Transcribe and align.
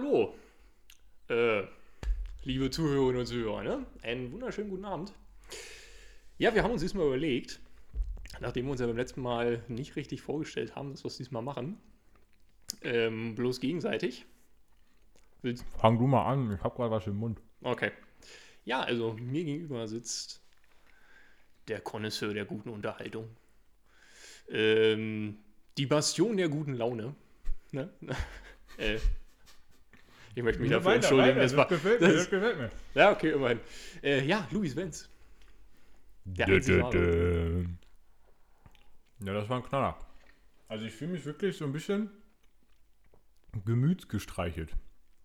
Hallo. 0.00 0.32
Äh, 1.28 1.64
liebe 2.44 2.70
Zuhörerinnen 2.70 3.18
und 3.18 3.26
Zuhörer, 3.26 3.64
ne? 3.64 3.86
Einen 4.02 4.30
wunderschönen 4.30 4.70
guten 4.70 4.84
Abend. 4.84 5.12
Ja, 6.38 6.54
wir 6.54 6.62
haben 6.62 6.70
uns 6.70 6.82
diesmal 6.82 7.06
überlegt, 7.06 7.58
nachdem 8.38 8.66
wir 8.66 8.72
uns 8.72 8.80
ja 8.80 8.86
beim 8.86 8.96
letzten 8.96 9.22
Mal 9.22 9.64
nicht 9.66 9.96
richtig 9.96 10.22
vorgestellt 10.22 10.76
haben, 10.76 10.92
dass 10.92 11.02
wir 11.02 11.08
es 11.08 11.16
diesmal 11.16 11.42
machen, 11.42 11.80
ähm, 12.82 13.34
bloß 13.34 13.58
gegenseitig. 13.58 14.24
Willst, 15.42 15.64
Fang 15.78 15.98
du 15.98 16.06
mal 16.06 16.26
an, 16.26 16.54
ich 16.54 16.62
hab 16.62 16.76
gerade 16.76 16.92
was 16.92 17.08
im 17.08 17.16
Mund. 17.16 17.40
okay. 17.62 17.90
Ja, 18.64 18.82
also 18.82 19.14
mir 19.14 19.42
gegenüber 19.42 19.88
sitzt 19.88 20.40
der 21.66 21.80
Connoisseur 21.80 22.34
der 22.34 22.44
guten 22.44 22.68
Unterhaltung. 22.68 23.36
Ähm, 24.48 25.38
die 25.76 25.86
Bastion 25.86 26.36
der 26.36 26.48
guten 26.48 26.74
Laune. 26.74 27.16
Ne? 27.72 27.90
äh, 28.78 29.00
ich 30.38 30.44
möchte 30.44 30.62
mich 30.62 30.70
dafür 30.70 30.94
entschuldigen. 30.94 31.36
das 31.36 31.56
war, 31.56 31.66
gefällt 31.66 32.00
mir, 32.00 32.12
das 32.12 32.30
gefällt 32.30 32.58
mir. 32.58 32.70
ja, 32.94 33.10
okay, 33.10 33.32
immerhin. 33.32 33.58
Äh, 34.04 34.24
ja, 34.24 34.46
Louis 34.52 34.76
Wenz. 34.76 35.10
Der 36.24 36.46
einzige 36.46 36.80
wahre. 36.80 37.66
Ja, 39.24 39.34
das 39.34 39.48
war 39.48 39.56
ein 39.56 39.64
Knaller. 39.64 39.96
Also 40.68 40.84
ich 40.84 40.92
fühle 40.92 41.12
mich 41.12 41.24
wirklich 41.24 41.56
so 41.56 41.64
ein 41.64 41.72
bisschen 41.72 42.10
gemütsgestreichelt. 43.64 44.70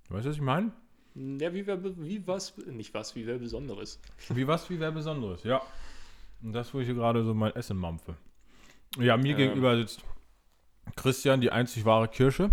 Weißt 0.09 0.25
du, 0.25 0.29
was 0.29 0.35
ich 0.35 0.41
meine? 0.41 0.71
Ja, 1.13 1.53
wie, 1.53 1.67
wer, 1.67 1.83
wie 1.83 2.25
was, 2.25 2.57
nicht 2.65 2.91
was, 2.95 3.15
wie 3.15 3.27
wer 3.27 3.37
Besonderes. 3.37 4.01
Wie 4.29 4.47
was, 4.47 4.67
wie 4.71 4.79
wer 4.79 4.91
Besonderes, 4.91 5.43
ja. 5.43 5.61
Und 6.41 6.53
das, 6.53 6.73
wo 6.73 6.79
ich 6.79 6.87
hier 6.87 6.95
gerade 6.95 7.23
so 7.23 7.35
mein 7.35 7.55
Essen 7.55 7.77
mampfe. 7.77 8.15
Ja, 8.97 9.15
mir 9.17 9.33
Ähm. 9.33 9.37
gegenüber 9.37 9.77
sitzt 9.77 10.03
Christian, 10.95 11.39
die 11.39 11.51
einzig 11.51 11.85
wahre 11.85 12.07
Kirsche. 12.07 12.49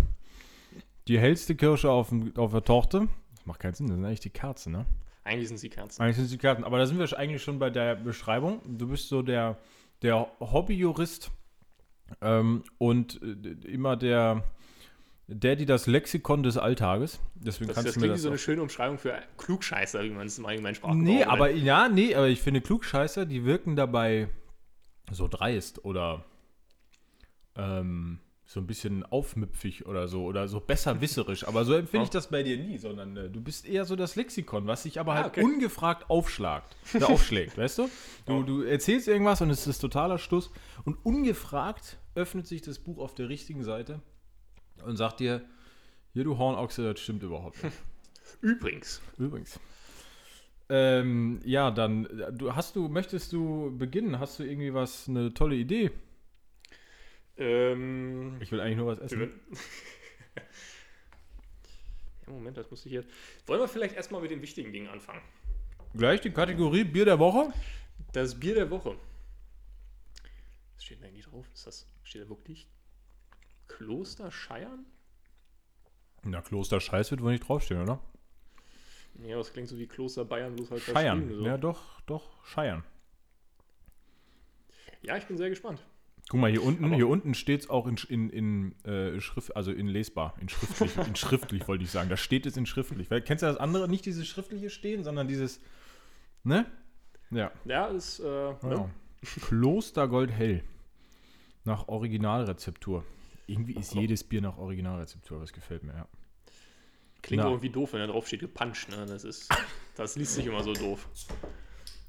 Die 1.11 1.19
hellste 1.19 1.55
Kirsche 1.55 1.91
auf, 1.91 2.07
dem, 2.07 2.33
auf 2.37 2.51
der 2.51 2.63
Torte. 2.63 3.09
Das 3.35 3.45
macht 3.45 3.59
keinen 3.59 3.73
Sinn, 3.73 3.87
das 3.87 3.97
sind 3.97 4.05
eigentlich 4.05 4.21
die 4.21 4.29
Kerzen, 4.29 4.71
ne? 4.71 4.85
Eigentlich 5.25 5.49
sind 5.49 5.55
es 5.55 5.61
die 5.61 5.69
Kerzen. 5.69 6.01
Eigentlich 6.01 6.15
sind 6.15 6.25
es 6.25 6.31
die 6.31 6.37
Kerzen. 6.37 6.63
Aber 6.63 6.77
da 6.77 6.85
sind 6.85 6.99
wir 6.99 7.19
eigentlich 7.19 7.43
schon 7.43 7.59
bei 7.59 7.69
der 7.69 7.95
Beschreibung. 7.95 8.61
Du 8.77 8.87
bist 8.87 9.09
so 9.09 9.21
der, 9.21 9.57
der 10.03 10.31
Hobbyjurist 10.39 11.29
ähm, 12.21 12.63
und 12.77 13.21
äh, 13.21 13.67
immer 13.67 13.97
der, 13.97 14.45
der, 15.27 15.57
die 15.57 15.65
das 15.65 15.85
Lexikon 15.85 16.43
des 16.43 16.55
Alltages. 16.55 17.19
Deswegen 17.35 17.67
Das, 17.67 17.75
kannst 17.75 17.87
das 17.89 17.95
du 17.95 17.99
mir 17.99 18.05
klingt 18.05 18.15
das 18.15 18.21
so 18.21 18.29
eine 18.29 18.37
schöne 18.37 18.61
Umschreibung 18.61 18.97
für 18.97 19.19
Klugscheißer, 19.37 20.05
wie 20.05 20.11
man 20.11 20.27
es 20.27 20.39
im 20.39 20.45
allgemeinen 20.45 20.75
Sprachgebrauch 20.75 21.03
Nee, 21.03 21.15
nennt. 21.17 21.27
aber 21.27 21.51
ja, 21.51 21.89
nee, 21.89 22.15
aber 22.15 22.29
ich 22.29 22.39
finde 22.41 22.61
Klugscheißer, 22.61 23.25
die 23.25 23.43
wirken 23.43 23.75
dabei 23.75 24.29
so 25.11 25.27
dreist 25.27 25.83
oder 25.83 26.23
ähm, 27.57 28.19
so 28.51 28.59
ein 28.59 28.67
bisschen 28.67 29.05
aufmüpfig 29.05 29.85
oder 29.85 30.09
so 30.09 30.25
oder 30.25 30.49
so 30.49 30.59
besserwisserisch. 30.59 31.47
Aber 31.47 31.63
so 31.63 31.73
empfinde 31.73 32.03
ich 32.03 32.09
das 32.09 32.27
bei 32.29 32.43
dir 32.43 32.57
nie, 32.57 32.77
sondern 32.77 33.15
äh, 33.15 33.29
du 33.29 33.39
bist 33.39 33.65
eher 33.65 33.85
so 33.85 33.95
das 33.95 34.17
Lexikon, 34.17 34.67
was 34.67 34.83
sich 34.83 34.99
aber 34.99 35.13
Ah, 35.13 35.15
halt 35.23 35.27
okay. 35.27 35.43
ungefragt 35.43 36.09
aufschlagt, 36.09 36.75
äh, 36.93 37.01
aufschlägt, 37.03 37.57
weißt 37.57 37.77
du? 37.77 37.89
Du, 38.25 38.43
du 38.43 38.63
erzählst 38.63 39.07
irgendwas 39.07 39.39
und 39.39 39.51
es 39.51 39.67
ist 39.67 39.79
totaler 39.79 40.17
Stuss 40.17 40.51
und 40.83 40.97
ungefragt 41.05 41.97
öffnet 42.13 42.45
sich 42.45 42.61
das 42.61 42.77
Buch 42.79 42.97
auf 42.97 43.15
der 43.15 43.29
richtigen 43.29 43.63
Seite 43.63 44.01
und 44.85 44.97
sagt 44.97 45.21
dir, 45.21 45.45
hier 46.11 46.25
du 46.25 46.37
Hornochse, 46.37 46.83
das 46.91 46.99
stimmt 46.99 47.23
überhaupt 47.23 47.63
nicht. 47.63 47.77
Übrigens, 48.41 49.01
Übrigens. 49.17 49.61
Ähm, 50.67 51.39
ja, 51.45 51.71
dann 51.71 52.05
äh, 52.05 52.33
du 52.33 52.53
hast 52.53 52.75
du 52.75 52.89
möchtest 52.89 53.31
du 53.31 53.73
beginnen? 53.77 54.19
Hast 54.19 54.39
du 54.39 54.43
irgendwie 54.43 54.73
was 54.73 55.07
eine 55.07 55.33
tolle 55.33 55.55
Idee? 55.55 55.91
Ähm, 57.41 58.37
Ich 58.41 58.51
will 58.51 58.59
eigentlich 58.61 58.77
nur 58.77 58.87
was 58.87 58.99
essen. 58.99 59.21
ja, 62.27 62.33
Moment, 62.33 62.57
das 62.57 62.69
muss 62.69 62.85
ich 62.85 62.91
jetzt. 62.91 63.09
Wollen 63.47 63.59
wir 63.59 63.67
vielleicht 63.67 63.95
erstmal 63.95 64.21
mit 64.21 64.31
den 64.31 64.41
wichtigen 64.41 64.71
Dingen 64.71 64.87
anfangen? 64.87 65.21
Gleich 65.93 66.21
die 66.21 66.31
Kategorie 66.31 66.83
Bier 66.83 67.05
der 67.05 67.19
Woche. 67.19 67.51
Das 68.13 68.39
Bier 68.39 68.55
der 68.55 68.69
Woche. 68.69 68.95
Was 70.75 70.83
steht 70.83 70.99
denn 70.99 71.07
eigentlich 71.09 71.25
drauf? 71.25 71.45
Ist 71.53 71.67
das, 71.67 71.87
steht 72.03 72.23
da 72.23 72.29
wirklich 72.29 72.67
Kloster 73.67 74.31
Scheiern? 74.31 74.85
Na, 76.23 76.41
Kloster 76.41 76.79
Scheiß 76.79 77.11
wird 77.11 77.21
wohl 77.21 77.31
nicht 77.31 77.47
draufstehen, 77.47 77.81
oder? 77.81 77.99
Ja, 79.23 79.37
das 79.37 79.51
klingt 79.51 79.67
so 79.67 79.77
wie 79.77 79.87
Kloster 79.87 80.23
Bayern, 80.23 80.55
bloß 80.55 80.71
halt 80.71 80.81
Scheiern. 80.83 81.29
So. 81.29 81.45
Ja, 81.45 81.57
doch, 81.57 82.01
doch, 82.01 82.45
Scheiern. 82.45 82.83
ja, 85.01 85.17
ich 85.17 85.25
bin 85.25 85.37
sehr 85.37 85.49
gespannt. 85.49 85.83
Guck 86.31 86.39
mal, 86.39 86.49
hier 86.49 86.63
unten, 86.63 86.85
Aber- 86.85 86.95
hier 86.95 87.09
unten 87.09 87.33
steht 87.33 87.59
es 87.63 87.69
auch 87.69 87.85
in, 87.87 87.97
in, 88.07 88.29
in 88.29 88.85
äh, 88.85 89.19
Schrift, 89.19 89.53
also 89.53 89.69
in 89.73 89.87
lesbar, 89.87 90.33
in 90.39 90.47
schriftlich, 90.47 90.95
in 91.05 91.13
schriftlich 91.17 91.67
wollte 91.67 91.83
ich 91.83 91.91
sagen. 91.91 92.07
Da 92.07 92.15
steht 92.15 92.45
es 92.45 92.55
in 92.55 92.65
schriftlich. 92.65 93.11
Weil, 93.11 93.21
kennst 93.21 93.41
du 93.41 93.47
das 93.47 93.57
andere? 93.57 93.89
Nicht 93.89 94.05
dieses 94.05 94.25
schriftliche 94.29 94.69
Stehen, 94.69 95.03
sondern 95.03 95.27
dieses, 95.27 95.59
ne? 96.45 96.67
Ja. 97.31 97.51
Ja, 97.65 97.87
ist, 97.87 98.21
äh, 98.21 98.23
Ja. 98.51 98.57
ne? 98.63 98.89
Klostergold 99.41 100.31
hell. 100.31 100.63
Nach 101.65 101.89
Originalrezeptur. 101.89 103.03
Irgendwie 103.47 103.73
ist 103.73 103.93
jedes 103.93 104.23
Bier 104.23 104.39
nach 104.39 104.57
Originalrezeptur, 104.57 105.37
das 105.41 105.51
gefällt 105.51 105.83
mir, 105.83 105.91
ja. 105.93 106.07
klingt 107.21 107.43
Na. 107.43 107.49
irgendwie 107.49 107.71
doof, 107.71 107.91
wenn 107.91 107.99
da 107.99 108.07
drauf 108.07 108.25
steht 108.27 108.39
gepuncht, 108.39 108.87
ne? 108.87 109.05
Das 109.05 109.25
ist, 109.25 109.49
das 109.97 110.15
liest 110.15 110.35
sich 110.35 110.45
immer 110.45 110.63
so 110.63 110.71
doof. 110.71 111.09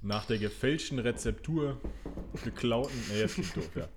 Nach 0.02 0.26
der 0.26 0.38
gefälschten 0.38 0.98
Rezeptur 0.98 1.80
geklauten. 2.44 2.96
Ne, 3.08 3.20
jetzt 3.20 3.34
klingt 3.34 3.56
doof, 3.56 3.70
ja. 3.76 3.88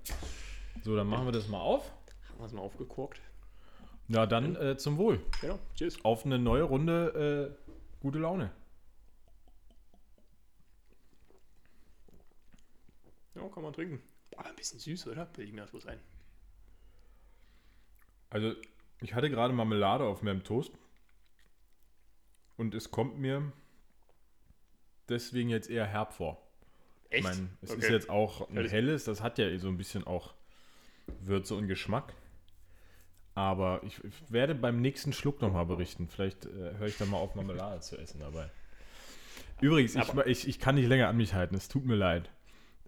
So, 0.82 0.94
dann 0.94 1.08
machen 1.08 1.26
wir 1.26 1.32
das 1.32 1.48
mal 1.48 1.60
auf. 1.60 1.90
Haben 2.28 2.38
wir 2.38 2.46
es 2.46 2.52
mal 2.52 2.60
aufgekorkt. 2.60 3.20
Ja, 4.08 4.24
dann 4.24 4.54
äh, 4.54 4.76
zum 4.76 4.98
Wohl. 4.98 5.20
Genau, 5.40 5.58
tschüss. 5.74 6.04
Auf 6.04 6.24
eine 6.24 6.38
neue 6.38 6.62
Runde 6.62 7.56
äh, 7.58 8.00
gute 8.00 8.20
Laune. 8.20 8.52
Ja, 13.34 13.48
kann 13.48 13.64
man 13.64 13.72
trinken. 13.72 14.00
Boah, 14.30 14.46
ein 14.46 14.54
bisschen 14.54 14.78
süß, 14.78 15.08
oder? 15.08 15.26
Bilde 15.26 15.48
ich 15.48 15.52
mir 15.52 15.62
das 15.62 15.72
bloß 15.72 15.86
ein. 15.86 15.98
Also, 18.30 18.54
ich 19.00 19.12
hatte 19.12 19.28
gerade 19.28 19.52
Marmelade 19.52 20.04
auf 20.04 20.22
meinem 20.22 20.44
Toast. 20.44 20.72
Und 22.56 22.74
es 22.74 22.92
kommt 22.92 23.18
mir 23.18 23.52
deswegen 25.08 25.48
jetzt 25.48 25.70
eher 25.70 25.86
herb 25.86 26.12
vor. 26.12 26.42
Echt? 27.10 27.20
Ich 27.20 27.24
meine, 27.24 27.48
es 27.62 27.70
ist 27.70 27.76
Okay. 27.84 27.92
jetzt 27.92 28.10
auch 28.10 28.48
ein 28.50 28.68
helles, 28.68 29.04
das 29.04 29.22
hat 29.22 29.38
ja 29.38 29.56
so 29.58 29.68
ein 29.68 29.76
bisschen 29.76 30.04
auch 30.06 30.34
Würze 31.20 31.54
und 31.54 31.68
Geschmack. 31.68 32.14
Aber 33.34 33.82
ich, 33.84 34.00
werde 34.30 34.54
beim 34.54 34.80
nächsten 34.80 35.12
Schluck 35.12 35.42
nochmal 35.42 35.66
berichten. 35.66 36.08
Vielleicht 36.08 36.46
äh, 36.46 36.74
höre 36.78 36.86
ich 36.86 36.96
dann 36.96 37.10
mal 37.10 37.18
auf, 37.18 37.34
Marmelade 37.34 37.80
zu 37.80 37.98
essen 37.98 38.20
dabei. 38.20 38.50
Übrigens, 39.60 39.94
ich, 39.94 40.14
ich, 40.26 40.48
ich 40.48 40.58
kann 40.58 40.74
nicht 40.74 40.88
länger 40.88 41.08
an 41.08 41.16
mich 41.16 41.34
halten, 41.34 41.54
es 41.54 41.68
tut 41.68 41.84
mir 41.84 41.96
leid. 41.96 42.30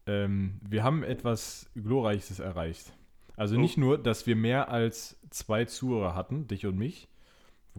Ähm, 0.06 0.58
wir 0.62 0.82
haben 0.82 1.02
etwas 1.02 1.70
Glorreiches 1.74 2.38
erreicht. 2.38 2.92
Also 3.36 3.56
Oh. 3.56 3.60
nicht 3.60 3.76
nur, 3.76 3.98
dass 3.98 4.26
wir 4.26 4.36
mehr 4.36 4.70
als 4.70 5.18
zwei 5.30 5.66
Zuhörer 5.66 6.14
hatten, 6.14 6.48
dich 6.48 6.64
und 6.66 6.76
mich. 6.78 7.08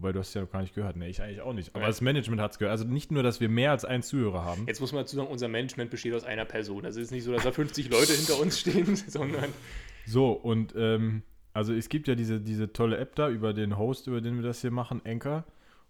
Wobei 0.00 0.12
du 0.12 0.20
hast 0.20 0.32
ja 0.32 0.40
noch 0.40 0.50
gar 0.50 0.62
nicht 0.62 0.74
gehört. 0.74 0.96
Ne, 0.96 1.10
ich 1.10 1.20
eigentlich 1.20 1.42
auch 1.42 1.52
nicht. 1.52 1.74
Aber 1.74 1.80
Nein. 1.80 1.90
das 1.90 2.00
Management 2.00 2.40
hat 2.40 2.52
es 2.52 2.58
gehört. 2.58 2.72
Also 2.72 2.86
nicht 2.86 3.12
nur, 3.12 3.22
dass 3.22 3.38
wir 3.38 3.50
mehr 3.50 3.70
als 3.70 3.84
einen 3.84 4.02
Zuhörer 4.02 4.46
haben. 4.46 4.64
Jetzt 4.66 4.80
muss 4.80 4.92
man 4.92 5.02
dazu 5.02 5.14
sagen, 5.16 5.28
unser 5.28 5.48
Management 5.48 5.90
besteht 5.90 6.14
aus 6.14 6.24
einer 6.24 6.46
Person. 6.46 6.86
Also 6.86 7.00
es 7.00 7.08
ist 7.08 7.10
nicht 7.10 7.24
so, 7.24 7.32
dass 7.32 7.42
da 7.42 7.52
50 7.52 7.90
Leute 7.90 8.14
hinter 8.14 8.40
uns 8.40 8.58
stehen, 8.58 8.96
sondern 9.06 9.50
So, 10.06 10.32
und 10.32 10.74
ähm, 10.74 11.22
also 11.52 11.74
es 11.74 11.90
gibt 11.90 12.08
ja 12.08 12.14
diese, 12.14 12.40
diese 12.40 12.72
tolle 12.72 12.96
App 12.96 13.14
da 13.14 13.28
über 13.28 13.52
den 13.52 13.76
Host, 13.76 14.06
über 14.06 14.22
den 14.22 14.36
wir 14.36 14.42
das 14.42 14.62
hier 14.62 14.70
machen, 14.70 15.02
Anchor. 15.04 15.44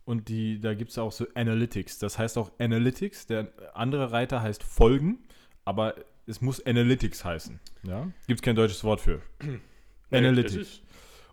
Und 0.04 0.28
die, 0.28 0.58
da 0.58 0.74
gibt 0.74 0.90
es 0.90 0.98
auch 0.98 1.12
so 1.12 1.28
Analytics. 1.34 2.00
Das 2.00 2.18
heißt 2.18 2.36
auch 2.36 2.50
Analytics. 2.58 3.28
Der 3.28 3.52
andere 3.74 4.10
Reiter 4.10 4.42
heißt 4.42 4.64
Folgen, 4.64 5.20
aber 5.64 5.94
es 6.26 6.40
muss 6.40 6.66
Analytics 6.66 7.24
heißen. 7.24 7.60
Ja? 7.84 8.08
Gibt 8.26 8.40
es 8.40 8.42
kein 8.42 8.56
deutsches 8.56 8.82
Wort 8.82 9.00
für. 9.00 9.22
Analytics. 10.10 10.80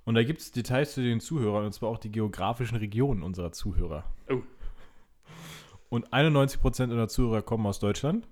Und 0.07 0.15
da 0.15 0.23
gibt 0.23 0.39
es 0.39 0.53
Details 0.53 0.93
zu 0.93 1.01
den 1.01 1.19
Zuhörern, 1.19 1.65
und 1.65 1.73
zwar 1.73 1.89
auch 1.89 1.97
die 1.97 2.09
geografischen 2.09 2.77
Regionen 2.77 3.23
unserer 3.23 3.51
Zuhörer. 3.51 4.05
Oh, 4.29 4.41
Und 5.89 6.13
91% 6.13 6.65
unserer 6.65 7.09
Zuhörer 7.09 7.41
kommen 7.41 7.65
aus 7.65 7.79
Deutschland. 7.79 8.25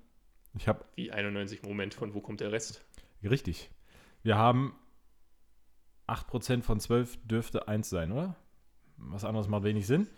Ich 0.56 0.68
habe 0.68 0.86
wie 0.94 1.12
91 1.12 1.64
Moment, 1.64 1.92
von 1.92 2.14
wo 2.14 2.22
kommt 2.22 2.40
der 2.40 2.50
Rest? 2.50 2.82
Richtig. 3.22 3.70
Wir 4.22 4.38
haben 4.38 4.74
8% 6.08 6.62
von 6.62 6.80
12 6.80 7.18
dürfte 7.26 7.68
1 7.68 7.90
sein, 7.90 8.10
oder? 8.10 8.36
Was 8.96 9.26
anderes 9.26 9.46
macht 9.46 9.64
wenig 9.64 9.86
Sinn. 9.86 10.08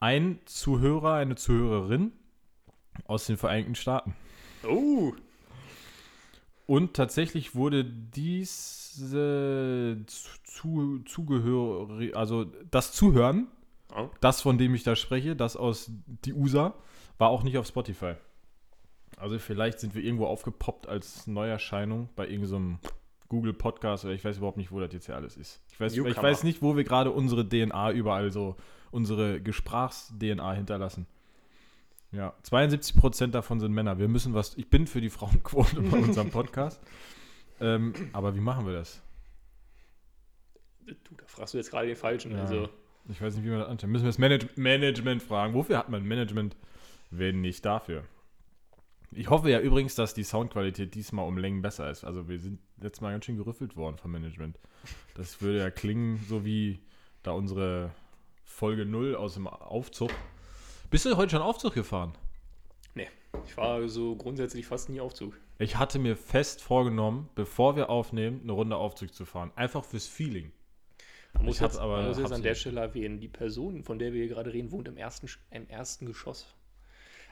Ein 0.00 0.40
Zuhörer, 0.44 1.14
eine 1.14 1.36
Zuhörerin 1.36 2.10
aus 3.04 3.26
den 3.26 3.36
Vereinigten 3.36 3.76
Staaten. 3.76 4.16
Oh, 4.68 5.12
Und 6.66 6.94
tatsächlich 6.94 7.54
wurde 7.54 7.84
diese 7.84 9.98
zu, 10.06 11.00
Zugehör, 11.04 11.88
also 12.14 12.46
das 12.70 12.92
Zuhören, 12.92 13.46
oh. 13.94 14.08
das 14.20 14.40
von 14.40 14.58
dem 14.58 14.74
ich 14.74 14.82
da 14.82 14.96
spreche, 14.96 15.36
das 15.36 15.56
aus 15.56 15.90
die 16.24 16.34
USA, 16.34 16.74
war 17.18 17.28
auch 17.28 17.44
nicht 17.44 17.56
auf 17.56 17.66
Spotify. 17.66 18.14
Also 19.16 19.38
vielleicht 19.38 19.78
sind 19.78 19.94
wir 19.94 20.02
irgendwo 20.02 20.26
aufgepoppt 20.26 20.88
als 20.88 21.26
Neuerscheinung 21.26 22.10
bei 22.16 22.28
irgendeinem 22.28 22.78
Google 23.28 23.54
Podcast 23.54 24.04
oder 24.04 24.14
ich 24.14 24.24
weiß 24.24 24.38
überhaupt 24.38 24.58
nicht, 24.58 24.72
wo 24.72 24.80
das 24.80 24.92
jetzt 24.92 25.06
hier 25.06 25.16
alles 25.16 25.36
ist. 25.36 25.62
Ich 25.72 25.80
weiß, 25.80 25.96
ich 25.96 26.22
weiß 26.22 26.42
nicht, 26.42 26.62
wo 26.62 26.76
wir 26.76 26.84
gerade 26.84 27.10
unsere 27.10 27.48
DNA 27.48 27.92
überall 27.92 28.30
so 28.30 28.56
unsere 28.90 29.40
Gesprachs-DNA 29.40 30.52
hinterlassen. 30.52 31.06
Ja, 32.12 32.34
72% 32.44 33.28
davon 33.28 33.60
sind 33.60 33.72
Männer. 33.72 33.98
Wir 33.98 34.08
müssen 34.08 34.32
was. 34.34 34.56
Ich 34.56 34.68
bin 34.70 34.86
für 34.86 35.00
die 35.00 35.10
Frauenquote 35.10 35.82
bei 35.82 35.98
unserem 36.02 36.30
Podcast. 36.30 36.80
ähm, 37.60 37.92
aber 38.12 38.34
wie 38.34 38.40
machen 38.40 38.66
wir 38.66 38.72
das? 38.74 39.02
Du, 40.86 40.94
da 41.16 41.24
fragst 41.26 41.54
du 41.54 41.58
jetzt 41.58 41.70
gerade 41.70 41.88
den 41.88 41.96
Falschen. 41.96 42.32
Ja. 42.32 42.42
Also, 42.42 42.68
Ich 43.08 43.20
weiß 43.20 43.34
nicht, 43.34 43.44
wie 43.44 43.50
man 43.50 43.58
das 43.58 43.68
anstellt. 43.68 43.92
Müssen 43.92 44.04
wir 44.04 44.08
das 44.10 44.18
Manage 44.18 44.48
Management 44.56 45.22
fragen. 45.22 45.54
Wofür 45.54 45.78
hat 45.78 45.88
man 45.88 46.04
Management, 46.04 46.56
wenn 47.10 47.40
nicht 47.40 47.64
dafür? 47.64 48.04
Ich 49.12 49.30
hoffe 49.30 49.50
ja 49.50 49.60
übrigens, 49.60 49.94
dass 49.94 50.14
die 50.14 50.24
Soundqualität 50.24 50.94
diesmal 50.94 51.26
um 51.26 51.38
Längen 51.38 51.62
besser 51.62 51.90
ist. 51.90 52.04
Also 52.04 52.28
wir 52.28 52.38
sind 52.38 52.60
letztes 52.80 53.00
Mal 53.00 53.12
ganz 53.12 53.24
schön 53.24 53.36
gerüffelt 53.36 53.76
worden 53.76 53.96
vom 53.98 54.12
Management. 54.12 54.58
Das 55.14 55.40
würde 55.40 55.58
ja 55.58 55.70
klingen, 55.70 56.20
so 56.28 56.44
wie 56.44 56.80
da 57.22 57.32
unsere 57.32 57.90
Folge 58.44 58.84
0 58.84 59.16
aus 59.16 59.34
dem 59.34 59.46
Aufzug. 59.46 60.10
Bist 60.90 61.04
du 61.04 61.16
heute 61.16 61.30
schon 61.32 61.42
Aufzug 61.42 61.74
gefahren? 61.74 62.12
ich 63.44 63.56
war 63.58 63.86
so 63.86 64.16
grundsätzlich 64.16 64.66
fast 64.66 64.88
nie 64.88 64.98
Aufzug. 64.98 65.38
Ich 65.58 65.76
hatte 65.76 65.98
mir 65.98 66.16
fest 66.16 66.62
vorgenommen, 66.62 67.28
bevor 67.34 67.76
wir 67.76 67.90
aufnehmen, 67.90 68.40
eine 68.42 68.52
Runde 68.52 68.76
Aufzug 68.76 69.12
zu 69.12 69.26
fahren. 69.26 69.52
Einfach 69.56 69.84
fürs 69.84 70.06
Feeling. 70.06 70.52
Man 71.34 71.44
muss 71.44 71.56
Ich 71.56 71.60
jetzt, 71.60 71.78
aber- 71.78 71.98
man 71.98 72.08
muss 72.08 72.18
jetzt 72.18 72.32
an 72.32 72.42
der. 72.42 72.54
Stelle 72.54 72.80
erwähnen, 72.80 73.20
die 73.20 73.28
Person, 73.28 73.84
von 73.84 73.98
der 73.98 74.12
wir 74.14 74.20
hier 74.24 74.34
gerade 74.34 74.52
reden, 74.54 74.72
wohnt 74.72 74.88
im 74.88 74.96
ersten, 74.96 75.28
im 75.50 75.68
ersten 75.68 76.06
Geschoss. 76.06 76.46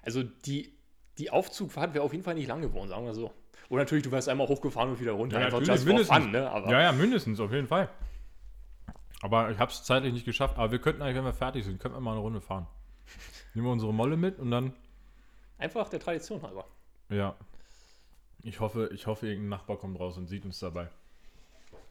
Also 0.03 0.23
die, 0.23 0.75
die 1.17 1.31
Aufzugfahrt 1.31 1.95
wäre 1.95 2.05
auf 2.05 2.13
jeden 2.13 2.23
Fall 2.25 2.35
nicht 2.35 2.49
lang 2.49 2.61
geworden, 2.61 2.91
sagen 2.91 3.07
wir 3.07 3.15
so. 3.15 3.33
Und 3.71 3.79
natürlich, 3.79 4.05
du 4.05 4.11
wärst 4.13 4.29
einmal 4.29 4.47
hochgefahren 4.47 4.91
und 4.91 5.01
wieder 5.01 5.13
runter. 5.13 5.41
Ja, 5.41 5.47
einfach 5.47 5.65
for 5.65 5.77
mindestens. 5.87 6.17
fun, 6.19 6.31
ne? 6.33 6.51
Aber 6.51 6.71
Ja, 6.71 6.83
ja, 6.83 6.93
mindestens, 6.93 7.41
auf 7.41 7.51
jeden 7.51 7.67
Fall. 7.67 7.89
Aber 9.23 9.51
ich 9.51 9.59
habe 9.59 9.73
es 9.73 9.83
zeitlich 9.85 10.13
nicht 10.13 10.27
geschafft. 10.27 10.59
Aber 10.59 10.71
wir 10.71 10.81
könnten 10.81 11.01
eigentlich, 11.01 11.17
wenn 11.17 11.25
wir 11.25 11.33
fertig 11.33 11.65
sind, 11.65 11.81
könnten 11.81 11.97
wir 11.97 12.01
mal 12.03 12.13
eine 12.13 12.21
Runde 12.21 12.43
fahren. 12.43 12.67
Nehmen 13.55 13.67
wir 13.67 13.73
unsere 13.73 13.95
Molle 13.95 14.17
mit 14.17 14.39
und 14.39 14.51
dann, 14.51 14.73
einfach 15.59 15.89
der 15.89 16.01
Tradition 16.01 16.43
halber. 16.43 16.67
ja. 17.09 17.37
Ich 18.47 18.61
hoffe, 18.61 18.91
ich 18.93 19.07
hoffe, 19.07 19.27
irgendein 19.27 19.49
Nachbar 19.49 19.79
kommt 19.79 19.99
raus 19.99 20.19
und 20.19 20.27
sieht 20.27 20.45
uns 20.45 20.59
dabei. 20.59 20.91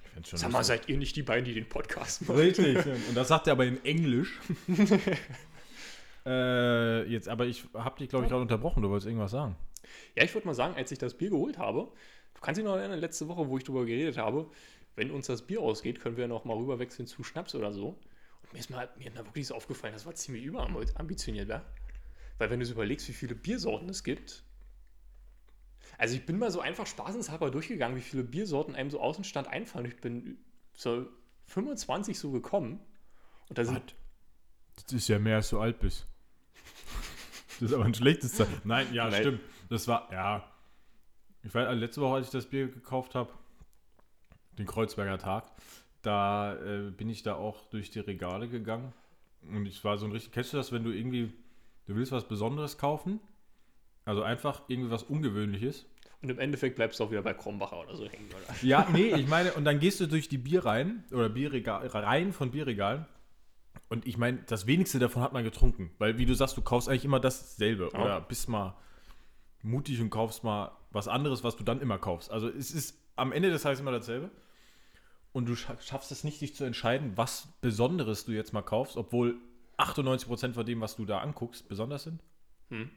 Ich 0.04 0.10
find's 0.12 0.30
schon 0.30 0.38
Sag 0.38 0.52
mal, 0.52 0.60
lustig. 0.60 0.78
seid 0.78 0.90
ihr 0.90 0.98
nicht 0.98 1.16
die 1.16 1.24
beiden, 1.24 1.46
die 1.46 1.54
den 1.56 1.68
Podcast 1.68 2.22
machen? 2.28 2.40
Richtig. 2.40 2.78
Und 3.10 3.16
das 3.16 3.28
sagt 3.30 3.48
er 3.48 3.54
aber 3.54 3.66
in 3.66 3.84
Englisch. 3.84 4.40
äh, 6.28 7.10
jetzt, 7.10 7.28
aber 7.28 7.48
ich 7.48 7.66
habe 7.74 7.98
dich, 7.98 8.10
glaube 8.10 8.26
ich, 8.26 8.30
gerade 8.30 8.44
unterbrochen. 8.44 8.84
Du 8.84 8.90
wolltest 8.90 9.08
irgendwas 9.08 9.32
sagen. 9.32 9.56
Ja, 10.16 10.24
ich 10.24 10.34
würde 10.36 10.46
mal 10.46 10.54
sagen, 10.54 10.76
als 10.76 10.92
ich 10.92 11.00
das 11.00 11.16
Bier 11.16 11.32
geholt 11.32 11.58
habe, 11.58 11.88
du 12.36 12.42
kannst 12.42 12.60
dich 12.60 12.66
noch 12.66 12.76
erinnern, 12.76 13.00
letzte 13.00 13.28
Woche, 13.28 13.50
wo 13.50 13.58
ich 13.58 13.64
darüber 13.64 13.86
geredet 13.86 14.18
habe, 14.18 14.48
wenn 14.96 15.10
uns 15.10 15.26
das 15.26 15.42
Bier 15.42 15.62
ausgeht, 15.62 16.00
können 16.00 16.18
wir 16.18 16.28
noch 16.28 16.46
mal 16.46 16.56
rüberwechseln 16.56 17.08
zu 17.08 17.24
Schnaps 17.24 17.56
oder 17.56 17.74
so. 17.74 17.98
Mir 18.54 18.60
ist 18.60 18.70
mal, 18.70 18.90
mir 18.98 19.08
ist 19.08 19.16
mal 19.16 19.26
wirklich 19.26 19.48
so 19.48 19.56
aufgefallen, 19.56 19.94
das 19.94 20.06
war 20.06 20.14
ziemlich 20.16 20.44
überambitioniert, 20.46 21.50
wa? 21.50 21.66
Weil 22.38 22.50
wenn 22.50 22.60
du 22.60 22.66
so 22.66 22.74
überlegst, 22.74 23.08
wie 23.08 23.14
viele 23.14 23.36
Biersorten 23.36 23.90
es 23.90 24.04
gibt. 24.04 24.44
Also 25.98 26.16
ich 26.16 26.26
bin 26.26 26.40
mal 26.40 26.52
so 26.52 26.62
einfach 26.62 26.88
spaßenshalber 26.88 27.52
durchgegangen, 27.52 27.98
wie 27.98 28.02
viele 28.02 28.24
Biersorten 28.24 28.76
einem 28.76 28.90
so 28.90 29.00
Außenstand 29.00 29.48
einfallen. 29.48 29.86
Ich 29.86 29.98
bin 29.98 30.38
so 30.74 31.08
25 31.48 32.18
so 32.18 32.32
gekommen. 32.32 32.80
Und 33.50 33.58
da 33.58 33.66
sind, 33.66 33.96
Das 34.76 34.94
ist 34.94 35.08
ja 35.08 35.20
mehr, 35.20 35.38
als 35.38 35.50
du 35.50 35.60
alt 35.60 35.80
bist. 35.80 36.08
Das 37.60 37.70
ist 37.70 37.74
aber 37.74 37.86
ein 37.86 37.94
schlechtes 37.94 38.34
Zeichen. 38.34 38.62
Nein, 38.64 38.92
ja, 38.94 39.10
Nein. 39.10 39.22
stimmt. 39.22 39.42
Das 39.70 39.88
war, 39.88 40.12
ja. 40.12 40.52
Ich 41.44 41.54
weiß, 41.54 41.76
letzte 41.78 42.02
Woche, 42.02 42.16
als 42.16 42.28
ich 42.28 42.32
das 42.32 42.48
Bier 42.48 42.68
gekauft 42.68 43.16
habe, 43.16 43.32
den 44.58 44.66
Kreuzberger 44.66 45.18
Tag, 45.18 45.52
da 46.04 46.56
äh, 46.56 46.92
bin 46.92 47.10
ich 47.10 47.24
da 47.24 47.36
auch 47.36 47.66
durch 47.70 47.90
die 47.90 48.00
Regale 48.00 48.48
gegangen. 48.48 48.94
Und 49.42 49.66
ich 49.66 49.84
war 49.84 49.98
so 49.98 50.06
ein 50.06 50.12
richtig, 50.12 50.32
kennst 50.32 50.54
du 50.54 50.58
das, 50.58 50.72
wenn 50.72 50.84
du 50.84 50.92
irgendwie, 50.92 51.34
du 51.88 51.96
willst 51.96 52.12
was 52.12 52.28
Besonderes 52.28 52.78
kaufen? 52.78 53.20
Also 54.06 54.22
einfach 54.22 54.62
irgendwie 54.68 54.92
was 54.92 55.04
Ungewöhnliches. 55.04 55.86
und 56.22 56.30
im 56.30 56.40
Endeffekt 56.40 56.76
bleibst 56.76 57.00
du 57.00 57.06
auch 57.06 57.12
wieder 57.12 57.22
bei 57.22 57.34
Krombacher 57.34 57.80
oder 57.80 57.96
so 57.96 58.06
hängen. 58.06 58.28
Oder? 58.30 58.56
Ja, 58.62 58.88
nee, 58.94 59.16
ich 59.16 59.28
meine, 59.28 59.54
und 59.54 59.66
dann 59.66 59.80
gehst 59.80 60.00
du 60.00 60.08
durch 60.08 60.30
die 60.30 60.38
Bierreihen 60.38 61.06
oder 61.12 61.30
Bierregal, 61.30 61.88
Reihen 61.88 62.34
von 62.34 62.52
Bierregalen. 62.52 63.06
Und 63.90 64.06
ich 64.06 64.18
meine, 64.18 64.40
das 64.48 64.68
wenigste 64.68 65.00
davon 65.00 65.22
hat 65.22 65.34
man 65.34 65.44
getrunken. 65.44 65.92
Weil, 66.00 66.18
wie 66.18 66.26
du 66.26 66.34
sagst, 66.34 66.58
du 66.58 66.62
kaufst 66.62 66.90
eigentlich 66.90 67.06
immer 67.06 67.20
dasselbe. 67.20 67.90
Ja. 67.94 68.02
Oder 68.02 68.22
bist 68.22 68.50
mal 68.50 68.76
mutig 69.62 70.02
und 70.02 70.10
kaufst 70.10 70.44
mal 70.44 70.72
was 70.92 71.08
anderes, 71.08 71.44
was 71.44 71.56
du 71.56 71.64
dann 71.64 71.80
immer 71.80 71.98
kaufst. 71.98 72.30
Also 72.32 72.50
es 72.50 72.72
ist 72.72 72.98
am 73.16 73.32
Ende 73.32 73.50
des 73.50 73.62
Tages 73.62 73.80
immer 73.80 73.92
dasselbe. 73.92 74.30
Und 75.34 75.48
du 75.48 75.54
scha- 75.54 75.82
schaffst 75.82 76.12
es 76.12 76.24
nicht, 76.24 76.40
dich 76.42 76.56
zu 76.56 76.64
entscheiden, 76.64 77.14
was 77.18 77.48
Besonderes 77.62 78.26
du 78.26 78.32
jetzt 78.32 78.54
mal 78.54 78.62
kaufst, 78.62 78.98
obwohl 78.98 79.36
98% 79.78 80.54
von 80.54 80.66
dem, 80.66 80.80
was 80.80 80.96
du 80.96 81.06
da 81.06 81.20
anguckst, 81.20 81.68
besonders 81.68 82.04
sind. 82.04 82.22
Hm. 82.70 82.90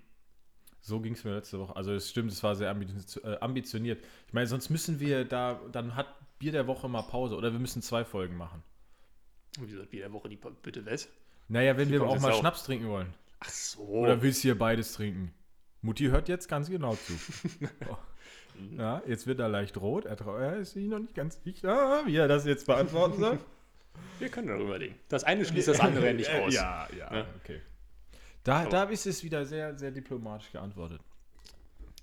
So 0.83 1.01
ging 1.01 1.15
es 1.15 1.25
mir 1.25 1.35
letzte 1.35 1.59
Woche. 1.59 1.75
Also 1.75 1.93
es 1.93 2.11
stimmt, 2.11 2.31
es 2.31 2.43
war 2.43 2.55
sehr 2.55 2.71
äh, 2.71 3.37
ambitioniert. 3.41 4.05
Ich 4.29 4.35
meine, 4.35 4.47
sonst 4.47 4.71
müssen 4.71 5.01
wir 5.01 5.25
da, 5.25 5.61
dann 5.73 5.97
hat 5.97 6.07
Bier 6.39 6.53
der 6.53 6.67
Woche 6.67 6.89
mal 6.89 7.03
Pause 7.03 7.37
oder 7.37 7.51
wir 7.53 7.59
müssen 7.59 7.83
zwei 7.83 8.05
Folgen 8.05 8.37
machen. 8.37 8.63
Wie 9.59 9.67
gesagt, 9.67 9.91
wie 9.91 9.99
der 9.99 10.13
Woche 10.13 10.29
die 10.29 10.37
bitte 10.37 10.85
was? 10.87 11.09
Naja, 11.49 11.77
wenn 11.77 11.91
wir 11.91 12.01
kommt 12.01 12.11
auch 12.13 12.21
mal 12.21 12.33
auch. 12.33 12.39
Schnaps 12.41 12.65
trinken 12.65 12.89
wollen. 12.89 13.15
Ach 13.41 13.49
so. 13.49 13.81
Oder 13.81 14.21
willst 14.23 14.41
du 14.41 14.49
hier 14.49 14.59
beides 14.59 14.93
trinken? 14.93 15.33
Mutti 15.81 16.05
hört 16.07 16.29
jetzt 16.29 16.49
ganz 16.49 16.69
genau 16.69 16.95
zu. 16.95 17.13
Oh. 17.91 17.97
Ja, 18.77 19.03
jetzt 19.07 19.27
wird 19.27 19.39
er 19.41 19.49
leicht 19.49 19.77
rot. 19.79 20.05
Er, 20.07 20.57
ist 20.57 20.73
sich 20.73 20.87
noch 20.87 20.99
nicht 20.99 21.15
ganz 21.15 21.43
sicher, 21.43 22.03
wie 22.07 22.17
er 22.17 22.29
das 22.29 22.45
jetzt 22.47 22.67
beantworten 22.67 23.19
soll. 23.21 23.39
Wir 24.19 24.29
können 24.29 24.49
darüber 24.49 24.79
reden. 24.79 24.95
Das 25.09 25.25
eine 25.25 25.45
schließt 25.45 25.69
das 25.69 25.81
andere 25.81 26.13
nicht 26.15 26.29
Äh, 26.33 26.41
aus. 26.41 26.55
Ja, 26.55 26.89
ja, 26.97 27.15
Ja. 27.15 27.27
okay. 27.43 27.61
Da, 28.45 28.61
Aber- 28.63 28.71
da 28.71 28.83
ist 28.85 29.07
es 29.07 29.25
wieder 29.25 29.45
sehr, 29.47 29.77
sehr 29.79 29.91
diplomatisch 29.91 30.53
geantwortet. 30.53 31.01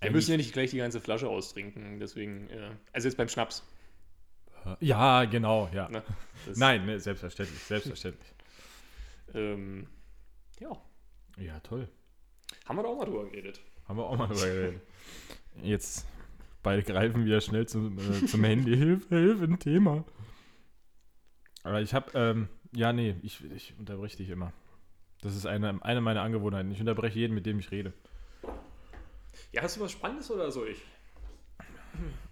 Wir 0.02 0.12
müssen 0.12 0.32
ja 0.32 0.38
nicht 0.38 0.52
gleich 0.52 0.72
die 0.72 0.78
ganze 0.78 1.00
Flasche 1.00 1.30
austrinken, 1.30 2.00
deswegen, 2.00 2.50
äh, 2.50 2.72
also 2.92 3.08
jetzt 3.08 3.16
beim 3.16 3.30
Schnaps. 3.30 3.64
Ja, 4.82 5.24
genau, 5.26 5.70
ja. 5.74 5.88
Das, 6.46 6.58
Nein, 6.58 6.86
ne, 6.86 7.00
selbstverständlich, 7.00 7.60
selbstverständlich. 7.64 8.34
Ähm, 9.34 9.88
ja, 10.60 10.72
Ja, 11.38 11.60
toll. 11.62 11.88
haben 12.66 12.78
wir 12.78 12.84
da 12.84 12.90
auch 12.90 12.98
mal 12.98 13.06
drüber 13.06 13.26
geredet. 13.26 13.62
Haben 13.88 13.98
wir 13.98 14.06
auch 14.06 14.18
mal 14.18 14.28
drüber 14.28 14.46
geredet. 14.46 14.82
Jetzt 15.62 16.06
beide 16.64 16.84
greifen 16.84 17.26
wieder 17.26 17.42
schnell 17.42 17.68
zum, 17.68 17.98
äh, 18.00 18.26
zum 18.26 18.44
Handy. 18.44 18.76
Hilfe, 18.78 19.16
Hilfe, 19.16 19.44
ein 19.44 19.60
Thema. 19.60 20.04
Aber 21.64 21.82
ich 21.82 21.94
habe, 21.94 22.12
ähm, 22.16 22.50
ja, 22.76 22.92
nee, 22.92 23.16
ich, 23.22 23.44
ich 23.52 23.76
unterbreche 23.78 24.18
dich 24.18 24.30
immer. 24.30 24.52
Das 25.22 25.36
ist 25.36 25.46
eine, 25.46 25.84
eine 25.84 26.02
meiner 26.02 26.22
Angewohnheiten. 26.22 26.72
Ich 26.72 26.80
unterbreche 26.80 27.20
jeden, 27.20 27.34
mit 27.34 27.46
dem 27.46 27.60
ich 27.60 27.72
rede. 27.72 27.94
Ja, 29.52 29.62
hast 29.62 29.78
du 29.78 29.82
was 29.82 29.92
Spannendes 29.92 30.30
oder 30.32 30.52
soll 30.52 30.70
ich? 30.70 30.82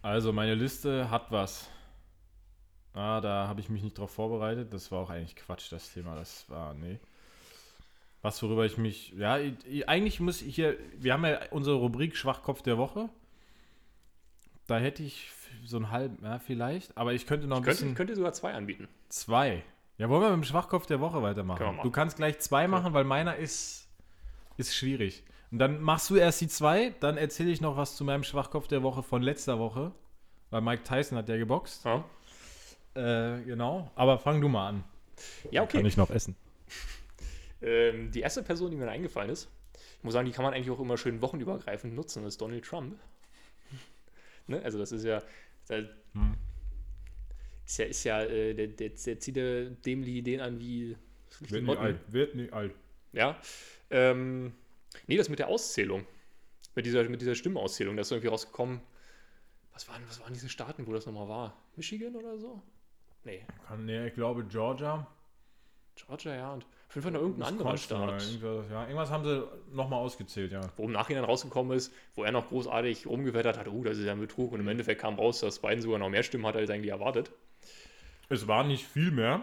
Also, 0.01 0.33
meine 0.33 0.55
Liste 0.55 1.09
hat 1.09 1.31
was. 1.31 1.69
Ah, 2.93 3.21
da 3.21 3.47
habe 3.47 3.61
ich 3.61 3.69
mich 3.69 3.83
nicht 3.83 3.97
drauf 3.97 4.11
vorbereitet. 4.11 4.73
Das 4.73 4.91
war 4.91 4.99
auch 4.99 5.09
eigentlich 5.09 5.35
Quatsch, 5.35 5.71
das 5.71 5.93
Thema. 5.93 6.15
Das 6.15 6.49
war, 6.49 6.73
nee. 6.73 6.99
Was, 8.21 8.41
worüber 8.43 8.65
ich 8.65 8.77
mich, 8.77 9.13
ja, 9.13 9.39
ich, 9.39 9.87
eigentlich 9.89 10.19
muss 10.19 10.41
ich 10.41 10.53
hier, 10.53 10.77
wir 10.97 11.13
haben 11.13 11.25
ja 11.25 11.39
unsere 11.51 11.77
Rubrik 11.77 12.15
Schwachkopf 12.15 12.61
der 12.61 12.77
Woche. 12.77 13.09
Da 14.71 14.79
hätte 14.79 15.03
ich 15.03 15.29
so 15.65 15.75
einen 15.77 15.91
halben, 15.91 16.23
ja, 16.23 16.39
vielleicht, 16.39 16.97
aber 16.97 17.13
ich 17.13 17.27
könnte 17.27 17.45
noch 17.47 17.57
ein 17.57 17.61
Ich 17.63 17.65
könnte, 17.65 17.75
bisschen, 17.79 17.89
ich 17.91 17.95
könnte 17.95 18.15
sogar 18.15 18.33
zwei 18.33 18.53
anbieten. 18.53 18.87
zwei. 19.09 19.63
Ja, 19.97 20.09
wollen 20.09 20.21
wir 20.21 20.29
mit 20.29 20.37
dem 20.37 20.43
Schwachkopf 20.45 20.85
der 20.87 20.99
Woche 21.01 21.21
weitermachen? 21.21 21.79
Du 21.83 21.91
kannst 21.91 22.17
gleich 22.17 22.39
zwei 22.39 22.67
machen, 22.67 22.93
weil 22.93 23.03
meiner 23.03 23.35
ist, 23.35 23.87
ist 24.57 24.73
schwierig. 24.75 25.23
Und 25.51 25.59
dann 25.59 25.81
machst 25.81 26.09
du 26.09 26.15
erst 26.15 26.41
die 26.41 26.47
zwei, 26.47 26.95
dann 27.01 27.17
erzähle 27.17 27.51
ich 27.51 27.61
noch 27.61 27.75
was 27.77 27.95
zu 27.97 28.03
meinem 28.05 28.23
Schwachkopf 28.23 28.67
der 28.67 28.81
Woche 28.81 29.03
von 29.03 29.21
letzter 29.21 29.59
Woche, 29.59 29.91
weil 30.49 30.61
Mike 30.61 30.83
Tyson 30.83 31.17
hat 31.17 31.27
ja 31.29 31.37
geboxt. 31.37 31.85
Ja, 31.85 32.03
Äh, 32.95 33.41
genau. 33.43 33.91
Aber 33.95 34.17
fang 34.17 34.39
du 34.41 34.47
mal 34.47 34.69
an. 34.69 34.83
ja 35.51 35.61
okay. 35.63 35.77
Kann 35.77 35.85
ich 35.85 35.97
noch 35.97 36.09
essen? 36.09 36.35
Ähm, 37.63 38.09
die 38.11 38.21
erste 38.21 38.41
Person, 38.41 38.71
die 38.71 38.77
mir 38.77 38.85
da 38.87 38.91
eingefallen 38.91 39.29
ist, 39.29 39.47
ich 39.99 40.03
muss 40.03 40.13
sagen, 40.13 40.25
die 40.25 40.31
kann 40.31 40.43
man 40.43 40.53
eigentlich 40.55 40.71
auch 40.71 40.79
immer 40.79 40.97
schön 40.97 41.21
wochenübergreifend 41.21 41.93
nutzen, 41.93 42.25
ist 42.25 42.41
Donald 42.41 42.65
Trump. 42.65 42.95
Ne? 44.51 44.61
Also 44.63 44.77
das 44.77 44.91
ist 44.91 45.03
ja, 45.03 45.21
der, 45.69 45.89
Hm. 46.13 46.35
ist 47.65 47.77
ja, 47.77 47.85
ist 47.85 48.03
ja, 48.03 48.21
äh, 48.23 48.53
der, 48.53 48.67
der, 48.67 48.89
der 48.89 49.19
zieht 49.19 49.37
ja 49.37 49.63
dämliche 49.69 50.17
Ideen 50.19 50.41
an 50.41 50.59
wie 50.59 50.95
Wird 51.39 51.63
nicht 51.63 51.77
alt. 51.79 51.99
Wird 52.07 52.35
nicht 52.35 52.53
alt. 52.53 52.73
Ja. 53.13 53.39
Ähm, 53.89 54.53
nee, 55.07 55.17
das 55.17 55.29
mit 55.29 55.39
der 55.39 55.47
Auszählung. 55.47 56.05
Mit 56.75 56.85
dieser, 56.85 57.03
mit 57.09 57.21
dieser 57.21 57.35
Stimmenauszählung, 57.35 57.95
da 57.97 58.01
ist 58.01 58.11
irgendwie 58.11 58.29
rausgekommen. 58.29 58.79
Was 59.73 59.87
waren, 59.89 60.03
was 60.07 60.19
waren 60.21 60.33
diese 60.33 60.49
Staaten, 60.49 60.85
wo 60.87 60.93
das 60.93 61.05
nochmal 61.05 61.27
war? 61.27 61.57
Michigan 61.75 62.15
oder 62.15 62.37
so? 62.37 62.61
Nee, 63.23 63.45
Kann, 63.67 63.85
nee, 63.85 64.07
ich 64.07 64.13
glaube 64.13 64.43
Georgia. 64.45 65.07
Georgia, 65.95 66.35
ja. 66.35 66.53
Und 66.53 66.65
auf 66.91 66.95
jeden 66.95 67.03
Fall 67.03 67.13
noch 67.13 67.21
irgendein 67.21 67.47
anderer 67.47 67.77
Staat. 67.77 68.21
Irgendwas, 68.21 68.69
ja, 68.69 68.81
irgendwas 68.81 69.09
haben 69.11 69.23
sie 69.23 69.47
nochmal 69.71 69.99
ausgezählt, 69.99 70.51
ja. 70.51 70.59
Wo 70.75 70.83
im 70.83 70.91
Nachhinein 70.91 71.23
rausgekommen 71.23 71.77
ist, 71.77 71.93
wo 72.15 72.25
er 72.25 72.33
noch 72.33 72.49
großartig 72.49 73.07
rumgewettert 73.07 73.57
hat, 73.57 73.69
oh, 73.69 73.81
das 73.81 73.97
ist 73.97 74.03
ja 74.03 74.11
ein 74.11 74.19
Betrug. 74.19 74.51
Und 74.51 74.59
im 74.59 74.67
Endeffekt 74.67 74.99
kam 74.99 75.15
raus, 75.15 75.39
dass 75.39 75.59
Biden 75.59 75.79
sogar 75.81 75.99
noch 75.99 76.09
mehr 76.09 76.21
Stimmen 76.21 76.45
hat, 76.45 76.57
als 76.57 76.69
eigentlich 76.69 76.91
erwartet. 76.91 77.31
Es 78.27 78.45
war 78.49 78.65
nicht 78.65 78.85
viel 78.85 79.09
mehr, 79.09 79.41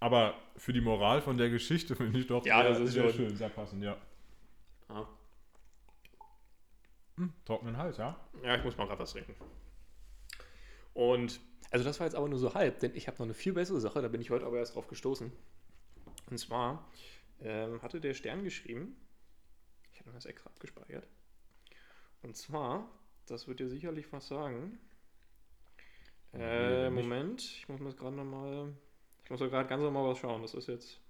Aber 0.00 0.32
für 0.56 0.72
die 0.72 0.80
Moral 0.80 1.20
von 1.20 1.36
der 1.36 1.50
Geschichte 1.50 1.96
finde 1.96 2.18
ich 2.18 2.28
doch 2.28 2.46
Ja, 2.46 2.62
sehr, 2.62 2.70
das 2.70 2.80
ist 2.80 2.92
sehr 2.94 3.12
schön, 3.12 3.36
sehr 3.36 3.50
passend, 3.50 3.82
ja. 3.82 3.98
Ja. 4.88 5.06
Hm, 7.18 7.30
trockenen 7.44 7.76
Hals, 7.76 7.98
ja? 7.98 8.16
Ja, 8.42 8.56
ich 8.56 8.64
muss 8.64 8.74
mal 8.78 8.86
gerade 8.86 9.00
was 9.00 9.12
trinken. 9.12 9.34
Und, 10.94 11.40
also 11.70 11.84
das 11.84 12.00
war 12.00 12.06
jetzt 12.06 12.16
aber 12.16 12.28
nur 12.28 12.38
so 12.38 12.54
halb, 12.54 12.78
denn 12.80 12.92
ich 12.94 13.06
habe 13.06 13.18
noch 13.18 13.26
eine 13.26 13.34
viel 13.34 13.52
bessere 13.52 13.80
Sache, 13.80 14.00
da 14.00 14.08
bin 14.08 14.22
ich 14.22 14.30
heute 14.30 14.46
aber 14.46 14.56
erst 14.56 14.74
drauf 14.76 14.88
gestoßen. 14.88 15.30
Und 16.30 16.38
zwar 16.38 16.88
ähm, 17.40 17.82
hatte 17.82 18.00
der 18.00 18.14
Stern 18.14 18.44
geschrieben, 18.44 18.96
ich 19.92 20.00
habe 20.00 20.12
das 20.12 20.24
extra 20.26 20.50
abgespeichert, 20.50 21.06
und 22.22 22.36
zwar, 22.36 22.88
das 23.26 23.46
wird 23.46 23.60
dir 23.60 23.68
sicherlich 23.68 24.10
was 24.12 24.28
sagen. 24.28 24.78
Äh, 26.32 26.90
Moment, 26.90 27.42
ich 27.42 27.68
muss 27.68 27.80
mir 27.80 27.86
das 27.86 27.96
gerade 27.96 28.16
nochmal, 28.16 28.72
ich 29.24 29.30
muss 29.30 29.40
gerade 29.40 29.68
ganz 29.68 29.82
nochmal 29.82 30.08
was 30.08 30.18
schauen, 30.18 30.42
das 30.42 30.54
ist 30.54 30.68
jetzt... 30.68 31.00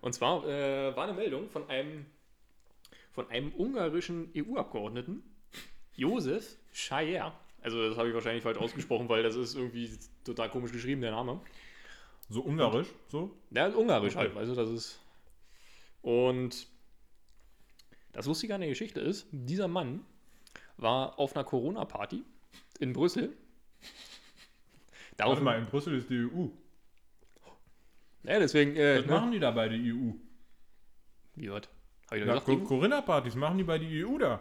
Und 0.00 0.14
zwar 0.14 0.46
äh, 0.48 0.96
war 0.96 1.04
eine 1.04 1.12
Meldung 1.12 1.50
von 1.50 1.68
einem, 1.68 2.06
von 3.12 3.28
einem 3.28 3.52
ungarischen 3.54 4.32
EU-Abgeordneten, 4.34 5.22
Josef 5.94 6.56
Schayer. 6.72 7.38
Also 7.64 7.88
das 7.88 7.96
habe 7.96 8.08
ich 8.08 8.14
wahrscheinlich 8.14 8.42
falsch 8.42 8.58
ausgesprochen, 8.58 9.08
weil 9.08 9.22
das 9.22 9.36
ist 9.36 9.56
irgendwie 9.56 9.90
total 10.22 10.50
komisch 10.50 10.70
geschrieben, 10.70 11.00
der 11.00 11.10
Name. 11.12 11.40
So 12.28 12.42
ungarisch, 12.42 12.88
so? 13.08 13.34
Der 13.50 13.68
ist 13.68 13.74
ungarisch 13.74 14.14
Okay. 14.14 14.26
halt, 14.28 14.36
also 14.36 14.54
das 14.54 14.70
ist... 14.70 15.00
Und 16.02 16.66
das 18.12 18.26
Lustige 18.26 18.54
an 18.54 18.60
der 18.60 18.68
Geschichte 18.68 19.00
ist, 19.00 19.26
dieser 19.32 19.66
Mann 19.66 20.04
war 20.76 21.18
auf 21.18 21.34
einer 21.34 21.44
Corona-Party 21.44 22.22
in 22.80 22.92
Brüssel. 22.92 23.28
Warte 23.32 25.16
Darauf, 25.16 25.40
mal, 25.40 25.58
in 25.58 25.66
Brüssel 25.66 25.96
ist 25.96 26.10
die 26.10 26.18
EU. 26.26 26.48
ja, 28.24 28.38
deswegen, 28.38 28.76
äh, 28.76 28.98
Was 28.98 29.06
ne? 29.06 29.12
machen 29.12 29.32
die 29.32 29.38
da 29.40 29.50
bei 29.52 29.68
der 29.68 29.78
EU? 29.78 30.12
Wie 31.36 31.50
was? 31.50 31.62
Hab 32.10 32.18
ich 32.18 32.20
doch 32.24 32.26
Ja, 32.26 32.34
gesagt, 32.34 32.44
Co- 32.46 32.52
EU? 32.52 32.64
Corinna-Partys 32.64 33.34
machen 33.36 33.56
die 33.58 33.64
bei 33.64 33.78
der 33.78 34.06
EU 34.06 34.18
da. 34.18 34.40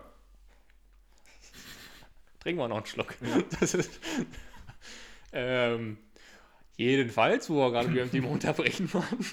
Trinken 2.44 2.62
wir 2.62 2.68
noch 2.68 2.78
einen 2.78 2.86
Schluck. 2.86 3.16
Das 3.60 3.74
ist, 3.74 4.00
ähm, 5.32 5.98
jedenfalls, 6.78 7.50
wo 7.50 7.56
wir 7.56 7.72
gerade 7.72 7.92
wieder 7.92 8.04
im 8.04 8.12
Thema 8.12 8.28
unterbrechen 8.32 8.94
waren. 8.94 9.26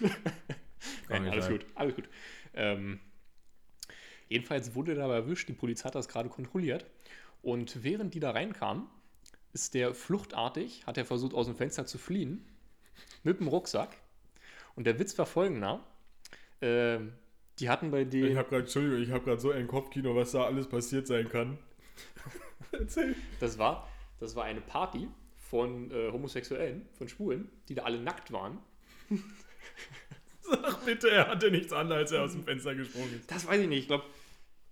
Nein, 1.08 1.28
alles 1.28 1.48
gut, 1.48 1.66
alles 1.74 1.94
gut. 1.96 2.08
Ähm, 2.54 3.00
jedenfalls 4.28 4.74
wurde 4.74 4.92
er 4.92 4.98
dabei 4.98 5.16
erwischt, 5.16 5.48
die 5.48 5.52
Polizei 5.52 5.88
hat 5.88 5.94
das 5.94 6.08
gerade 6.08 6.28
kontrolliert. 6.28 6.86
Und 7.42 7.82
während 7.82 8.14
die 8.14 8.20
da 8.20 8.30
reinkamen, 8.30 8.84
ist 9.52 9.74
der 9.74 9.94
fluchtartig, 9.94 10.86
hat 10.86 10.96
er 10.96 11.04
versucht, 11.04 11.34
aus 11.34 11.46
dem 11.46 11.56
Fenster 11.56 11.86
zu 11.86 11.98
fliehen, 11.98 12.46
mit 13.24 13.40
dem 13.40 13.48
Rucksack. 13.48 13.96
Und 14.76 14.84
der 14.84 14.98
Witz 14.98 15.18
war 15.18 15.26
folgender. 15.26 15.84
Ähm, 16.60 17.12
die 17.58 17.68
hatten 17.68 17.90
bei 17.90 18.02
Ich 18.02 18.08
denen. 18.08 18.36
habe 18.38 18.48
gerade, 18.48 18.62
Entschuldigung, 18.62 19.02
ich 19.02 19.10
habe 19.10 19.24
gerade 19.24 19.40
so 19.40 19.50
ein 19.50 19.66
Kopfkino, 19.66 20.14
was 20.14 20.32
da 20.32 20.44
alles 20.44 20.68
passiert 20.68 21.06
sein 21.06 21.28
kann. 21.28 21.58
Erzähl. 22.72 23.16
Das 23.40 23.58
war, 23.58 23.88
das 24.18 24.36
war 24.36 24.44
eine 24.44 24.60
Party 24.60 25.08
von 25.36 25.90
äh, 25.90 26.10
Homosexuellen, 26.12 26.88
von 26.92 27.08
Schwulen, 27.08 27.50
die 27.68 27.74
da 27.74 27.82
alle 27.82 28.00
nackt 28.00 28.32
waren. 28.32 28.58
Sag 30.42 30.84
bitte, 30.84 31.10
er 31.10 31.28
hatte 31.28 31.50
nichts 31.50 31.72
an, 31.72 31.90
als 31.92 32.12
er 32.12 32.22
aus 32.22 32.32
dem 32.32 32.44
Fenster 32.44 32.74
gesprungen 32.74 33.14
ist. 33.16 33.30
Das 33.30 33.46
weiß 33.46 33.60
ich 33.60 33.68
nicht. 33.68 33.80
Ich 33.80 33.86
glaube, 33.88 34.04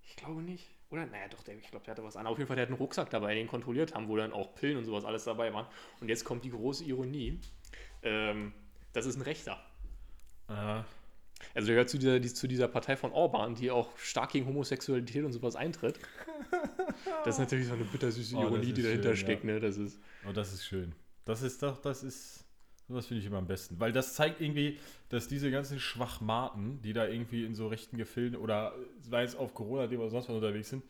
ich 0.03 0.15
glaube 0.15 0.41
nicht. 0.41 0.67
Oder? 0.89 1.05
Naja, 1.05 1.27
doch, 1.29 1.43
der, 1.43 1.55
ich 1.55 1.69
glaube, 1.69 1.85
der 1.85 1.91
hatte 1.91 2.03
was 2.03 2.15
an. 2.15 2.25
Auf 2.25 2.37
jeden 2.37 2.47
Fall, 2.47 2.55
der 2.55 2.63
hat 2.63 2.69
einen 2.69 2.79
Rucksack 2.79 3.09
dabei, 3.09 3.35
den 3.35 3.47
kontrolliert 3.47 3.93
haben, 3.93 4.07
wo 4.07 4.17
dann 4.17 4.33
auch 4.33 4.55
Pillen 4.55 4.77
und 4.77 4.85
sowas 4.85 5.05
alles 5.05 5.23
dabei 5.23 5.53
waren. 5.53 5.67
Und 5.99 6.09
jetzt 6.09 6.25
kommt 6.25 6.43
die 6.43 6.49
große 6.49 6.83
Ironie. 6.85 7.39
Ähm, 8.01 8.53
das 8.93 9.05
ist 9.05 9.15
ein 9.17 9.21
Rechter. 9.21 9.63
Ah, 10.47 10.83
Also 11.53 11.67
der 11.67 11.75
gehört 11.75 11.89
zu 11.89 11.97
dieser, 11.97 12.19
die, 12.19 12.33
zu 12.33 12.47
dieser 12.47 12.67
Partei 12.67 12.95
von 12.95 13.11
Orban, 13.11 13.55
die 13.55 13.71
auch 13.71 13.97
stark 13.97 14.31
gegen 14.31 14.45
Homosexualität 14.45 15.23
und 15.23 15.31
sowas 15.33 15.55
eintritt. 15.55 15.99
Das 17.23 17.35
ist 17.35 17.39
natürlich 17.39 17.67
so 17.67 17.73
eine 17.73 17.85
bittersüße 17.85 18.35
Oh, 18.35 18.41
Ironie, 18.43 18.73
die 18.73 18.81
dahinter 18.83 19.15
schön, 19.15 19.25
steckt. 19.25 19.43
Ne? 19.45 19.59
Das 19.59 19.77
ist, 19.77 19.99
oh, 20.27 20.33
das 20.33 20.53
ist 20.53 20.65
schön. 20.65 20.93
Das 21.25 21.41
ist 21.41 21.63
doch, 21.63 21.77
das 21.77 22.03
ist, 22.03 22.43
sowas 22.87 23.05
finde 23.05 23.21
ich 23.21 23.27
immer 23.27 23.37
am 23.37 23.47
besten. 23.47 23.79
Weil 23.79 23.91
das 23.93 24.15
zeigt 24.15 24.41
irgendwie, 24.41 24.77
dass 25.07 25.27
diese 25.27 25.49
ganzen 25.49 25.79
Schwachmaten, 25.79 26.81
die 26.81 26.91
da 26.93 27.07
irgendwie 27.07 27.45
in 27.45 27.55
so 27.55 27.67
rechten 27.67 27.97
Gefilden 27.97 28.37
oder 28.37 28.73
sei 29.01 29.23
es 29.23 29.35
auf 29.35 29.53
corona 29.53 29.83
oder 29.85 30.09
sonst 30.09 30.27
was 30.27 30.35
unterwegs 30.35 30.69
sind, 30.69 30.83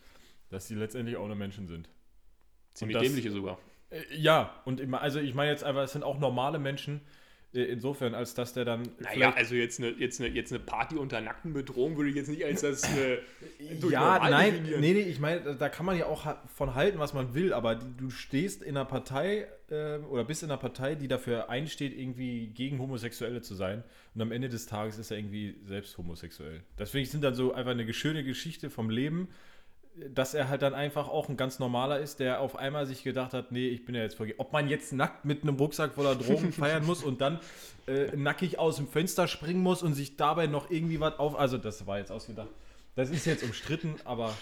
dass 0.50 0.68
die 0.68 0.76
letztendlich 0.76 1.16
auch 1.18 1.28
nur 1.28 1.36
Menschen 1.36 1.68
sind. 1.68 1.90
ziemlich 2.74 2.96
das- 2.98 3.04
dämliche 3.08 3.32
sogar. 3.32 3.60
Äh, 3.92 4.02
ja, 4.16 4.62
und 4.66 4.80
immer, 4.80 5.02
also 5.02 5.20
ich 5.20 5.34
meine 5.36 5.52
jetzt 5.52 5.64
einfach, 5.64 5.84
es 5.84 5.92
sind 5.94 6.04
auch 6.04 6.20
normale 6.20 6.58
Menschen, 6.60 7.02
insofern, 7.52 8.14
als 8.14 8.34
dass 8.36 8.54
der 8.54 8.66
dann. 8.66 8.84
Naja, 9.00 9.34
also 9.34 9.56
jetzt 9.56 9.80
eine, 9.80 9.90
jetzt, 9.92 10.20
eine, 10.22 10.30
jetzt 10.30 10.52
eine 10.52 10.60
Party 10.60 10.96
unter 10.96 11.20
nackten 11.22 11.54
Bedrohung 11.54 11.98
würde 11.98 12.10
ich 12.10 12.16
jetzt 12.16 12.30
nicht 12.30 12.46
als 12.46 12.62
das 12.62 12.84
äh, 12.98 13.18
ja, 13.90 14.20
nein, 14.30 14.52
definieren. 14.54 14.82
nee, 14.82 14.94
nee, 14.94 15.02
ich 15.02 15.20
meine, 15.20 15.56
da- 15.56 15.70
kann 15.70 15.86
man 15.86 15.98
ja 15.98 16.06
auch 16.06 16.36
von 16.54 16.76
halten, 16.76 17.00
was 17.00 17.14
man 17.14 17.34
will, 17.34 17.54
aber 17.54 17.76
du 17.76 18.10
stehst 18.10 18.62
in 18.62 18.78
einer 18.78 18.86
Partei 18.86 19.48
äh, 19.70 19.98
oder 19.98 20.24
bist 20.26 20.44
in 20.44 20.50
einer 20.50 20.60
Partei, 20.60 20.96
die 20.96 21.08
dafür 21.08 21.50
einsteht, 21.50 21.98
irgendwie 21.98 22.48
gegen 22.48 22.80
Homosexuelle 22.80 23.42
zu 23.42 23.56
sein 23.56 23.84
und 24.16 24.22
am 24.22 24.32
Ende 24.32 24.50
des 24.50 24.66
Tages 24.66 24.98
ist 24.98 25.12
er 25.12 25.18
irgendwie 25.18 25.56
selbst 25.66 25.98
homosexuell. 25.98 26.62
Deswegen 26.78 27.08
sind 27.08 27.24
dann 27.24 27.34
so 27.36 27.54
einfach 27.54 27.72
eine 27.72 27.92
schöne 27.94 28.24
Geschichte 28.24 28.70
vom 28.70 28.90
Leben, 28.90 29.28
dass 30.14 30.34
er 30.34 30.50
halt 30.50 30.62
dann 30.62 30.74
einfach 30.74 31.08
auch 31.08 31.30
ein 31.30 31.38
ganz 31.38 31.60
normaler 31.60 32.00
ist, 32.00 32.20
der 32.20 32.42
auf 32.42 32.56
einmal 32.56 32.86
sich 32.86 33.04
gedacht 33.04 33.34
hat, 33.34 33.52
nee, 33.52 33.68
ich 33.68 33.86
bin 33.86 33.96
ja 33.96 34.02
jetzt 34.02 34.16
vergeben. 34.16 34.40
Ob 34.40 34.54
man 34.54 34.68
jetzt 34.68 34.94
nackt 34.94 35.26
mit 35.26 35.44
einem 35.44 35.56
Rucksack 35.56 35.94
voller 35.94 36.16
Drogen 36.16 36.52
feiern 36.54 36.86
muss 36.86 37.04
und 37.04 37.22
dann 37.22 37.40
äh, 37.88 38.16
nackig 38.16 38.60
aus 38.60 38.78
dem 38.78 38.88
Fenster 38.88 39.28
springen 39.28 39.62
muss 39.62 39.84
und 39.84 39.94
sich 39.94 40.18
dabei 40.18 40.48
noch 40.48 40.70
irgendwie 40.70 41.00
was 41.00 41.20
auf... 41.20 41.38
Also 41.38 41.58
das 41.58 41.86
war 41.88 42.00
jetzt 42.00 42.12
ausgedacht. 42.12 42.50
Das 42.96 43.10
ist 43.10 43.26
jetzt 43.26 43.44
umstritten, 43.44 43.96
aber 44.06 44.36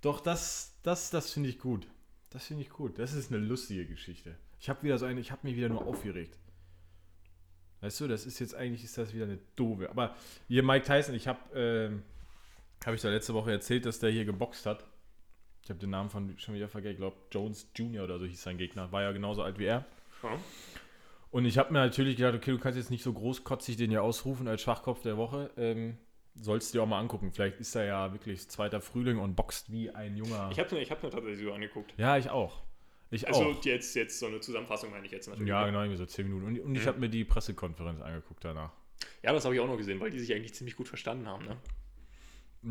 doch, 0.00 0.20
das, 0.20 0.74
das, 0.82 1.10
das 1.10 1.30
finde 1.30 1.48
ich 1.48 1.58
gut. 1.58 1.86
Das 2.30 2.46
finde 2.46 2.62
ich 2.62 2.70
gut. 2.70 2.98
Das 2.98 3.14
ist 3.14 3.32
eine 3.32 3.40
lustige 3.40 3.86
Geschichte. 3.86 4.36
Ich 4.60 4.68
habe 4.68 4.82
wieder 4.82 4.98
so 4.98 5.06
eine, 5.06 5.20
ich 5.20 5.30
habe 5.30 5.46
mich 5.46 5.56
wieder 5.56 5.68
nur 5.68 5.86
aufgeregt. 5.86 6.38
Weißt 7.80 8.00
du, 8.00 8.08
das 8.08 8.24
ist 8.24 8.38
jetzt 8.38 8.54
eigentlich, 8.54 8.82
ist 8.82 8.96
das 8.96 9.12
wieder 9.12 9.24
eine 9.24 9.38
doofe. 9.56 9.90
Aber 9.90 10.16
hier 10.48 10.62
Mike 10.62 10.86
Tyson, 10.86 11.14
ich 11.14 11.28
habe, 11.28 11.38
ähm, 11.54 12.02
habe 12.84 12.96
ich 12.96 13.02
da 13.02 13.10
letzte 13.10 13.34
Woche 13.34 13.52
erzählt, 13.52 13.84
dass 13.84 13.98
der 13.98 14.10
hier 14.10 14.24
geboxt 14.24 14.64
hat. 14.66 14.84
Ich 15.64 15.70
habe 15.70 15.80
den 15.80 15.90
Namen 15.90 16.10
von 16.10 16.38
schon 16.38 16.54
wieder 16.54 16.68
vergessen. 16.68 16.92
Ich 16.92 16.98
glaube, 16.98 17.16
Jones 17.32 17.68
Jr. 17.74 18.04
oder 18.04 18.18
so 18.18 18.26
hieß 18.26 18.42
sein 18.42 18.58
Gegner. 18.58 18.92
War 18.92 19.02
ja 19.02 19.12
genauso 19.12 19.42
alt 19.42 19.58
wie 19.58 19.64
er. 19.64 19.84
Ja. 20.22 20.38
Und 21.30 21.46
ich 21.46 21.58
habe 21.58 21.72
mir 21.72 21.80
natürlich 21.80 22.16
gedacht, 22.16 22.34
okay, 22.34 22.50
du 22.52 22.58
kannst 22.58 22.76
jetzt 22.78 22.90
nicht 22.90 23.02
so 23.02 23.12
großkotzig 23.12 23.76
den 23.76 23.90
hier 23.90 24.02
ausrufen 24.02 24.46
als 24.46 24.62
Schwachkopf 24.62 25.02
der 25.02 25.16
Woche. 25.16 25.50
Ähm, 25.56 25.96
sollst 26.34 26.72
du 26.72 26.78
dir 26.78 26.82
auch 26.82 26.86
mal 26.86 27.00
angucken. 27.00 27.32
Vielleicht 27.32 27.58
ist 27.60 27.74
er 27.74 27.84
ja 27.86 28.12
wirklich 28.12 28.46
zweiter 28.48 28.80
Frühling 28.80 29.18
und 29.18 29.34
boxt 29.36 29.72
wie 29.72 29.90
ein 29.90 30.16
junger. 30.16 30.50
Ich 30.52 30.58
habe 30.58 30.74
mir, 30.74 30.82
ich 30.82 30.90
hab 30.90 31.02
mir 31.02 31.10
tatsächlich 31.10 31.44
so 31.44 31.52
angeguckt. 31.52 31.94
ja, 31.96 32.16
ich 32.18 32.28
auch. 32.30 32.62
Ich 33.10 33.26
Also 33.26 33.44
auch. 33.44 33.64
jetzt, 33.64 33.94
jetzt 33.94 34.18
so 34.18 34.26
eine 34.26 34.40
Zusammenfassung 34.40 34.90
meine 34.90 35.06
ich 35.06 35.12
jetzt 35.12 35.28
natürlich. 35.28 35.48
Ja, 35.48 35.64
genau, 35.66 35.80
irgendwie 35.80 35.96
so 35.98 36.06
10 36.06 36.26
Minuten. 36.26 36.46
Und, 36.46 36.60
und 36.60 36.74
ich 36.74 36.82
Mhm. 36.82 36.86
habe 36.88 36.98
mir 37.00 37.08
die 37.08 37.24
Pressekonferenz 37.24 38.00
angeguckt 38.02 38.44
danach. 38.44 38.72
Ja, 39.22 39.32
das 39.32 39.44
habe 39.44 39.54
ich 39.54 39.60
auch 39.60 39.66
noch 39.66 39.76
gesehen, 39.76 39.98
weil 40.00 40.10
die 40.10 40.18
sich 40.18 40.32
eigentlich 40.34 40.54
ziemlich 40.54 40.76
gut 40.76 40.88
verstanden 40.88 41.26
haben. 41.26 41.44
Ne? 41.46 41.56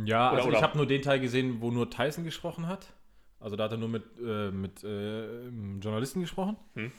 Ja, 0.05 0.31
Oder- 0.31 0.43
also 0.43 0.51
ich 0.57 0.61
habe 0.61 0.77
nur 0.77 0.87
den 0.87 1.01
Teil 1.01 1.19
gesehen, 1.19 1.61
wo 1.61 1.71
nur 1.71 1.89
Tyson 1.89 2.23
gesprochen 2.23 2.67
hat. 2.67 2.93
Also 3.39 3.55
da 3.55 3.65
hat 3.65 3.71
er 3.71 3.77
nur 3.77 3.89
mit, 3.89 4.03
äh, 4.19 4.51
mit 4.51 4.83
äh, 4.83 5.47
Journalisten 5.79 6.21
gesprochen. 6.21 6.55
Hm. 6.75 6.91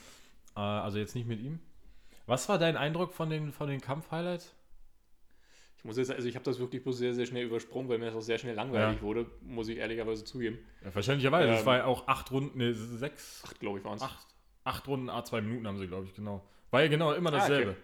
Äh, 0.55 0.59
also 0.59 0.97
jetzt 0.99 1.15
nicht 1.15 1.27
mit 1.27 1.39
ihm. 1.41 1.59
Was 2.27 2.47
war 2.49 2.57
dein 2.59 2.77
Eindruck 2.77 3.13
von 3.13 3.29
den, 3.29 3.51
von 3.51 3.67
den 3.67 3.81
Kampf-Highlights? 3.81 4.53
Ich 5.77 5.83
muss 5.85 5.97
jetzt, 5.97 6.11
also 6.11 6.27
ich 6.27 6.35
habe 6.35 6.45
das 6.45 6.57
wirklich 6.59 6.83
bloß 6.83 6.97
sehr, 6.97 7.13
sehr 7.13 7.25
schnell 7.25 7.45
übersprungen, 7.45 7.89
weil 7.89 7.99
mir 7.99 8.05
das 8.05 8.15
auch 8.15 8.21
sehr 8.21 8.37
schnell 8.39 8.55
langweilig 8.55 8.97
Ja. 8.97 9.01
wurde, 9.01 9.27
muss 9.41 9.67
ich 9.67 9.77
ehrlicherweise 9.77 10.23
zugeben. 10.23 10.57
Ja, 10.83 10.91
verständlicherweise. 10.91 11.47
Ähm, 11.49 11.55
das 11.55 11.65
war 11.65 11.77
ja 11.77 11.85
auch 11.85 12.07
acht 12.07 12.31
Runden, 12.31 12.57
ne, 12.57 12.73
sechs, 12.73 13.43
Acht, 13.45 13.59
glaube 13.59 13.79
ich, 13.79 13.85
waren 13.85 13.97
es. 13.97 14.01
acht, 14.01 14.25
acht 14.63 14.87
Runden, 14.87 15.09
a 15.09 15.23
zwei 15.23 15.41
Minuten 15.41 15.67
haben 15.67 15.77
sie, 15.77 15.87
glaube 15.87 16.05
ich, 16.05 16.13
genau. 16.15 16.43
War 16.71 16.81
ja 16.81 16.87
genau 16.87 17.13
immer 17.13 17.29
dasselbe. 17.31 17.71
Ah, 17.71 17.73
okay. 17.73 17.81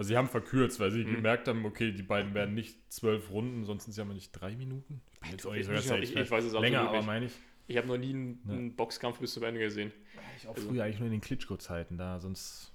Also 0.00 0.08
sie 0.08 0.16
haben 0.16 0.28
verkürzt, 0.28 0.80
weil 0.80 0.90
sie 0.90 1.04
Hm. 1.04 1.16
gemerkt 1.16 1.46
haben, 1.46 1.62
okay, 1.66 1.92
die 1.92 2.02
beiden 2.02 2.32
werden 2.32 2.54
nicht 2.54 2.90
zwölf 2.90 3.30
Runden, 3.30 3.66
sonst 3.66 3.84
sind 3.84 3.94
ja 3.98 4.04
mal 4.06 4.14
nicht 4.14 4.32
drei 4.32 4.56
Minuten. 4.56 5.02
Ich 5.24 5.30
jetzt 5.32 5.46
auch 5.46 5.52
nicht 5.52 5.68
Ich, 5.68 6.16
ich, 6.16 6.30
weiß 6.30 6.42
es 6.42 6.54
auch 6.54 6.62
Länger, 6.62 6.78
wirklich 6.84 6.96
aber 7.00 7.06
meine 7.06 7.26
ich. 7.26 7.32
Ich 7.66 7.76
habe 7.76 7.86
noch 7.86 7.98
nie 7.98 8.14
einen, 8.14 8.40
Ne. 8.46 8.52
einen 8.54 8.76
Boxkampf 8.76 9.18
bis 9.18 9.34
zum 9.34 9.42
Ende 9.42 9.60
gesehen. 9.60 9.92
Ich 10.38 10.48
auch 10.48 10.54
Also- 10.54 10.70
früher 10.70 10.84
eigentlich 10.84 11.00
nur 11.00 11.06
in 11.08 11.12
den 11.12 11.20
Klitschko-Zeiten 11.20 11.98
da, 11.98 12.18
sonst 12.18 12.72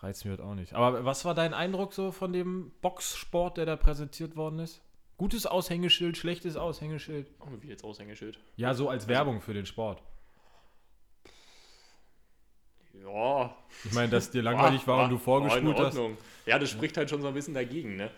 reizt 0.00 0.24
mir 0.24 0.32
das 0.32 0.40
auch 0.40 0.56
nicht. 0.56 0.72
Aber 0.74 1.04
was 1.04 1.24
war 1.24 1.36
dein 1.36 1.54
Eindruck 1.54 1.92
so 1.92 2.10
von 2.10 2.32
dem 2.32 2.72
Boxsport, 2.82 3.56
der 3.56 3.66
da 3.66 3.76
präsentiert 3.76 4.34
worden 4.34 4.58
ist? 4.58 4.82
Gutes 5.18 5.46
Aushängeschild, 5.46 6.16
schlechtes 6.16 6.56
Aushängeschild? 6.56 7.30
Oh, 7.38 7.46
wie 7.60 7.68
jetzt 7.68 7.84
Aushängeschild. 7.84 8.40
Ja, 8.56 8.74
so 8.74 8.88
als 8.88 9.06
Werbung 9.06 9.40
für 9.40 9.54
den 9.54 9.66
Sport. 9.66 10.02
Ja. 13.02 13.54
Ich 13.84 13.92
meine, 13.92 14.10
dass 14.10 14.30
dir 14.30 14.42
langweilig 14.42 14.86
war, 14.86 15.04
und 15.04 15.10
du 15.10 15.18
vorgespult 15.18 15.78
hast. 15.78 15.98
Ja, 16.46 16.58
das 16.58 16.70
spricht 16.70 16.96
halt 16.96 17.08
schon 17.10 17.22
so 17.22 17.28
ein 17.28 17.34
bisschen 17.34 17.54
dagegen, 17.54 17.96
ne? 17.96 18.10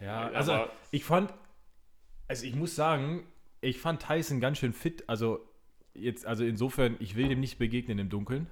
Ja, 0.00 0.26
Aber- 0.28 0.36
also 0.36 0.66
ich 0.90 1.04
fand, 1.04 1.32
also 2.28 2.46
ich 2.46 2.54
muss 2.54 2.74
sagen, 2.74 3.24
ich 3.60 3.78
fand 3.78 4.02
Tyson 4.02 4.40
ganz 4.40 4.58
schön 4.58 4.72
fit. 4.72 5.04
Also 5.08 5.40
jetzt, 5.94 6.26
also 6.26 6.44
insofern, 6.44 6.96
ich 6.98 7.14
will 7.16 7.28
dem 7.28 7.40
nicht 7.40 7.58
begegnen 7.58 7.98
im 7.98 8.08
Dunkeln. 8.08 8.48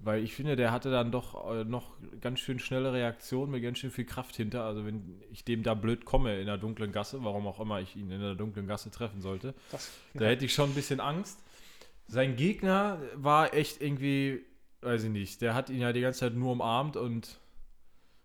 Weil 0.00 0.22
ich 0.22 0.34
finde, 0.34 0.54
der 0.54 0.70
hatte 0.70 0.90
dann 0.90 1.10
doch 1.10 1.50
äh, 1.50 1.64
noch 1.64 1.92
ganz 2.20 2.40
schön 2.40 2.58
schnelle 2.58 2.92
Reaktionen 2.92 3.50
mit 3.52 3.62
ganz 3.62 3.78
schön 3.78 3.90
viel 3.90 4.04
Kraft 4.04 4.36
hinter. 4.36 4.64
Also 4.64 4.84
wenn 4.84 5.22
ich 5.30 5.44
dem 5.46 5.62
da 5.62 5.72
blöd 5.72 6.04
komme 6.04 6.38
in 6.40 6.46
der 6.46 6.58
dunklen 6.58 6.92
Gasse, 6.92 7.24
warum 7.24 7.46
auch 7.46 7.58
immer 7.58 7.80
ich 7.80 7.96
ihn 7.96 8.10
in 8.10 8.20
der 8.20 8.34
dunklen 8.34 8.66
Gasse 8.66 8.90
treffen 8.90 9.22
sollte, 9.22 9.54
Das, 9.70 9.90
da 10.12 10.26
hätte 10.26 10.44
ich 10.44 10.52
schon 10.52 10.70
ein 10.70 10.74
bisschen 10.74 11.00
Angst. 11.00 11.38
Sein 12.06 12.36
Gegner 12.36 13.00
war 13.14 13.54
echt 13.54 13.80
irgendwie, 13.80 14.44
weiß 14.82 15.04
ich 15.04 15.10
nicht, 15.10 15.40
der 15.40 15.54
hat 15.54 15.70
ihn 15.70 15.80
ja 15.80 15.92
die 15.92 16.00
ganze 16.00 16.20
Zeit 16.20 16.34
nur 16.34 16.52
umarmt 16.52 16.96
und 16.96 17.40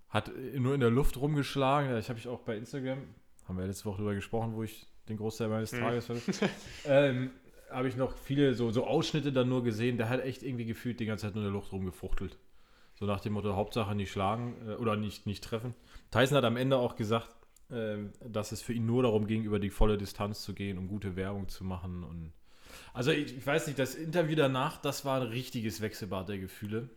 hat 0.10 0.32
nur 0.56 0.74
in 0.74 0.80
der 0.80 0.90
Luft 0.90 1.18
rumgeschlagen. 1.18 1.96
Ich 1.98 2.10
habe 2.10 2.20
ich 2.20 2.28
auch 2.28 2.42
bei 2.42 2.58
Instagram, 2.58 3.00
haben 3.48 3.58
wir 3.58 3.66
letzte 3.66 3.86
Woche 3.86 3.98
drüber 3.98 4.16
gesprochen, 4.16 4.54
wo 4.56 4.64
ich 4.64 4.88
den 5.08 5.18
Großteil 5.18 5.48
meines 5.50 5.72
Mhm. 5.72 5.80
Tages 5.80 6.10
hatte. 6.10 6.22
ähm, 6.86 7.32
habe 7.72 7.88
ich 7.88 7.96
noch 7.96 8.16
viele 8.18 8.54
so, 8.54 8.72
so 8.72 8.86
Ausschnitte 8.86 9.32
dann 9.32 9.48
nur 9.50 9.64
gesehen. 9.64 9.98
Der 9.98 10.10
hat 10.10 10.22
echt 10.22 10.44
irgendwie 10.44 10.66
gefühlt 10.66 11.00
die 11.00 11.06
ganze 11.06 11.28
Zeit 11.28 11.36
nur 11.36 11.44
in 11.44 11.52
der 11.52 11.54
Luft 11.54 11.72
rumgefuchtelt. 11.72 12.38
So 12.96 13.06
nach 13.06 13.22
dem 13.22 13.34
Motto, 13.34 13.56
Hauptsache 13.56 13.96
nicht 13.96 14.12
schlagen 14.12 14.56
äh, 14.68 14.74
oder 14.74 14.96
nicht, 14.96 15.26
nicht 15.26 15.44
treffen. 15.44 15.74
Tyson 16.12 16.38
hat 16.38 16.44
am 16.44 16.58
Ende 16.58 16.78
auch 16.78 16.96
gesagt, 16.96 17.30
ähm, 17.72 18.12
dass 18.26 18.52
es 18.52 18.62
für 18.62 18.74
ihn 18.74 18.86
nur 18.88 19.04
darum 19.04 19.28
ging, 19.28 19.44
über 19.44 19.60
die 19.60 19.70
volle 19.70 19.98
Distanz 19.98 20.42
zu 20.42 20.54
gehen, 20.54 20.78
um 20.80 20.88
gute 20.88 21.16
Werbung 21.16 21.48
zu 21.48 21.64
machen. 21.64 22.04
Und 22.04 22.34
also 22.94 23.12
ich, 23.12 23.38
ich 23.38 23.46
weiß 23.46 23.68
nicht, 23.68 23.80
das 23.80 23.96
Interview 23.96 24.36
danach, 24.36 24.78
das 24.78 25.06
war 25.06 25.22
ein 25.22 25.28
richtiges 25.28 25.82
Wechselbad 25.82 26.30
der 26.30 26.40
Gefühle. 26.40 26.90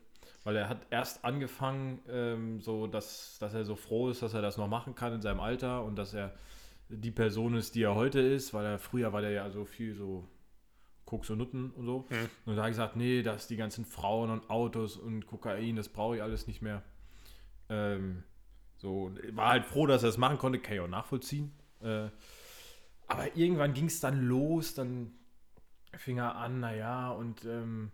Weil 0.44 0.56
er 0.56 0.68
hat 0.68 0.86
erst 0.90 1.24
angefangen, 1.24 2.00
ähm, 2.08 2.60
so 2.60 2.88
dass, 2.88 3.38
dass 3.38 3.54
er 3.54 3.64
so 3.64 3.76
froh 3.76 4.10
ist, 4.10 4.22
dass 4.22 4.34
er 4.34 4.42
das 4.42 4.56
noch 4.56 4.66
machen 4.66 4.96
kann 4.96 5.12
in 5.12 5.22
seinem 5.22 5.38
Alter 5.38 5.84
und 5.84 5.96
dass 5.96 6.14
er 6.14 6.34
die 6.88 7.12
Person 7.12 7.54
ist, 7.54 7.74
die 7.74 7.82
er 7.82 7.94
heute 7.94 8.20
ist, 8.20 8.52
weil 8.52 8.66
er 8.66 8.78
früher 8.78 9.12
war 9.12 9.20
der 9.20 9.30
ja 9.30 9.50
so 9.50 9.64
viel 9.64 9.94
so 9.94 10.28
Koks 11.04 11.30
und 11.30 11.38
Nutten 11.38 11.70
und 11.70 11.86
so. 11.86 12.06
Mhm. 12.10 12.28
Und 12.46 12.56
da 12.56 12.62
hat 12.62 12.68
er 12.68 12.70
gesagt, 12.70 12.96
nee, 12.96 13.22
dass 13.22 13.46
die 13.46 13.56
ganzen 13.56 13.84
Frauen 13.84 14.30
und 14.30 14.50
Autos 14.50 14.96
und 14.96 15.26
Kokain, 15.26 15.76
das 15.76 15.88
brauche 15.88 16.16
ich 16.16 16.22
alles 16.22 16.46
nicht 16.46 16.60
mehr. 16.60 16.82
Ähm, 17.68 18.24
so, 18.76 19.12
war 19.32 19.50
halt 19.50 19.66
froh, 19.66 19.86
dass 19.86 20.02
er 20.02 20.08
das 20.08 20.18
machen 20.18 20.38
konnte, 20.38 20.58
kann 20.58 20.74
ich 20.74 20.80
auch 20.80 20.88
nachvollziehen. 20.88 21.52
Äh, 21.80 22.08
aber 23.06 23.36
irgendwann 23.36 23.74
ging 23.74 23.86
es 23.86 24.00
dann 24.00 24.22
los, 24.22 24.74
dann 24.74 25.12
fing 25.96 26.18
er 26.18 26.36
an, 26.36 26.60
naja, 26.60 27.10
und 27.10 27.44
ähm, 27.44 27.90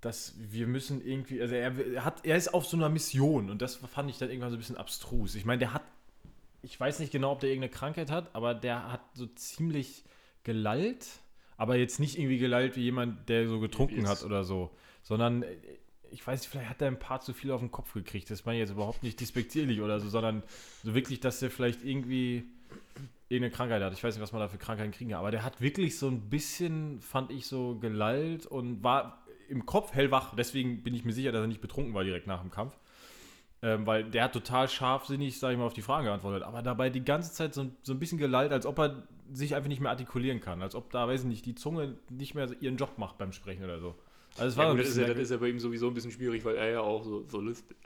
dass 0.00 0.34
wir 0.38 0.66
müssen 0.66 1.04
irgendwie, 1.04 1.40
also 1.40 1.54
er, 1.54 2.04
hat, 2.04 2.24
er 2.24 2.36
ist 2.36 2.54
auf 2.54 2.66
so 2.66 2.76
einer 2.76 2.88
Mission 2.88 3.50
und 3.50 3.62
das 3.62 3.76
fand 3.76 4.10
ich 4.10 4.18
dann 4.18 4.28
irgendwann 4.28 4.50
so 4.50 4.56
ein 4.56 4.60
bisschen 4.60 4.76
abstrus. 4.76 5.34
Ich 5.34 5.44
meine, 5.44 5.58
der 5.58 5.72
hat, 5.72 5.82
ich 6.62 6.78
weiß 6.78 7.00
nicht 7.00 7.12
genau, 7.12 7.32
ob 7.32 7.40
der 7.40 7.50
irgendeine 7.50 7.72
Krankheit 7.72 8.10
hat, 8.10 8.34
aber 8.34 8.54
der 8.54 8.92
hat 8.92 9.02
so 9.14 9.26
ziemlich 9.26 10.04
gelallt, 10.44 11.06
aber 11.56 11.76
jetzt 11.76 11.98
nicht 11.98 12.18
irgendwie 12.18 12.38
gelallt 12.38 12.76
wie 12.76 12.82
jemand, 12.82 13.28
der 13.28 13.48
so 13.48 13.58
getrunken 13.58 14.06
hat 14.06 14.22
oder 14.22 14.44
so, 14.44 14.70
sondern 15.02 15.42
äh, 15.42 15.56
ich 16.12 16.24
weiß 16.24 16.40
nicht, 16.40 16.50
vielleicht 16.50 16.70
hat 16.70 16.80
er 16.80 16.88
ein 16.88 16.98
paar 16.98 17.20
zu 17.20 17.32
viel 17.34 17.50
auf 17.50 17.60
den 17.60 17.72
Kopf 17.72 17.92
gekriegt. 17.92 18.30
Das 18.30 18.44
meine 18.44 18.58
ich 18.58 18.60
jetzt 18.60 18.70
überhaupt 18.70 19.02
nicht 19.02 19.20
despektierlich 19.20 19.80
oder 19.80 19.98
so, 19.98 20.08
sondern 20.08 20.44
so 20.84 20.94
wirklich, 20.94 21.18
dass 21.18 21.42
er 21.42 21.50
vielleicht 21.50 21.84
irgendwie 21.84 22.44
irgendeine 23.28 23.54
Krankheit 23.54 23.82
hat. 23.82 23.92
Ich 23.92 24.02
weiß 24.02 24.14
nicht, 24.14 24.22
was 24.22 24.32
man 24.32 24.40
da 24.40 24.48
für 24.48 24.58
Krankheiten 24.58 24.92
kriegen 24.92 25.10
kann, 25.10 25.20
aber 25.20 25.30
der 25.30 25.44
hat 25.44 25.60
wirklich 25.60 25.98
so 25.98 26.08
ein 26.08 26.28
bisschen, 26.28 27.00
fand 27.00 27.30
ich 27.30 27.46
so 27.46 27.76
gelallt 27.78 28.46
und 28.46 28.82
war 28.84 29.24
im 29.48 29.66
Kopf 29.66 29.92
hellwach. 29.92 30.34
Deswegen 30.36 30.82
bin 30.82 30.94
ich 30.94 31.04
mir 31.04 31.12
sicher, 31.12 31.32
dass 31.32 31.42
er 31.42 31.46
nicht 31.46 31.60
betrunken 31.60 31.94
war 31.94 32.04
direkt 32.04 32.26
nach 32.26 32.40
dem 32.40 32.50
Kampf. 32.50 32.78
Ähm, 33.62 33.86
weil 33.86 34.04
der 34.04 34.24
hat 34.24 34.32
total 34.32 34.68
scharfsinnig, 34.68 35.38
sag 35.38 35.52
ich 35.52 35.58
mal, 35.58 35.64
auf 35.64 35.72
die 35.72 35.82
Fragen 35.82 36.04
geantwortet, 36.04 36.42
aber 36.42 36.62
dabei 36.62 36.90
die 36.90 37.02
ganze 37.02 37.32
Zeit 37.32 37.54
so, 37.54 37.70
so 37.82 37.94
ein 37.94 37.98
bisschen 37.98 38.18
gelallt, 38.18 38.52
als 38.52 38.66
ob 38.66 38.78
er 38.78 39.08
sich 39.32 39.56
einfach 39.56 39.68
nicht 39.68 39.80
mehr 39.80 39.90
artikulieren 39.90 40.40
kann, 40.40 40.60
als 40.60 40.74
ob 40.74 40.90
da, 40.90 41.08
weiß 41.08 41.22
ich 41.22 41.26
nicht, 41.26 41.46
die 41.46 41.54
Zunge 41.54 41.96
nicht 42.10 42.34
mehr 42.34 42.48
ihren 42.60 42.76
Job 42.76 42.98
macht 42.98 43.16
beim 43.16 43.32
Sprechen 43.32 43.64
oder 43.64 43.80
so. 43.80 43.94
Also 44.36 44.48
es 44.48 44.56
war 44.58 44.66
ja, 44.66 44.70
gut, 44.72 44.80
das, 44.80 44.88
ist 44.88 44.98
ja, 44.98 45.08
das 45.08 45.18
ist 45.18 45.30
ja 45.30 45.38
bei 45.38 45.48
ihm 45.48 45.58
sowieso 45.58 45.88
ein 45.88 45.94
bisschen 45.94 46.10
schwierig, 46.10 46.44
weil 46.44 46.56
er 46.56 46.70
ja 46.70 46.80
auch 46.80 47.02
so, 47.02 47.24
so 47.28 47.40
lispelt. 47.40 47.78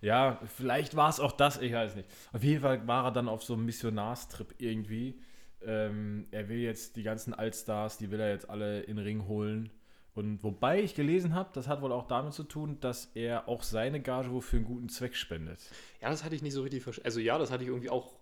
Ja, 0.00 0.40
vielleicht 0.56 0.96
war 0.96 1.10
es 1.10 1.20
auch 1.20 1.32
das, 1.32 1.60
ich 1.60 1.72
weiß 1.72 1.96
nicht. 1.96 2.08
Auf 2.32 2.42
jeden 2.42 2.62
Fall 2.62 2.86
war 2.86 3.06
er 3.06 3.12
dann 3.12 3.28
auf 3.28 3.42
so 3.42 3.54
einem 3.54 3.64
Missionarstrip 3.64 4.54
irgendwie. 4.58 5.20
Ähm, 5.62 6.26
er 6.30 6.48
will 6.48 6.58
jetzt 6.58 6.96
die 6.96 7.02
ganzen 7.02 7.34
Allstars, 7.34 7.98
die 7.98 8.10
will 8.10 8.20
er 8.20 8.30
jetzt 8.30 8.48
alle 8.50 8.80
in 8.80 8.96
den 8.96 9.04
Ring 9.04 9.26
holen. 9.26 9.70
Und 10.14 10.44
wobei 10.44 10.80
ich 10.80 10.94
gelesen 10.94 11.34
habe, 11.34 11.50
das 11.54 11.66
hat 11.66 11.82
wohl 11.82 11.90
auch 11.90 12.06
damit 12.06 12.34
zu 12.34 12.44
tun, 12.44 12.78
dass 12.80 13.10
er 13.14 13.48
auch 13.48 13.62
seine 13.62 14.00
Gage 14.00 14.30
wohl 14.30 14.42
für 14.42 14.56
einen 14.56 14.64
guten 14.64 14.88
Zweck 14.88 15.16
spendet. 15.16 15.58
Ja, 16.00 16.10
das 16.10 16.22
hatte 16.22 16.36
ich 16.36 16.42
nicht 16.42 16.52
so 16.52 16.62
richtig 16.62 16.82
verstanden. 16.82 17.06
Also 17.06 17.20
ja, 17.20 17.36
das 17.36 17.50
hatte 17.50 17.64
ich 17.64 17.68
irgendwie 17.68 17.90
auch 17.90 18.12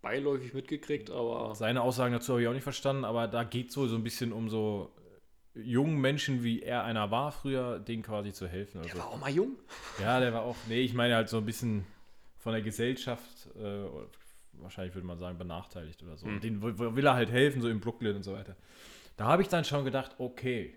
beiläufig 0.00 0.54
mitgekriegt, 0.54 1.10
aber 1.10 1.54
Seine 1.54 1.82
Aussagen 1.82 2.12
dazu 2.12 2.32
habe 2.32 2.42
ich 2.42 2.48
auch 2.48 2.54
nicht 2.54 2.62
verstanden, 2.62 3.04
aber 3.04 3.28
da 3.28 3.44
geht 3.44 3.68
es 3.68 3.74
so, 3.74 3.86
so 3.86 3.96
ein 3.96 4.02
bisschen 4.02 4.32
um 4.32 4.48
so 4.48 4.90
jungen 5.54 6.00
Menschen, 6.00 6.42
wie 6.42 6.62
er 6.62 6.84
einer 6.84 7.10
war 7.10 7.32
früher, 7.32 7.78
denen 7.78 8.02
quasi 8.02 8.32
zu 8.32 8.48
helfen. 8.48 8.82
der 8.82 8.92
Also. 8.92 9.02
war 9.02 9.10
auch 9.10 9.20
mal 9.20 9.30
jung. 9.30 9.56
Ja, 10.00 10.20
der 10.20 10.32
war 10.32 10.42
auch, 10.42 10.56
nee, 10.68 10.80
ich 10.80 10.94
meine 10.94 11.14
halt 11.14 11.28
so 11.28 11.38
ein 11.38 11.44
bisschen 11.44 11.84
von 12.38 12.52
der 12.52 12.62
Gesellschaft, 12.62 13.48
äh, 13.56 13.84
wahrscheinlich 14.54 14.94
würde 14.94 15.06
man 15.06 15.18
sagen, 15.18 15.38
benachteiligt 15.38 16.02
oder 16.02 16.16
so. 16.16 16.26
Hm. 16.26 16.34
Und 16.34 16.44
Den 16.44 16.62
will, 16.62 16.96
will 16.96 17.06
er 17.06 17.14
halt 17.14 17.30
helfen, 17.30 17.60
so 17.60 17.68
in 17.68 17.80
Brooklyn 17.80 18.16
und 18.16 18.22
so 18.22 18.32
weiter. 18.32 18.56
Da 19.16 19.26
habe 19.26 19.42
ich 19.42 19.48
dann 19.48 19.64
schon 19.64 19.84
gedacht, 19.84 20.16
okay. 20.18 20.74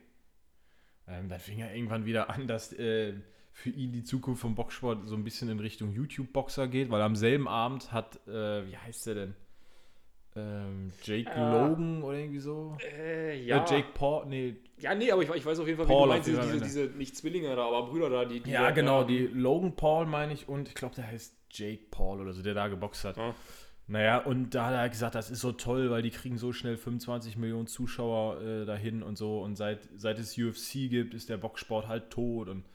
Ähm, 1.08 1.30
dann 1.30 1.40
fing 1.40 1.60
er 1.60 1.74
irgendwann 1.74 2.06
wieder 2.06 2.30
an, 2.30 2.48
dass 2.48 2.74
äh, 2.74 3.14
für 3.52 3.70
ihn 3.70 3.94
die 3.94 4.04
Zukunft 4.04 4.42
vom 4.42 4.56
Boxsport 4.56 5.08
so 5.08 5.16
ein 5.16 5.24
bisschen 5.24 5.50
in 5.50 5.60
Richtung 5.60 5.92
YouTube-Boxer 5.92 6.68
geht, 6.68 6.90
weil 6.90 7.02
am 7.02 7.16
selben 7.16 7.48
Abend 7.48 7.92
hat, 7.92 8.20
äh, 8.28 8.68
wie 8.68 8.76
heißt 8.76 9.08
der 9.08 9.16
denn? 9.16 9.36
Ähm, 10.38 10.92
Jake 11.04 11.30
Ja. 11.30 11.68
Logan 11.68 12.04
oder 12.04 12.18
irgendwie 12.18 12.40
so? 12.40 12.78
Äh, 12.98 13.40
Äh, 13.40 13.48
Jake 13.48 13.86
Paul, 13.94 14.26
nee, 14.26 14.56
Ja, 14.80 14.94
nee, 14.94 15.10
aber 15.12 15.24
ich, 15.24 15.30
ich 15.30 15.46
weiß 15.46 15.60
auf 15.60 15.68
jeden 15.68 15.78
Fall, 15.78 15.88
Paul 15.88 16.02
wie 16.02 16.08
du 16.08 16.10
meinst, 16.14 16.28
diese, 16.28 16.42
diese, 16.42 16.60
diese, 16.62 16.98
nicht 16.98 17.16
Zwillinge 17.16 17.56
da, 17.56 17.66
aber 17.66 17.84
Brüder 17.90 18.10
da, 18.10 18.26
die, 18.26 18.42
die 18.42 18.52
Ja, 18.52 18.64
da- 18.64 18.72
genau, 18.72 19.02
da- 19.02 19.08
die 19.08 19.28
Logan 19.28 19.76
Paul 19.78 20.06
meine 20.06 20.34
ich 20.34 20.50
und 20.50 20.68
ich 20.68 20.76
glaube, 20.76 20.96
der 20.96 21.08
heißt 21.08 21.34
Jake 21.52 21.84
Paul 21.90 22.20
oder 22.20 22.34
so, 22.34 22.42
der 22.42 22.54
da 22.54 22.68
geboxt 22.68 23.06
hat. 23.06 23.16
Ja. 23.18 23.34
Naja, 23.88 24.18
und 24.18 24.50
da 24.56 24.66
hat 24.66 24.74
er 24.74 24.90
gesagt, 24.90 25.14
das 25.16 25.30
ist 25.30 25.40
so 25.42 25.52
toll, 25.52 25.90
weil 25.92 26.02
die 26.02 26.10
kriegen 26.10 26.38
so 26.40 26.52
schnell 26.52 26.76
25 26.76 27.38
Millionen 27.38 27.68
Zuschauer 27.68 28.42
äh, 28.42 28.66
dahin 28.66 29.04
und 29.04 29.16
so. 29.16 29.42
Und 29.42 29.56
seit, 29.58 29.88
seit 29.96 30.18
es 30.18 30.36
UFC 30.38 30.90
gibt, 30.90 31.14
ist 31.14 31.30
der 31.30 31.38
Boxsport 31.38 31.88
halt 31.88 32.10
tot. 32.10 32.50
Und 32.50 32.66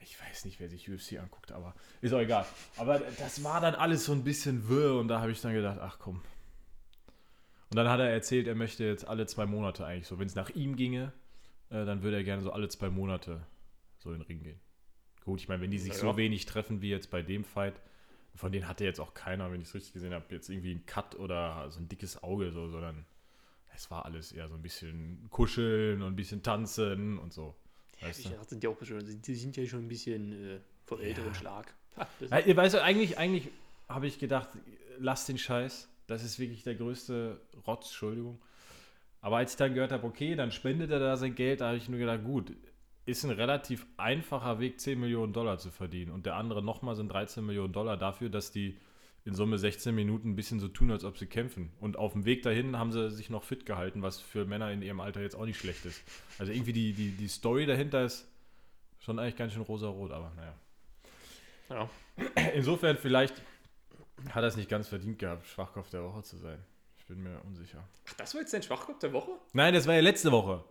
ich 0.00 0.16
weiß 0.20 0.46
nicht, 0.46 0.58
wer 0.58 0.68
sich 0.70 0.90
UFC 0.90 1.20
anguckt, 1.20 1.52
aber 1.52 1.74
ist 2.00 2.12
auch 2.14 2.18
egal. 2.20 2.46
Aber 2.78 2.98
das 3.18 3.44
war 3.44 3.60
dann 3.60 3.74
alles 3.74 4.06
so 4.06 4.12
ein 4.12 4.24
bisschen 4.24 4.68
wirr 4.70 4.96
und 4.98 5.08
da 5.08 5.20
habe 5.20 5.30
ich 5.32 5.40
dann 5.42 5.52
gedacht, 5.52 5.78
ach 5.80 5.98
komm. 6.00 6.22
Und 7.72 7.76
dann 7.76 7.88
hat 7.88 8.00
er 8.00 8.10
erzählt, 8.10 8.46
er 8.46 8.54
möchte 8.54 8.84
jetzt 8.84 9.08
alle 9.08 9.24
zwei 9.24 9.46
Monate 9.46 9.86
eigentlich 9.86 10.06
so, 10.06 10.18
wenn 10.18 10.26
es 10.26 10.34
nach 10.34 10.50
ihm 10.50 10.76
ginge, 10.76 11.10
äh, 11.70 11.86
dann 11.86 12.02
würde 12.02 12.18
er 12.18 12.22
gerne 12.22 12.42
so 12.42 12.52
alle 12.52 12.68
zwei 12.68 12.90
Monate 12.90 13.40
so 13.98 14.12
in 14.12 14.18
den 14.18 14.26
Ring 14.26 14.42
gehen. 14.42 14.60
Gut, 15.24 15.40
ich 15.40 15.48
meine, 15.48 15.62
wenn 15.62 15.70
die 15.70 15.78
sich 15.78 15.94
Ja. 15.94 15.98
so 16.00 16.16
wenig 16.18 16.44
treffen 16.44 16.82
wie 16.82 16.90
jetzt 16.90 17.10
bei 17.10 17.22
dem 17.22 17.44
Fight, 17.44 17.80
von 18.34 18.52
denen 18.52 18.68
hatte 18.68 18.84
jetzt 18.84 19.00
auch 19.00 19.14
keiner, 19.14 19.50
wenn 19.50 19.62
ich 19.62 19.68
es 19.68 19.74
richtig 19.74 19.94
gesehen 19.94 20.12
habe, 20.12 20.26
jetzt 20.34 20.50
irgendwie 20.50 20.72
einen 20.72 20.84
Cut 20.84 21.14
oder 21.14 21.70
so 21.70 21.80
ein 21.80 21.88
dickes 21.88 22.22
Auge, 22.22 22.52
so, 22.52 22.68
sondern 22.68 23.06
es 23.74 23.90
war 23.90 24.04
alles 24.04 24.32
eher 24.32 24.48
so 24.48 24.54
ein 24.54 24.60
bisschen 24.62 25.26
kuscheln 25.30 26.02
und 26.02 26.12
ein 26.12 26.16
bisschen 26.16 26.42
tanzen 26.42 27.18
und 27.18 27.32
so. 27.32 27.54
Ja, 28.02 28.08
Weißt 28.08 28.22
du? 28.26 28.28
sind 28.48 28.62
ja 28.64 28.68
auch 28.68 28.84
schon, 28.84 29.22
die 29.22 29.34
sind 29.34 29.56
ja 29.56 29.64
schon 29.64 29.80
ein 29.86 29.88
bisschen 29.88 30.32
äh, 30.32 30.58
von 30.84 31.00
älteren 31.00 31.28
Ja. 31.28 31.34
Schlag. 31.34 31.72
Ha, 31.96 32.06
Ja, 32.46 32.54
weißt 32.54 32.74
du, 32.74 32.82
eigentlich, 32.82 33.16
eigentlich 33.16 33.48
habe 33.88 34.06
ich 34.06 34.18
gedacht, 34.18 34.50
lass 34.98 35.24
den 35.24 35.38
Scheiß. 35.38 35.88
Das 36.08 36.24
ist 36.24 36.38
wirklich 36.38 36.64
der 36.64 36.74
größte 36.74 37.40
Rotz, 37.66 37.86
Entschuldigung. 37.86 38.40
Aber 39.20 39.36
als 39.36 39.52
ich 39.52 39.56
dann 39.56 39.74
gehört 39.74 39.92
habe, 39.92 40.06
okay, 40.06 40.34
dann 40.34 40.50
spendet 40.50 40.90
er 40.90 40.98
da 40.98 41.16
sein 41.16 41.34
Geld, 41.34 41.60
da 41.60 41.68
habe 41.68 41.76
ich 41.76 41.88
nur 41.88 41.98
gedacht, 41.98 42.24
gut, 42.24 42.52
ist 43.06 43.24
ein 43.24 43.30
relativ 43.30 43.86
einfacher 43.96 44.60
Weg, 44.60 44.80
10 44.80 44.98
Millionen 44.98 45.32
Dollar 45.32 45.58
zu 45.58 45.70
verdienen. 45.70 46.10
Und 46.12 46.26
der 46.26 46.36
andere 46.36 46.62
nochmal 46.62 46.94
sind 46.94 47.08
13 47.08 47.44
Millionen 47.44 47.72
Dollar 47.72 47.96
dafür, 47.96 48.30
dass 48.30 48.52
die 48.52 48.78
in 49.24 49.34
Summe 49.34 49.58
16 49.58 49.94
Minuten 49.94 50.30
ein 50.30 50.36
bisschen 50.36 50.58
so 50.58 50.68
tun, 50.68 50.90
als 50.90 51.04
ob 51.04 51.16
sie 51.16 51.26
kämpfen. 51.26 51.70
Und 51.80 51.96
auf 51.96 52.12
dem 52.12 52.24
Weg 52.24 52.42
dahin 52.42 52.76
haben 52.76 52.90
sie 52.90 53.10
sich 53.10 53.30
noch 53.30 53.44
fit 53.44 53.66
gehalten, 53.66 54.02
was 54.02 54.20
für 54.20 54.44
Männer 54.44 54.70
in 54.72 54.82
ihrem 54.82 55.00
Alter 55.00 55.20
jetzt 55.20 55.36
auch 55.36 55.44
nicht 55.44 55.58
schlecht 55.60 55.84
ist. 55.84 56.02
Also 56.38 56.52
irgendwie 56.52 56.72
die, 56.72 56.92
die, 56.92 57.10
die 57.10 57.28
Story 57.28 57.66
dahinter 57.66 58.04
ist 58.04 58.28
schon 58.98 59.18
eigentlich 59.18 59.36
ganz 59.36 59.52
schön 59.52 59.62
rosa-rot, 59.62 60.10
aber 60.10 60.32
naja. 60.36 60.54
ja. 61.70 62.50
Insofern 62.54 62.96
vielleicht 62.96 63.40
hat 64.30 64.42
er 64.42 64.48
es 64.48 64.56
nicht 64.56 64.68
ganz 64.68 64.88
verdient 64.88 65.18
gehabt, 65.18 65.46
Schwachkopf 65.46 65.90
der 65.90 66.02
Woche 66.02 66.22
zu 66.22 66.36
sein. 66.36 66.58
Bin 67.12 67.24
mir 67.24 67.38
unsicher. 67.44 67.86
Ach, 68.08 68.14
das 68.14 68.32
war 68.32 68.40
jetzt 68.40 68.54
dein 68.54 68.62
Schwachkopf 68.62 68.98
der 69.00 69.12
Woche? 69.12 69.32
Nein, 69.52 69.74
das 69.74 69.86
war 69.86 69.92
ja 69.94 70.00
letzte 70.00 70.32
Woche. 70.32 70.64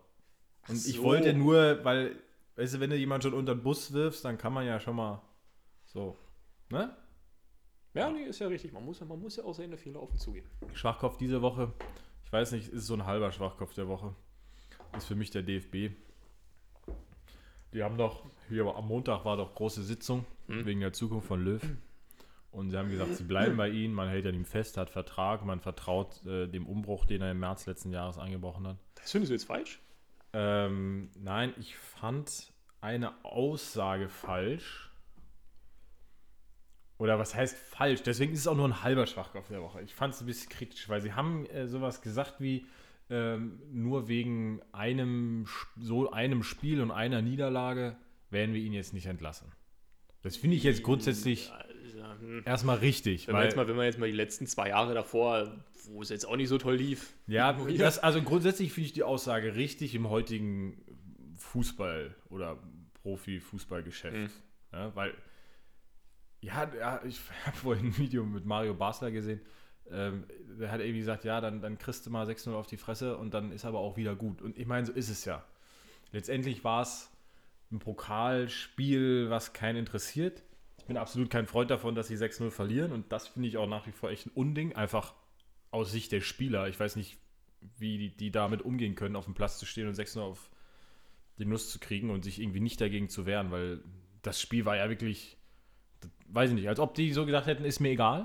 Und 0.66 0.76
Ach 0.80 0.86
ich 0.88 0.96
so. 0.96 1.02
wollte 1.04 1.32
nur, 1.34 1.84
weil, 1.84 2.16
weißt 2.56 2.74
du, 2.74 2.80
wenn 2.80 2.90
du 2.90 2.96
jemanden 2.96 3.22
schon 3.22 3.34
unter 3.34 3.54
den 3.54 3.62
Bus 3.62 3.92
wirfst, 3.92 4.24
dann 4.24 4.38
kann 4.38 4.52
man 4.52 4.66
ja 4.66 4.80
schon 4.80 4.96
mal 4.96 5.22
so, 5.86 6.16
ne? 6.70 6.96
Ja, 7.94 8.10
nee, 8.10 8.24
ist 8.24 8.40
ja 8.40 8.48
richtig. 8.48 8.72
Man 8.72 8.84
muss 8.84 8.98
ja, 8.98 9.06
man 9.06 9.20
muss 9.20 9.36
ja 9.36 9.44
auch 9.44 9.52
seine 9.54 9.76
Fehler 9.76 10.02
offen 10.02 10.18
zugeben. 10.18 10.48
Schwachkopf 10.74 11.16
diese 11.16 11.42
Woche, 11.42 11.72
ich 12.24 12.32
weiß 12.32 12.50
nicht, 12.52 12.68
ist 12.70 12.86
so 12.88 12.94
ein 12.94 13.06
halber 13.06 13.30
Schwachkopf 13.30 13.74
der 13.74 13.86
Woche. 13.86 14.12
Ist 14.96 15.06
für 15.06 15.14
mich 15.14 15.30
der 15.30 15.42
DFB. 15.42 15.94
Die 17.72 17.82
haben 17.84 17.96
doch, 17.96 18.24
hier 18.48 18.66
am 18.66 18.88
Montag 18.88 19.24
war 19.24 19.36
doch 19.36 19.54
große 19.54 19.82
Sitzung 19.84 20.26
Hm. 20.48 20.66
wegen 20.66 20.80
der 20.80 20.92
Zukunft 20.92 21.28
von 21.28 21.40
Löw. 21.44 21.62
Und 22.52 22.70
sie 22.70 22.76
haben 22.76 22.90
gesagt, 22.90 23.16
sie 23.16 23.24
bleiben 23.24 23.56
bei 23.56 23.70
ihm, 23.70 23.94
man 23.94 24.08
hält 24.08 24.26
an 24.26 24.34
ihm 24.34 24.44
fest, 24.44 24.76
hat 24.76 24.90
Vertrag, 24.90 25.42
man 25.44 25.60
vertraut 25.60 26.24
äh, 26.26 26.46
dem 26.46 26.66
Umbruch, 26.66 27.06
den 27.06 27.22
er 27.22 27.30
im 27.30 27.40
März 27.40 27.66
letzten 27.66 27.90
Jahres 27.90 28.18
angebrochen 28.18 28.66
hat. 28.66 28.76
Das 28.94 29.10
findest 29.10 29.30
du 29.30 29.34
jetzt 29.34 29.44
falsch? 29.44 29.80
Ähm, 30.34 31.10
nein, 31.18 31.54
ich 31.58 31.76
fand 31.76 32.52
eine 32.82 33.24
Aussage 33.24 34.10
falsch. 34.10 34.90
Oder 36.98 37.18
was 37.18 37.34
heißt 37.34 37.56
falsch? 37.56 38.02
Deswegen 38.02 38.34
ist 38.34 38.40
es 38.40 38.46
auch 38.46 38.54
nur 38.54 38.68
ein 38.68 38.82
halber 38.82 39.06
Schwachkopf 39.06 39.48
der 39.48 39.62
Woche. 39.62 39.80
Ich 39.80 39.94
fand 39.94 40.14
es 40.14 40.20
ein 40.20 40.26
bisschen 40.26 40.50
kritisch, 40.50 40.88
weil 40.90 41.00
sie 41.00 41.14
haben 41.14 41.46
äh, 41.46 41.66
sowas 41.66 42.02
gesagt 42.02 42.38
wie 42.38 42.66
ähm, 43.08 43.60
nur 43.72 44.08
wegen 44.08 44.60
einem 44.72 45.46
so 45.80 46.12
einem 46.12 46.42
Spiel 46.42 46.82
und 46.82 46.90
einer 46.90 47.22
Niederlage 47.22 47.96
werden 48.30 48.54
wir 48.54 48.60
ihn 48.60 48.74
jetzt 48.74 48.92
nicht 48.92 49.06
entlassen. 49.06 49.50
Das 50.22 50.36
finde 50.36 50.56
ich 50.56 50.62
jetzt 50.62 50.82
grundsätzlich 50.82 51.52
hm. 52.20 52.42
erstmal 52.44 52.78
richtig. 52.78 53.26
Wenn, 53.26 53.34
man 53.34 53.40
weil- 53.40 53.48
jetzt 53.48 53.56
mal, 53.56 53.68
wenn 53.68 53.76
man 53.76 53.84
jetzt 53.86 53.98
mal 53.98 54.06
die 54.06 54.16
letzten 54.16 54.46
zwei 54.46 54.68
Jahre 54.68 54.94
davor, 54.94 55.52
wo 55.86 56.02
es 56.02 56.08
jetzt 56.08 56.26
auch 56.26 56.36
nicht 56.36 56.48
so 56.48 56.58
toll 56.58 56.76
lief, 56.76 57.12
Ja, 57.26 57.52
das, 57.78 57.98
also 57.98 58.22
grundsätzlich 58.22 58.72
finde 58.72 58.86
ich 58.86 58.92
die 58.92 59.02
Aussage 59.02 59.56
richtig 59.56 59.94
im 59.94 60.08
heutigen 60.08 60.80
Fußball- 61.36 62.14
oder 62.30 62.58
Profi-Fußballgeschäft. 63.02 64.14
Mhm. 64.14 64.30
Ja, 64.72 64.94
weil, 64.94 65.14
ja, 66.40 66.70
ja 66.78 67.02
ich 67.04 67.20
habe 67.46 67.56
vorhin 67.56 67.86
ein 67.86 67.98
Video 67.98 68.24
mit 68.24 68.44
Mario 68.44 68.74
Basler 68.74 69.10
gesehen. 69.10 69.40
Ähm, 69.90 70.24
der 70.58 70.70
hat 70.70 70.80
irgendwie 70.80 71.00
gesagt, 71.00 71.24
ja, 71.24 71.40
dann, 71.40 71.60
dann 71.60 71.76
kriegst 71.76 72.06
du 72.06 72.10
mal 72.10 72.26
6-0 72.26 72.52
auf 72.52 72.66
die 72.68 72.76
Fresse 72.76 73.16
und 73.16 73.34
dann 73.34 73.50
ist 73.50 73.64
aber 73.64 73.80
auch 73.80 73.96
wieder 73.96 74.14
gut. 74.14 74.40
Und 74.40 74.56
ich 74.56 74.66
meine, 74.66 74.86
so 74.86 74.92
ist 74.92 75.08
es 75.08 75.24
ja. 75.24 75.44
Letztendlich 76.12 76.62
war 76.62 76.82
es 76.82 77.10
ein 77.72 77.78
Pokalspiel, 77.78 79.30
was 79.30 79.52
keinen 79.52 79.76
interessiert. 79.76 80.42
Ich 80.78 80.84
bin 80.84 80.96
absolut 80.96 81.30
kein 81.30 81.46
Freund 81.46 81.70
davon, 81.70 81.94
dass 81.94 82.08
sie 82.08 82.16
6-0 82.16 82.50
verlieren 82.50 82.92
und 82.92 83.12
das 83.12 83.28
finde 83.28 83.48
ich 83.48 83.56
auch 83.56 83.68
nach 83.68 83.86
wie 83.86 83.92
vor 83.92 84.10
echt 84.10 84.26
ein 84.26 84.32
Unding. 84.34 84.74
Einfach 84.74 85.14
aus 85.70 85.90
Sicht 85.90 86.12
der 86.12 86.20
Spieler. 86.20 86.68
Ich 86.68 86.78
weiß 86.78 86.96
nicht, 86.96 87.18
wie 87.78 87.98
die, 87.98 88.16
die 88.16 88.30
damit 88.30 88.62
umgehen 88.62 88.94
können, 88.94 89.16
auf 89.16 89.24
dem 89.24 89.34
Platz 89.34 89.58
zu 89.58 89.66
stehen 89.66 89.88
und 89.88 89.94
6-0 89.94 90.20
auf 90.20 90.50
die 91.38 91.44
Nuss 91.44 91.70
zu 91.70 91.78
kriegen 91.78 92.10
und 92.10 92.24
sich 92.24 92.40
irgendwie 92.40 92.60
nicht 92.60 92.80
dagegen 92.80 93.08
zu 93.08 93.26
wehren, 93.26 93.50
weil 93.50 93.80
das 94.22 94.40
Spiel 94.40 94.64
war 94.64 94.76
ja 94.76 94.88
wirklich, 94.88 95.36
weiß 96.28 96.50
ich 96.50 96.56
nicht, 96.56 96.68
als 96.68 96.78
ob 96.78 96.94
die 96.94 97.12
so 97.12 97.26
gesagt 97.26 97.46
hätten, 97.46 97.64
ist 97.64 97.80
mir 97.80 97.90
egal. 97.90 98.24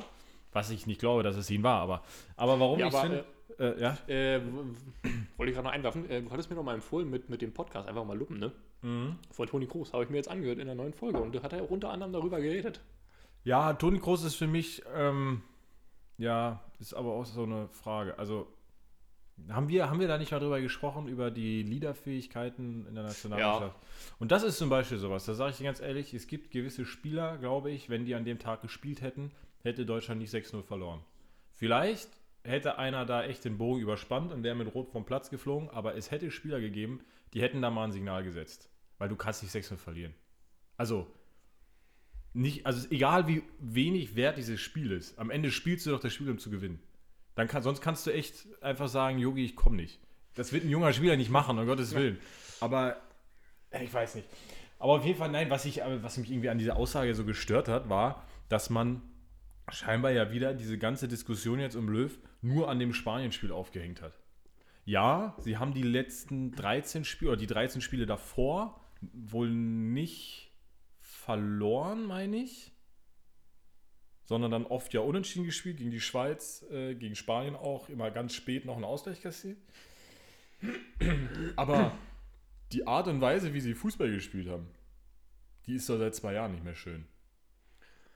Was 0.51 0.69
ich 0.69 0.88
nicht 0.88 0.99
glaube, 0.99 1.23
dass 1.23 1.36
es 1.36 1.49
ihnen 1.51 1.63
war, 1.63 1.81
aber, 1.81 2.03
aber 2.36 2.60
warum 2.60 2.79
Ja, 2.79 2.88
ich 2.88 2.95
finde, 2.95 3.25
äh, 3.60 3.79
ja, 3.81 3.97
Äh, 4.07 4.41
wollte 5.38 5.49
ich 5.49 5.55
gerade 5.55 5.67
noch 5.67 5.73
einwerfen. 5.73 6.10
Äh, 6.10 6.21
du 6.21 6.31
hattest 6.31 6.49
mir 6.49 6.55
noch 6.55 6.63
mal 6.63 6.75
empfohlen 6.75 7.10
mit, 7.10 7.29
mit 7.29 7.41
dem 7.41 7.53
Podcast, 7.53 7.88
einfach 7.88 8.05
mal 8.05 8.17
lupen, 8.17 8.39
ne? 8.39 8.51
Mhm. 8.81 9.17
Von 9.31 9.47
Toni 9.47 9.65
Kroos, 9.67 9.93
habe 9.93 10.03
ich 10.03 10.10
mir 10.10 10.17
jetzt 10.17 10.29
angehört 10.29 10.60
in 10.60 10.67
der 10.67 10.75
neuen 10.75 10.93
Folge 10.93 11.19
und 11.19 11.33
da 11.33 11.41
hat 11.41 11.53
er 11.53 11.63
auch 11.63 11.69
unter 11.69 11.89
anderem 11.89 12.13
darüber 12.13 12.39
geredet. 12.39 12.81
Ja, 13.43 13.73
Toni 13.73 13.99
Kroos 13.99 14.23
ist 14.23 14.36
für 14.36 14.47
mich, 14.47 14.83
ähm, 14.95 15.41
ja, 16.17 16.62
ist 16.79 16.93
aber 16.93 17.13
auch 17.13 17.25
so 17.25 17.43
eine 17.43 17.67
Frage. 17.69 18.17
Also, 18.19 18.47
haben 19.49 19.69
wir, 19.69 19.89
haben 19.89 19.99
wir 19.99 20.07
da 20.07 20.17
nicht 20.17 20.31
mal 20.31 20.39
drüber 20.39 20.60
gesprochen, 20.60 21.07
über 21.07 21.29
die 21.31 21.62
Leaderfähigkeiten 21.63 22.88
in 22.88 22.95
der 22.95 23.03
Nationalmannschaft? 23.03 23.75
Und 24.19 24.31
das 24.31 24.43
ist 24.43 24.57
zum 24.57 24.69
Beispiel 24.69 24.97
sowas, 24.97 25.25
da 25.25 25.33
sage 25.36 25.51
ich 25.51 25.57
dir 25.57 25.65
ganz 25.65 25.79
ehrlich, 25.79 26.13
es 26.13 26.27
gibt 26.27 26.51
gewisse 26.51 26.86
Spieler, 26.86 27.38
glaube 27.38 27.71
ich, 27.71 27.89
wenn 27.89 28.05
die 28.05 28.15
an 28.15 28.25
dem 28.25 28.39
Tag 28.39 28.62
gespielt 28.62 29.01
hätten, 29.01 29.31
hätte 29.62 29.86
Deutschland 29.86 30.19
nicht 30.19 30.33
6-0 30.33 30.63
verloren. 30.63 31.01
Vielleicht 31.53 32.10
hätte 32.47 32.77
einer 32.77 33.05
da 33.05 33.23
echt 33.23 33.45
den 33.45 33.57
Bogen 33.57 33.81
überspannt 33.81 34.31
und 34.31 34.43
wäre 34.43 34.55
mit 34.55 34.73
Rot 34.73 34.89
vom 34.89 35.05
Platz 35.05 35.29
geflogen, 35.29 35.69
aber 35.69 35.95
es 35.95 36.12
hätte 36.12 36.31
Spieler 36.31 36.60
gegeben, 36.60 37.01
die 37.33 37.41
hätten 37.41 37.62
da 37.62 37.69
mal 37.69 37.86
ein 37.86 37.91
Signal 37.91 38.23
gesetzt. 38.23 38.69
Weil 38.97 39.10
du 39.10 39.15
kannst 39.15 39.43
nicht 39.43 39.53
6-0 39.53 39.77
verlieren. 39.77 40.13
Also, 40.77 41.07
nicht, 42.33 42.65
also 42.65 42.88
egal 42.89 43.27
wie 43.27 43.43
wenig 43.60 44.15
wert 44.15 44.38
dieses 44.38 44.60
Spiel 44.60 44.91
ist. 44.91 45.17
Am 45.19 45.29
Ende 45.29 45.51
spielst 45.51 45.86
du 45.86 45.91
doch 45.91 45.99
das 45.99 46.13
Spiel, 46.13 46.29
um 46.29 46.39
zu 46.39 46.49
gewinnen. 46.49 46.79
Dann 47.36 47.47
kann, 47.47 47.62
sonst 47.62 47.81
kannst 47.81 48.07
du 48.07 48.12
echt 48.12 48.47
einfach 48.62 48.88
sagen, 48.88 49.19
Yogi, 49.19 49.45
ich 49.45 49.55
komme 49.55 49.75
nicht. 49.75 49.99
Das 50.36 50.53
wird 50.53 50.63
ein 50.63 50.69
junger 50.69 50.93
Spieler 50.93 51.17
nicht 51.17 51.29
machen, 51.29 51.57
um 51.57 51.65
Gottes 51.65 51.95
Willen. 51.95 52.19
Aber 52.60 52.97
ich 53.79 53.93
weiß 53.93 54.15
nicht. 54.15 54.27
Aber 54.79 54.93
auf 54.93 55.05
jeden 55.05 55.17
Fall, 55.17 55.29
nein, 55.29 55.49
was, 55.49 55.65
ich, 55.65 55.81
was 56.01 56.17
mich 56.17 56.31
irgendwie 56.31 56.49
an 56.49 56.57
dieser 56.57 56.75
Aussage 56.75 57.13
so 57.15 57.25
gestört 57.25 57.67
hat, 57.67 57.89
war, 57.89 58.25
dass 58.49 58.69
man 58.69 59.01
scheinbar 59.69 60.12
ja 60.12 60.32
wieder 60.32 60.53
diese 60.53 60.77
ganze 60.77 61.08
Diskussion 61.08 61.60
jetzt 61.60 61.75
um 61.75 61.89
Löw 61.89 62.17
nur 62.41 62.69
an 62.69 62.80
dem 62.80 62.93
Spanien-Spiel 62.93 63.51
aufgehängt 63.51 64.01
hat. 64.01 64.19
Ja, 64.86 65.36
sie 65.39 65.58
haben 65.58 65.73
die 65.73 65.84
letzten 65.84 66.53
13 66.53 67.03
Spiele 67.03 67.32
oder 67.32 67.39
die 67.39 67.47
13 67.47 67.82
Spiele 67.82 68.06
davor 68.06 68.80
wohl 69.01 69.49
nicht 69.49 70.51
verloren, 71.01 72.06
meine 72.06 72.38
ich. 72.38 72.71
Sondern 74.23 74.51
dann 74.51 74.65
oft 74.65 74.93
ja 74.93 75.01
unentschieden 75.01 75.45
gespielt, 75.45 75.77
gegen 75.77 75.91
die 75.91 76.01
Schweiz, 76.01 76.65
äh, 76.71 76.95
gegen 76.95 77.15
Spanien 77.15 77.56
auch, 77.56 77.89
immer 77.89 78.12
ganz 78.12 78.34
spät 78.34 78.65
noch 78.65 78.75
einen 78.75 78.84
Ausgleich 78.86 79.21
kassiert. 79.21 79.58
Aber 81.56 81.97
die 82.71 82.88
Art 82.88 83.08
und 83.08 83.21
Weise, 83.21 83.53
wie 83.53 83.62
sie 83.62 83.73
Fußball 83.73 84.12
gespielt 84.12 84.49
haben, 84.49 84.67
die 85.65 85.75
ist 85.75 85.89
doch 85.89 85.97
seit 85.97 86.15
zwei 86.15 86.34
Jahren 86.34 86.53
nicht 86.53 86.63
mehr 86.63 86.75
schön. 86.75 87.06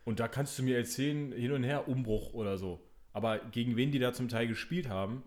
Und 0.03 0.19
da 0.19 0.27
kannst 0.27 0.57
du 0.57 0.63
mir 0.63 0.77
erzählen, 0.77 1.31
hin 1.31 1.51
und 1.51 1.63
her, 1.63 1.87
Umbruch 1.87 2.33
oder 2.33 2.57
so. 2.57 2.81
Aber 3.13 3.39
gegen 3.39 3.75
wen 3.75 3.91
die 3.91 3.99
da 3.99 4.13
zum 4.13 4.29
Teil 4.29 4.47
gespielt 4.47 4.89
haben, 4.89 5.23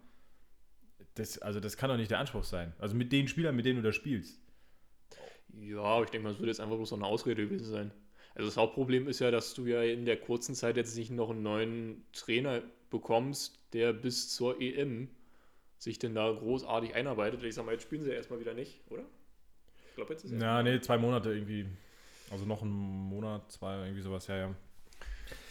das, 1.14 1.38
also 1.38 1.60
das 1.60 1.76
kann 1.76 1.90
doch 1.90 1.96
nicht 1.96 2.10
der 2.10 2.18
Anspruch 2.18 2.44
sein. 2.44 2.72
Also 2.78 2.96
mit 2.96 3.12
den 3.12 3.28
Spielern, 3.28 3.54
mit 3.54 3.66
denen 3.66 3.76
du 3.76 3.82
da 3.82 3.92
spielst. 3.92 4.40
Ja, 5.60 6.02
ich 6.02 6.10
denke 6.10 6.24
mal, 6.24 6.32
es 6.32 6.38
wird 6.38 6.48
jetzt 6.48 6.60
einfach 6.60 6.76
bloß 6.76 6.88
so 6.88 6.96
eine 6.96 7.06
Ausrede 7.06 7.44
gewesen 7.44 7.66
sein. 7.66 7.92
Also 8.34 8.48
das 8.48 8.56
Hauptproblem 8.56 9.06
ist 9.06 9.20
ja, 9.20 9.30
dass 9.30 9.54
du 9.54 9.66
ja 9.66 9.82
in 9.82 10.04
der 10.04 10.16
kurzen 10.16 10.56
Zeit 10.56 10.76
jetzt 10.76 10.96
nicht 10.96 11.10
noch 11.10 11.30
einen 11.30 11.42
neuen 11.42 12.04
Trainer 12.12 12.62
bekommst, 12.90 13.60
der 13.72 13.92
bis 13.92 14.34
zur 14.34 14.60
EM 14.60 15.08
sich 15.78 15.98
denn 15.98 16.14
da 16.14 16.32
großartig 16.32 16.94
einarbeitet. 16.94 17.44
Ich 17.44 17.54
sag 17.54 17.64
mal, 17.64 17.72
jetzt 17.72 17.84
spielen 17.84 18.02
sie 18.02 18.10
ja 18.10 18.16
erstmal 18.16 18.40
wieder 18.40 18.54
nicht, 18.54 18.80
oder? 18.90 19.04
Ich 19.90 19.94
glaube, 19.94 20.14
jetzt 20.14 20.24
ist 20.24 20.32
Ja, 20.40 20.62
nee, 20.62 20.80
zwei 20.80 20.98
Monate 20.98 21.32
irgendwie. 21.32 21.66
Also 22.30 22.44
noch 22.46 22.62
einen 22.62 22.72
Monat, 22.72 23.50
zwei, 23.52 23.76
irgendwie 23.84 24.02
sowas, 24.02 24.26
ja, 24.26 24.36
ja. 24.36 24.54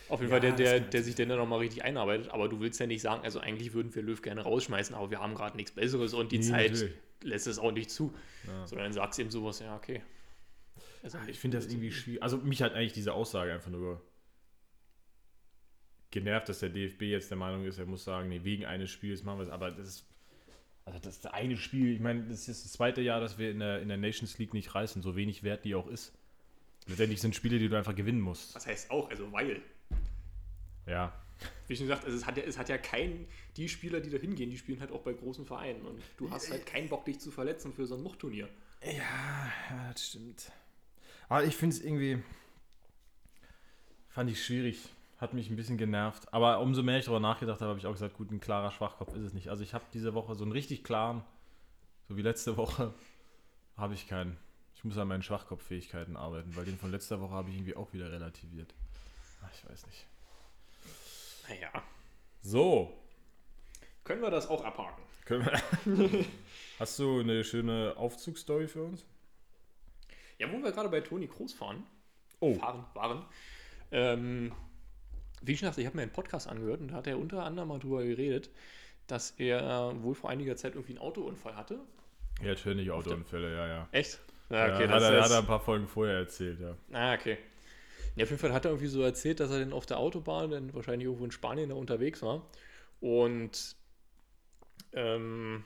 Auf 0.07 0.19
jeden 0.21 0.31
Ja, 0.31 0.39
Fall 0.39 0.41
der, 0.41 0.51
der, 0.53 0.79
der 0.81 1.03
sich 1.03 1.15
dann 1.15 1.29
nochmal 1.29 1.59
richtig 1.59 1.83
einarbeitet. 1.83 2.29
Aber 2.29 2.49
du 2.49 2.59
willst 2.59 2.79
ja 2.79 2.88
nicht 2.88 3.01
sagen, 3.01 3.23
also 3.23 3.39
eigentlich 3.39 3.73
würden 3.73 3.93
wir 3.95 4.01
Löw 4.01 4.21
gerne 4.21 4.41
rausschmeißen, 4.41 4.95
aber 4.95 5.09
wir 5.12 5.19
haben 5.19 5.33
gerade 5.36 5.55
nichts 5.55 5.71
Besseres 5.71 6.13
und 6.13 6.31
die 6.31 6.39
Nee, 6.39 6.43
Zeit 6.43 6.71
natürlich. 6.71 6.95
lässt 7.21 7.47
es 7.47 7.57
auch 7.59 7.71
nicht 7.71 7.89
zu. 7.89 8.13
Ja. 8.45 8.67
Sondern 8.67 8.86
dann 8.86 8.93
sagst 8.93 9.17
du 9.17 9.23
eben 9.23 9.31
sowas, 9.31 9.59
ja, 9.59 9.75
okay. 9.75 10.01
Also 11.03 11.17
Ich 11.27 11.39
finde 11.39 11.57
das 11.57 11.67
irgendwie 11.67 11.91
schwierig. 11.91 12.21
Also 12.23 12.38
mich 12.38 12.62
hat 12.62 12.73
eigentlich 12.73 12.93
diese 12.93 13.13
Aussage 13.13 13.53
einfach 13.53 13.71
nur 13.71 14.01
genervt, 16.12 16.49
dass 16.49 16.59
der 16.59 16.69
DFB 16.69 17.03
jetzt 17.03 17.29
der 17.31 17.38
Meinung 17.38 17.65
ist, 17.65 17.79
er 17.79 17.86
muss 17.86 18.03
sagen, 18.03 18.29
nee, 18.29 18.43
wegen 18.43 18.65
eines 18.65 18.91
Spiels 18.91 19.23
machen 19.23 19.39
wir 19.39 19.43
es. 19.45 19.49
Aber 19.49 19.71
das 19.71 19.88
ist, 19.88 20.09
also 20.86 20.99
das 20.99 21.17
ist 21.17 21.27
eine 21.33 21.57
Spiel, 21.57 21.93
ich 21.93 21.99
meine, 22.01 22.23
das 22.25 22.47
ist 22.47 22.65
das 22.65 22.73
zweite 22.73 23.01
Jahr, 23.01 23.19
dass 23.21 23.38
wir 23.38 23.51
in 23.51 23.59
der, 23.59 23.81
in 23.81 23.88
der 23.89 23.97
Nations 23.97 24.38
League 24.38 24.53
nicht 24.53 24.75
reißen, 24.75 25.01
so 25.01 25.15
wenig 25.15 25.43
wert 25.43 25.65
die 25.65 25.75
auch 25.75 25.88
ist. 25.88 26.13
Letztendlich 26.88 27.22
sind 27.22 27.36
Spiele, 27.36 27.60
die 27.60 27.69
du 27.69 27.78
einfach 27.78 27.96
gewinnen 27.96 28.22
musst. 28.22 28.56
Was 28.56 28.65
heißt 28.65 28.91
auch, 28.91 29.10
also 29.10 29.32
weil. 29.32 29.62
Ja. 30.86 31.13
Wie 31.67 31.76
schon 31.76 31.88
gesagt, 31.88 32.06
also 32.06 32.17
es, 32.17 32.26
hat 32.26 32.38
ja, 32.38 32.43
es 32.43 32.58
hat 32.58 32.69
ja 32.69 32.78
kein, 32.78 33.26
die 33.58 33.69
Spieler, 33.69 34.00
die 34.00 34.10
da 34.10 34.17
hingehen, 34.17 34.50
die 34.50 34.58
spielen 34.58 34.80
halt 34.80 34.91
auch 34.91 35.02
bei 35.02 35.13
großen 35.13 35.46
Vereinen. 35.46 35.86
Und 35.86 36.02
du 36.17 36.30
hast 36.30 36.52
halt 36.52 36.65
keinen 36.65 36.89
Bock, 36.89 37.06
dich 37.06 37.19
zu 37.19 37.32
verletzen 37.32 37.74
für 37.74 37.86
so 37.86 37.96
ein 37.96 38.04
Muchturnier. 38.04 38.50
Ja, 38.82 38.91
ja, 39.69 39.91
das 39.91 40.08
stimmt. 40.08 40.52
Aber 41.30 41.43
ich 41.43 41.56
finde 41.56 41.76
es 41.76 41.84
irgendwie. 41.84 42.22
Fand 44.10 44.30
ich 44.30 44.43
schwierig. 44.43 44.89
Hat 45.17 45.34
mich 45.34 45.50
ein 45.50 45.56
bisschen 45.56 45.78
genervt. 45.78 46.34
Aber 46.34 46.60
umso 46.60 46.84
mehr 46.84 47.00
ich 47.00 47.06
darüber 47.06 47.22
nachgedacht 47.22 47.62
habe, 47.62 47.69
habe 47.69 47.80
ich 47.80 47.86
auch 47.86 47.93
gesagt, 47.93 48.15
gut, 48.15 48.30
ein 48.30 48.41
klarer 48.41 48.72
Schwachkopf 48.72 49.15
ist 49.15 49.24
es 49.24 49.34
nicht. 49.34 49.48
Also 49.48 49.63
ich 49.63 49.74
habe 49.74 49.86
diese 49.93 50.13
Woche 50.13 50.36
so 50.36 50.43
einen 50.43 50.52
richtig 50.52 50.84
klaren, 50.84 51.24
so 52.10 52.17
wie 52.17 52.22
letzte 52.22 52.58
Woche, 52.58 52.93
habe 53.78 53.93
ich 53.93 54.08
keinen. 54.08 54.38
Ich 54.84 54.86
muss 54.89 54.98
an 54.98 55.08
meinen 55.08 55.24
Schwachkopffähigkeiten 55.24 56.17
arbeiten, 56.17 56.54
weil 56.58 56.65
den 56.65 56.78
von 56.78 56.91
letzter 56.91 57.22
Woche 57.22 57.32
habe 57.32 57.50
ich 57.50 57.56
irgendwie 57.56 57.74
auch 57.78 57.93
wieder 57.93 58.12
relativiert. 58.12 58.74
Ach, 59.41 59.50
ich 59.54 59.69
weiß 59.69 59.88
nicht. 59.88 60.06
Naja. 61.48 61.72
So. 62.41 62.91
Können 64.04 64.22
wir 64.22 64.30
das 64.30 64.46
auch 64.48 64.62
abhaken? 64.62 65.02
Können 65.24 65.46
wir 65.46 66.26
Hast 66.80 67.00
du 67.00 67.22
eine 67.22 67.46
schöne 67.46 67.93
Aufzugsstory 67.96 68.67
für 68.67 68.84
uns? 68.84 69.06
Ja, 70.38 70.52
wo 70.52 70.62
wir 70.62 70.74
gerade 70.74 70.89
bei 70.89 71.00
Toni 71.00 71.28
Kroos 71.28 71.54
fahren, 71.54 71.86
Oh. 72.41 72.56
fahren, 72.56 72.86
waren, 72.93 73.26
ähm, 73.91 74.52
wie 75.41 75.56
schon 75.56 75.62
gesagt, 75.67 75.78
ich 75.78 75.86
habe 75.86 75.96
mir 75.96 76.02
einen 76.04 76.12
Podcast 76.12 76.50
angehört 76.50 76.82
und 76.82 76.89
da 76.89 76.96
hat 76.96 77.08
er 77.08 77.17
unter 77.17 77.46
anderem 77.46 77.69
mal 77.69 77.80
drüber 77.80 78.04
geredet, 78.04 78.50
dass 79.08 79.32
er 79.38 79.93
wohl 80.04 80.13
vor 80.13 80.30
einiger 80.30 80.58
Zeit 80.58 80.76
irgendwie 80.76 80.91
einen 80.98 81.08
Autounfall 81.08 81.56
hatte. 81.56 81.80
Ja, 82.41 82.54
ständig 82.58 82.91
Autounfälle, 82.91 83.56
ja, 83.56 83.67
ja. 83.67 83.88
Echt? 83.93 84.19
Ja, 84.49 84.67
okay, 84.67 84.88
hat, 84.88 85.01
er, 85.01 85.21
hat 85.21 85.32
er 85.32 85.39
ein 85.39 85.45
paar 85.47 85.60
Folgen 85.60 85.88
vorher 85.88 86.17
erzählt, 86.17 86.60
ja. 86.60 86.75
Ah, 86.91 87.13
okay. 87.15 87.38
Ja, 88.15 88.23
auf 88.25 88.32
jeden 88.32 88.41
Fall 88.41 88.53
hat 88.53 88.65
er 88.65 88.71
irgendwie 88.71 88.88
so 88.89 89.01
erzählt, 89.03 89.39
dass 89.39 89.51
er 89.51 89.60
dann 89.60 89.73
auf 89.73 89.86
der 89.88 89.99
Autobahn, 89.99 90.51
dann 90.51 90.73
wahrscheinlich 90.75 91.06
irgendwo 91.06 91.25
in 91.25 91.32
Spanien 91.32 91.69
da 91.69 91.75
unterwegs 91.75 92.21
war. 92.23 92.47
Und 93.01 93.75
ähm, 94.93 95.63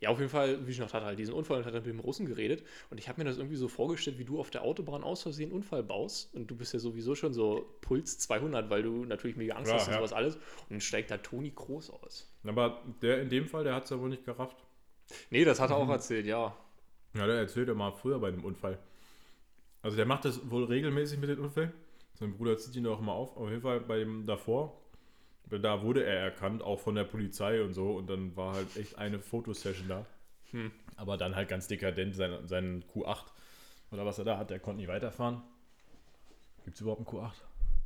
Ja, 0.00 0.10
auf 0.10 0.18
jeden 0.18 0.30
Fall, 0.30 0.66
wie 0.66 0.70
ich 0.72 0.78
noch 0.78 0.92
hatte, 0.92 1.06
halt 1.06 1.18
diesen 1.18 1.32
Unfall 1.34 1.58
und 1.58 1.64
hat 1.64 1.72
dann 1.74 1.82
mit 1.84 1.90
dem 1.92 2.00
Russen 2.00 2.26
geredet. 2.26 2.62
Und 2.90 2.98
ich 2.98 3.08
habe 3.08 3.20
mir 3.20 3.24
das 3.24 3.38
irgendwie 3.38 3.56
so 3.56 3.68
vorgestellt, 3.68 4.18
wie 4.18 4.24
du 4.24 4.38
auf 4.38 4.50
der 4.50 4.62
Autobahn 4.64 5.02
aus 5.02 5.22
Versehen 5.22 5.48
einen 5.50 5.56
Unfall 5.56 5.82
baust. 5.82 6.34
Und 6.34 6.50
du 6.50 6.56
bist 6.56 6.72
ja 6.74 6.78
sowieso 6.78 7.14
schon 7.14 7.32
so 7.32 7.78
Puls 7.80 8.18
200, 8.18 8.68
weil 8.70 8.82
du 8.82 9.04
natürlich 9.06 9.36
mega 9.36 9.54
Angst 9.54 9.72
Ja, 9.72 9.76
hast 9.76 9.86
und 9.88 9.94
ja. 9.94 9.98
sowas 9.98 10.12
alles. 10.12 10.36
Und 10.36 10.42
dann 10.70 10.80
steigt 10.82 11.10
da 11.10 11.16
Toni 11.18 11.52
Kroos 11.52 11.88
aus. 11.90 12.28
Aber 12.44 12.82
der 13.02 13.20
in 13.20 13.30
dem 13.30 13.48
Fall, 13.48 13.64
der 13.64 13.74
hat 13.74 13.84
es 13.84 13.90
ja 13.90 13.98
wohl 13.98 14.08
nicht 14.08 14.24
gerafft. 14.24 14.56
Nee, 15.30 15.44
das 15.44 15.60
hat 15.60 15.70
er 15.70 15.76
auch 15.76 15.88
Mhm. 15.88 15.90
erzählt, 15.90 16.26
ja. 16.26 16.56
Ja, 17.14 17.26
der 17.26 17.36
erzählt 17.36 17.68
ja 17.68 17.74
mal 17.74 17.92
früher 17.92 18.18
bei 18.18 18.30
dem 18.30 18.44
Unfall. 18.44 18.78
Also 19.82 19.96
der 19.96 20.06
macht 20.06 20.24
das 20.24 20.48
wohl 20.50 20.64
regelmäßig 20.64 21.18
mit 21.18 21.28
den 21.28 21.38
Unfällen. 21.40 21.72
Sein 22.14 22.32
Bruder 22.32 22.56
zieht 22.56 22.76
ihn 22.76 22.86
auch 22.86 23.00
immer 23.00 23.12
auf. 23.12 23.36
Auf 23.36 23.48
jeden 23.48 23.62
Fall 23.62 23.80
bei 23.80 23.98
dem 23.98 24.26
davor, 24.26 24.80
da 25.50 25.82
wurde 25.82 26.04
er 26.04 26.18
erkannt, 26.20 26.62
auch 26.62 26.78
von 26.78 26.94
der 26.94 27.04
Polizei 27.04 27.62
und 27.62 27.74
so. 27.74 27.96
Und 27.96 28.08
dann 28.08 28.36
war 28.36 28.54
halt 28.54 28.76
echt 28.76 28.96
eine 28.98 29.18
Fotosession 29.18 29.88
da. 29.88 30.06
Hm. 30.52 30.70
Aber 30.96 31.16
dann 31.16 31.34
halt 31.34 31.48
ganz 31.48 31.66
dekadent 31.66 32.14
sein, 32.14 32.46
seinen 32.46 32.84
Q8 32.84 33.24
oder 33.90 34.06
was 34.06 34.18
er 34.18 34.24
da 34.24 34.38
hat, 34.38 34.50
der 34.50 34.60
konnte 34.60 34.80
nicht 34.80 34.88
weiterfahren. 34.88 35.42
Gibt 36.64 36.76
es 36.76 36.80
überhaupt 36.80 37.00
einen 37.00 37.18
Q8? 37.18 37.32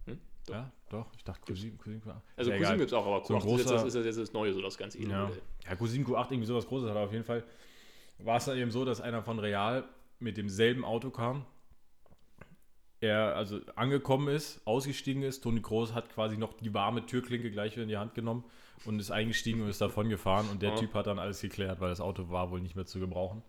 Hm? 0.06 0.20
Doch. 0.46 0.54
Ja, 0.54 0.72
doch. 0.90 1.06
Ich 1.16 1.24
dachte 1.24 1.52
Q7, 1.52 1.78
Q7, 1.78 2.02
Q8. 2.02 2.20
Also 2.36 2.50
Ja, 2.50 2.56
Cousin 2.58 2.74
egal. 2.74 2.76
gibt 2.78 2.90
es 2.90 2.92
auch, 2.92 3.06
aber 3.06 3.24
So 3.24 3.34
ein 3.34 3.40
Q8 3.40 3.44
ist, 3.46 3.58
jetzt, 3.58 3.66
großer- 3.68 3.72
das 3.84 3.94
ist 3.94 4.04
jetzt 4.04 4.18
das 4.18 4.32
Neue, 4.32 4.52
so 4.52 4.60
das 4.60 4.76
ganze 4.76 5.00
Ja. 5.02 5.30
Ja, 5.64 5.72
Q7, 5.72 6.04
Q8, 6.04 6.30
irgendwie 6.30 6.46
sowas 6.46 6.66
Großes 6.66 6.88
hat 6.90 6.96
er 6.96 7.02
auf 7.04 7.12
jeden 7.12 7.24
Fall. 7.24 7.42
War 8.18 8.37
es 8.38 8.46
dann 8.46 8.57
eben 8.57 8.70
so, 8.70 8.85
dass 8.85 9.00
einer 9.00 9.22
von 9.22 9.38
Real 9.38 9.85
mit 10.18 10.37
demselben 10.37 10.85
Auto 10.85 11.11
kam. 11.11 11.44
Er 13.00 13.37
also 13.37 13.61
angekommen 13.76 14.29
ist, 14.29 14.66
ausgestiegen 14.66 15.22
ist. 15.22 15.42
Toni 15.42 15.61
Kroos 15.61 15.92
hat 15.92 16.09
quasi 16.09 16.38
noch 16.38 16.55
die 16.55 16.72
warme 16.72 17.05
Türklinke 17.05 17.50
gleich 17.50 17.76
in 17.76 17.88
die 17.88 17.98
Hand 17.98 18.14
genommen 18.14 18.44
und 18.87 18.98
ist 18.98 19.11
eingestiegen 19.11 19.61
und 19.61 19.68
ist 19.68 19.83
davon 19.83 20.09
gefahren. 20.09 20.48
Und 20.50 20.62
der 20.62 20.70
Ja. 20.70 20.76
Typ 20.76 20.94
hat 20.94 21.07
dann 21.07 21.18
alles 21.18 21.40
geklärt, 21.42 21.81
weil 21.81 21.90
das 21.90 22.00
Auto 22.00 22.31
war 22.31 22.50
wohl 22.50 22.61
nicht 22.61 22.74
mehr 22.74 22.87
zu 22.87 22.98
gebrauchen. 22.98 23.42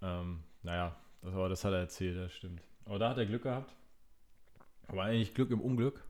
Ähm, 0.00 0.44
naja, 0.62 0.96
das, 1.22 1.34
aber 1.34 1.48
das 1.48 1.64
hat 1.64 1.72
er 1.72 1.80
erzählt, 1.80 2.16
das 2.16 2.32
stimmt. 2.32 2.62
Aber 2.84 3.00
da 3.00 3.10
hat 3.10 3.18
er 3.18 3.26
Glück 3.26 3.42
gehabt. 3.42 3.74
Aber 4.86 5.02
eigentlich 5.02 5.34
Glück 5.34 5.50
im 5.50 5.60
Unglück, 5.60 6.04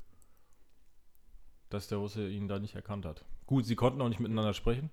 dass 1.71 1.89
der 1.89 1.99
Russe 1.99 2.29
ihn 2.29 2.49
da 2.49 2.59
nicht 2.59 2.75
erkannt 2.75 3.07
hat. 3.07 3.25
Gut, 3.47 3.65
sie 3.65 3.77
konnten 3.77 4.01
auch 4.03 4.09
nicht 4.09 4.21
miteinander 4.21 4.55
sprechen. 4.55 4.91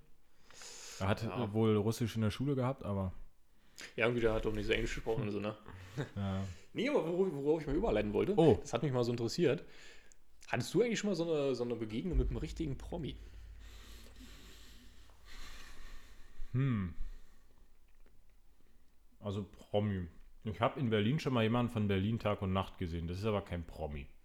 Er 0.99 1.07
hat 1.07 1.23
Ja. 1.23 1.53
wohl 1.53 1.75
Russisch 1.77 2.15
in 2.15 2.21
der 2.21 2.31
Schule 2.31 2.55
gehabt, 2.55 2.83
aber. 2.83 3.13
Ja, 3.95 4.05
irgendwie 4.05 4.21
der 4.21 4.33
hat 4.33 4.45
doch 4.45 4.53
nicht 4.53 4.65
so 4.65 4.73
Englisch 4.73 4.95
gesprochen 4.95 5.23
und 5.23 5.31
so, 5.31 5.39
ne? 5.39 5.55
Ja. 6.15 6.43
Nee, 6.71 6.87
aber 6.87 7.03
worauf, 7.03 7.27
worauf 7.33 7.61
ich 7.61 7.67
mal 7.67 7.75
überleiten 7.75 8.13
wollte, 8.13 8.35
Oh. 8.37 8.59
das 8.61 8.73
hat 8.73 8.83
mich 8.83 8.91
mal 8.91 9.03
so 9.03 9.09
interessiert. 9.11 9.65
Hattest 10.49 10.71
du 10.71 10.83
eigentlich 10.83 10.99
schon 10.99 11.09
mal 11.09 11.15
so 11.15 11.23
eine, 11.33 11.55
so 11.55 11.63
eine 11.63 11.75
Begegnung 11.75 12.15
mit 12.17 12.29
einem 12.29 12.37
richtigen 12.37 12.77
Promi? 12.77 13.15
Hm. 16.53 16.93
Also 19.19 19.43
Promi. 19.51 20.07
Ich 20.45 20.61
habe 20.61 20.79
in 20.79 20.89
Berlin 20.89 21.19
schon 21.19 21.33
mal 21.33 21.43
jemanden 21.43 21.71
von 21.71 21.87
Berlin 21.87 22.19
Tag 22.19 22.41
und 22.41 22.53
Nacht 22.53 22.77
gesehen. 22.77 23.07
Das 23.07 23.17
ist 23.17 23.25
aber 23.25 23.41
kein 23.41 23.63
Promi. 23.65 24.05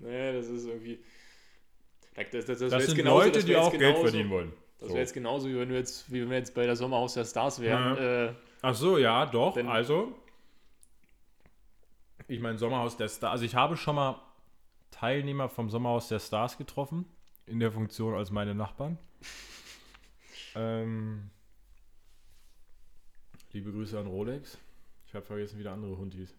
Nee, 0.00 0.32
das 0.32 0.46
ist 0.46 0.64
irgendwie. 0.64 1.00
Das, 2.14 2.30
das, 2.30 2.44
das, 2.46 2.70
Das, 2.70 2.86
sind 2.86 3.04
Leute, 3.04 3.42
die 3.44 3.56
auch 3.56 3.72
Geld 3.76 3.98
verdienen 3.98 4.30
wollen. 4.30 4.52
Das 4.78 4.90
wäre 4.90 5.00
jetzt 5.00 5.14
genauso, 5.14 5.48
wie 5.48 5.58
wenn 5.58 5.68
wir 5.70 5.78
jetzt, 5.78 6.10
wie 6.12 6.20
wenn 6.22 6.30
wir 6.30 6.36
jetzt 6.38 6.54
bei 6.54 6.64
der 6.64 6.76
Sommerhaus 6.76 7.14
der 7.14 7.24
Stars 7.24 7.60
wären. 7.60 7.96
Äh, 7.96 8.34
Ach 8.62 8.74
so, 8.74 8.96
ja, 8.98 9.26
doch. 9.26 9.56
Wenn- 9.56 9.68
also, 9.68 10.16
ich 12.28 12.40
meine, 12.40 12.58
Sommerhaus 12.58 12.96
der 12.96 13.08
Stars. 13.08 13.32
Also, 13.32 13.44
ich 13.44 13.54
habe 13.54 13.76
schon 13.76 13.96
mal 13.96 14.20
Teilnehmer 14.90 15.48
vom 15.48 15.68
Sommerhaus 15.70 16.08
der 16.08 16.20
Stars 16.20 16.56
getroffen, 16.58 17.06
in 17.46 17.58
der 17.60 17.72
Funktion 17.72 18.14
als 18.14 18.30
meine 18.30 18.54
Nachbarn. 18.54 18.98
ähm, 20.54 21.30
liebe 23.52 23.72
Grüße 23.72 23.98
an 23.98 24.06
Rolex. 24.06 24.58
Ich 25.06 25.14
habe 25.14 25.24
vergessen, 25.24 25.58
wie 25.58 25.62
der 25.62 25.72
andere 25.72 25.96
Hund 25.96 26.14
hieß. 26.14 26.34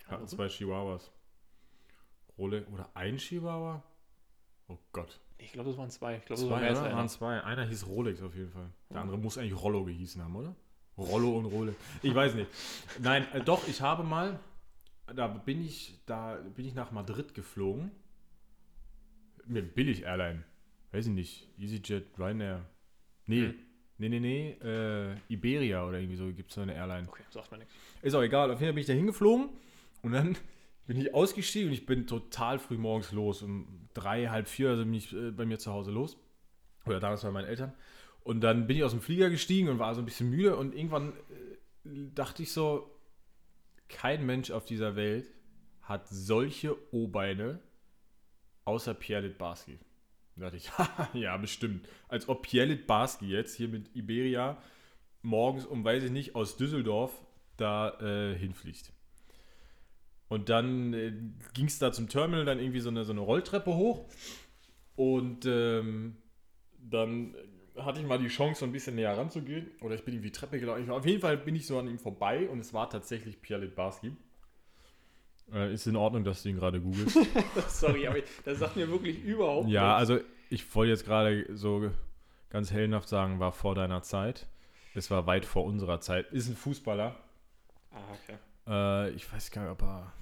Der 0.00 0.08
hatten 0.08 0.26
zwei 0.28 0.48
Chihuahuas. 0.48 1.10
Rolex 2.36 2.68
oder 2.70 2.90
ein 2.94 3.16
Chihuahua? 3.16 3.82
Oh 4.68 4.78
Gott. 4.92 5.20
Ich 5.38 5.52
glaube, 5.52 5.70
das 5.70 5.78
waren 5.78 5.90
zwei. 5.90 6.16
Ich 6.16 6.24
glaube, 6.24 6.40
das 6.40 6.50
war 6.50 6.58
Zwei, 6.58 6.60
mehr 6.62 6.70
als 6.70 6.80
einer. 6.80 6.96
Waren 6.96 7.08
zwei. 7.08 7.40
Einer 7.42 7.64
hieß 7.64 7.86
Rolex 7.86 8.22
auf 8.22 8.34
jeden 8.34 8.50
Fall. 8.50 8.70
Der 8.90 9.00
andere 9.00 9.18
muss 9.18 9.38
eigentlich 9.38 9.60
Rollo 9.60 9.84
gehießen 9.84 10.22
haben, 10.22 10.36
oder? 10.36 10.54
Rollo 10.96 11.38
und 11.38 11.46
Rolex. 11.46 11.76
Ich 12.02 12.14
weiß 12.14 12.34
nicht. 12.34 12.48
Nein, 13.02 13.26
äh, 13.32 13.40
doch, 13.40 13.66
ich 13.66 13.80
habe 13.80 14.04
mal, 14.04 14.38
da 15.14 15.26
bin 15.26 15.64
ich, 15.64 16.00
da 16.06 16.38
bin 16.54 16.64
ich 16.64 16.74
nach 16.74 16.92
Madrid 16.92 17.34
geflogen. 17.34 17.90
Mit 19.46 19.74
Billig 19.74 20.04
Airline. 20.04 20.44
Weiß 20.92 21.06
ich 21.06 21.12
nicht. 21.12 21.48
EasyJet, 21.58 22.18
Ryanair. 22.18 22.64
Nee. 23.26 23.40
Hm. 23.48 23.54
Nee, 23.98 24.08
nee, 24.08 24.20
nee. 24.20 24.50
Äh, 24.62 25.16
Iberia 25.28 25.86
oder 25.86 25.98
irgendwie 25.98 26.16
so 26.16 26.26
gibt 26.32 26.50
es 26.50 26.54
so 26.54 26.62
eine 26.62 26.74
Airline. 26.74 27.08
Okay, 27.08 27.22
sagt 27.30 27.50
mir 27.52 27.58
nichts. 27.58 27.74
Ist 28.02 28.14
auch 28.14 28.22
egal. 28.22 28.50
Auf 28.50 28.60
jeden 28.60 28.68
Fall 28.68 28.74
bin 28.74 28.80
ich 28.80 28.86
da 28.86 28.92
hingeflogen 28.92 29.50
und 30.02 30.12
dann 30.12 30.36
bin 30.86 30.98
ich 30.98 31.14
ausgestiegen 31.14 31.68
und 31.68 31.74
ich 31.74 31.86
bin 31.86 32.06
total 32.06 32.58
früh 32.58 32.76
morgens 32.76 33.12
los. 33.12 33.42
Um 33.42 33.88
drei, 33.94 34.26
halb 34.26 34.48
vier 34.48 34.70
also 34.70 34.84
bin 34.84 34.94
ich 34.94 35.12
äh, 35.12 35.30
bei 35.30 35.46
mir 35.46 35.58
zu 35.58 35.72
Hause 35.72 35.90
los. 35.90 36.18
Oder 36.86 37.00
damals 37.00 37.22
bei 37.22 37.30
meinen 37.30 37.46
Eltern. 37.46 37.72
Und 38.22 38.40
dann 38.40 38.66
bin 38.66 38.76
ich 38.76 38.84
aus 38.84 38.92
dem 38.92 39.00
Flieger 39.00 39.30
gestiegen 39.30 39.68
und 39.68 39.78
war 39.78 39.94
so 39.94 40.02
ein 40.02 40.04
bisschen 40.04 40.30
müde 40.30 40.56
und 40.56 40.74
irgendwann 40.74 41.12
äh, 41.12 41.88
dachte 42.14 42.42
ich 42.42 42.52
so, 42.52 42.90
kein 43.88 44.24
Mensch 44.24 44.50
auf 44.50 44.64
dieser 44.64 44.96
Welt 44.96 45.30
hat 45.82 46.08
solche 46.08 46.76
O-Beine 46.92 47.60
außer 48.64 48.94
Pierre 48.94 49.26
Litbarski. 49.26 49.78
Da 50.36 50.50
dachte 50.50 50.56
ich, 50.56 50.70
ja, 51.20 51.36
bestimmt. 51.36 51.86
Als 52.08 52.28
ob 52.28 52.42
Pierre 52.42 52.68
Litbarski 52.68 53.26
jetzt 53.26 53.54
hier 53.56 53.68
mit 53.68 53.94
Iberia 53.94 54.60
morgens 55.20 55.66
um, 55.66 55.84
weiß 55.84 56.04
ich 56.04 56.10
nicht, 56.10 56.34
aus 56.34 56.56
Düsseldorf 56.56 57.12
da 57.58 57.98
äh, 58.00 58.36
hinfliegt. 58.36 58.93
Und 60.34 60.48
dann 60.48 60.92
äh, 60.92 61.12
ging 61.54 61.66
es 61.66 61.78
da 61.78 61.92
zum 61.92 62.08
Terminal, 62.08 62.44
dann 62.44 62.58
irgendwie 62.58 62.80
so 62.80 62.90
eine, 62.90 63.04
so 63.04 63.12
eine 63.12 63.20
Rolltreppe 63.20 63.74
hoch. 63.74 64.04
Und 64.96 65.46
ähm, 65.46 66.16
dann 66.78 67.34
hatte 67.76 68.00
ich 68.00 68.06
mal 68.06 68.18
die 68.18 68.28
Chance, 68.28 68.60
so 68.60 68.66
ein 68.66 68.72
bisschen 68.72 68.94
näher 68.96 69.16
ranzugehen. 69.16 69.70
Oder 69.80 69.94
ich 69.94 70.04
bin 70.04 70.14
irgendwie 70.14 70.30
Treppe 70.32 70.60
gelaufen. 70.60 70.84
Ich- 70.84 70.90
Auf 70.90 71.06
jeden 71.06 71.20
Fall 71.20 71.36
bin 71.36 71.56
ich 71.56 71.66
so 71.66 71.78
an 71.78 71.88
ihm 71.88 71.98
vorbei 71.98 72.48
und 72.48 72.58
es 72.60 72.72
war 72.72 72.88
tatsächlich 72.90 73.40
Pierre 73.42 73.62
Litbarski. 73.62 74.12
Äh, 75.52 75.74
ist 75.74 75.86
in 75.86 75.96
Ordnung, 75.96 76.24
dass 76.24 76.42
du 76.42 76.48
ihn 76.48 76.56
gerade 76.56 76.80
googelst. 76.80 77.18
Sorry, 77.68 78.06
aber 78.06 78.18
das 78.44 78.58
sagt 78.58 78.76
mir 78.76 78.88
wirklich 78.88 79.22
überhaupt 79.22 79.68
Ja, 79.68 79.98
nichts. 79.98 80.10
also 80.10 80.24
ich 80.50 80.74
wollte 80.74 80.90
jetzt 80.90 81.04
gerade 81.04 81.46
so 81.56 81.90
ganz 82.50 82.70
hellenhaft 82.72 83.08
sagen, 83.08 83.40
war 83.40 83.52
vor 83.52 83.74
deiner 83.74 84.02
Zeit. 84.02 84.46
Es 84.94 85.10
war 85.10 85.26
weit 85.26 85.44
vor 85.44 85.64
unserer 85.64 86.00
Zeit. 86.00 86.30
Ist 86.32 86.48
ein 86.48 86.56
Fußballer. 86.56 87.16
Ah, 87.90 87.96
okay. 88.22 88.38
Äh, 88.66 89.10
ich 89.10 89.30
weiß 89.30 89.50
gar 89.50 89.62
nicht, 89.64 89.72
ob 89.72 89.82
er. 89.82 90.12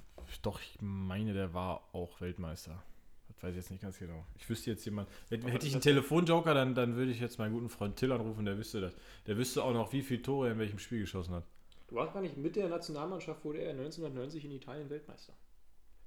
Doch, 0.40 0.60
ich 0.60 0.78
meine, 0.80 1.32
der 1.32 1.54
war 1.54 1.88
auch 1.92 2.20
Weltmeister. 2.20 2.82
Das 3.28 3.42
weiß 3.42 3.50
ich 3.50 3.56
jetzt 3.56 3.70
nicht 3.70 3.82
ganz 3.82 3.98
genau. 3.98 4.24
Ich 4.36 4.48
wüsste 4.48 4.70
jetzt 4.70 4.84
jemand. 4.84 5.08
Hätte, 5.28 5.50
hätte 5.50 5.66
ich 5.66 5.72
einen 5.72 5.82
Telefonjoker, 5.82 6.54
dann, 6.54 6.74
dann 6.74 6.96
würde 6.96 7.12
ich 7.12 7.20
jetzt 7.20 7.38
meinen 7.38 7.52
guten 7.52 7.68
Freund 7.68 7.96
Till 7.96 8.12
anrufen, 8.12 8.44
der 8.44 8.56
wüsste 8.58 8.80
das. 8.80 8.94
Der 9.26 9.36
wüsste 9.36 9.62
auch 9.62 9.72
noch, 9.72 9.92
wie 9.92 10.02
viele 10.02 10.22
Tore 10.22 10.48
er 10.48 10.52
in 10.52 10.58
welchem 10.58 10.78
Spiel 10.78 11.00
geschossen 11.00 11.34
hat. 11.34 11.44
Du 11.88 11.96
warst 11.96 12.14
gar 12.14 12.22
nicht 12.22 12.36
mit 12.36 12.56
der 12.56 12.68
Nationalmannschaft, 12.68 13.44
wurde 13.44 13.58
er 13.58 13.70
1990 13.70 14.44
in 14.44 14.52
Italien 14.52 14.88
Weltmeister. 14.88 15.34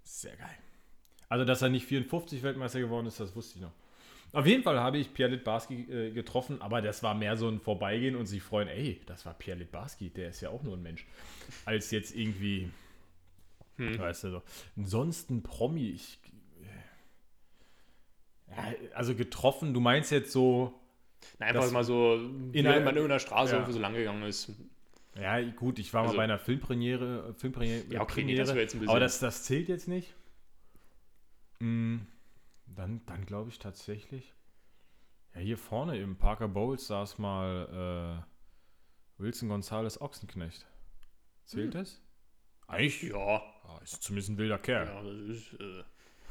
Sehr 0.04 0.36
geil. 0.36 0.58
Also, 1.30 1.46
dass 1.46 1.62
er 1.62 1.70
nicht 1.70 1.86
54 1.86 2.44
Weltmeister 2.44 2.80
geworden 2.80 3.08
ist, 3.08 3.20
das 3.20 3.36
wusste 3.36 3.58
ich 3.58 3.62
noch. 3.62 3.74
Auf 4.32 4.46
jeden 4.46 4.64
Fall 4.64 4.80
habe 4.80 4.98
ich 4.98 5.14
Pierre 5.14 5.32
Litbarski 5.32 5.84
äh, 5.90 6.12
getroffen, 6.12 6.62
aber 6.62 6.82
das 6.82 7.02
war 7.04 7.14
mehr 7.14 7.38
so 7.38 7.48
ein 7.48 7.60
Vorbeigehen 7.60 8.16
und 8.16 8.26
sich 8.26 8.44
freuen, 8.44 8.68
ey, 8.68 9.00
das 9.06 9.26
war 9.26 9.34
Pierre 9.34 9.60
Litbarski, 9.60 10.10
der 10.10 10.30
ist 10.30 10.42
ja 10.42 10.50
auch 10.50 10.62
nur 10.62 10.76
ein 10.76 10.84
Mensch. 10.84 11.06
Als 11.64 11.92
jetzt 11.92 12.16
irgendwie, 12.16 12.70
Hm. 13.78 14.00
weißt 14.00 14.24
du 14.26 14.30
so. 14.32 14.44
Ansonsten 14.78 15.44
Promi, 15.44 15.90
ich. 15.90 16.20
äh, 18.50 18.90
also 18.94 19.16
getroffen, 19.16 19.74
du 19.74 19.80
meinst 19.80 20.12
jetzt 20.12 20.32
so, 20.32 20.74
Na, 21.40 21.48
einfach 21.48 21.70
mal 21.72 21.84
so, 21.84 22.20
wenn 22.52 22.84
man 22.84 22.96
in 22.98 23.08
der 23.10 23.20
Straße 23.20 23.56
ja. 23.56 23.72
so 23.72 23.80
lang 23.80 23.94
gegangen 23.94 24.24
ist. 24.24 24.52
ja 25.16 25.42
gut, 25.52 25.80
ich 25.80 25.94
war 25.94 26.04
Also- 26.04 26.14
mal 26.14 26.18
bei 26.18 26.24
einer 26.26 26.40
Filmpremiere, 26.40 27.34
Filmpremiere, 27.36 27.86
Ja, 27.94 28.02
okay, 28.02 28.24
nee, 28.24 28.36
das 28.36 28.54
jetzt 28.54 28.76
ein 28.76 28.80
bisschen. 28.80 28.90
aber 28.90 29.00
das, 29.00 29.20
das 29.20 29.44
zählt 29.44 29.68
jetzt 29.70 29.88
nicht. 29.88 30.14
Mm, 31.60 32.00
Dann, 32.68 33.02
dann 33.06 33.26
glaube 33.26 33.50
ich 33.50 33.60
tatsächlich. 33.60 34.34
Ja, 35.34 35.40
hier 35.42 35.58
vorne 35.58 35.98
im 35.98 36.18
Parker 36.18 36.48
Bowles 36.48 36.88
saß 36.88 37.18
mal 37.20 38.24
äh, 39.18 39.22
Wilson 39.22 39.50
Gonzales 39.50 40.00
Ochsenknecht. 40.02 40.66
Zählt 41.46 41.76
das? 41.76 42.02
Eigentlich 42.68 43.02
ja, 43.04 43.42
Ah, 43.67 43.80
ist 43.84 44.01
zumindest 44.04 44.30
ein 44.30 44.38
wilder 44.38 44.58
Kerl. 44.58 44.88
ja, 44.88 45.01
das 45.04 45.38
ist. 45.38 45.54
Äh, 45.60 45.84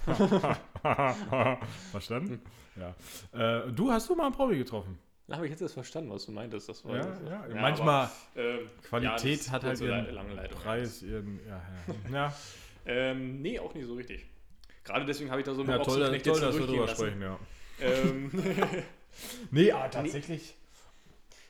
Verstanden? 1.91 2.43
Ja. 2.77 2.95
Äh, 3.33 3.73
du 3.73 3.91
hast 3.91 4.09
du 4.09 4.15
mal 4.15 4.27
einen 4.27 4.35
Promi 4.35 4.59
getroffen? 4.59 4.99
habe 5.31 5.47
ich 5.47 5.51
jetzt 5.51 5.63
das 5.63 5.73
verstanden, 5.73 6.11
was 6.11 6.27
du 6.27 6.33
meintest. 6.33 6.69
Das 6.69 6.85
war, 6.85 6.97
Ja, 6.97 7.19
ja. 7.25 7.49
Ja, 7.49 7.61
Manchmal 7.61 8.05
aber, 8.05 8.13
ähm, 8.37 8.69
Qualität 8.83 9.41
das 9.41 9.51
hat 9.51 9.65
halt 9.65 9.79
so 9.79 9.87
ihren 9.87 10.13
lange 10.15 10.35
Leitung. 10.35 10.61
Preis, 10.61 11.03
ihren, 11.03 11.41
ja, 11.47 11.63
ja. 11.87 12.11
ja. 12.13 12.35
Ähm, 12.85 13.41
nee, 13.41 13.59
auch 13.59 13.73
nicht 13.73 13.87
so 13.87 13.95
richtig. 13.95 14.27
Gerade 14.85 15.07
deswegen 15.07 15.31
habe 15.31 15.41
ich 15.41 15.47
da 15.47 15.55
so 15.55 15.63
ja 15.65 15.79
toll, 15.79 15.95
Ochsenknecht 16.03 16.27
toll 16.27 16.35
jetzt 16.35 16.43
dass 16.43 16.59
wir 16.59 16.67
drüber 16.67 16.87
lassen. 16.87 16.97
sprechen, 16.97 17.23
ja. 17.23 17.39
Ähm, 17.81 18.31
Nee, 19.51 19.73
aber 19.73 19.91
tatsächlich. 19.91 20.55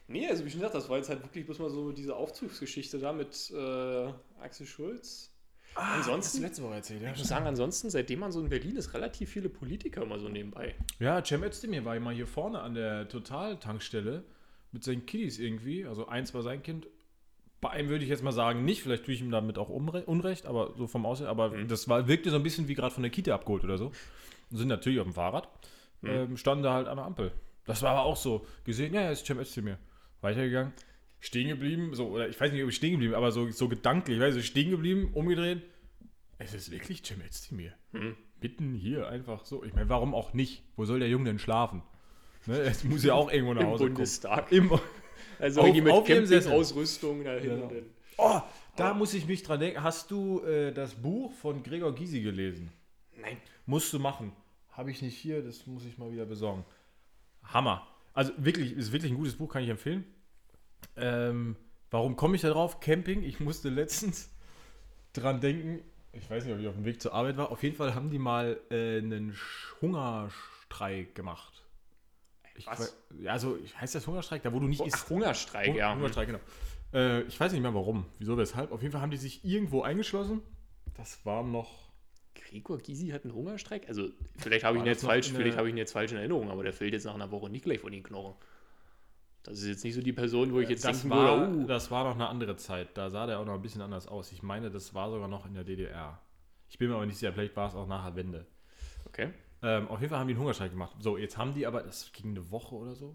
Nee, 0.07 0.29
also 0.29 0.45
wie 0.45 0.51
schon 0.51 0.61
gesagt, 0.61 0.75
das 0.75 0.89
war 0.89 0.99
jetzt 0.99 1.09
halt 1.09 1.23
wirklich 1.23 1.47
bloß 1.47 1.59
mal 1.59 1.71
so 1.71 1.93
diese 1.93 2.15
Aufzugsgeschichte 2.15 2.99
da 2.99 3.13
mit 3.13 3.51
äh, 3.51 4.13
Axel 4.41 4.67
Schulz. 4.67 5.34
Ah, 5.77 5.97
Ansonsten- 5.97 6.43
letzte 6.43 6.63
Woche 6.63 6.75
erzählt, 6.75 7.03
ja. 7.03 7.11
Ich 7.13 7.19
muss 7.19 7.29
sagen, 7.29 7.47
ansonsten, 7.47 7.91
seitdem 7.91 8.21
man 8.21 8.31
so 8.33 8.41
in 8.41 8.49
Berlin 8.49 8.77
ist, 8.77 8.95
relativ 8.95 9.31
viele 9.31 9.49
Politiker 9.49 10.03
immer 10.03 10.19
so 10.19 10.29
nebenbei. 10.29 10.75
Ja, 11.01 11.23
Cem 11.25 11.43
Özdemir 11.43 11.85
war 11.85 11.97
immer 11.97 12.13
hier 12.13 12.27
vorne 12.27 12.61
an 12.61 12.75
der 12.75 13.09
Total-Tankstelle 13.09 14.25
mit 14.73 14.85
seinen 14.85 15.07
Kiddies 15.07 15.39
irgendwie. 15.39 15.85
Also 15.85 16.07
eins 16.09 16.33
war 16.35 16.43
sein 16.43 16.63
Kind. 16.63 16.87
Bei 17.61 17.71
einem 17.71 17.89
würde 17.89 18.05
ich 18.05 18.11
jetzt 18.11 18.23
mal 18.23 18.33
sagen, 18.33 18.65
nicht. 18.65 18.83
Vielleicht 18.83 19.05
tue 19.05 19.15
ich 19.15 19.21
ihm 19.21 19.31
damit 19.31 19.59
auch 19.59 19.69
Unrecht, 19.69 20.47
aber 20.47 20.75
so 20.77 20.87
vom 20.87 21.07
Aussehen. 21.07 21.27
Aber 21.29 21.51
Mhm. 21.51 21.69
das 21.69 21.89
war, 21.89 22.07
wirkte 22.09 22.31
so 22.31 22.37
ein 22.37 22.43
bisschen 22.43 22.69
wie 22.69 22.75
gerade 22.75 22.93
von 22.95 23.03
der 23.03 23.11
Kita 23.11 23.35
abgeholt 23.35 23.65
oder 23.65 23.79
so. 23.79 23.87
Und 24.51 24.57
sind 24.59 24.69
natürlich 24.69 25.01
auf 25.01 25.07
dem 25.07 25.15
Fahrrad. 25.15 25.49
Mhm. 26.03 26.09
Ähm, 26.11 26.37
standen 26.37 26.63
da 26.63 26.75
halt 26.75 26.87
an 26.87 26.97
der 26.99 27.07
Ampel. 27.07 27.33
Das 27.65 27.83
war 27.83 27.93
aber 27.93 28.03
auch 28.05 28.17
so. 28.17 28.47
Gesehen, 28.65 28.93
ja, 28.93 29.01
ja, 29.01 29.11
ist 29.11 29.25
Cem 29.27 29.39
Özdemir. 29.39 29.79
Weitergegangen. 30.21 30.73
Stehen 31.25 31.49
geblieben. 31.49 31.95
So, 31.95 32.09
oder 32.09 32.29
ich 32.29 32.39
weiß 32.39 32.53
nicht, 32.53 32.63
ob 32.63 32.69
ich 32.69 32.77
stehen 32.77 32.93
geblieben 32.93 33.15
aber 33.15 33.33
so, 33.33 33.51
so 33.51 33.69
gedanklich. 33.69 34.21
Weißt 34.21 34.37
du, 34.37 34.43
stehen 34.43 34.71
geblieben, 34.71 35.11
umgedreht. 35.15 35.63
Es 36.39 36.53
ist 36.53 36.71
wirklich 36.71 37.03
Cem 37.03 37.23
Özdemir. 37.23 37.73
Mhm. 37.93 38.15
Mitten 38.43 38.75
hier 38.75 39.09
einfach 39.09 39.47
so. 39.47 39.65
Ich 39.65 39.73
meine, 39.73 39.89
warum 39.89 40.15
auch 40.15 40.35
nicht? 40.35 40.63
Wo 40.77 40.85
soll 40.85 40.99
der 40.99 41.09
Junge 41.09 41.25
denn 41.25 41.39
schlafen? 41.39 41.83
Ne? 42.47 42.59
Es 42.59 42.85
muss 42.85 43.05
ja 43.05 43.15
auch 43.15 43.33
irgendwo 43.33 43.55
nach 43.55 43.63
Im 43.63 43.69
Hause 43.69 43.85
Bundestag. 43.87 44.49
kommen. 44.51 44.71
Im, 44.73 44.79
Also 45.39 45.63
Auf- 45.63 45.75
mit 45.75 45.89
auf. 45.89 46.07
Campingausrüstung 46.07 47.25
dahin 47.25 47.51
Genau. 47.51 47.73
oh, 48.19 48.41
da 48.77 48.93
muss 48.95 49.15
ich 49.15 49.27
mich 49.27 49.43
dran 49.43 49.61
denken. 49.61 49.83
Hast 49.83 50.11
du 50.11 50.41
äh, 50.43 50.73
das 50.73 50.95
Buch 50.95 51.33
von 51.33 51.63
Gregor 51.63 51.95
Gysi 51.95 52.21
gelesen? 52.21 52.71
Nein. 53.21 53.39
Musst 53.67 53.93
du 53.93 53.99
machen. 53.99 54.33
Habe 54.73 54.91
ich 54.91 55.01
nicht 55.03 55.17
hier, 55.17 55.43
das 55.43 55.67
muss 55.67 55.85
ich 55.87 55.97
mal 55.99 56.13
wieder 56.13 56.27
besorgen. 56.27 56.65
Hammer. 57.43 57.87
Also 58.13 58.33
wirklich, 58.37 58.73
ist 58.73 58.93
wirklich 58.93 59.11
ein 59.13 59.17
gutes 59.17 59.35
Buch, 59.37 59.49
kann 59.53 59.63
ich 59.65 59.69
empfehlen. 59.71 60.05
Ähm, 60.97 61.57
warum 61.91 62.17
komme 62.17 62.37
ich 62.37 62.43
da 62.43 62.51
drauf? 62.51 62.81
Camping. 62.81 63.23
Ich 63.23 63.41
musste 63.41 63.69
letztens 63.69 64.31
dran 65.13 65.41
denken. 65.41 65.81
Ich 66.13 66.29
weiß 66.31 66.45
nicht, 66.45 66.55
ob 66.55 66.61
ich 66.61 66.69
auf 66.69 66.75
dem 66.75 66.85
Weg 66.85 67.01
zur 67.03 67.13
Arbeit 67.13 67.37
war. 67.37 67.51
Auf 67.51 67.63
jeden 67.63 67.75
Fall 67.77 67.95
haben 67.95 68.11
die 68.11 68.19
mal 68.19 68.61
äh, 68.71 68.99
einen 68.99 69.37
Hungerstreik 69.81 71.15
gemacht. 71.15 71.63
Ich 72.57 72.67
Was? 72.67 72.95
weiß- 73.13 73.27
also 73.29 73.59
heißt 73.81 73.95
das 73.97 74.07
Hungerstreik, 74.07 74.43
da 74.43 74.53
wo 74.53 74.61
du 74.61 74.69
nicht 74.69 74.81
Oh, 74.81 74.85
isst. 74.85 74.97
ach, 75.07 75.11
Hungerstreik, 75.11 75.69
Hunger- 75.69 75.79
ja. 75.79 75.95
Hungerstreik, 75.95 76.27
genau. 76.29 76.41
Äh, 76.93 77.23
ich 77.23 77.39
weiß 77.41 77.51
nicht 77.53 77.63
mehr 77.63 77.75
warum, 77.75 78.07
wieso, 78.21 78.37
weshalb. 78.39 78.71
Auf 78.71 78.81
jeden 78.83 78.93
Fall 78.93 79.01
haben 79.01 79.11
die 79.11 79.17
sich 79.17 79.45
irgendwo 79.45 79.83
eingeschlossen. 79.83 80.41
Das 80.97 81.25
war 81.27 81.43
noch. 81.43 81.85
Gregor 82.37 82.79
Gysi 82.79 83.09
hat 83.09 83.25
einen 83.25 83.35
Hungerstreik? 83.35 83.89
Also, 83.89 84.09
vielleicht 84.37 84.65
habe 84.65 84.77
ich 84.77 84.83
ihn 84.85 84.87
jetzt 84.87 85.05
falsch, 85.05 85.33
vielleicht 85.33 85.57
habe 85.57 85.69
ich 85.69 85.75
ihn 85.75 85.79
jetzt 85.79 85.93
falsch 85.93 86.13
in 86.13 86.19
Erinnerung, 86.19 86.51
aber 86.51 86.63
der 86.63 86.73
fällt 86.73 86.93
jetzt 86.93 87.05
nach 87.05 87.15
einer 87.15 87.31
Woche 87.33 87.49
nicht 87.51 87.65
gleich 87.65 87.81
von 87.81 87.91
den 87.91 88.03
Knochen. 88.05 88.35
Das 89.45 89.61
ist 89.61 89.67
jetzt 89.67 89.85
nicht 89.85 89.95
so 89.95 90.01
die 90.01 90.13
Person, 90.13 90.53
wo 90.53 90.61
ich 90.61 90.71
jetzt 90.71 90.85
Das 90.85 91.03
denken 91.03 91.11
war, 91.11 91.39
würde, 91.39 91.59
uh, 91.59 91.67
das 91.67 91.91
war 91.91 92.05
noch 92.05 92.15
eine 92.15 92.29
andere 92.29 92.57
Zeit. 92.57 92.97
Da 92.97 93.11
sah 93.11 93.27
der 93.27 93.39
auch 93.39 93.45
noch 93.45 93.55
ein 93.55 93.63
bisschen 93.63 93.83
anders 93.83 94.09
aus. 94.09 94.33
Ich 94.33 94.43
meine, 94.43 94.71
das 94.71 94.95
war 94.95 95.11
sogar 95.11 95.29
noch 95.29 95.47
in 95.47 95.55
der 95.55 95.65
DDR. 95.65 96.19
Ich 96.69 96.79
bin 96.79 96.89
mir 96.89 96.97
aber 96.97 97.07
nicht 97.07 97.19
sicher, 97.19 97.33
vielleicht 97.33 97.55
war 97.55 97.69
es 97.69 97.75
auch 97.75 97.87
nach 97.87 98.05
der 98.07 98.17
Wende. 98.17 98.47
okay. 99.07 99.31
Ähm, 99.63 99.89
auf 99.89 100.01
jeden 100.01 100.11
Fall 100.11 100.19
haben 100.19 100.29
die 100.29 100.35
einen 100.35 100.41
Hungerstreik 100.41 100.73
gemacht. 100.73 100.97
So, 100.99 101.17
jetzt 101.17 101.39
haben 101.39 101.55
die 101.55 101.67
aber, 101.67 101.83
das 101.83 102.13
ging 102.13 102.31
eine 102.31 102.51
Woche 102.51 102.75
oder 102.75 102.95
so. 102.95 103.15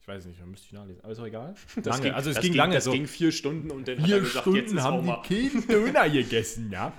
Ich 0.00 0.08
weiß 0.08 0.24
nicht, 0.26 0.40
man 0.40 0.50
müsste 0.50 0.66
ich 0.66 0.72
nachlesen. 0.72 1.02
Aber 1.02 1.12
ist 1.12 1.18
auch 1.18 1.26
egal. 1.26 1.54
Das 1.76 1.86
lange. 1.86 2.02
ging, 2.02 2.12
also 2.12 2.30
es 2.30 2.36
ging, 2.36 2.52
ging 2.52 2.54
lange. 2.54 2.74
Das 2.74 2.84
so 2.84 2.92
ging 2.92 3.06
vier 3.06 3.30
Stunden 3.32 3.70
und 3.70 3.86
dann 3.86 4.00
hat 4.00 4.02
er 4.02 4.06
vier 4.06 4.20
gesagt, 4.20 4.46
jetzt 4.46 4.54
Stunden 4.54 4.78
ist 4.78 4.82
haben 4.82 5.04
die 5.04 5.48
keinen 5.48 5.66
Döner 5.68 6.08
gegessen, 6.08 6.70
ja. 6.72 6.92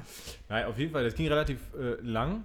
Nein, 0.50 0.66
auf 0.66 0.78
jeden 0.78 0.92
Fall, 0.92 1.04
das 1.04 1.16
ging 1.16 1.28
relativ 1.28 1.60
äh, 1.74 1.96
lang. 2.02 2.44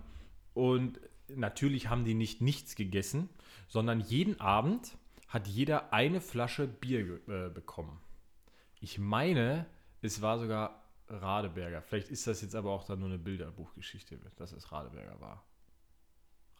Und 0.54 1.00
natürlich 1.28 1.88
haben 1.88 2.04
die 2.04 2.14
nicht 2.14 2.40
nichts 2.40 2.74
gegessen, 2.74 3.28
sondern 3.68 4.00
jeden 4.00 4.40
Abend 4.40 4.96
hat 5.28 5.48
jeder 5.48 5.92
eine 5.92 6.20
Flasche 6.20 6.66
Bier 6.66 7.20
äh, 7.28 7.48
bekommen. 7.48 8.00
Ich 8.80 8.98
meine, 8.98 9.66
es 10.02 10.22
war 10.22 10.38
sogar 10.38 10.82
Radeberger. 11.08 11.82
Vielleicht 11.82 12.10
ist 12.10 12.26
das 12.26 12.42
jetzt 12.42 12.54
aber 12.54 12.70
auch 12.70 12.84
dann 12.84 13.00
nur 13.00 13.08
eine 13.08 13.18
Bilderbuchgeschichte, 13.18 14.18
dass 14.36 14.52
es 14.52 14.72
Radeberger 14.72 15.20
war. 15.20 15.44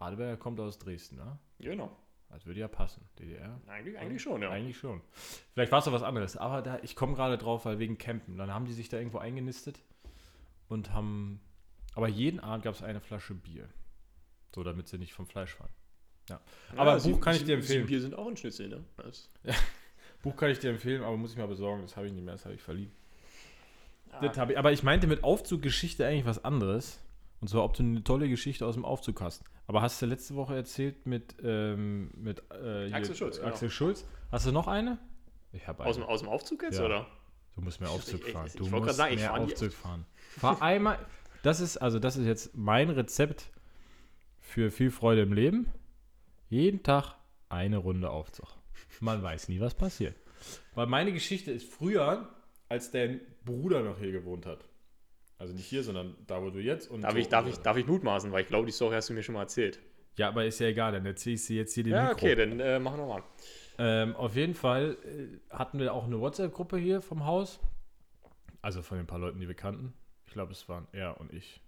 Radeberger 0.01 0.37
kommt 0.37 0.61
aus 0.61 0.79
Dresden, 0.79 1.17
ne? 1.17 1.39
Genau. 1.59 1.97
Das 2.29 2.45
würde 2.45 2.61
ja 2.61 2.69
passen. 2.69 3.09
DDR. 3.19 3.61
Eigentlich, 3.67 3.99
eigentlich 3.99 4.23
schon, 4.23 4.43
ja. 4.43 4.51
Eigentlich 4.51 4.77
schon. 4.77 5.01
Vielleicht 5.53 5.71
war 5.71 5.79
es 5.79 5.85
doch 5.85 5.93
was 5.93 6.03
anderes. 6.03 6.37
Aber 6.37 6.61
da, 6.61 6.79
ich 6.83 6.97
komme 6.97 7.15
gerade 7.15 7.39
drauf, 7.39 7.65
weil 7.65 7.79
wegen 7.79 7.99
Campen. 7.99 8.37
Dann 8.37 8.53
haben 8.53 8.67
die 8.67 8.73
sich 8.73 8.89
da 8.89 8.99
irgendwo 8.99 9.19
eingenistet 9.19 9.81
und 10.69 10.93
haben. 10.93 11.41
Aber 11.95 12.09
jeden 12.09 12.41
Abend 12.41 12.65
gab 12.65 12.75
es 12.75 12.83
eine 12.83 13.01
Flasche 13.01 13.35
Bier. 13.35 13.69
So, 14.55 14.65
damit 14.65 14.89
sie 14.89 14.99
nicht 14.99 15.15
vom 15.15 15.27
Fleisch 15.27 15.59
waren. 15.61 15.71
Ja. 16.29 16.41
Aber 16.77 16.91
Ja, 16.91 16.95
Buch 16.97 17.03
sieben- 17.03 17.21
kann 17.21 17.37
ich 17.37 17.45
dir 17.45 17.55
empfehlen. 17.55 17.87
Bier 17.87 18.01
sind 18.01 18.15
auch 18.15 18.27
ein 18.27 18.37
Schnitzel, 18.37 18.69
ne? 18.69 18.85
Das, 18.97 19.29
Buch 20.23 20.37
kann 20.37 20.51
ich 20.51 20.59
dir 20.59 20.71
empfehlen, 20.71 21.03
aber 21.03 21.17
muss 21.17 21.33
ich 21.33 21.39
mal 21.39 21.47
besorgen. 21.47 21.83
Das 21.83 21.97
habe 21.97 22.07
ich 22.07 22.13
nicht 22.13 22.25
mehr, 22.25 22.35
das 22.35 22.45
habe 22.45 22.55
ich 22.55 22.63
verliehen. 22.63 22.91
ah, 24.11 24.21
Das 24.27 24.37
hab 24.39 24.51
ich, 24.51 24.59
aber 24.59 24.73
ich 24.73 24.83
meinte 24.83 25.07
mit 25.07 25.23
Aufzuggeschichte 25.25 26.07
eigentlich 26.07 26.27
was 26.27 26.45
anderes. 26.45 27.01
Und 27.41 27.49
zwar, 27.49 27.65
ob 27.65 27.75
du 27.75 27.83
eine 27.83 28.03
tolle 28.03 28.29
Geschichte 28.29 28.65
aus 28.67 28.75
dem 28.75 28.85
Aufzug 28.85 29.21
hast. 29.21 29.45
Aber 29.67 29.83
hast 29.83 30.01
du 30.01 30.07
letzte 30.07 30.35
Woche 30.37 30.57
erzählt 30.57 31.07
mit, 31.07 31.37
ähm, 31.43 32.11
mit 32.17 32.41
äh, 32.51 32.87
hier- 32.87 32.95
Axel 32.97 33.15
Schulz, 33.15 33.37
genau. 33.37 33.49
Axel 33.49 33.69
Schulz. 33.71 34.07
Hast 34.33 34.47
du 34.47 34.53
noch 34.53 34.69
eine? 34.69 34.99
Ich 35.53 35.69
habe 35.69 35.81
eine. 35.83 35.91
aus, 35.91 35.97
dem, 35.97 36.05
aus 36.05 36.21
dem 36.21 36.29
Aufzug 36.31 36.63
jetzt, 36.63 36.79
Ja. 36.79 36.87
oder? 36.87 37.07
Du 37.55 37.61
musst 37.61 37.81
mehr 37.81 37.91
Aufzug 37.91 38.21
Ich- 38.23 38.27
ich- 38.29 38.33
fahren. 38.33 38.47
ich 38.47 38.53
Du 38.55 38.61
wollte 38.65 38.73
grad 38.77 38.83
musst 38.87 38.97
sagen, 38.97 39.15
ich 39.15 39.21
mehr 39.21 39.35
Aufzug 39.35 39.73
fahren. 39.73 40.07
Fahr 40.31 40.61
einmal. 40.63 40.99
Das 41.43 41.61
ist, 41.61 41.77
also 41.77 41.99
das 41.99 42.17
ist 42.17 42.27
jetzt 42.27 42.57
mein 42.57 42.91
Rezept 42.91 43.51
für 44.41 44.71
viel 44.71 44.91
Freude 44.91 45.23
im 45.23 45.33
Leben. 45.33 45.67
Jeden 46.49 46.83
Tag 46.83 47.15
eine 47.49 47.79
Runde 47.79 48.11
Aufzug. 48.11 48.49
Man 49.01 49.23
weiß 49.23 49.49
nie, 49.49 49.61
was 49.61 49.75
passiert. 49.75 50.17
Weil 50.75 50.87
meine 50.87 51.13
Geschichte 51.13 51.51
ist 51.51 51.69
früher, 51.73 52.29
als 52.69 52.91
dein 52.91 53.21
Bruder 53.45 53.83
noch 53.83 53.99
hier 53.99 54.13
gewohnt 54.13 54.47
hat. 54.47 54.65
Also 55.39 55.53
nicht 55.55 55.67
hier, 55.67 55.83
sondern 55.83 56.17
da, 56.27 56.43
wo 56.43 56.51
du 56.51 56.61
jetzt. 56.61 56.91
Und 56.91 57.03
Darf, 57.03 57.15
ich, 57.17 57.29
darf, 57.29 57.47
ich, 57.47 57.57
darf 57.59 57.77
ich 57.77 57.87
mutmaßen, 57.87 58.33
weil 58.33 58.43
ich 58.43 58.49
glaube, 58.49 58.67
die 58.67 58.73
Story 58.73 58.95
hast 58.95 59.09
du 59.11 59.13
mir 59.15 59.23
schon 59.23 59.35
mal 59.35 59.43
erzählt. 59.43 59.81
Ja, 60.17 60.29
aber 60.29 60.47
ist 60.47 60.59
ja 60.61 60.69
egal, 60.69 60.93
dann 60.93 61.05
erzähle 61.05 61.35
ich 61.35 61.45
sie 61.45 61.57
jetzt 61.57 61.75
hier 61.75 61.85
dem 61.85 61.93
Ja, 61.93 62.05
Mikro. 62.09 62.17
okay, 62.17 62.35
dann 62.35 62.59
äh, 62.59 62.79
machen 62.79 62.99
wir 62.99 63.07
mal. 63.07 63.23
Ähm, 63.79 64.17
auf 64.17 64.35
jeden 64.35 64.55
Fall 64.55 64.97
äh, 65.05 65.55
hatten 65.55 65.79
wir 65.79 65.93
auch 65.93 66.05
eine 66.05 66.19
WhatsApp-Gruppe 66.21 66.79
hier 66.79 67.03
vom 67.03 67.27
Haus. 67.27 67.61
Also 68.63 68.81
von 68.83 68.97
den 68.97 69.07
paar 69.07 69.19
Leuten, 69.19 69.39
die 69.41 69.47
wir 69.47 69.55
kannten. 69.55 69.93
Ich 70.27 70.33
glaube, 70.33 70.53
es 70.53 70.69
waren 70.71 70.89
er 70.93 71.21
und 71.21 71.33
ich. 71.35 71.61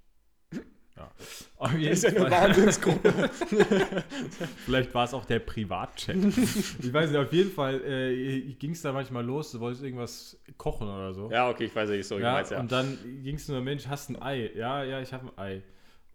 Ja. 0.99 1.11
Auf 1.59 1.73
jeden 1.73 1.91
Das 1.91 2.05
ist 2.05 2.13
ja 2.13 2.21
eine 2.21 2.31
Wahnsinnsgruppe. 2.31 3.13
Vielleicht 4.65 4.95
war 4.95 5.05
es 5.05 5.15
auch 5.15 5.25
der 5.25 5.39
Privatchat. 5.39 6.17
ich 6.27 6.93
weiß 6.93 7.11
nicht, 7.11 7.19
auf 7.19 7.33
jeden 7.33 7.51
Fall 7.51 7.81
äh, 7.85 8.53
ging 8.55 8.73
es 8.73 8.83
da 8.83 8.93
manchmal 8.93 9.25
los, 9.25 9.53
du 9.53 9.61
wolltest 9.61 9.85
irgendwas 9.85 10.39
kochen 10.57 10.89
oder 10.89 11.15
so. 11.15 11.31
ja, 11.31 11.49
okay, 11.49 11.65
ich 11.65 11.75
weiß, 11.75 11.89
welche 11.89 12.05
Story 12.05 12.23
Ja, 12.23 12.33
meinst, 12.33 12.51
ja. 12.51 12.61
Und 12.61 12.73
dann 12.73 12.99
ging 13.23 13.37
es 13.37 13.49
nur, 13.49 13.61
Mensch, 13.61 13.87
hast 13.87 14.11
ein 14.11 14.21
Ei? 14.21 14.51
Ja, 14.55 14.83
ja, 14.85 15.01
ich 15.01 15.13
habe 15.13 15.27
ein 15.27 15.39
Ei. 15.39 15.63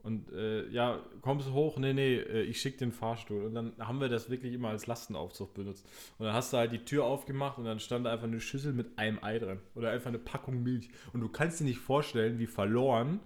Und 0.03 0.33
äh, 0.33 0.67
ja, 0.67 0.99
kommst 1.21 1.47
du 1.47 1.53
hoch? 1.53 1.77
Nee, 1.77 1.93
nee, 1.93 2.15
äh, 2.15 2.41
ich 2.41 2.59
schicke 2.59 2.77
den 2.77 2.91
Fahrstuhl. 2.91 3.45
Und 3.45 3.55
dann 3.55 3.71
haben 3.79 4.01
wir 4.01 4.09
das 4.09 4.29
wirklich 4.29 4.53
immer 4.53 4.67
als 4.67 4.85
Lastenaufzug 4.85 5.53
benutzt. 5.53 5.87
Und 6.17 6.25
dann 6.25 6.35
hast 6.35 6.51
du 6.51 6.57
halt 6.57 6.73
die 6.73 6.83
Tür 6.83 7.05
aufgemacht 7.05 7.57
und 7.57 7.63
dann 7.63 7.79
stand 7.79 8.05
da 8.05 8.11
einfach 8.11 8.27
eine 8.27 8.41
Schüssel 8.41 8.73
mit 8.73 8.97
einem 8.97 9.23
Ei 9.23 9.39
drin. 9.39 9.59
Oder 9.75 9.91
einfach 9.91 10.09
eine 10.09 10.19
Packung 10.19 10.61
Milch. 10.61 10.89
Und 11.13 11.21
du 11.21 11.29
kannst 11.29 11.61
dir 11.61 11.63
nicht 11.63 11.79
vorstellen, 11.79 12.37
wie 12.37 12.47
verloren 12.47 13.21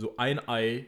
so 0.00 0.16
ein 0.16 0.48
Ei 0.48 0.86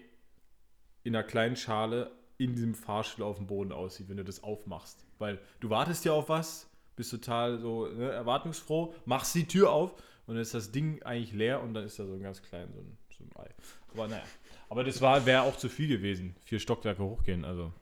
in 1.05 1.15
einer 1.15 1.25
kleinen 1.25 1.57
Schale 1.57 2.11
in 2.39 2.55
diesem 2.55 2.75
Fahrstuhl 2.75 3.25
auf 3.25 3.37
dem 3.37 3.47
Boden 3.47 3.73
aussieht, 3.73 4.09
wenn 4.09 4.17
du 4.17 4.25
das 4.25 4.43
aufmachst. 4.43 5.07
Weil 5.19 5.39
du 5.61 5.71
wartest 5.71 6.05
ja 6.05 6.13
auf 6.13 6.29
was, 6.29 6.69
bist 6.97 7.11
total 7.11 7.59
so 7.59 7.87
ne, 7.87 8.11
erwartungsfroh, 8.11 8.95
machst 9.05 9.35
die 9.35 9.47
Tür 9.47 9.71
auf 9.71 9.95
und 10.27 10.35
dann 10.35 10.43
ist 10.43 10.55
das 10.55 10.73
Ding 10.73 11.03
eigentlich 11.03 11.33
leer 11.33 11.63
und 11.63 11.75
dann 11.75 11.85
ist 11.85 11.99
da 11.99 12.05
so 12.05 12.15
ein 12.15 12.23
ganz 12.23 12.43
klein 12.43 12.73
so 12.73 12.81
ein, 12.81 12.99
so 13.17 13.25
ein 13.25 13.45
Ei. 13.45 13.51
Aber 13.93 14.09
naja. 14.09 14.25
Aber 14.69 14.85
das 14.85 15.01
war 15.03 15.27
wäre 15.27 15.43
auch 15.43 15.57
zu 15.57 15.69
viel 15.69 15.89
gewesen. 15.89 16.35
Vier 16.45 16.59
Stockwerke 16.59 17.03
hochgehen, 17.03 17.45
also. 17.45 17.73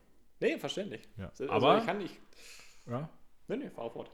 Nee, 0.41 0.59
verständlich. 0.59 1.03
Ja. 1.17 1.29
Also, 1.29 1.49
aber. 1.49 1.79
ich 1.79 1.87
kann 1.87 1.99
nicht. 1.99 2.17
ja. 2.87 3.09
Nee, 3.47 3.57
nee, 3.57 3.71
fahr 3.71 3.91
fort. 3.91 4.11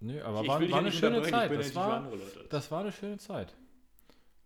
Nee, 0.00 0.20
aber 0.20 0.42
ich 0.42 0.48
war, 0.48 0.58
dich 0.58 0.70
war 0.70 0.78
ja 0.78 0.86
eine 0.86 0.92
schöne 0.92 1.20
ich 1.20 1.30
Zeit. 1.30 1.50
Das 1.50 1.74
war, 1.74 2.12
das 2.50 2.70
war 2.70 2.80
eine 2.80 2.92
schöne 2.92 3.18
Zeit. 3.18 3.54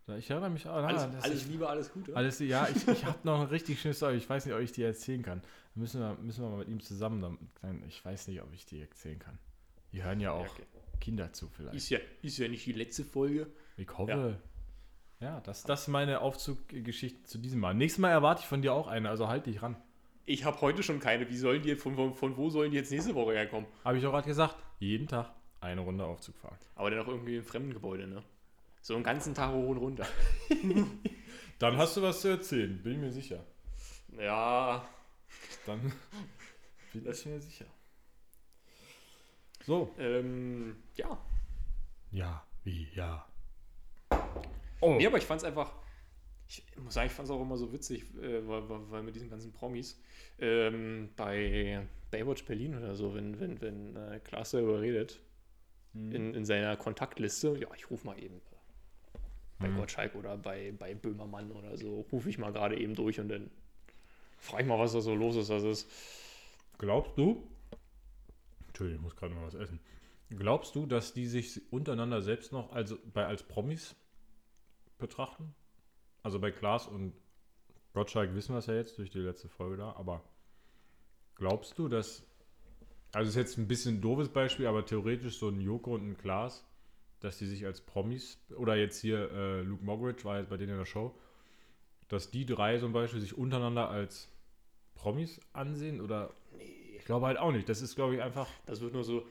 Ja, 0.08 0.16
Ich 0.16 0.30
erinnere 0.30 0.50
mich 0.50 0.66
an 0.66 0.84
alles, 0.84 1.02
das 1.12 1.24
alles 1.24 1.42
ist- 1.42 1.48
Liebe, 1.48 1.68
alles 1.68 1.92
Gute. 1.92 2.16
Alles, 2.16 2.38
ja, 2.40 2.66
ich, 2.68 2.88
ich 2.88 3.04
habe 3.04 3.18
noch 3.24 3.40
eine 3.40 3.50
richtig 3.50 3.80
schöne 3.80 3.94
Story. 3.94 4.16
Ich 4.16 4.28
weiß 4.28 4.46
nicht, 4.46 4.54
ob 4.54 4.60
ich 4.60 4.72
die 4.72 4.82
erzählen 4.82 5.22
kann. 5.22 5.40
Da 5.74 5.80
müssen 5.80 6.00
wir, 6.00 6.14
müssen 6.22 6.42
wir 6.42 6.48
mal 6.50 6.58
mit 6.58 6.68
ihm 6.68 6.80
zusammen. 6.80 7.20
Dann, 7.62 7.82
ich 7.86 8.04
weiß 8.04 8.28
nicht, 8.28 8.42
ob 8.42 8.52
ich 8.52 8.66
die 8.66 8.80
erzählen 8.80 9.18
kann. 9.18 9.38
Die 9.92 10.02
hören 10.02 10.20
ja 10.20 10.32
auch 10.32 10.44
Ja, 10.46 10.50
okay. 10.52 10.62
Kinder 11.00 11.32
zu, 11.32 11.48
vielleicht. 11.48 11.76
Ist 11.76 11.90
ja, 11.90 11.98
ist 12.22 12.38
ja 12.38 12.48
nicht 12.48 12.66
die 12.66 12.72
letzte 12.72 13.04
Folge. 13.04 13.46
ich 13.76 13.88
hoffe. 13.96 14.40
Ja, 15.20 15.40
das, 15.40 15.64
das 15.64 15.82
ist 15.82 15.88
meine 15.88 16.20
Aufzuggeschichte 16.20 17.24
zu 17.24 17.38
diesem 17.38 17.60
Mal. 17.60 17.74
Nächstes 17.74 18.00
Mal 18.00 18.10
erwarte 18.10 18.40
ich 18.42 18.46
von 18.46 18.62
dir 18.62 18.72
auch 18.72 18.86
eine, 18.86 19.08
also 19.10 19.28
halt 19.28 19.46
dich 19.46 19.62
ran. 19.62 19.76
Ich 20.26 20.44
habe 20.44 20.60
heute 20.60 20.82
schon 20.82 21.00
keine. 21.00 21.28
Wie 21.28 21.36
sollen 21.36 21.62
die, 21.62 21.74
von, 21.76 21.96
von, 21.96 22.14
von 22.14 22.36
wo 22.36 22.50
sollen 22.50 22.70
die 22.70 22.76
jetzt 22.76 22.90
nächste 22.92 23.14
Woche 23.14 23.32
herkommen? 23.32 23.66
Habe 23.84 23.96
ich 23.98 24.02
doch 24.04 24.12
gerade 24.12 24.26
gesagt. 24.28 24.56
Jeden 24.78 25.08
Tag 25.08 25.32
eine 25.60 25.80
Runde 25.80 26.04
Aufzug 26.04 26.36
fahren. 26.36 26.56
Aber 26.76 26.90
dann 26.90 27.00
auch 27.00 27.08
irgendwie 27.08 27.36
im 27.36 27.42
fremden 27.44 27.72
Gebäude, 27.72 28.06
ne? 28.06 28.22
So 28.82 28.94
einen 28.94 29.04
ganzen 29.04 29.34
Tag 29.34 29.52
hoch 29.52 29.68
und 29.68 29.78
runter. 29.78 30.06
Dann 31.58 31.76
hast 31.76 31.96
du 31.96 32.02
was 32.02 32.20
zu 32.20 32.28
erzählen, 32.28 32.80
bin 32.82 32.92
ich 32.92 32.98
mir 32.98 33.12
sicher. 33.12 33.44
Ja, 34.16 34.88
Dann. 35.66 35.92
Bin 36.92 37.06
ich 37.06 37.26
mir 37.26 37.40
sicher. 37.40 37.66
So. 39.66 39.94
Ähm, 39.98 40.76
ja. 40.94 41.18
Ja, 42.10 42.46
wie, 42.64 42.88
ja. 42.94 43.26
Oh. 44.80 44.94
Nee, 44.94 45.06
aber 45.06 45.18
ich 45.18 45.26
fand 45.26 45.42
es 45.42 45.44
einfach, 45.44 45.74
ich 46.48 46.64
muss 46.78 46.94
sagen, 46.94 47.08
ich 47.08 47.12
fand 47.12 47.28
es 47.28 47.34
auch 47.34 47.42
immer 47.42 47.58
so 47.58 47.70
witzig, 47.72 48.04
äh, 48.16 48.46
weil, 48.48 48.90
weil, 48.90 49.02
mit 49.02 49.14
diesen 49.14 49.28
ganzen 49.28 49.52
Promis 49.52 50.00
ähm, 50.38 51.10
bei 51.16 51.86
Baywatch 52.10 52.46
Berlin 52.46 52.76
oder 52.76 52.94
so, 52.94 53.14
wenn, 53.14 53.38
wenn, 53.40 53.60
wenn 53.60 53.96
äh, 53.96 54.20
Klaas 54.20 54.52
darüber 54.52 54.80
redet, 54.80 55.20
hm. 55.92 56.12
in, 56.12 56.34
in 56.34 56.44
seiner 56.46 56.76
Kontaktliste, 56.78 57.58
ja, 57.58 57.68
ich 57.76 57.90
rufe 57.90 58.06
mal 58.06 58.18
eben 58.18 58.40
bei 59.58 59.68
hm. 59.68 59.76
Gottschalk 59.76 60.14
oder 60.14 60.36
bei, 60.36 60.72
bei 60.78 60.94
Böhmermann 60.94 61.50
oder 61.50 61.76
so, 61.76 62.06
rufe 62.12 62.30
ich 62.30 62.38
mal 62.38 62.52
gerade 62.52 62.78
eben 62.78 62.94
durch 62.94 63.18
und 63.20 63.28
dann 63.28 63.50
frage 64.38 64.62
ich 64.62 64.68
mal, 64.68 64.78
was 64.78 64.92
da 64.92 65.00
so 65.00 65.14
los 65.14 65.36
ist. 65.36 65.50
Das 65.50 65.62
ist. 65.62 65.90
Glaubst 66.78 67.16
du? 67.18 67.46
Entschuldigung, 68.68 69.00
ich 69.00 69.02
muss 69.02 69.16
gerade 69.16 69.34
mal 69.34 69.46
was 69.46 69.54
essen. 69.54 69.80
Glaubst 70.30 70.74
du, 70.74 70.86
dass 70.86 71.14
die 71.14 71.26
sich 71.26 71.72
untereinander 71.72 72.22
selbst 72.22 72.52
noch 72.52 72.72
also 72.72 72.96
bei, 73.12 73.26
als 73.26 73.42
Promis 73.42 73.96
betrachten? 74.98 75.54
Also 76.22 76.38
bei 76.38 76.50
Klaas 76.50 76.86
und 76.86 77.14
Gottschalk 77.94 78.34
wissen 78.34 78.54
wir 78.54 78.58
es 78.58 78.66
ja 78.66 78.74
jetzt 78.74 78.98
durch 78.98 79.10
die 79.10 79.18
letzte 79.18 79.48
Folge 79.48 79.78
da, 79.78 79.92
aber 79.92 80.22
glaubst 81.34 81.78
du, 81.78 81.88
dass, 81.88 82.22
also 83.12 83.28
ist 83.28 83.36
jetzt 83.36 83.56
ein 83.56 83.66
bisschen 83.66 83.96
ein 83.96 84.00
doofes 84.02 84.28
Beispiel, 84.28 84.66
aber 84.66 84.84
theoretisch 84.84 85.38
so 85.38 85.48
ein 85.48 85.60
Joko 85.60 85.94
und 85.94 86.06
ein 86.06 86.18
Klaas, 86.18 86.67
dass 87.20 87.38
die 87.38 87.46
sich 87.46 87.66
als 87.66 87.80
Promis, 87.80 88.38
oder 88.56 88.76
jetzt 88.76 89.00
hier 89.00 89.30
äh, 89.30 89.62
Luke 89.62 89.84
Mogridge 89.84 90.24
war 90.24 90.38
jetzt 90.38 90.50
bei 90.50 90.56
denen 90.56 90.72
in 90.72 90.78
der 90.78 90.84
Show, 90.86 91.14
dass 92.08 92.30
die 92.30 92.46
drei 92.46 92.78
zum 92.78 92.92
Beispiel 92.92 93.20
sich 93.20 93.36
untereinander 93.36 93.90
als 93.90 94.30
Promis 94.94 95.40
ansehen 95.52 96.00
oder? 96.00 96.34
Nee. 96.56 96.96
Ich 96.98 97.04
glaube 97.04 97.26
halt 97.26 97.38
auch 97.38 97.52
nicht. 97.52 97.68
Das 97.68 97.80
ist, 97.80 97.94
glaube 97.94 98.16
ich, 98.16 98.22
einfach. 98.22 98.48
Das 98.66 98.80
wird 98.80 98.92
nur 98.92 99.04
so, 99.04 99.26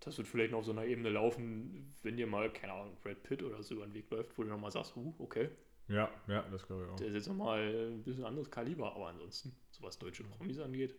das 0.00 0.16
wird 0.18 0.28
vielleicht 0.28 0.52
noch 0.52 0.60
auf 0.60 0.64
so 0.64 0.72
einer 0.72 0.84
Ebene 0.84 1.08
laufen, 1.08 1.94
wenn 2.02 2.16
dir 2.16 2.26
mal, 2.26 2.52
keine 2.52 2.74
Ahnung, 2.74 2.96
Brad 3.02 3.22
Pitt 3.22 3.42
oder 3.42 3.62
so 3.62 3.74
über 3.74 3.86
den 3.86 3.94
Weg 3.94 4.10
läuft, 4.10 4.36
wo 4.36 4.42
du 4.42 4.48
nochmal 4.48 4.70
sagst, 4.70 4.96
uh, 4.96 5.14
okay. 5.18 5.48
Ja, 5.88 6.10
ja, 6.26 6.42
das 6.50 6.66
glaube 6.66 6.84
ich 6.84 6.90
auch. 6.90 6.96
Der 6.96 7.08
ist 7.08 7.14
jetzt 7.14 7.28
nochmal 7.28 7.92
ein 7.92 8.02
bisschen 8.02 8.24
anderes 8.24 8.50
Kaliber, 8.50 8.94
aber 8.94 9.08
ansonsten, 9.08 9.56
so 9.70 9.82
was 9.82 9.98
deutsche 9.98 10.22
Promis 10.22 10.58
angeht. 10.58 10.94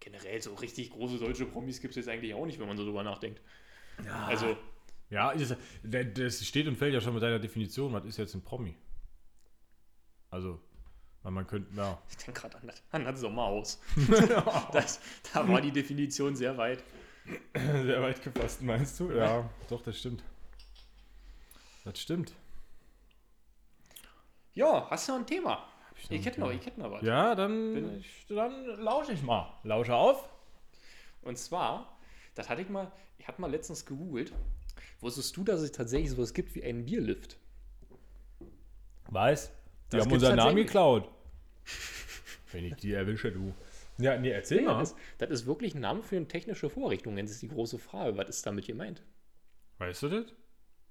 Generell 0.00 0.40
so 0.40 0.54
richtig 0.54 0.90
große 0.90 1.18
deutsche 1.18 1.46
Promis 1.46 1.80
gibt 1.80 1.92
es 1.92 1.96
jetzt 1.96 2.08
eigentlich 2.08 2.34
auch 2.34 2.46
nicht, 2.46 2.60
wenn 2.60 2.68
man 2.68 2.76
so 2.76 2.84
drüber 2.84 3.02
nachdenkt. 3.02 3.40
Ja. 4.04 4.26
Also. 4.26 4.56
Ja, 5.10 5.32
das 5.34 6.44
steht 6.44 6.66
und 6.66 6.76
fällt 6.76 6.94
ja 6.94 7.00
schon 7.00 7.14
mit 7.14 7.22
deiner 7.22 7.38
Definition. 7.38 7.92
Was 7.92 8.04
ist 8.04 8.16
jetzt 8.16 8.34
ein 8.34 8.42
Promi? 8.42 8.74
Also, 10.30 10.60
weil 11.22 11.32
man 11.32 11.46
könnte, 11.46 11.72
ja. 11.76 11.98
Ich 12.10 12.16
denke 12.16 12.40
gerade 12.40 12.56
an, 12.56 12.72
an 12.90 13.04
das 13.04 13.20
Sommerhaus. 13.20 13.80
das, 14.72 15.00
da 15.32 15.46
war 15.48 15.60
die 15.60 15.70
Definition 15.70 16.34
sehr 16.34 16.56
weit. 16.56 16.82
Sehr 17.54 18.02
weit 18.02 18.22
gefasst, 18.22 18.62
meinst 18.62 18.98
du? 19.00 19.10
Ja, 19.12 19.48
doch, 19.68 19.82
das 19.82 19.98
stimmt. 19.98 20.22
Das 21.84 22.00
stimmt. 22.00 22.34
Ja, 24.54 24.88
hast 24.90 25.08
du 25.08 25.12
noch 25.12 25.20
ein 25.20 25.26
Thema? 25.26 25.66
Ich, 25.96 26.10
ich 26.10 26.26
hätte 26.26 26.40
noch, 26.40 26.50
ich 26.50 26.64
hätte 26.64 26.80
noch 26.80 26.90
was. 26.90 27.02
Ja, 27.02 27.34
dann, 27.34 27.98
ich, 27.98 28.26
dann 28.28 28.64
lausche 28.80 29.12
ich 29.12 29.22
mal. 29.22 29.52
Lausche 29.62 29.94
auf. 29.94 30.28
Und 31.22 31.38
zwar, 31.38 31.93
das 32.34 32.48
hatte 32.48 32.62
ich 32.62 32.68
mal, 32.68 32.90
ich 33.18 33.28
hatte 33.28 33.40
mal 33.40 33.50
letztens 33.50 33.86
gegoogelt. 33.86 34.32
Wusstest 35.00 35.36
du, 35.36 35.44
dass 35.44 35.60
es 35.60 35.72
tatsächlich 35.72 36.10
sowas 36.10 36.34
gibt 36.34 36.54
wie 36.54 36.64
einen 36.64 36.84
Bierlift? 36.84 37.38
Weiß. 39.10 39.52
Die 39.92 39.96
das 39.96 40.06
haben 40.06 40.12
unseren 40.12 40.36
Namen 40.36 40.56
geklaut. 40.56 41.10
Wenn 42.52 42.64
ich 42.64 42.74
die 42.76 42.92
erwische, 42.92 43.30
du. 43.30 43.52
Ja, 43.98 44.16
nee, 44.16 44.30
erzähl 44.30 44.62
ja, 44.62 44.72
mal. 44.72 44.80
Das, 44.80 44.96
das, 45.18 45.30
ist 45.30 45.46
wirklich 45.46 45.74
ein 45.74 45.80
Name 45.80 46.02
für 46.02 46.16
eine 46.16 46.26
technische 46.26 46.68
Vorrichtung. 46.68 47.16
Das 47.16 47.30
ist 47.30 47.42
die 47.42 47.48
große 47.48 47.78
Frage. 47.78 48.16
Was 48.16 48.28
ist 48.28 48.46
damit 48.46 48.66
gemeint? 48.66 49.02
Weißt 49.78 50.02
du 50.02 50.08
das? 50.08 50.24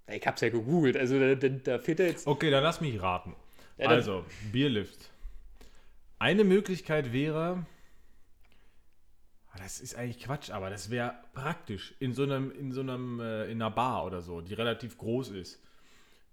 Ich 0.07 0.25
hab's 0.25 0.41
ja 0.41 0.49
gegoogelt. 0.49 0.97
Also 0.97 1.19
da, 1.19 1.35
da, 1.35 1.49
da 1.49 1.79
fehlt 1.79 1.99
jetzt. 1.99 2.27
Okay, 2.27 2.49
dann 2.49 2.63
lass 2.63 2.81
mich 2.81 3.01
raten. 3.01 3.35
Ja, 3.77 3.87
also, 3.87 4.25
Bierlift. 4.51 5.09
Eine 6.19 6.43
Möglichkeit 6.43 7.11
wäre, 7.11 7.65
das 9.63 9.79
ist 9.79 9.95
eigentlich 9.95 10.19
Quatsch, 10.19 10.51
aber 10.51 10.69
das 10.69 10.89
wäre 10.89 11.15
praktisch 11.33 11.95
in 11.99 12.13
so 12.13 12.23
einem, 12.23 12.51
in 12.51 12.71
so 12.71 12.81
einem, 12.81 13.19
äh, 13.19 13.45
in 13.45 13.61
einer 13.61 13.71
Bar 13.71 14.05
oder 14.05 14.21
so, 14.21 14.41
die 14.41 14.53
relativ 14.53 14.97
groß 14.97 15.29
ist, 15.29 15.61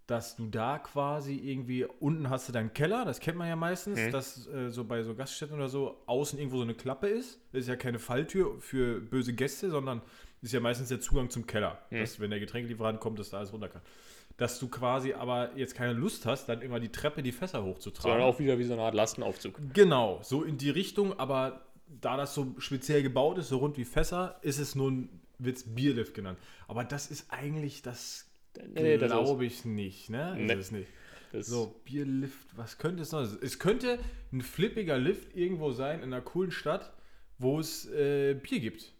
dass 0.07 0.35
du 0.35 0.49
da 0.49 0.78
quasi 0.78 1.37
irgendwie 1.37 1.85
unten 1.85 2.28
hast 2.28 2.49
du 2.49 2.53
deinen 2.53 2.72
Keller, 2.72 3.05
das 3.05 3.20
kennt 3.20 3.39
man 3.39 3.49
ja 3.49 3.55
meistens, 3.55 4.01
mhm. 4.01 4.11
dass 4.11 4.49
äh, 4.49 4.70
so 4.70 4.85
bei 4.85 5.05
so 5.05 5.14
Gaststätten 5.14 5.55
oder 5.55 5.68
so 5.68 6.03
außen 6.07 6.39
irgendwo 6.39 6.57
so 6.57 6.64
eine 6.64 6.74
Klappe 6.74 7.07
ist. 7.07 7.39
Das 7.53 7.62
ist 7.62 7.68
ja 7.68 7.76
keine 7.76 8.01
Falltür 8.01 8.59
für 8.61 9.01
böse 9.01 9.33
Gäste, 9.33 9.70
sondern 9.70 10.03
ist 10.43 10.53
ja 10.53 10.59
meistens 10.59 10.89
der 10.89 11.01
Zugang 11.01 11.31
zum 11.31 11.47
Keller, 11.47 11.78
mhm. 11.91 12.01
dass 12.01 12.18
wenn 12.18 12.31
der 12.31 12.41
Getränkelieferant 12.41 12.99
kommt, 12.99 13.20
dass 13.20 13.31
da 13.31 13.39
alles 13.39 13.53
runter 13.53 13.68
kann 13.68 13.83
dass 14.37 14.59
du 14.59 14.68
quasi 14.68 15.12
aber 15.12 15.51
jetzt 15.57 15.74
keine 15.74 15.93
Lust 15.93 16.24
hast, 16.24 16.49
dann 16.49 16.62
immer 16.62 16.81
die 16.81 16.89
Treppe, 16.89 17.22
die 17.22 17.31
Fässer 17.31 17.62
hochzutragen. 17.62 18.12
Sondern 18.12 18.26
auch 18.26 18.39
wieder 18.39 18.59
wie 18.59 18.64
so 18.64 18.72
eine 18.72 18.81
Art 18.81 18.95
Lastenaufzug. 18.95 19.55
Genau, 19.74 20.18
so 20.22 20.45
in 20.45 20.57
die 20.57 20.70
Richtung, 20.70 21.18
aber 21.18 21.61
da 22.01 22.16
das 22.16 22.34
so 22.34 22.55
speziell 22.59 23.03
gebaut 23.03 23.38
ist, 23.38 23.49
so 23.49 23.59
rund 23.59 23.76
wie 23.76 23.84
Fässer, 23.84 24.38
ist 24.43 24.59
es 24.59 24.74
nun, 24.74 25.09
wird 25.38 25.57
es 25.57 25.74
Bierlift 25.74 26.14
genannt. 26.14 26.38
Aber 26.68 26.84
das 26.84 27.11
ist 27.11 27.26
eigentlich, 27.30 27.82
das 27.82 28.30
nee, 28.74 28.99
glaube 28.99 29.45
ich 29.45 29.64
nicht, 29.64 30.11
ne? 30.11 30.36
Nee. 30.38 30.53
Ist 30.53 30.59
es 30.59 30.70
nicht. 30.70 30.88
Das 31.32 31.47
so, 31.47 31.80
Bierlift, 31.84 32.57
was 32.57 32.78
könnte 32.78 33.03
es 33.03 33.12
noch? 33.12 33.22
Es 33.41 33.59
könnte 33.59 33.99
ein 34.32 34.41
flippiger 34.41 34.99
Lift 34.99 35.36
irgendwo 35.36 35.70
sein 35.70 36.01
in 36.01 36.12
einer 36.12 36.22
coolen 36.22 36.51
Stadt, 36.51 36.93
wo 37.38 37.61
es 37.61 37.86
äh, 37.86 38.34
Bier 38.34 38.61
gibt. 38.61 38.93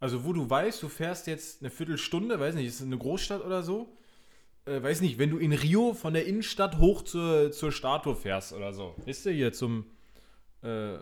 Also 0.00 0.24
wo 0.24 0.32
du 0.32 0.48
weißt, 0.48 0.82
du 0.82 0.88
fährst 0.88 1.26
jetzt 1.26 1.62
eine 1.62 1.70
Viertelstunde, 1.70 2.38
weiß 2.38 2.54
nicht, 2.54 2.66
ist 2.66 2.82
eine 2.82 2.98
Großstadt 2.98 3.44
oder 3.44 3.62
so, 3.62 3.96
äh, 4.66 4.82
weiß 4.82 5.00
nicht, 5.00 5.18
wenn 5.18 5.30
du 5.30 5.38
in 5.38 5.52
Rio 5.52 5.94
von 5.94 6.12
der 6.12 6.26
Innenstadt 6.26 6.78
hoch 6.78 7.02
zur, 7.02 7.52
zur 7.52 7.72
Statue 7.72 8.16
fährst 8.16 8.52
oder 8.52 8.72
so. 8.72 8.94
Ist 9.06 9.24
der 9.24 9.32
hier 9.32 9.52
zum. 9.52 9.86
Äh, 10.62 10.98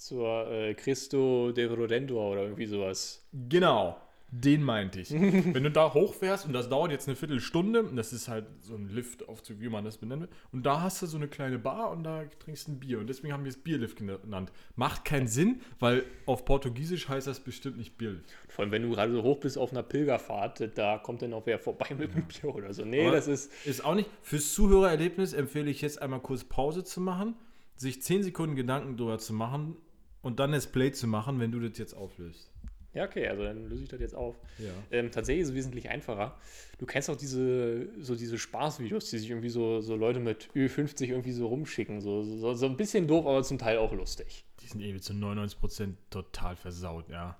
zur 0.00 0.50
äh, 0.50 0.74
Cristo 0.74 1.52
de 1.52 1.66
Rodentor 1.66 2.32
oder 2.32 2.42
irgendwie 2.42 2.66
sowas. 2.66 3.26
Genau. 3.48 3.96
Den 4.32 4.62
meinte 4.62 5.00
ich. 5.00 5.10
Wenn 5.12 5.64
du 5.64 5.72
da 5.72 5.92
hochfährst 5.92 6.46
und 6.46 6.52
das 6.52 6.68
dauert 6.68 6.92
jetzt 6.92 7.08
eine 7.08 7.16
Viertelstunde, 7.16 7.90
das 7.96 8.12
ist 8.12 8.28
halt 8.28 8.46
so 8.60 8.76
ein 8.76 8.88
Liftaufzug, 8.88 9.60
wie 9.60 9.68
man 9.68 9.84
das 9.84 9.98
benennt, 9.98 10.28
und 10.52 10.64
da 10.64 10.82
hast 10.82 11.02
du 11.02 11.06
so 11.06 11.16
eine 11.16 11.26
kleine 11.26 11.58
Bar 11.58 11.90
und 11.90 12.04
da 12.04 12.24
trinkst 12.38 12.68
du 12.68 12.72
ein 12.72 12.80
Bier. 12.80 13.00
Und 13.00 13.08
deswegen 13.08 13.32
haben 13.32 13.42
wir 13.42 13.50
es 13.50 13.60
Bierlift 13.60 13.96
genannt. 13.96 14.52
Macht 14.76 15.04
keinen 15.04 15.26
Sinn, 15.26 15.60
weil 15.80 16.04
auf 16.26 16.44
Portugiesisch 16.44 17.08
heißt 17.08 17.26
das 17.26 17.40
bestimmt 17.40 17.76
nicht 17.76 17.98
Bierlift. 17.98 18.24
Vor 18.48 18.62
allem, 18.62 18.70
wenn 18.70 18.82
du 18.82 18.90
gerade 18.90 19.12
so 19.12 19.24
hoch 19.24 19.40
bist 19.40 19.58
auf 19.58 19.72
einer 19.72 19.82
Pilgerfahrt, 19.82 20.78
da 20.78 20.98
kommt 20.98 21.22
dann 21.22 21.32
auch 21.32 21.46
wer 21.46 21.58
vorbei 21.58 21.88
mit 21.98 22.12
einem 22.12 22.26
Bier 22.26 22.54
oder 22.54 22.72
so. 22.72 22.84
Nee, 22.84 23.02
Aber 23.02 23.16
das 23.16 23.26
ist. 23.26 23.50
Ist 23.66 23.84
auch 23.84 23.96
nicht. 23.96 24.08
Fürs 24.22 24.54
Zuhörererlebnis 24.54 25.32
empfehle 25.32 25.70
ich 25.70 25.82
jetzt 25.82 26.00
einmal 26.00 26.20
kurz 26.20 26.44
Pause 26.44 26.84
zu 26.84 27.00
machen, 27.00 27.34
sich 27.74 28.00
10 28.00 28.22
Sekunden 28.22 28.54
Gedanken 28.54 28.96
drüber 28.96 29.18
zu 29.18 29.32
machen 29.32 29.76
und 30.22 30.40
dann 30.40 30.52
das 30.52 30.66
Play 30.66 30.92
zu 30.92 31.06
machen, 31.06 31.40
wenn 31.40 31.52
du 31.52 31.60
das 31.60 31.78
jetzt 31.78 31.94
auflöst. 31.94 32.50
Ja, 32.92 33.04
okay, 33.04 33.28
also 33.28 33.44
dann 33.44 33.68
löse 33.68 33.84
ich 33.84 33.88
das 33.88 34.00
jetzt 34.00 34.16
auf. 34.16 34.36
Ja. 34.58 34.72
Ähm, 34.90 35.12
tatsächlich 35.12 35.42
ist 35.42 35.50
es 35.50 35.54
wesentlich 35.54 35.90
einfacher. 35.90 36.36
Du 36.78 36.86
kennst 36.86 37.08
auch 37.08 37.16
diese, 37.16 37.88
so 38.00 38.16
diese 38.16 38.36
Spaßvideos, 38.36 39.10
die 39.10 39.18
sich 39.18 39.30
irgendwie 39.30 39.48
so, 39.48 39.80
so 39.80 39.94
Leute 39.94 40.18
mit 40.18 40.48
Ü50 40.56 41.06
irgendwie 41.06 41.32
so 41.32 41.46
rumschicken. 41.46 42.00
So, 42.00 42.24
so, 42.24 42.54
so 42.54 42.66
ein 42.66 42.76
bisschen 42.76 43.06
doof, 43.06 43.26
aber 43.26 43.42
zum 43.44 43.58
Teil 43.58 43.78
auch 43.78 43.92
lustig. 43.92 44.44
Die 44.60 44.66
sind 44.66 44.80
irgendwie 44.80 45.00
zu 45.00 45.12
99% 45.12 45.94
total 46.10 46.56
versaut, 46.56 47.08
ja. 47.08 47.38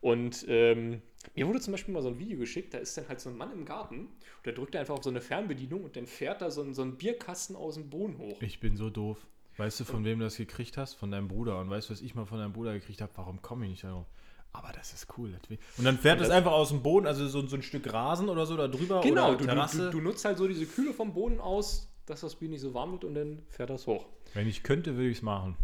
Und 0.00 0.44
ähm, 0.48 1.02
mir 1.34 1.48
wurde 1.48 1.60
zum 1.60 1.72
Beispiel 1.72 1.92
mal 1.92 2.02
so 2.02 2.08
ein 2.08 2.18
Video 2.18 2.38
geschickt, 2.38 2.74
da 2.74 2.78
ist 2.78 2.96
dann 2.96 3.08
halt 3.08 3.20
so 3.20 3.30
ein 3.30 3.36
Mann 3.36 3.52
im 3.52 3.64
Garten 3.64 4.00
und 4.00 4.46
der 4.46 4.52
drückt 4.52 4.76
einfach 4.76 4.94
auf 4.94 5.02
so 5.02 5.10
eine 5.10 5.22
Fernbedienung 5.22 5.82
und 5.82 5.96
dann 5.96 6.06
fährt 6.06 6.42
da 6.42 6.50
so 6.50 6.62
ein, 6.62 6.74
so 6.74 6.82
ein 6.82 6.96
Bierkasten 6.96 7.56
aus 7.56 7.74
dem 7.74 7.90
Boden 7.90 8.18
hoch. 8.18 8.40
Ich 8.42 8.60
bin 8.60 8.76
so 8.76 8.90
doof. 8.90 9.26
Weißt 9.56 9.80
du, 9.80 9.84
von 9.84 9.96
und, 9.96 10.04
wem 10.04 10.18
du 10.18 10.24
das 10.24 10.36
gekriegt 10.36 10.76
hast? 10.76 10.94
Von 10.94 11.10
deinem 11.10 11.28
Bruder. 11.28 11.60
Und 11.60 11.70
weißt 11.70 11.88
du, 11.88 11.92
was 11.92 12.00
ich 12.00 12.14
mal 12.14 12.26
von 12.26 12.38
deinem 12.38 12.52
Bruder 12.52 12.72
gekriegt 12.72 13.00
habe? 13.00 13.12
Warum 13.14 13.40
komme 13.40 13.64
ich 13.66 13.70
nicht 13.72 13.84
darauf? 13.84 14.06
Aber 14.52 14.70
das 14.72 14.92
ist 14.92 15.08
cool. 15.18 15.36
Und 15.78 15.84
dann 15.84 15.98
fährt 15.98 16.20
es 16.20 16.30
einfach 16.30 16.52
aus 16.52 16.68
dem 16.68 16.82
Boden, 16.82 17.08
also 17.08 17.26
so, 17.26 17.44
so 17.46 17.56
ein 17.56 17.62
Stück 17.62 17.92
Rasen 17.92 18.28
oder 18.28 18.46
so 18.46 18.56
da 18.56 18.68
drüber. 18.68 19.00
Genau, 19.00 19.30
oder 19.30 19.36
du, 19.36 19.44
Terrasse. 19.44 19.90
Du, 19.90 19.98
du, 19.98 20.00
nutzt 20.00 20.24
halt 20.24 20.38
so 20.38 20.46
diese 20.46 20.64
Kühle 20.64 20.92
vom 20.94 21.12
Boden 21.12 21.40
aus, 21.40 21.92
dass 22.06 22.20
das 22.20 22.36
Bier 22.36 22.48
nicht 22.48 22.60
so 22.60 22.72
warm 22.72 22.92
wird 22.92 23.04
und 23.04 23.14
dann 23.14 23.42
fährt 23.48 23.70
das 23.70 23.88
hoch. 23.88 24.06
Wenn 24.32 24.46
ich 24.46 24.62
könnte, 24.62 24.94
würde 24.94 25.10
ich 25.10 25.18
es 25.18 25.22
machen. 25.22 25.56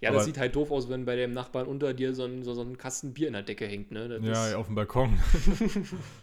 Ja, 0.00 0.10
Aber 0.10 0.18
das 0.18 0.26
sieht 0.26 0.38
halt 0.38 0.54
doof 0.54 0.70
aus, 0.70 0.88
wenn 0.88 1.04
bei 1.04 1.16
dem 1.16 1.32
Nachbarn 1.32 1.66
unter 1.66 1.92
dir 1.92 2.14
so 2.14 2.24
ein, 2.24 2.44
so, 2.44 2.54
so 2.54 2.62
ein 2.62 2.78
Kasten 2.78 3.12
Bier 3.12 3.26
in 3.26 3.32
der 3.32 3.42
Decke 3.42 3.66
hängt. 3.66 3.90
Ne? 3.90 4.20
ja, 4.22 4.56
auf 4.56 4.66
dem 4.66 4.76
Balkon. 4.76 5.18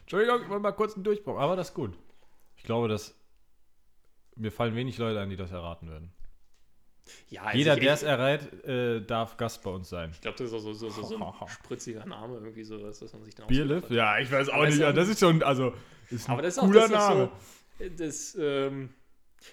Entschuldigung, 0.01 0.41
ich 0.43 0.49
wollte 0.49 0.61
mal 0.61 0.71
kurz 0.71 0.95
einen 0.95 1.03
Durchbruch. 1.03 1.37
Aber 1.37 1.57
das 1.57 1.69
ist 1.69 1.73
gut. 1.73 1.97
Ich 2.55 2.63
glaube, 2.63 2.87
dass 2.87 3.13
mir 4.37 4.51
fallen 4.51 4.75
wenig 4.75 4.97
Leute 4.97 5.19
ein, 5.19 5.29
die 5.29 5.35
das 5.35 5.51
erraten 5.51 5.89
würden. 5.89 6.11
Ja, 7.29 7.43
also 7.43 7.57
Jeder, 7.57 7.75
der 7.75 7.93
es 7.93 8.03
errät, 8.03 8.63
äh, 8.63 9.01
darf 9.01 9.37
Gast 9.37 9.61
bei 9.63 9.69
uns 9.69 9.89
sein. 9.89 10.11
Ich 10.11 10.21
glaube, 10.21 10.37
das 10.37 10.47
ist 10.47 10.53
auch 10.53 10.59
so, 10.59 10.73
so, 10.73 10.89
so, 10.89 11.03
so 11.03 11.17
ein 11.17 11.47
spritziger 11.47 12.05
Name, 12.05 12.35
irgendwie 12.35 12.63
sowas, 12.63 12.99
dass 12.99 13.13
man 13.13 13.23
sich 13.23 13.35
dann 13.35 13.47
Bierlift? 13.47 13.91
Ja, 13.91 14.19
ich 14.19 14.31
weiß 14.31 14.49
auch 14.49 14.55
aber 14.55 14.67
nicht. 14.67 14.79
Ja, 14.79 14.91
das 14.91 15.09
ist 15.09 15.19
schon, 15.19 15.43
also, 15.43 15.73
ist 16.09 16.27
ein 16.27 16.33
aber 16.33 16.41
das 16.41 16.57
ist 16.57 16.63
cooler 16.63 16.85
auch, 16.85 16.89
das 16.89 17.09
Name. 17.09 17.31
So, 17.79 17.89
das, 17.97 18.37
ähm, 18.39 18.89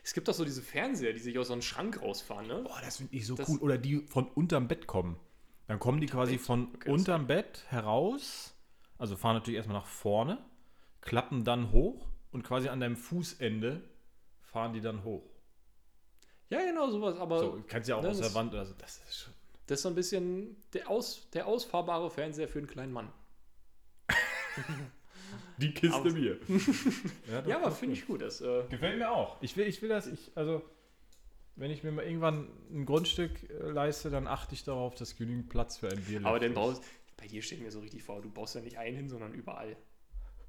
es 0.02 0.14
gibt 0.14 0.28
doch 0.28 0.34
so 0.34 0.44
diese 0.44 0.62
Fernseher, 0.62 1.12
die 1.12 1.18
sich 1.18 1.38
aus 1.38 1.48
so 1.48 1.52
einem 1.52 1.62
Schrank 1.62 2.00
rausfahren, 2.00 2.46
ne? 2.46 2.62
Boah, 2.64 2.80
das 2.82 2.98
finde 2.98 3.14
ich 3.14 3.26
so 3.26 3.34
das, 3.34 3.48
cool. 3.48 3.58
Oder 3.58 3.78
die 3.78 3.98
von 4.06 4.28
unterm 4.28 4.68
Bett 4.68 4.86
kommen. 4.86 5.18
Dann 5.66 5.78
kommen 5.78 6.00
die 6.00 6.06
quasi 6.06 6.36
Bett? 6.36 6.40
von 6.46 6.68
Okay, 6.74 6.90
unterm 6.90 7.26
Bett 7.26 7.64
heraus, 7.68 8.54
also 8.98 9.16
fahren 9.16 9.34
natürlich 9.34 9.56
erstmal 9.56 9.78
nach 9.78 9.86
vorne, 9.86 10.38
klappen 11.00 11.44
dann 11.44 11.72
hoch 11.72 12.08
und 12.30 12.42
quasi 12.44 12.68
an 12.68 12.80
deinem 12.80 12.96
Fußende 12.96 13.82
fahren 14.40 14.72
die 14.72 14.80
dann 14.80 15.04
hoch. 15.04 15.31
Ja, 16.52 16.64
genau, 16.64 16.90
sowas. 16.90 17.16
Aber 17.18 17.38
So, 17.38 17.62
kannst 17.66 17.88
ja 17.88 17.96
auch 17.96 18.02
ne, 18.02 18.10
aus 18.10 18.18
das- 18.18 18.28
der 18.28 18.34
Wand, 18.34 18.54
also 18.54 18.74
das 18.78 18.98
ist 19.08 19.18
schon. 19.18 19.32
das 19.66 19.78
ist 19.78 19.82
so 19.82 19.88
ein 19.88 19.94
bisschen 19.94 20.56
der, 20.74 20.88
aus, 20.90 21.28
der 21.32 21.46
ausfahrbare 21.46 22.10
Fernseher 22.10 22.46
für 22.48 22.58
einen 22.58 22.68
kleinen 22.68 22.92
Mann. 22.92 23.10
Die 25.58 25.72
Kiste 25.72 25.96
Aus- 25.96 26.14
Bier. 26.14 26.38
Ja, 27.46 27.56
aber 27.56 27.70
finde 27.70 27.94
ich 27.94 28.06
gut. 28.06 28.20
Das, 28.22 28.40
äh, 28.40 28.64
Gefällt 28.68 28.98
mir 28.98 29.10
auch. 29.10 29.36
Ich 29.40 29.56
will, 29.56 29.66
ich 29.66 29.80
will 29.82 29.88
das, 29.88 30.06
ich, 30.06 30.30
also, 30.34 30.62
wenn 31.56 31.70
ich 31.70 31.82
mir 31.84 31.92
mal 31.92 32.04
irgendwann 32.04 32.48
ein 32.70 32.84
Grundstück 32.84 33.30
äh, 33.50 33.70
leiste, 33.70 34.10
dann 34.10 34.26
achte 34.26 34.54
ich 34.54 34.64
darauf, 34.64 34.94
dass 34.94 35.16
genügend 35.16 35.48
Platz 35.48 35.78
für 35.78 35.88
ein 35.88 36.02
Bier 36.04 36.20
aber 36.24 36.36
ist. 36.36 36.42
dann 36.44 36.54
brauchst 36.54 36.82
bei 37.16 37.26
dir 37.28 37.40
steht 37.42 37.60
mir 37.62 37.70
so 37.70 37.80
richtig 37.80 38.02
vor, 38.02 38.20
du 38.20 38.30
baust 38.30 38.54
ja 38.56 38.60
nicht 38.60 38.78
einen 38.78 38.96
hin, 38.96 39.08
sondern 39.08 39.32
überall. 39.32 39.76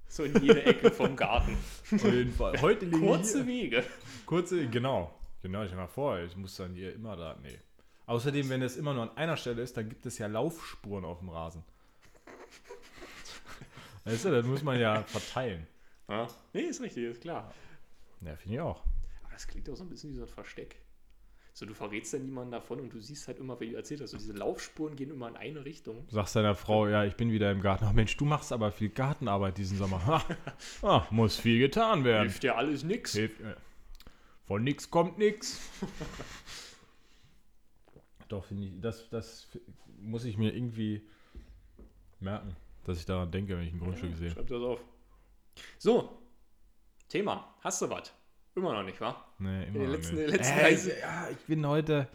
So 0.07 0.23
in 0.23 0.35
jede 0.41 0.63
Ecke 0.63 0.91
vom 0.91 1.15
Garten. 1.15 1.55
Auf 1.91 2.03
jeden 2.03 2.31
Fall. 2.33 2.59
Heute 2.61 2.85
liegen 2.87 3.05
Kurze 3.05 3.37
hier, 3.43 3.47
Wege. 3.47 3.83
kurze, 4.25 4.67
genau. 4.67 5.13
Genau, 5.43 5.61
ich 5.65 5.73
mal 5.75 5.87
vor, 5.87 6.19
ich 6.19 6.37
muss 6.37 6.55
dann 6.55 6.73
hier 6.73 6.93
immer 6.93 7.17
da, 7.17 7.37
nee. 7.43 7.59
Außerdem, 8.05 8.47
wenn 8.47 8.61
es 8.61 8.77
immer 8.77 8.93
nur 8.93 9.03
an 9.03 9.17
einer 9.17 9.35
Stelle 9.35 9.61
ist, 9.61 9.75
dann 9.75 9.89
gibt 9.89 10.05
es 10.05 10.17
ja 10.17 10.27
Laufspuren 10.27 11.03
auf 11.03 11.19
dem 11.19 11.27
Rasen. 11.27 11.63
Weißt 14.05 14.23
du, 14.23 14.31
das 14.31 14.45
muss 14.45 14.63
man 14.63 14.79
ja 14.79 15.03
verteilen. 15.03 15.67
Ja. 16.07 16.27
Nee, 16.53 16.61
ist 16.61 16.81
richtig, 16.81 17.03
ist 17.03 17.21
klar. 17.21 17.53
Ja, 18.21 18.37
finde 18.37 18.55
ich 18.55 18.61
auch. 18.61 18.83
Aber 19.23 19.33
das 19.33 19.45
klingt 19.45 19.69
auch 19.69 19.75
so 19.75 19.83
ein 19.83 19.89
bisschen 19.89 20.11
wie 20.11 20.15
so 20.15 20.21
ein 20.21 20.29
Versteck. 20.29 20.77
So, 21.53 21.65
du 21.65 21.73
verrätst 21.73 22.13
ja 22.13 22.19
niemanden 22.19 22.51
davon 22.51 22.79
und 22.79 22.93
du 22.93 23.01
siehst 23.01 23.27
halt 23.27 23.37
immer, 23.39 23.59
wie 23.59 23.71
du 23.71 23.75
erzählt 23.75 23.99
hast, 23.99 24.11
so 24.11 24.17
diese 24.17 24.33
Laufspuren 24.33 24.95
gehen 24.95 25.11
immer 25.11 25.27
in 25.27 25.35
eine 25.35 25.65
Richtung. 25.65 26.07
Du 26.07 26.15
sagst 26.15 26.37
deiner 26.37 26.55
Frau, 26.55 26.87
ja, 26.87 27.03
ich 27.03 27.15
bin 27.15 27.31
wieder 27.31 27.51
im 27.51 27.61
Garten. 27.61 27.83
Ach 27.85 27.93
Mensch, 27.93 28.15
du 28.15 28.23
machst 28.23 28.53
aber 28.53 28.71
viel 28.71 28.89
Gartenarbeit 28.89 29.57
diesen 29.57 29.77
Sommer. 29.77 30.05
Ha, 30.05 30.25
ah, 30.83 31.07
muss 31.11 31.37
viel 31.37 31.59
getan 31.59 32.05
werden. 32.05 32.29
Hilft 32.29 32.45
ja 32.45 32.55
alles 32.55 32.83
nix. 32.83 33.11
Hilft, 33.11 33.41
äh, 33.41 33.55
von 34.45 34.63
nix 34.63 34.89
kommt 34.89 35.17
nix. 35.17 35.59
Doch, 38.29 38.45
finde 38.45 38.67
ich, 38.67 38.73
das, 38.81 39.09
das 39.09 39.47
muss 39.99 40.25
ich 40.25 40.37
mir 40.37 40.53
irgendwie 40.53 41.01
merken, 42.19 42.55
dass 42.85 42.99
ich 42.99 43.05
daran 43.05 43.31
denke, 43.31 43.57
wenn 43.57 43.67
ich 43.67 43.73
ein 43.73 43.79
Grundstück 43.79 44.15
sehe. 44.15 44.31
Schreib 44.31 44.47
das 44.47 44.61
auf. 44.61 44.79
So, 45.77 46.17
Thema. 47.09 47.53
Hast 47.61 47.81
du 47.81 47.89
was? 47.89 48.11
Immer 48.55 48.73
noch 48.73 48.83
nicht, 48.83 48.99
wa? 49.01 49.23
Nee, 49.39 49.65
immer 49.65 49.73
den 49.79 49.83
noch 49.85 49.91
letzten- 49.97 50.15
nicht. 50.15 50.31
letzten 50.31 50.57
äh, 50.57 50.69
ich, 50.73 50.85
ja, 50.99 51.29
ich 51.29 51.37
bin 51.45 51.65
heute. 51.67 52.07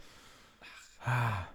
Ah, 1.05 1.45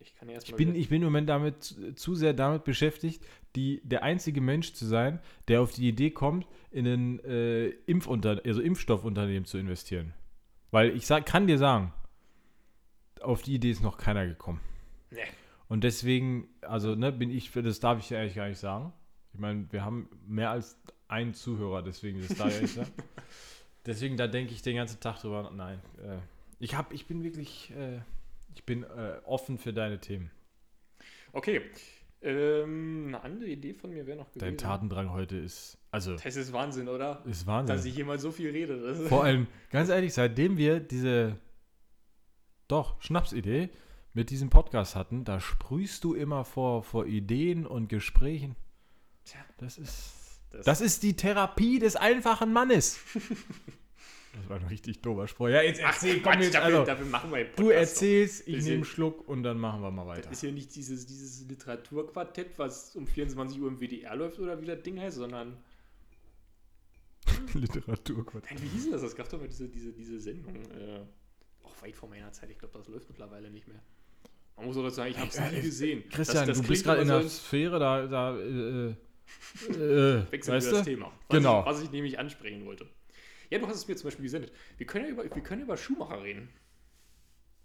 ich 0.00 0.14
kann 0.16 0.28
ja 0.28 0.38
Ich 0.42 0.54
bin, 0.54 0.74
ich 0.74 0.88
bin 0.88 1.02
im 1.02 1.08
Moment 1.08 1.28
damit 1.28 1.62
zu- 1.62 1.94
zu 1.94 2.14
sehr 2.14 2.32
damit 2.34 2.64
beschäftigt, 2.64 3.24
die, 3.54 3.80
der 3.84 4.02
einzige 4.02 4.40
Mensch 4.40 4.72
zu 4.74 4.86
sein, 4.86 5.20
der 5.48 5.60
auf 5.62 5.72
die 5.72 5.88
Idee 5.88 6.10
kommt, 6.10 6.46
in 6.76 6.86
ein 6.86 7.24
äh, 7.24 7.68
Impfunter 7.86 8.42
also 8.44 8.60
Impfstoffunternehmen 8.60 9.46
zu 9.46 9.56
investieren. 9.56 10.12
Weil 10.70 10.94
ich 10.94 11.06
sag, 11.06 11.24
kann 11.24 11.46
dir 11.46 11.56
sagen, 11.56 11.94
auf 13.22 13.40
die 13.40 13.54
Idee 13.54 13.70
ist 13.70 13.82
noch 13.82 13.96
keiner 13.96 14.26
gekommen. 14.26 14.60
Nee. 15.10 15.20
Und 15.68 15.84
deswegen, 15.84 16.48
also, 16.60 16.94
ne, 16.94 17.12
bin 17.12 17.30
ich, 17.30 17.50
das 17.50 17.80
darf 17.80 17.98
ich 17.98 18.14
eigentlich 18.14 18.34
gar 18.34 18.48
nicht 18.48 18.58
sagen. 18.58 18.92
Ich 19.32 19.40
meine, 19.40 19.66
wir 19.72 19.86
haben 19.86 20.10
mehr 20.26 20.50
als 20.50 20.78
einen 21.08 21.32
Zuhörer, 21.32 21.82
deswegen 21.82 22.20
das 22.20 22.36
darf 22.36 22.54
ich 22.54 22.62
nicht 22.62 22.74
sagen. 22.74 22.92
Deswegen, 23.86 24.16
da 24.16 24.26
denke 24.26 24.52
ich 24.52 24.62
den 24.62 24.74
ganzen 24.74 24.98
Tag 24.98 25.20
drüber. 25.20 25.52
Nein, 25.54 25.80
äh, 26.02 26.18
ich 26.58 26.74
hab, 26.74 26.92
ich 26.92 27.06
bin 27.06 27.22
wirklich, 27.22 27.70
äh, 27.70 28.00
ich 28.52 28.64
bin 28.64 28.82
äh, 28.82 29.20
offen 29.24 29.58
für 29.58 29.72
deine 29.72 30.00
Themen. 30.00 30.32
Okay. 31.32 31.62
Ähm, 32.26 33.04
eine 33.06 33.22
andere 33.22 33.48
Idee 33.48 33.72
von 33.72 33.90
mir 33.90 34.04
wäre 34.04 34.18
noch 34.18 34.28
gewesen. 34.32 34.40
Dein 34.44 34.58
Tatendrang 34.58 35.12
heute 35.12 35.36
ist, 35.36 35.78
also, 35.92 36.16
Das 36.16 36.34
ist 36.34 36.52
Wahnsinn, 36.52 36.88
oder? 36.88 37.22
ist 37.24 37.42
Dass 37.42 37.46
Wahnsinn. 37.46 37.86
ich 37.90 37.96
jemand 37.96 38.20
so 38.20 38.32
viel 38.32 38.50
rede. 38.50 38.96
Vor 39.08 39.22
allem, 39.22 39.46
ganz 39.70 39.88
ehrlich, 39.90 40.12
seitdem 40.12 40.56
wir 40.56 40.80
diese, 40.80 41.36
doch, 42.66 43.00
Schnapsidee 43.00 43.70
mit 44.12 44.30
diesem 44.30 44.50
Podcast 44.50 44.96
hatten, 44.96 45.24
da 45.24 45.38
sprühst 45.38 46.02
du 46.02 46.14
immer 46.14 46.44
vor, 46.44 46.82
vor 46.82 47.06
Ideen 47.06 47.64
und 47.64 47.88
Gesprächen. 47.88 48.56
Tja. 49.24 49.38
Das 49.58 49.78
ist, 49.78 50.40
das, 50.50 50.64
das 50.66 50.80
ist 50.80 51.02
die 51.04 51.14
Therapie 51.14 51.78
des 51.78 51.94
einfachen 51.94 52.52
Mannes. 52.52 52.98
Das 54.36 54.48
war 54.50 54.56
ein 54.60 54.66
richtig 54.66 55.00
doofer 55.00 55.26
Spruch. 55.28 55.48
Ja, 55.48 55.62
jetzt 55.62 55.80
Ach, 55.82 55.92
erzähl, 55.92 56.20
Quatsch, 56.20 56.34
komm 56.34 56.42
jetzt, 56.42 56.54
dafür, 56.54 56.64
also, 56.66 56.84
dafür 56.84 57.06
machen 57.06 57.32
wir 57.32 57.44
du 57.56 57.70
erzählst, 57.70 58.46
ich 58.46 58.62
nehme 58.64 58.74
einen 58.76 58.84
Schluck 58.84 59.26
und 59.28 59.42
dann 59.42 59.58
machen 59.58 59.80
wir 59.82 59.90
mal 59.90 60.06
weiter. 60.06 60.30
Ist 60.30 60.40
hier 60.40 60.52
nicht 60.52 60.74
dieses, 60.74 61.06
dieses 61.06 61.48
Literaturquartett, 61.48 62.58
was 62.58 62.94
um 62.96 63.06
24 63.06 63.60
Uhr 63.60 63.68
im 63.68 63.80
WDR 63.80 64.14
läuft 64.14 64.38
oder 64.38 64.60
wie 64.60 64.66
das 64.66 64.82
Ding 64.82 65.00
heißt, 65.00 65.16
sondern. 65.16 65.56
Literaturquartett. 67.54 68.50
Nein, 68.52 68.62
wie 68.62 68.68
hieß 68.68 68.82
denn 68.84 68.92
das? 68.92 69.02
Das 69.02 69.16
gab 69.16 69.28
doch 69.28 69.38
mal 69.38 69.48
diese, 69.48 69.68
diese, 69.68 69.92
diese 69.92 70.20
Sendung. 70.20 70.54
Äh, 70.56 71.00
auch 71.62 71.82
weit 71.82 71.96
vor 71.96 72.08
meiner 72.08 72.30
Zeit. 72.32 72.50
Ich 72.50 72.58
glaube, 72.58 72.76
das 72.78 72.88
läuft 72.88 73.08
mittlerweile 73.08 73.50
nicht 73.50 73.66
mehr. 73.66 73.80
Man 74.56 74.66
muss 74.66 74.76
auch 74.76 74.82
dazu 74.82 74.96
sagen, 74.96 75.10
ich 75.10 75.18
habe 75.18 75.28
es 75.28 75.36
Ja, 75.36 75.50
nie 75.50 75.60
gesehen. 75.60 76.04
Christian, 76.10 76.46
Das- 76.46 76.58
das 76.58 76.62
du 76.66 76.68
bist 76.68 76.84
gerade 76.84 77.02
in 77.02 77.08
der 77.08 77.28
Sphäre, 77.28 77.78
da, 77.78 78.06
da, 78.06 78.38
äh, 78.38 78.88
äh, 78.90 78.94
Wechseln 80.32 80.54
weißt 80.54 80.66
wir 80.68 80.72
das? 80.78 80.84
Thema. 80.84 81.06
Was 81.06 81.36
Genau. 81.36 81.60
Ich, 81.60 81.66
was 81.66 81.82
ich 81.82 81.90
nämlich 81.90 82.18
ansprechen 82.18 82.64
wollte. 82.64 82.86
Ja, 83.50 83.58
du 83.58 83.66
hast 83.66 83.76
es 83.76 83.88
mir 83.88 83.96
zum 83.96 84.08
Beispiel 84.08 84.24
gesendet. 84.24 84.52
Wir 84.76 84.86
können 84.86 85.04
ja 85.06 85.10
über, 85.12 85.24
wir 85.24 85.42
können 85.42 85.62
über 85.62 85.76
Schumacher 85.76 86.22
reden. 86.22 86.48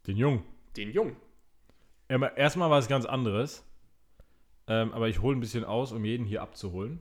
Den 0.08 0.18
Jungen. 0.18 0.44
Den 0.78 0.92
Jungen. 0.92 1.16
Erstmal- 2.08 2.70
war 2.70 2.80
es 2.80 2.88
ganz 2.88 3.06
anderes. 3.06 3.66
Ähm, 4.68 4.92
aber 4.94 5.10
ich 5.10 5.22
hole 5.22 5.36
ein 5.36 5.40
bisschen 5.40 5.64
aus, 5.64 5.92
um 5.92 6.06
jeden 6.06 6.26
hier 6.26 6.42
abzuholen. 6.42 7.00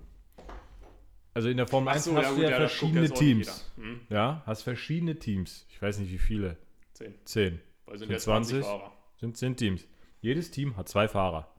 Also 1.35 1.49
in 1.49 1.57
der 1.57 1.67
Formel 1.69 1.93
1 1.93 2.09
Achso, 2.09 2.17
hast 2.17 2.25
ja, 2.31 2.35
du 2.35 2.43
ja 2.43 2.51
ja, 2.51 2.57
verschiedene 2.57 3.11
Teams. 3.11 3.71
Hm, 3.77 4.01
Ja, 4.09 4.43
hast 4.47 4.63
verschiedene 4.63 5.19
Teams. 5.19 5.67
Ich 5.69 5.81
weiß 5.81 5.99
nicht 5.99 6.11
wie 6.11 6.19
viele. 6.19 6.57
10. 6.95 7.15
Zehn. 7.25 7.61
Weil 7.87 7.99
sind 7.99 8.09
Sind 8.09 8.13
ja 8.15 8.19
20 8.19 8.51
20? 8.63 8.65
Fahrer. 8.67 8.93
Sind 9.17 9.37
zehn 9.37 9.57
Teams. 9.57 9.87
Jedes 10.21 10.51
Team 10.51 10.77
hat 10.77 10.89
zwei 10.89 11.07
Fahrer. 11.09 11.55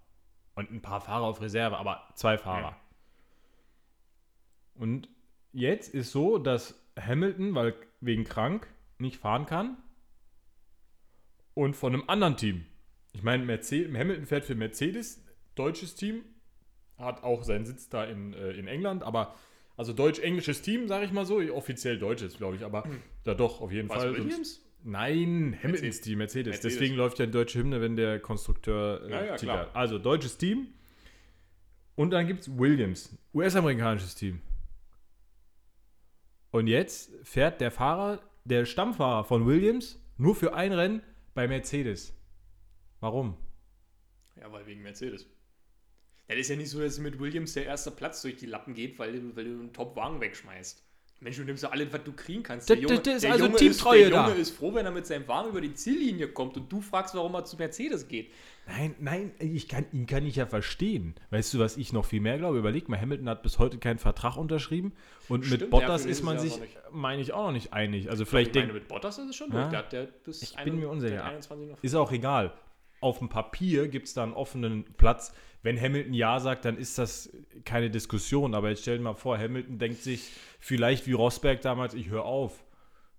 Und 0.56 0.72
ein 0.72 0.82
paar 0.82 1.00
Fahrer 1.02 1.24
auf 1.26 1.42
Reserve, 1.42 1.78
aber 1.78 2.08
zwei 2.16 2.38
Fahrer. 2.38 2.76
Und 4.76 5.08
jetzt 5.54 5.94
ist 5.94 6.12
so, 6.12 6.38
dass 6.38 6.81
Hamilton, 7.06 7.56
weil 7.56 7.76
wegen 8.00 8.24
krank, 8.24 8.68
nicht 8.98 9.18
fahren 9.18 9.46
kann. 9.46 9.78
Und 11.54 11.76
von 11.76 11.94
einem 11.94 12.04
anderen 12.08 12.38
Team. 12.38 12.66
Ich 13.14 13.24
meine, 13.24 13.44
Mercedes, 13.44 13.94
Hamilton 13.94 14.26
fährt 14.26 14.46
für 14.46 14.56
Mercedes, 14.56 15.24
deutsches 15.56 15.96
Team, 15.96 16.24
hat 16.98 17.24
auch 17.24 17.44
seinen 17.44 17.66
Sitz 17.66 17.90
da 17.90 18.06
in, 18.06 18.34
äh, 18.34 18.52
in 18.52 18.68
England, 18.68 19.04
aber 19.04 19.36
also 19.76 19.94
deutsch-englisches 19.94 20.62
Team, 20.62 20.88
sage 20.88 21.06
ich 21.06 21.12
mal 21.12 21.26
so, 21.26 21.40
offiziell 21.54 21.98
deutsches, 21.98 22.38
glaube 22.38 22.56
ich, 22.56 22.64
aber 22.64 22.84
da 23.24 23.34
doch, 23.34 23.62
auf 23.62 23.72
jeden 23.72 23.90
Was, 23.90 23.98
Fall. 23.98 24.16
Williams? 24.16 24.62
Nein, 24.84 25.58
Hamiltons 25.58 25.64
Mercedes. 25.64 26.02
Team, 26.02 26.18
Mercedes. 26.18 26.52
Mercedes. 26.54 26.74
Deswegen 26.74 26.96
läuft 26.96 27.20
ja 27.20 27.26
die 27.26 27.32
deutsche 27.32 27.60
Hymne, 27.60 27.82
wenn 27.82 27.96
der 27.96 28.20
Konstrukteur 28.20 29.04
äh, 29.06 29.12
Ja, 29.12 29.36
ja. 29.36 29.70
Also 29.74 30.00
deutsches 30.00 30.38
Team. 30.38 30.68
Und 31.96 32.12
dann 32.12 32.26
gibt 32.26 32.42
es 32.42 32.58
Williams, 32.58 33.16
US-amerikanisches 33.34 34.16
Team. 34.16 34.42
Und 36.52 36.68
jetzt 36.68 37.12
fährt 37.24 37.62
der 37.62 37.72
Fahrer, 37.72 38.22
der 38.44 38.66
Stammfahrer 38.66 39.24
von 39.24 39.46
Williams, 39.48 40.00
nur 40.18 40.36
für 40.36 40.54
ein 40.54 40.74
Rennen 40.74 41.02
bei 41.34 41.48
Mercedes. 41.48 42.14
Warum? 43.00 43.38
Ja, 44.36 44.52
weil 44.52 44.66
wegen 44.66 44.82
Mercedes. 44.82 45.28
Das 46.28 46.38
ist 46.38 46.50
ja 46.50 46.56
nicht 46.56 46.70
so, 46.70 46.80
dass 46.80 47.00
mit 47.00 47.20
Williams 47.20 47.54
der 47.54 47.66
erste 47.66 47.92
Platz 47.92 48.22
durch 48.22 48.38
die 48.38 48.46
Lappen 48.46 48.74
geht, 48.74 49.00
weil, 49.00 49.36
weil 49.36 49.46
du 49.46 49.52
einen 49.52 49.74
Top-Wagen 49.74 50.22
wegschmeißt. 50.22 50.84
Mensch, 51.22 51.38
du 51.38 51.44
nimmst 51.44 51.62
ja 51.62 51.70
alles, 51.70 51.88
was 51.94 52.04
du 52.04 52.14
kriegen 52.14 52.42
kannst. 52.42 52.68
Das- 52.70 52.80
das- 52.82 53.04
das 53.04 53.16
ist 53.18 53.26
also 53.26 53.46
Junge 53.46 53.58
Teamtreue 53.58 54.02
ist, 54.02 54.12
der. 54.12 54.28
Junge 54.28 54.40
ist 54.40 54.50
froh, 54.58 54.74
wenn 54.74 54.86
er 54.86 54.92
mit 54.92 55.06
seinem 55.06 55.28
Wagen 55.28 55.50
über 55.50 55.62
die 55.62 55.74
Ziellinie 55.74 56.28
kommt 56.30 56.58
und 56.58 56.72
du 56.72 56.82
fragst, 56.82 57.14
warum 57.14 57.36
er 57.36 57.46
zu 57.46 57.58
Mercedes 57.58 58.08
geht. 58.08 58.32
Nein, 58.68 58.96
nein, 59.00 59.32
ich 59.40 59.68
kann, 59.68 59.86
ihn 59.92 60.08
kann 60.08 60.26
ich 60.26 60.36
ja 60.38 60.46
verstehen. 60.48 61.14
Weißt 61.30 61.54
du, 61.54 61.60
was 61.60 61.78
ich 61.78 61.94
noch 61.94 62.06
viel 62.06 62.22
mehr 62.22 62.38
glaube? 62.40 62.58
Überleg 62.58 62.90
mal, 62.90 63.00
Hamilton 63.00 63.30
hat 63.30 63.44
bis 63.44 63.60
heute 63.60 63.78
keinen 63.78 64.00
Vertrag 64.00 64.36
unterschrieben 64.38 64.94
und 65.30 65.46
Stimmt, 65.46 65.62
mit 65.62 65.70
Bottas 65.70 66.06
ist 66.06 66.24
man 66.24 66.40
sich, 66.40 66.60
meine 66.92 67.22
ich, 67.22 67.34
auch 67.34 67.48
noch 67.48 67.52
nicht 67.54 67.72
einig. 67.74 68.10
Also 68.10 68.26
vielleicht 68.26 68.48
ich 68.48 68.54
denkt 68.54 68.70
meine, 68.70 68.80
mit 68.80 68.88
Bottas 68.88 69.18
ist 69.20 69.30
es 69.30 69.36
schon 69.36 69.52
Ja. 69.52 69.68
durch. 69.70 69.90
Der 69.90 70.06
der 70.06 70.08
Ich 70.42 70.56
bin 70.64 70.80
mir 70.80 70.90
unsicher. 70.90 71.14
der 71.14 71.26
21 71.26 71.70
noch. 71.70 71.84
Ist 71.84 71.96
auch 71.96 72.12
egal. 72.12 72.52
Auf 73.02 73.20
dem 73.20 73.30
Papier 73.30 73.88
gibt 73.88 74.08
es 74.08 74.14
da 74.14 74.24
einen 74.24 74.34
offenen 74.34 74.86
Platz. 74.96 75.34
Wenn 75.64 75.80
Hamilton 75.80 76.14
Ja 76.14 76.40
sagt, 76.40 76.66
dann 76.66 76.78
ist 76.78 76.98
das 76.98 77.36
keine 77.66 77.90
Diskussion. 77.90 78.56
Aber 78.56 78.70
jetzt 78.70 78.84
stell 78.84 78.98
dir 78.98 79.04
mal 79.04 79.14
vor, 79.14 79.38
Hamilton 79.38 79.78
denkt 79.78 80.02
sich 80.02 80.32
vielleicht 80.60 81.08
wie 81.08 81.14
Rosberg 81.14 81.62
damals, 81.62 81.94
ich 81.94 82.10
höre 82.10 82.26
auf. 82.26 82.64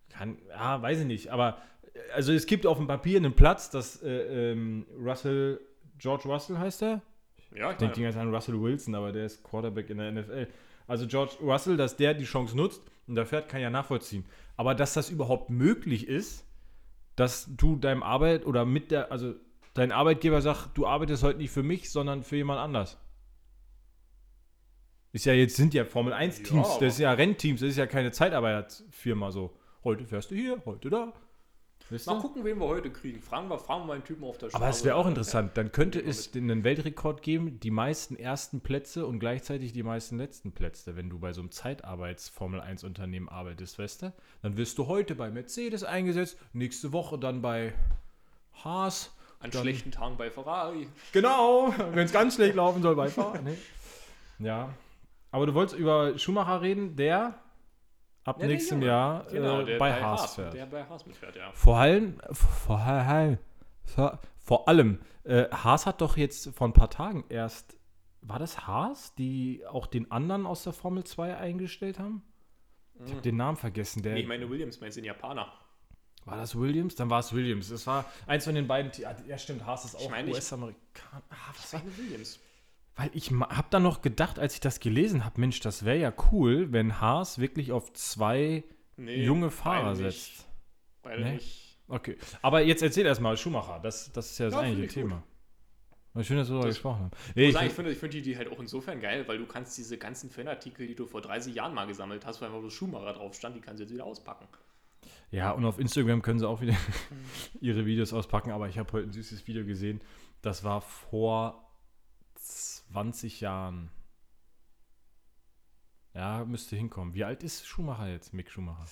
Kann, 0.08 0.38
ja, 0.48 0.80
weiß 0.80 1.00
ich 1.00 1.06
nicht. 1.06 1.28
Aber 1.30 1.58
äh, 1.94 1.98
also 2.14 2.32
es 2.32 2.46
gibt 2.46 2.66
auf 2.66 2.78
dem 2.78 2.86
Papier 2.86 3.18
einen 3.18 3.34
Platz, 3.34 3.70
dass 3.70 4.02
äh, 4.02 4.52
ähm, 4.52 4.86
Russell, 4.98 5.60
George 5.98 6.24
Russell 6.28 6.58
heißt 6.58 6.82
er? 6.82 7.02
Ja, 7.54 7.66
ich 7.66 7.72
Ich 7.72 7.78
denke 7.78 7.94
die 7.96 8.02
ganze 8.02 8.18
Zeit 8.18 8.26
an 8.26 8.34
Russell 8.34 8.60
Wilson, 8.60 8.94
aber 8.94 9.12
der 9.12 9.26
ist 9.26 9.42
Quarterback 9.42 9.90
in 9.90 9.98
der 9.98 10.12
NFL. 10.12 10.46
Also 10.86 11.06
George 11.06 11.32
Russell, 11.42 11.76
dass 11.76 11.96
der 11.96 12.14
die 12.14 12.24
Chance 12.24 12.56
nutzt 12.56 12.82
und 13.06 13.14
da 13.14 13.24
fährt, 13.24 13.48
kann 13.48 13.60
ja 13.60 13.70
nachvollziehen. 13.70 14.24
Aber 14.56 14.74
dass 14.74 14.94
das 14.94 15.10
überhaupt 15.10 15.50
möglich 15.50 16.08
ist, 16.08 16.46
dass 17.16 17.48
du 17.56 17.76
deinem 17.76 18.02
Arbeit 18.02 18.46
oder 18.46 18.64
mit 18.64 18.90
der, 18.90 19.12
also 19.12 19.34
dein 19.74 19.92
Arbeitgeber 19.92 20.40
sagt, 20.42 20.76
du 20.76 20.86
arbeitest 20.86 21.22
heute 21.22 21.38
nicht 21.38 21.50
für 21.50 21.62
mich, 21.62 21.90
sondern 21.90 22.22
für 22.22 22.36
jemand 22.36 22.60
anders. 22.60 22.98
Ist 25.12 25.26
ja 25.26 25.34
jetzt 25.34 25.56
sind 25.56 25.74
ja 25.74 25.84
Formel 25.84 26.12
1 26.12 26.42
Teams, 26.42 26.68
Ja, 26.68 26.78
das 26.80 26.94
ist 26.94 26.98
ja 27.00 27.12
Rennteams, 27.12 27.60
das 27.60 27.70
ist 27.70 27.76
ja 27.76 27.86
keine 27.86 28.12
Zeitarbeitsfirma 28.12 29.30
so. 29.30 29.56
Heute 29.84 30.06
fährst 30.06 30.30
du 30.30 30.34
hier, 30.34 30.62
heute 30.64 30.88
da. 30.88 31.12
Weißt 31.90 32.06
Mal 32.06 32.14
du? 32.14 32.20
gucken, 32.22 32.44
wen 32.44 32.58
wir 32.58 32.68
heute 32.68 32.90
kriegen. 32.90 33.20
Fragen 33.20 33.48
wir, 33.50 33.58
fragen 33.58 33.82
wir 33.82 33.86
mal 33.88 33.92
einen 33.94 34.04
Typen 34.04 34.24
auf 34.24 34.38
der 34.38 34.48
Straße. 34.48 34.62
Aber 34.64 34.70
es 34.70 34.84
wäre 34.84 34.96
auch 34.96 35.06
interessant. 35.06 35.58
Dann 35.58 35.72
könnte 35.72 36.00
es 36.00 36.34
einen 36.34 36.64
Weltrekord 36.64 37.20
geben, 37.20 37.60
die 37.60 37.70
meisten 37.70 38.16
ersten 38.16 38.62
Plätze 38.62 39.06
und 39.06 39.18
gleichzeitig 39.18 39.72
die 39.74 39.82
meisten 39.82 40.16
letzten 40.16 40.52
Plätze, 40.52 40.96
wenn 40.96 41.10
du 41.10 41.18
bei 41.18 41.34
so 41.34 41.42
einem 41.42 41.50
Zeitarbeits-Formel-1-Unternehmen 41.50 43.28
arbeitest, 43.28 43.78
weißt 43.78 44.02
du? 44.02 44.12
Dann 44.40 44.56
wirst 44.56 44.78
du 44.78 44.86
heute 44.86 45.14
bei 45.14 45.30
Mercedes 45.30 45.84
eingesetzt, 45.84 46.38
nächste 46.54 46.92
Woche 46.92 47.18
dann 47.18 47.42
bei 47.42 47.74
Haas. 48.64 49.14
An 49.42 49.50
dann- 49.50 49.62
schlechten 49.62 49.90
Tagen 49.90 50.16
bei 50.16 50.30
Ferrari. 50.30 50.88
Genau, 51.12 51.74
wenn 51.92 52.04
es 52.06 52.12
ganz 52.12 52.36
schlecht 52.36 52.54
laufen 52.54 52.80
soll, 52.82 52.94
bei 52.96 53.08
Fahrrad. 53.08 53.42
Nee. 53.42 53.56
Ja. 54.38 54.70
Aber 55.30 55.46
du 55.46 55.54
wolltest 55.54 55.78
über 55.78 56.18
Schumacher 56.18 56.60
reden, 56.62 56.94
der 56.96 57.34
ab 58.24 58.36
Ja, 58.36 58.40
der 58.40 58.48
nächstem 58.48 58.78
Junge. 58.78 58.86
Jahr 58.86 59.24
Genau, 59.30 59.60
äh, 59.60 59.64
der 59.64 59.78
bei, 59.78 60.00
Haas 60.00 60.34
fährt. 60.34 60.52
fährt. 60.52 60.54
Der 60.54 60.66
bei 60.66 60.84
Haas 60.88 61.06
mitfährt, 61.06 61.36
ja. 61.36 61.50
Vor 61.52 61.76
allem, 61.78 62.18
vor, 62.32 62.78
allem- 62.78 63.38
vor, 64.44 64.68
allem, 64.68 65.00
äh, 65.24 65.48
Haas 65.50 65.86
hat 65.86 66.00
doch 66.00 66.16
jetzt 66.16 66.50
vor 66.54 66.68
ein 66.68 66.72
paar 66.72 66.90
Tagen 66.90 67.24
erst, 67.28 67.76
war 68.20 68.38
das 68.38 68.66
Haas, 68.66 69.14
die 69.16 69.64
auch 69.66 69.86
den 69.86 70.10
anderen 70.12 70.46
aus 70.46 70.62
der 70.64 70.72
Formel 70.72 71.02
2 71.04 71.36
eingestellt 71.36 71.98
haben? 71.98 72.22
Ich 73.04 73.10
habe 73.10 73.22
den 73.22 73.36
Namen 73.36 73.56
vergessen. 73.56 74.02
Der, 74.02 74.12
Nee, 74.14 74.20
ich 74.20 74.28
meine 74.28 74.48
Williams, 74.48 74.80
meinst 74.80 74.96
du 74.96 75.00
den 75.00 75.06
Japaner? 75.06 75.52
War 76.24 76.36
das 76.36 76.56
Williams? 76.58 76.94
Dann 76.94 77.10
war 77.10 77.20
es 77.20 77.32
Williams. 77.32 77.70
Es 77.70 77.86
war 77.86 78.04
eins 78.26 78.44
von 78.44 78.54
den 78.54 78.66
beiden. 78.66 78.92
Te- 78.92 79.02
Ja, 79.26 79.38
stimmt, 79.38 79.64
Haas 79.66 79.84
ist 79.84 79.96
auch 79.96 80.10
US-Amerikaner. 80.10 81.22
Ah, 81.30 81.34
was 81.56 81.72
war 81.72 81.82
Williams. 81.96 82.38
Weil 82.96 83.10
ich 83.14 83.30
habe 83.30 83.66
dann 83.70 83.82
noch 83.82 84.02
gedacht, 84.02 84.38
als 84.38 84.54
ich 84.54 84.60
das 84.60 84.78
gelesen 84.80 85.24
habe, 85.24 85.40
Mensch, 85.40 85.60
das 85.60 85.84
wäre 85.84 85.96
ja 85.98 86.12
cool, 86.30 86.72
wenn 86.72 87.00
Haas 87.00 87.38
wirklich 87.38 87.72
auf 87.72 87.92
zwei 87.94 88.64
Nee, 88.96 89.24
junge 89.24 89.50
Fahrer 89.50 89.96
setzt. 89.96 90.46
Beide 91.02 91.22
Nee? 91.24 91.32
nicht. 91.34 91.78
Okay. 91.88 92.16
Aber 92.42 92.60
jetzt 92.62 92.82
erzähl 92.82 93.06
erstmal 93.06 93.36
Schumacher. 93.36 93.80
Das, 93.82 94.12
das 94.12 94.30
ist 94.32 94.38
ja 94.38 94.46
das 94.46 94.54
Ja, 94.54 94.60
eigentliche 94.60 94.88
Thema. 94.94 95.22
War 96.14 96.22
schön, 96.22 96.36
dass 96.36 96.48
wir 96.48 96.52
darüber 96.52 96.66
Das- 96.68 96.76
gesprochen 96.76 97.00
haben. 97.04 97.10
Ich, 97.30 97.36
Nee, 97.36 97.46
ich, 97.48 97.52
sagen, 97.54 97.66
ich 97.66 97.72
finde 97.72 97.90
ich 97.92 97.98
finde 97.98 98.12
die 98.12 98.18
Idee 98.30 98.36
halt 98.36 98.52
auch 98.52 98.60
insofern 98.60 99.00
geil, 99.00 99.26
weil 99.26 99.38
du 99.38 99.46
kannst 99.46 99.76
diese 99.78 99.96
ganzen 99.96 100.28
Fanartikel, 100.30 100.86
die 100.86 100.94
du 100.94 101.06
vor 101.06 101.22
30 101.22 101.54
Jahren 101.54 101.72
mal 101.74 101.86
gesammelt 101.86 102.26
hast, 102.26 102.40
wo 102.40 102.44
einfach 102.44 102.60
bloß 102.60 102.72
Schumacher 102.72 103.14
drauf 103.14 103.34
stand, 103.34 103.56
die 103.56 103.60
kannst 103.62 103.80
du 103.80 103.84
jetzt 103.84 103.92
wieder 103.94 104.04
auspacken. 104.04 104.46
Ja, 105.30 105.50
und 105.52 105.64
auf 105.64 105.78
Instagram 105.78 106.22
können 106.22 106.38
sie 106.38 106.48
auch 106.48 106.60
wieder 106.60 106.76
ihre 107.60 107.86
Videos 107.86 108.12
auspacken, 108.12 108.50
aber 108.50 108.68
ich 108.68 108.78
habe 108.78 108.92
heute 108.92 109.08
ein 109.08 109.12
süßes 109.12 109.46
Video 109.46 109.64
gesehen. 109.64 110.00
Das 110.42 110.64
war 110.64 110.80
vor 110.80 111.70
20 112.34 113.40
Jahren. 113.40 113.90
Ja, 116.14 116.44
müsste 116.44 116.76
hinkommen. 116.76 117.14
Wie 117.14 117.24
alt 117.24 117.42
ist 117.42 117.66
Schumacher 117.66 118.08
jetzt, 118.08 118.34
Mick 118.34 118.50
Schumacher? 118.50 118.84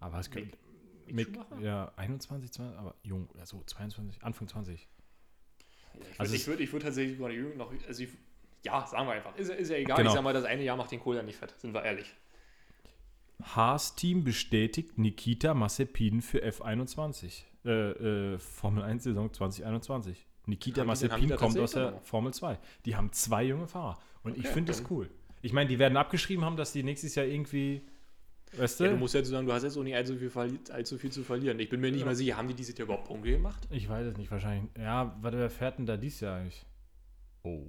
Aber 0.00 0.18
es 0.18 0.30
könnte. 0.30 0.56
Mick 1.06 1.14
Mick, 1.14 1.26
Schumacher? 1.34 1.60
ja, 1.60 1.92
21, 1.96 2.52
20, 2.52 2.78
aber 2.78 2.94
jung, 3.02 3.28
also 3.38 3.62
22, 3.64 4.22
Anfang 4.22 4.48
20. 4.48 4.88
Ja, 5.94 6.00
ich 6.00 6.20
Also 6.20 6.32
würde 6.32 6.36
ich 6.36 6.46
würd, 6.46 6.60
ich 6.60 6.72
würd 6.72 6.82
tatsächlich 6.84 7.18
mal 7.18 7.30
die 7.30 7.36
Jugend 7.36 7.58
noch, 7.58 7.72
also 7.86 8.02
ich, 8.02 8.10
ja, 8.64 8.86
sagen 8.86 9.06
wir 9.06 9.12
einfach, 9.12 9.36
ist, 9.36 9.50
ist 9.50 9.68
ja 9.70 9.76
egal, 9.76 9.98
Genau. 9.98 10.10
ich 10.10 10.14
sag 10.14 10.22
mal, 10.22 10.32
das 10.32 10.44
eine 10.44 10.62
Jahr 10.62 10.76
macht 10.76 10.90
den 10.90 11.00
Kohl 11.00 11.16
ja 11.16 11.22
nicht 11.22 11.36
fett, 11.36 11.54
sind 11.58 11.74
wir 11.74 11.82
ehrlich. 11.84 12.14
Haas-Team 13.42 14.24
bestätigt 14.24 14.98
Nikita 14.98 15.54
Mazepin 15.54 16.22
für 16.22 16.44
F21. 16.44 17.44
Äh, 17.64 17.70
äh, 18.34 18.38
Formel 18.38 18.82
1 18.82 19.04
Saison 19.04 19.32
2021. 19.32 20.26
Nikita 20.46 20.84
Mazepin 20.84 21.34
kommt 21.36 21.58
aus 21.58 21.72
der? 21.72 22.00
Formel 22.00 22.32
2. 22.32 22.58
Die 22.84 22.96
haben 22.96 23.12
zwei 23.12 23.44
junge 23.44 23.66
Fahrer. 23.66 23.98
Und 24.22 24.36
ich 24.36 24.44
Okay, 24.44 24.54
finde 24.54 24.72
das 24.72 24.82
dann- 24.82 24.90
cool. 24.90 25.10
Ich 25.42 25.52
meine, 25.52 25.68
die 25.68 25.78
werden 25.78 25.96
abgeschrieben 25.96 26.44
haben, 26.44 26.56
dass 26.56 26.72
die 26.72 26.82
nächstes 26.82 27.14
Jahr 27.14 27.26
irgendwie. 27.26 27.82
Weißt 28.56 28.80
du? 28.80 28.84
Ja, 28.84 28.90
du 28.90 28.96
musst 28.96 29.14
ja 29.14 29.22
sagen, 29.22 29.46
du 29.46 29.52
hast 29.52 29.62
jetzt 29.62 29.76
auch 29.76 29.82
nicht 29.82 29.94
allzu 29.94 30.16
viel, 30.16 30.30
allzu 30.72 30.96
viel 30.98 31.12
zu 31.12 31.22
verlieren. 31.22 31.60
Ich 31.60 31.68
bin 31.68 31.80
mir 31.80 31.90
nicht 31.92 32.00
Ja. 32.00 32.06
mal 32.06 32.14
sicher, 32.14 32.36
haben 32.38 32.48
die 32.48 32.54
dieses 32.54 32.76
Jahr 32.78 32.86
überhaupt 32.86 33.06
Punkte 33.06 33.30
gemacht? 33.30 33.68
ich 33.70 33.88
weiß 33.88 34.06
es 34.06 34.16
nicht, 34.16 34.30
wahrscheinlich. 34.30 34.70
Ja, 34.76 35.16
warte, 35.20 35.38
wer 35.38 35.50
fährt 35.50 35.78
denn 35.78 35.84
da 35.86 35.96
dieses 35.98 36.20
Jahr 36.20 36.38
eigentlich? 36.38 36.64
Oh. 37.44 37.62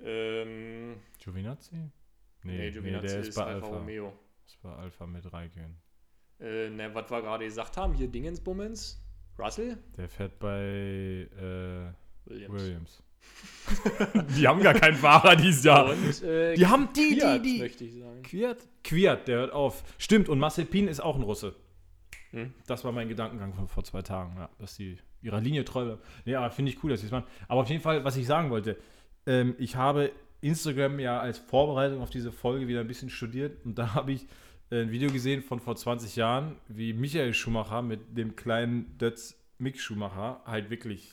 Ähm, 0.00 0.96
Giovinazzi? 1.18 1.76
nee, 2.42 2.70
Giovinazzi 2.70 3.06
der 3.06 3.20
ist, 3.20 3.34
bei 3.36 3.44
Alfa. 3.44 3.66
Romeo. 3.66 4.12
Ist 4.50 4.60
bei 4.62 4.72
Alpha 4.74 5.06
mit 5.06 5.32
Raikön. 5.32 5.76
Äh, 6.40 6.70
ne, 6.70 6.92
was 6.92 7.08
wir 7.08 7.22
gerade 7.22 7.44
gesagt 7.44 7.76
haben, 7.76 7.94
hier 7.94 8.08
Dingensbummens, 8.08 9.00
Russell, 9.38 9.78
Der 9.96 10.08
fährt 10.08 10.40
bei 10.40 11.28
äh, 11.38 11.92
Williams. 12.28 12.52
Williams. 12.60 13.02
die 14.36 14.48
haben 14.48 14.60
gar 14.60 14.74
keinen 14.74 14.96
Fahrer 14.96 15.36
dieses 15.36 15.62
Jahr. 15.62 15.90
Und 15.90 16.22
äh, 16.24 16.54
Die 16.56 16.66
haben 16.66 16.88
die, 16.96 17.14
Fiat, 17.14 17.44
die, 17.44 17.52
die. 17.54 17.58
möchte 17.60 17.84
ich 17.84 17.94
sagen. 17.94 18.22
Quiert? 18.24 18.66
Quiert, 18.82 19.28
der 19.28 19.38
hört 19.38 19.52
auf. 19.52 19.84
Stimmt, 19.98 20.28
und 20.28 20.40
Mazepin 20.40 20.88
ist 20.88 20.98
auch 20.98 21.14
ein 21.14 21.22
Russe. 21.22 21.54
Hm. 22.30 22.52
Das 22.66 22.84
war 22.84 22.90
mein 22.90 23.08
Gedankengang 23.08 23.54
von 23.54 23.68
vor 23.68 23.84
zwei 23.84 24.02
Tagen, 24.02 24.34
ja, 24.36 24.50
dass 24.58 24.74
die 24.74 24.98
ihrer 25.22 25.40
Linie 25.40 25.64
treu 25.64 25.84
bleiben. 25.84 26.00
Nee, 26.24 26.34
aber 26.34 26.50
finde 26.50 26.72
ich 26.72 26.82
cool, 26.82 26.90
dass 26.90 27.00
sie 27.02 27.06
es 27.06 27.12
machen. 27.12 27.26
Aber 27.46 27.60
auf 27.60 27.68
jeden 27.70 27.82
Fall, 27.82 28.02
was 28.02 28.16
ich 28.16 28.26
sagen 28.26 28.50
wollte, 28.50 28.76
ähm, 29.26 29.54
ich 29.58 29.76
habe 29.76 30.10
Instagram 30.40 30.98
ja 31.00 31.20
als 31.20 31.38
Vorbereitung 31.38 32.00
auf 32.00 32.10
diese 32.10 32.32
Folge 32.32 32.68
wieder 32.68 32.80
ein 32.80 32.86
bisschen 32.86 33.10
studiert 33.10 33.64
und 33.64 33.78
da 33.78 33.94
habe 33.94 34.12
ich 34.12 34.26
äh, 34.70 34.82
ein 34.82 34.90
Video 34.90 35.10
gesehen 35.10 35.42
von 35.42 35.60
vor 35.60 35.76
20 35.76 36.16
Jahren, 36.16 36.56
wie 36.68 36.92
Michael 36.92 37.34
Schumacher 37.34 37.82
mit 37.82 38.16
dem 38.16 38.36
kleinen 38.36 38.96
Dötz 38.98 39.36
Mick 39.58 39.78
Schumacher, 39.78 40.40
halt 40.46 40.70
wirklich 40.70 41.12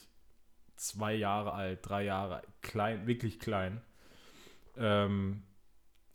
zwei 0.76 1.14
Jahre 1.16 1.54
alt, 1.54 1.80
drei 1.82 2.06
Jahre, 2.06 2.44
klein, 2.62 3.08
wirklich 3.08 3.40
klein. 3.40 3.82
Ähm, 4.78 5.44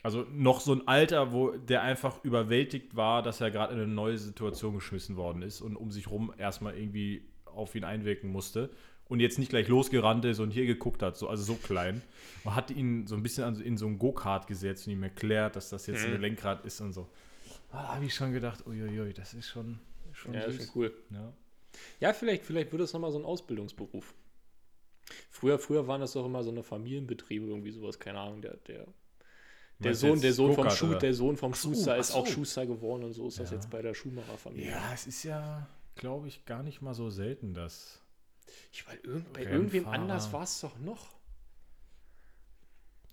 also 0.02 0.26
noch 0.32 0.60
so 0.60 0.72
ein 0.72 0.88
Alter, 0.88 1.32
wo 1.32 1.50
der 1.50 1.82
einfach 1.82 2.24
überwältigt 2.24 2.96
war, 2.96 3.22
dass 3.22 3.40
er 3.40 3.50
gerade 3.50 3.74
in 3.74 3.80
eine 3.80 3.92
neue 3.92 4.18
Situation 4.18 4.74
geschmissen 4.74 5.16
worden 5.16 5.42
ist 5.42 5.60
und 5.60 5.76
um 5.76 5.90
sich 5.90 6.10
rum 6.10 6.32
erstmal 6.36 6.76
irgendwie 6.76 7.28
auf 7.44 7.74
ihn 7.74 7.84
einwirken 7.84 8.30
musste 8.30 8.70
und 9.12 9.20
jetzt 9.20 9.38
nicht 9.38 9.50
gleich 9.50 9.68
losgerannt 9.68 10.24
ist 10.24 10.38
und 10.40 10.50
hier 10.50 10.66
geguckt 10.66 11.02
hat, 11.02 11.16
so, 11.16 11.28
also 11.28 11.42
so 11.44 11.54
klein. 11.54 12.00
Man 12.44 12.54
hat 12.56 12.70
ihn 12.70 13.06
so 13.06 13.14
ein 13.14 13.22
bisschen 13.22 13.60
in 13.62 13.76
so 13.76 13.86
ein 13.86 13.98
Go-Kart 13.98 14.46
gesetzt 14.46 14.86
und 14.86 14.94
ihm 14.94 15.02
erklärt, 15.02 15.54
dass 15.54 15.68
das 15.70 15.86
jetzt 15.86 16.06
Mhm. 16.06 16.14
ein 16.14 16.20
Lenkrad 16.22 16.64
ist 16.64 16.80
und 16.80 16.92
so. 16.92 17.08
Da 17.70 17.94
habe 17.94 18.04
ich 18.04 18.14
schon 18.14 18.32
gedacht, 18.32 18.66
uiuiui, 18.66 19.12
das 19.12 19.34
ist 19.34 19.48
schon, 19.48 19.78
schon 20.12 20.34
Ja, 20.34 20.40
ist 20.40 20.56
süß. 20.56 20.66
schon 20.66 20.74
cool. 20.82 20.94
Ja. 21.10 21.32
Ja, 22.00 22.12
vielleicht, 22.12 22.44
vielleicht 22.44 22.72
wird 22.72 22.82
das 22.82 22.92
nochmal 22.92 23.12
so 23.12 23.18
ein 23.18 23.24
Ausbildungsberuf. 23.24 24.12
Früher, 25.30 25.58
früher 25.58 25.86
waren 25.86 26.00
das 26.00 26.12
doch 26.12 26.24
immer 26.26 26.42
so 26.42 26.50
eine 26.50 26.62
Familienbetriebe, 26.62 27.46
irgendwie 27.46 27.70
sowas, 27.70 27.98
keine 27.98 28.18
Ahnung, 28.18 28.40
der, 28.42 28.56
der, 28.68 28.86
der 29.78 29.94
Sohn, 29.94 30.20
der 30.20 30.32
Sohn 30.32 30.54
vom 30.54 30.70
Schuh, 30.70 30.94
der 30.94 31.12
Sohn 31.14 31.36
vom 31.36 31.54
so, 31.54 31.68
Schuster 31.70 31.94
ach 31.94 31.98
ist 31.98 32.12
auch 32.12 32.26
so. 32.26 32.32
Schuster 32.32 32.66
geworden 32.66 33.04
und 33.04 33.12
so 33.12 33.26
ist 33.28 33.38
das 33.40 33.50
Ja. 33.50 33.56
jetzt 33.56 33.68
bei 33.70 33.82
der 33.82 33.94
Schumacher-Familie. 33.94 34.70
Ja, 34.70 34.90
es 34.94 35.06
ist 35.06 35.22
ja, 35.24 35.66
glaube 35.96 36.28
ich, 36.28 36.44
gar 36.46 36.62
nicht 36.62 36.80
mal 36.82 36.94
so 36.94 37.10
selten, 37.10 37.52
dass. 37.54 38.01
Ich, 38.72 38.86
weil 38.88 38.98
irgend, 39.02 39.32
bei 39.32 39.42
irgendwem 39.44 39.86
anders 39.88 40.32
war 40.32 40.42
es 40.44 40.60
doch 40.60 40.78
noch. 40.78 41.12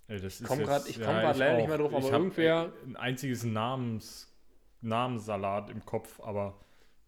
Ey, 0.07 0.19
das 0.19 0.39
ist 0.41 0.47
komm 0.47 0.59
jetzt- 0.59 0.67
grad- 0.67 0.89
ich 0.89 0.95
komm 0.95 1.05
grad 1.05 1.37
leider 1.37 1.57
nicht 1.57 1.67
mehr 1.67 1.77
drauf, 1.77 1.93
aber 1.93 2.05
ich 2.05 2.11
irgendwer- 2.11 2.71
Ein 2.85 2.95
einziges 2.95 3.43
Namens, 3.43 4.27
Namenssalat 4.81 5.69
im 5.69 5.85
Kopf, 5.85 6.19
aber 6.21 6.59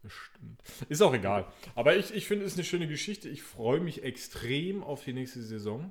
bestimmt. 0.02 0.62
Ist 0.88 1.00
auch 1.02 1.14
egal. 1.14 1.46
Aber 1.74 1.96
ich, 1.96 2.14
ich 2.14 2.26
finde, 2.26 2.44
es 2.44 2.52
ist 2.52 2.58
eine 2.58 2.64
schöne 2.64 2.86
Geschichte. 2.86 3.28
Ich 3.28 3.42
freue 3.42 3.80
mich 3.80 4.02
extrem 4.04 4.82
auf 4.84 5.02
die 5.04 5.12
nächste 5.14 5.42
Saison. 5.42 5.90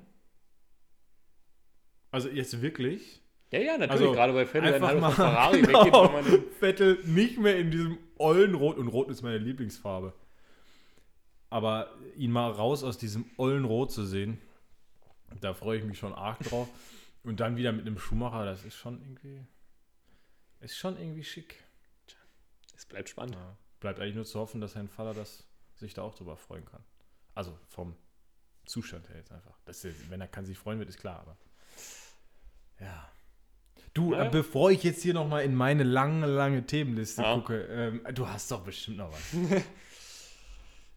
Also 2.10 2.28
jetzt 2.28 2.62
wirklich. 2.62 3.20
Ja, 3.50 3.58
ja, 3.58 3.72
natürlich, 3.76 3.90
Also, 4.02 4.12
gerade 4.12 4.32
bei 4.32 4.46
Vettel 4.46 4.74
Einfach 4.74 4.88
halt 4.88 5.00
mal 5.00 5.10
Ferrari 5.10 5.60
genau, 5.62 6.14
weggeht, 6.14 6.32
wenn 6.32 6.52
Vettel 6.52 6.98
nicht 7.04 7.38
mehr 7.38 7.58
in 7.58 7.70
diesem 7.70 7.98
ollen 8.16 8.54
Rot. 8.54 8.78
Und 8.78 8.88
Rot 8.88 9.10
ist 9.10 9.20
meine 9.22 9.38
Lieblingsfarbe. 9.38 10.14
Aber 11.52 11.90
ihn 12.16 12.32
mal 12.32 12.50
raus 12.50 12.82
aus 12.82 12.96
diesem 12.96 13.26
ollen 13.36 13.66
Rot 13.66 13.92
zu 13.92 14.06
sehen, 14.06 14.38
da 15.42 15.52
freue 15.52 15.78
ich 15.78 15.84
mich 15.84 15.98
schon 15.98 16.14
arg 16.14 16.38
drauf. 16.40 16.66
Und 17.24 17.40
dann 17.40 17.56
wieder 17.56 17.72
mit 17.72 17.86
einem 17.86 17.98
Schumacher, 17.98 18.46
das 18.46 18.64
ist 18.64 18.74
schon 18.74 19.00
irgendwie. 19.02 19.44
Ist 20.60 20.76
schon 20.78 20.96
irgendwie 20.98 21.22
schick. 21.24 21.62
es 22.74 22.86
bleibt 22.86 23.10
spannend. 23.10 23.34
Ja. 23.34 23.56
Bleibt 23.80 24.00
eigentlich 24.00 24.14
nur 24.14 24.24
zu 24.24 24.40
hoffen, 24.40 24.60
dass 24.62 24.72
sein 24.72 24.88
Vater 24.88 25.12
das 25.12 25.44
sich 25.74 25.92
da 25.92 26.02
auch 26.02 26.14
drüber 26.14 26.36
freuen 26.38 26.64
kann. 26.64 26.82
Also 27.34 27.58
vom 27.68 27.96
Zustand 28.64 29.08
her 29.10 29.16
jetzt 29.16 29.30
einfach. 29.32 29.58
Das 29.66 29.84
ist, 29.84 30.08
wenn 30.10 30.20
er 30.22 30.28
kann 30.28 30.46
sich 30.46 30.56
freuen 30.56 30.78
wird, 30.78 30.88
ist 30.88 30.98
klar, 30.98 31.20
aber. 31.20 31.36
Ja. 32.80 33.10
Du, 33.92 34.12
Naja. 34.12 34.24
äh, 34.26 34.30
bevor 34.30 34.70
ich 34.70 34.82
jetzt 34.84 35.02
hier 35.02 35.12
nochmal 35.12 35.44
in 35.44 35.54
meine 35.54 35.82
lange, 35.82 36.26
lange 36.26 36.64
Themenliste 36.66 37.20
Ja. 37.22 37.34
gucke, 37.34 37.60
ähm, 37.64 38.06
du 38.14 38.26
hast 38.26 38.50
doch 38.50 38.64
bestimmt 38.64 38.96
noch 38.96 39.12
was. 39.12 39.32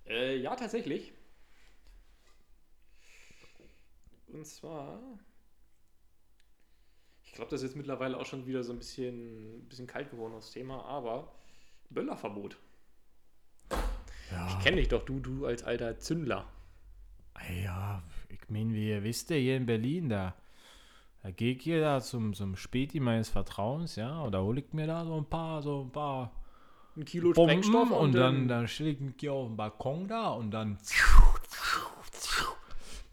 Äh, 0.07 0.37
ja, 0.37 0.55
tatsächlich. 0.55 1.13
Und 4.27 4.45
zwar. 4.45 4.99
Ich 7.23 7.31
glaube, 7.33 7.51
das 7.51 7.61
ist 7.61 7.69
jetzt 7.69 7.77
mittlerweile 7.77 8.17
auch 8.17 8.25
schon 8.25 8.45
wieder 8.47 8.63
so 8.63 8.71
ein 8.71 8.77
bisschen, 8.79 9.67
bisschen 9.67 9.87
kalt 9.87 10.09
geworden, 10.09 10.33
das 10.35 10.51
Thema, 10.51 10.85
aber 10.85 11.33
Böllerverbot. 11.89 12.57
Ja. 14.31 14.47
Ich 14.47 14.63
kenne 14.63 14.77
dich 14.77 14.87
doch, 14.87 15.03
du, 15.03 15.19
du 15.19 15.45
als 15.45 15.63
alter 15.63 15.99
Zündler. 15.99 16.47
Ja, 17.63 18.01
ich 18.29 18.49
meine, 18.49 18.73
wie 18.73 18.89
ihr 18.89 19.03
wisst, 19.03 19.29
hier 19.29 19.57
in 19.57 19.65
Berlin, 19.65 20.09
da, 20.09 20.33
da 21.23 21.31
gehe 21.31 21.55
ich 21.55 21.63
hier 21.63 21.81
da 21.81 21.99
zum, 21.99 22.33
zum 22.33 22.55
Späti 22.55 22.99
meines 22.99 23.29
Vertrauens, 23.29 23.97
ja, 23.97 24.21
und 24.21 24.31
da 24.31 24.41
hole 24.41 24.61
ich 24.61 24.71
mir 24.73 24.87
da 24.87 25.05
so 25.05 25.17
ein 25.17 25.25
paar, 25.25 25.61
so 25.61 25.83
ein 25.83 25.91
paar 25.91 26.31
Ein 26.97 27.05
Kilo 27.05 27.33
Bomben 27.33 27.63
Sprengstoff 27.63 27.91
und 27.91 28.13
dann, 28.13 28.47
dann 28.47 28.67
stelle 28.67 28.91
ich 28.91 29.29
auf 29.29 29.47
den 29.47 29.57
Balkon 29.57 30.07
da 30.07 30.29
und 30.29 30.51
dann. 30.51 30.77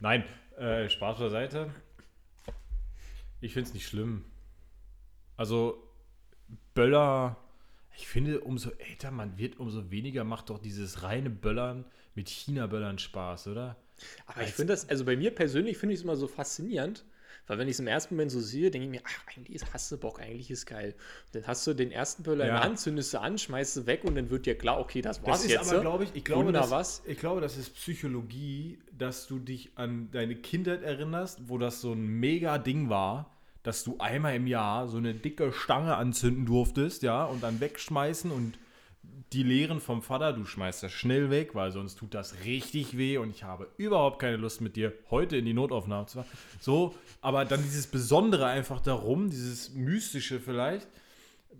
Nein, 0.00 0.24
äh, 0.56 0.88
Spaß 0.88 1.18
beiseite. 1.18 1.70
Ich 3.40 3.52
finde 3.52 3.68
es 3.68 3.74
nicht 3.74 3.86
schlimm. 3.86 4.24
Also, 5.36 5.82
Böller, 6.74 7.36
ich 7.96 8.06
finde, 8.06 8.40
umso 8.40 8.70
älter 8.70 9.10
man 9.10 9.38
wird, 9.38 9.58
umso 9.58 9.90
weniger 9.90 10.24
macht 10.24 10.50
doch 10.50 10.58
dieses 10.58 11.02
reine 11.02 11.30
Böllern 11.30 11.84
mit 12.14 12.28
China-Böllern 12.28 12.98
Spaß, 12.98 13.48
oder? 13.48 13.76
Aber 14.26 14.42
ich 14.42 14.50
finde 14.50 14.72
das, 14.72 14.88
also 14.88 15.04
bei 15.04 15.16
mir 15.16 15.34
persönlich 15.34 15.78
finde 15.78 15.94
ich 15.94 16.00
es 16.00 16.04
immer 16.04 16.16
so 16.16 16.26
faszinierend, 16.26 17.04
weil 17.46 17.58
wenn 17.58 17.66
ich 17.68 17.72
es 17.74 17.80
im 17.80 17.86
ersten 17.86 18.14
Moment 18.14 18.30
so 18.30 18.40
sehe, 18.40 18.70
denke 18.70 18.86
ich 18.86 18.90
mir, 18.90 19.02
ach, 19.04 19.36
eigentlich 19.36 19.54
ist, 19.56 19.72
hast 19.74 19.90
du 19.92 19.96
Bock, 19.98 20.20
eigentlich 20.20 20.50
ist 20.50 20.66
geil. 20.66 20.94
Dann 21.32 21.46
hast 21.46 21.66
du 21.66 21.74
den 21.74 21.90
ersten 21.90 22.22
Böller 22.22 22.44
in 22.44 22.48
Ja. 22.50 22.54
der 22.56 22.64
Hand, 22.64 22.78
zündest 22.78 23.12
du 23.14 23.20
an, 23.20 23.36
schmeißt 23.38 23.76
du 23.78 23.86
weg 23.86 24.04
und 24.04 24.14
dann 24.14 24.30
wird 24.30 24.46
dir 24.46 24.56
klar, 24.56 24.78
okay, 24.80 25.02
das 25.02 25.22
war's 25.22 25.38
Das 25.38 25.44
ist 25.44 25.50
jetzt. 25.52 25.70
aber, 25.70 25.80
glaube 25.80 26.04
ich, 26.04 26.10
ich 26.14 26.24
glaube, 26.24 26.52
das, 26.52 26.70
was. 26.70 27.02
ich 27.06 27.18
glaube, 27.18 27.40
das 27.40 27.56
ist 27.56 27.74
Psychologie, 27.74 28.78
dass 28.96 29.26
du 29.26 29.38
dich 29.38 29.70
an 29.76 30.08
deine 30.12 30.34
Kindheit 30.36 30.82
erinnerst, 30.82 31.48
wo 31.48 31.58
das 31.58 31.80
so 31.80 31.92
ein 31.92 32.06
mega 32.06 32.58
Ding 32.58 32.88
war, 32.88 33.30
dass 33.62 33.84
du 33.84 33.96
einmal 33.98 34.34
im 34.36 34.46
Jahr 34.46 34.88
so 34.88 34.96
eine 34.98 35.14
dicke 35.14 35.52
Stange 35.52 35.96
anzünden 35.96 36.46
durftest, 36.46 37.02
ja, 37.02 37.24
und 37.24 37.42
dann 37.42 37.60
wegschmeißen 37.60 38.30
und 38.30 38.58
die 39.32 39.42
Lehren 39.42 39.80
vom 39.80 40.02
Vater, 40.02 40.32
du 40.32 40.44
schmeißt 40.44 40.82
das 40.82 40.92
schnell 40.92 41.30
weg, 41.30 41.54
weil 41.54 41.70
sonst 41.70 41.96
tut 41.96 42.14
das 42.14 42.44
richtig 42.44 42.96
weh 42.96 43.18
und 43.18 43.30
ich 43.30 43.44
habe 43.44 43.68
überhaupt 43.76 44.18
keine 44.18 44.36
Lust 44.36 44.60
mit 44.60 44.76
dir 44.76 44.92
heute 45.10 45.36
in 45.36 45.44
die 45.44 45.54
Notaufnahme 45.54 46.06
zu 46.06 46.18
fahren. 46.18 46.28
So, 46.60 46.94
aber 47.20 47.44
dann 47.44 47.62
dieses 47.62 47.86
Besondere 47.86 48.46
einfach 48.46 48.80
darum, 48.80 49.30
dieses 49.30 49.70
Mystische 49.74 50.40
vielleicht, 50.40 50.88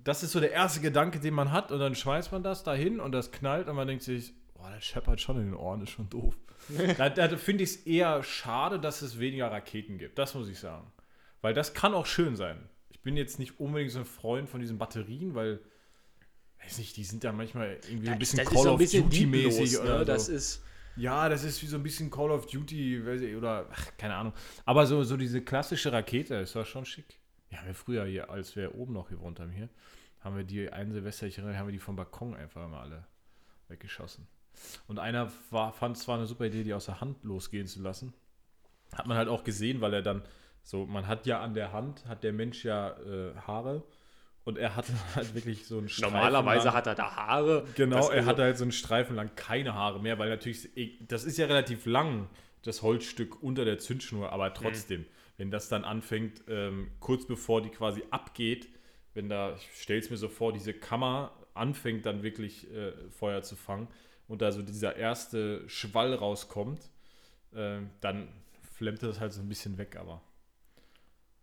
das 0.05 0.23
ist 0.23 0.33
so 0.33 0.41
der 0.41 0.53
erste 0.53 0.81
Gedanke, 0.81 1.21
den 1.21 1.35
man 1.35 1.53
hat 1.53 1.73
und 1.73 1.79
dann 1.79 1.95
schmeißt 1.95 2.33
man 2.33 2.43
das 2.43 2.63
dahin 2.65 3.01
und 3.01 3.13
das 3.13 3.31
knallt 3.31 3.69
und 3.69 3.77
man 3.77 3.89
denkt 3.89 4.03
sich, 4.03 4.35
boah, 4.55 4.71
das 4.71 4.85
scheppert 4.85 5.21
schon 5.21 5.39
in 5.39 5.47
den 5.47 5.55
Ohren, 5.55 5.83
ist 5.83 5.91
schon 5.91 6.11
doof. 6.11 6.37
da 6.97 7.09
da 7.09 7.29
finde 7.37 7.65
ich 7.65 7.71
es 7.71 7.77
eher 7.87 8.23
schade, 8.23 8.79
dass 8.79 9.03
es 9.03 9.19
weniger 9.19 9.51
Raketen 9.51 9.99
gibt, 9.99 10.19
das 10.19 10.35
muss 10.35 10.49
ich 10.49 10.59
sagen. 10.59 10.93
Weil 11.41 11.55
das 11.55 11.75
kann 11.75 11.95
auch 11.95 12.07
schön 12.07 12.37
sein. 12.37 12.69
Ich 12.91 13.01
bin 13.01 13.17
jetzt 13.17 13.39
nicht 13.39 13.59
unbedingt 13.59 13.91
so 13.91 13.99
ein 13.99 14.05
Freund 14.05 14.49
von 14.49 14.61
diesen 14.61 14.79
Batterien, 14.79 15.35
weil, 15.35 15.61
weiß 16.65 16.79
nicht, 16.79 16.97
die 16.97 17.05
sind 17.05 17.25
ja 17.25 17.33
manchmal 17.33 17.79
irgendwie 17.89 18.09
ein 18.09 18.19
bisschen 18.19 18.39
das 18.39 18.49
Call 18.49 18.69
of 18.69 18.79
bisschen 18.79 19.05
Duty 19.05 19.27
mäßig 19.27 19.73
lieblos, 19.73 19.81
oder 19.81 19.99
ne? 20.01 20.05
Das 20.05 20.27
so. 20.27 20.33
ist, 20.33 20.63
Ja, 20.97 21.29
das 21.29 21.45
ist 21.45 21.63
wie 21.63 21.67
so 21.67 21.77
ein 21.77 21.83
bisschen 21.83 22.11
Call 22.11 22.31
of 22.31 22.47
Duty 22.47 23.05
weiß 23.07 23.21
ich, 23.23 23.37
oder 23.37 23.67
ach, 23.71 23.91
keine 23.97 24.15
Ahnung. 24.15 24.33
Aber 24.65 24.87
so, 24.87 25.03
so 25.03 25.17
diese 25.17 25.43
klassische 25.43 25.93
Rakete 25.93 26.37
ist 26.37 26.55
doch 26.55 26.67
schon 26.67 26.85
schick. 26.85 27.19
Ja, 27.51 27.59
wir 27.67 27.75
früher 27.75 28.05
hier, 28.05 28.31
als 28.31 28.57
wir 28.57 28.75
oben 28.75 28.93
noch 28.93 29.09
gewohnt 29.09 29.41
haben 29.41 29.51
hier, 29.51 29.69
haben 30.21 30.37
wir 30.37 30.45
die 30.45 30.71
einen 30.71 30.93
Silvester, 30.93 31.27
ich 31.27 31.39
erinnere, 31.39 31.59
haben 31.59 31.67
wir 31.67 31.73
die 31.73 31.79
vom 31.79 31.97
Balkon 31.97 32.35
einfach 32.35 32.69
mal 32.69 32.83
alle 32.83 33.07
weggeschossen. 33.69 34.27
Und 34.87 34.99
einer 34.99 35.33
war, 35.51 35.73
fand 35.73 35.97
es 35.97 36.05
zwar 36.05 36.17
eine 36.17 36.27
super 36.27 36.47
Idee, 36.47 36.63
die 36.63 36.75
aus 36.75 36.87
der 36.87 37.01
Hand 37.01 37.25
losgehen 37.25 37.67
zu 37.67 37.83
lassen. 37.83 38.13
Hat 38.95 39.07
man 39.07 39.17
halt 39.17 39.29
auch 39.29 39.45
gesehen, 39.45 39.81
weil 39.81 39.95
er 39.95 40.03
dann 40.03 40.23
so, 40.63 40.87
man 40.87 41.07
hat 41.07 41.27
ja 41.27 41.41
an 41.41 41.55
der 41.55 41.73
Hand, 41.73 42.07
hat 42.07 42.23
der 42.23 42.33
Mensch 42.33 42.65
ja 42.65 42.91
äh, 43.01 43.35
Haare 43.47 43.83
und 44.45 44.59
er 44.59 44.77
hatte 44.77 44.93
halt 45.15 45.35
wirklich 45.35 45.67
so 45.67 45.79
einen 45.79 45.89
Streifen 45.89 46.13
normalerweise 46.13 46.67
lang- 46.67 46.75
hat 46.75 46.87
er 46.87 46.95
da 46.95 47.17
Haare. 47.17 47.67
Genau, 47.77 48.09
er 48.09 48.19
also- 48.19 48.27
hatte 48.27 48.43
halt 48.43 48.59
so 48.59 48.65
einen 48.65 48.73
Streifen 48.73 49.17
lang 49.17 49.31
keine 49.37 49.75
Haare 49.75 50.01
mehr, 50.01 50.19
weil 50.19 50.29
natürlich, 50.29 50.69
das 51.07 51.25
ist 51.25 51.39
ja 51.39 51.47
relativ 51.47 51.87
lang, 51.87 52.29
das 52.63 52.83
Holzstück 52.83 53.43
unter 53.43 53.65
der 53.65 53.79
Zündschnur, 53.79 54.31
aber 54.31 54.55
trotzdem, 54.55 55.05
wenn 55.37 55.51
das 55.51 55.69
dann 55.69 55.85
anfängt, 55.85 56.43
ähm, 56.49 56.93
kurz 57.01 57.27
bevor 57.27 57.61
die 57.63 57.71
quasi 57.71 58.05
abgeht, 58.11 58.69
wenn 59.15 59.29
da, 59.29 59.55
ich 59.57 59.69
stelle 59.83 59.99
es 59.99 60.11
mir 60.11 60.17
so 60.17 60.29
vor, 60.29 60.53
diese 60.53 60.73
Kammer 60.73 61.33
anfängt 61.55 62.07
dann 62.07 62.23
wirklich 62.23 62.71
äh, 62.73 62.93
Feuer 63.11 63.43
zu 63.43 63.57
fangen 63.57 63.89
und 64.29 64.43
da 64.43 64.53
so 64.53 64.63
dieser 64.63 64.97
erste 64.97 65.69
Schwall 65.69 66.15
rauskommt, 66.15 66.81
äh, 67.53 67.81
dann 68.01 68.29
flemmt 68.75 69.03
das 69.03 69.21
halt 69.21 69.33
so 69.33 69.41
ein 69.43 69.49
bisschen 69.49 69.77
weg, 69.77 69.97
aber 69.97 70.23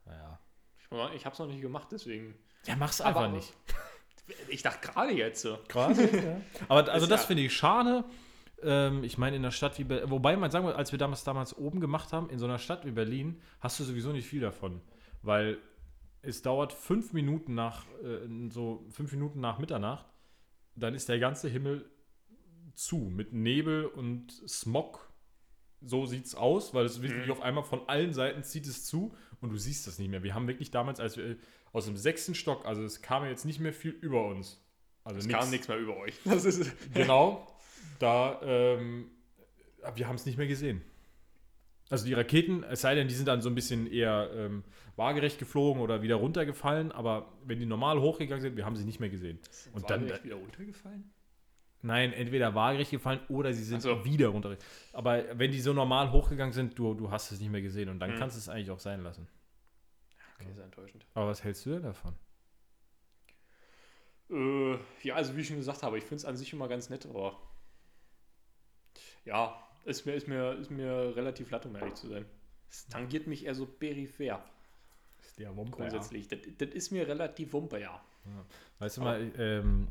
naja. 0.05 0.39
Ich, 0.79 0.85
ich 1.15 1.25
habe 1.25 1.33
es 1.33 1.39
noch 1.39 1.47
nicht 1.47 1.61
gemacht, 1.61 1.89
deswegen. 1.91 2.33
Ja, 2.65 2.75
mach's 2.75 3.01
Aber- 3.01 3.21
einfach 3.21 3.31
nicht. 3.35 3.53
Ich 4.47 4.61
dachte 4.61 4.87
gerade 4.91 5.11
jetzt 5.11 5.41
so. 5.41 5.57
Gerade, 5.69 6.03
ja. 6.03 6.41
Aber 6.67 6.87
also 6.91 7.07
das 7.07 7.21
ja- 7.21 7.27
finde 7.27 7.43
ich 7.43 7.53
schade. 7.55 8.03
Ähm, 8.61 9.03
ich 9.03 9.17
meine, 9.17 9.35
in 9.37 9.41
einer 9.41 9.51
Stadt 9.51 9.79
wie 9.79 9.83
Berlin, 9.85 10.11
wobei 10.11 10.35
man 10.37 10.51
sagen 10.51 10.67
wir, 10.67 10.75
als 10.75 10.91
wir 10.91 10.99
damals, 10.99 11.23
damals 11.23 11.57
oben 11.57 11.79
gemacht 11.79 12.13
haben, 12.13 12.29
in 12.29 12.37
so 12.37 12.45
einer 12.45 12.59
Stadt 12.59 12.85
wie 12.85 12.91
Berlin, 12.91 13.41
hast 13.59 13.79
du 13.79 13.83
sowieso 13.83 14.11
nicht 14.11 14.27
viel 14.27 14.41
davon. 14.41 14.81
Weil 15.23 15.57
es 16.21 16.43
dauert 16.43 16.73
fünf 16.73 17.11
Minuten 17.13 17.55
nach, 17.55 17.85
äh, 18.03 18.49
so 18.49 18.85
fünf 18.91 19.11
Minuten 19.13 19.39
nach 19.39 19.57
Mitternacht, 19.57 20.05
dann 20.75 20.93
ist 20.93 21.09
der 21.09 21.17
ganze 21.17 21.49
Himmel 21.49 21.89
zu, 22.75 22.97
mit 22.97 23.33
Nebel 23.33 23.85
und 23.85 24.31
Smog. 24.47 25.09
So 25.81 26.05
sieht's 26.05 26.35
aus, 26.35 26.73
weil 26.75 26.85
es 26.85 27.01
wirklich 27.01 27.25
Mhm. 27.27 27.31
auf 27.31 27.41
einmal 27.41 27.63
von 27.63 27.87
allen 27.89 28.13
Seiten 28.13 28.43
zieht 28.43 28.67
es 28.67 28.85
zu 28.85 29.15
und 29.41 29.49
du 29.51 29.57
siehst 29.57 29.87
das 29.87 29.99
nicht 29.99 30.09
mehr. 30.09 30.23
Wir 30.23 30.33
haben 30.35 30.47
wirklich 30.47 30.71
damals, 30.71 30.99
als 30.99 31.17
wir 31.17 31.37
aus 31.71 31.85
dem 31.85 31.97
sechsten 31.97 32.35
Stock, 32.35 32.65
also 32.65 32.83
es 32.83 33.01
kam 33.01 33.25
jetzt 33.25 33.45
nicht 33.45 33.59
mehr 33.59 33.73
viel 33.73 33.91
über 33.91 34.25
uns. 34.25 34.61
Also 35.03 35.19
Es 35.19 35.27
nix. 35.27 35.39
kam 35.39 35.49
nichts 35.49 35.67
mehr 35.67 35.77
über 35.77 35.97
euch. 35.97 36.13
Genau, 36.93 37.47
da, 37.99 38.39
ähm, 38.43 39.09
wir 39.95 40.07
haben 40.07 40.15
es 40.15 40.25
nicht 40.25 40.37
mehr 40.37 40.47
gesehen. 40.47 40.81
Also 41.89 42.05
die 42.05 42.13
Raketen, 42.13 42.63
es 42.63 42.81
sei 42.81 42.93
denn, 42.93 43.07
die 43.07 43.15
sind 43.15 43.27
dann 43.27 43.41
so 43.41 43.49
ein 43.49 43.55
bisschen 43.55 43.91
eher 43.91 44.29
ähm, 44.35 44.63
waagerecht 44.95 45.39
geflogen 45.39 45.81
oder 45.81 46.01
wieder 46.03 46.15
runtergefallen, 46.15 46.91
aber 46.91 47.33
wenn 47.45 47.59
die 47.59 47.65
normal 47.65 47.99
hochgegangen 47.99 48.41
sind, 48.41 48.57
wir 48.57 48.65
haben 48.65 48.75
sie 48.75 48.85
nicht 48.85 48.99
mehr 48.99 49.09
gesehen. 49.09 49.39
Und 49.73 49.89
dann, 49.89 50.05
wieder 50.05 50.35
runtergefallen? 50.35 51.11
Nein, 51.81 52.13
entweder 52.13 52.55
waagerecht 52.55 52.91
gefallen 52.91 53.19
oder 53.29 53.53
sie 53.53 53.63
sind 53.63 53.81
so. 53.81 54.03
wieder 54.05 54.27
runter. 54.29 54.57
Aber 54.93 55.23
wenn 55.37 55.51
die 55.51 55.61
so 55.61 55.73
normal 55.73 56.11
hochgegangen 56.11 56.53
sind, 56.53 56.77
du, 56.77 56.93
du 56.93 57.11
hast 57.11 57.31
es 57.31 57.39
nicht 57.39 57.49
mehr 57.51 57.61
gesehen 57.61 57.89
und 57.89 57.99
dann 57.99 58.11
Mhm. 58.11 58.15
kannst 58.17 58.35
du 58.35 58.39
es 58.39 58.49
eigentlich 58.49 58.71
auch 58.71 58.79
sein 58.79 59.01
lassen. 59.01 59.27
Okay, 60.39 60.49
ist 60.51 60.59
enttäuschend. 60.59 61.05
Aber 61.13 61.27
was 61.27 61.43
hältst 61.43 61.65
du 61.65 61.71
denn 61.71 61.83
davon? 61.83 62.15
Äh, 64.29 64.77
ja, 65.03 65.15
also 65.15 65.35
wie 65.35 65.41
ich 65.41 65.47
schon 65.47 65.57
gesagt 65.57 65.83
habe, 65.83 65.97
ich 65.97 66.03
finde 66.03 66.17
es 66.17 66.25
an 66.25 66.37
sich 66.37 66.53
immer 66.53 66.67
ganz 66.67 66.89
nett, 66.89 67.05
aber 67.05 67.37
ja, 69.25 69.55
ist 69.85 70.05
mir, 70.05 70.13
ist 70.13 70.27
mir, 70.27 70.53
ist 70.53 70.69
mir 70.71 71.13
relativ 71.15 71.49
latt, 71.51 71.65
um 71.65 71.75
ehrlich 71.75 71.95
zu 71.95 72.07
sein. 72.07 72.25
Es 72.69 72.87
tangiert 72.87 73.25
mich 73.27 73.45
eher 73.45 73.55
so 73.55 73.65
peripher 73.65 74.43
Ist 75.21 75.39
der 75.39 75.55
Wumpe, 75.55 75.77
grundsätzlich. 75.77 76.27
Das, 76.27 76.39
das 76.57 76.69
ist 76.69 76.91
mir 76.91 77.07
relativ 77.07 77.53
wumpe, 77.53 77.79
ja. 77.79 77.99
Weißt 78.77 78.97
du 78.97 79.01
mal, 79.01 79.31
ähm, 79.37 79.87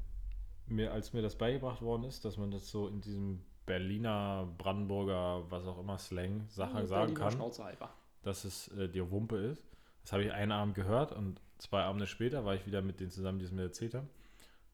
mir, 0.71 0.93
als 0.93 1.13
mir 1.13 1.23
das 1.23 1.37
beigebracht 1.37 1.83
worden 1.83 2.05
ist, 2.05 2.25
dass 2.25 2.37
man 2.37 2.51
das 2.51 2.71
so 2.71 2.89
in 2.89 3.01
diesem 3.01 3.41
Berliner, 3.67 4.49
Brandenburger, 4.57 5.45
was 5.51 5.67
auch 5.67 5.79
immer 5.79 5.99
Slang 5.99 6.47
Sache 6.49 6.87
sagen 6.87 7.15
Berliner 7.15 7.51
kann, 7.51 7.65
halber. 7.65 7.91
dass 8.23 8.45
es 8.45 8.69
äh, 8.69 8.89
die 8.89 9.11
Wumpe 9.11 9.37
ist. 9.37 9.63
Das 10.03 10.13
habe 10.13 10.25
ich 10.25 10.33
einen 10.33 10.53
Abend 10.53 10.75
gehört 10.75 11.13
und 11.13 11.41
zwei 11.59 11.83
Abende 11.83 12.07
später 12.07 12.45
war 12.45 12.55
ich 12.55 12.67
wieder 12.67 12.81
mit 12.81 12.99
denen 13.01 13.11
zusammen, 13.11 13.39
die 13.39 13.45
es 13.45 13.53
mir 13.53 13.63
erzählt 13.63 13.95
haben. 13.95 14.09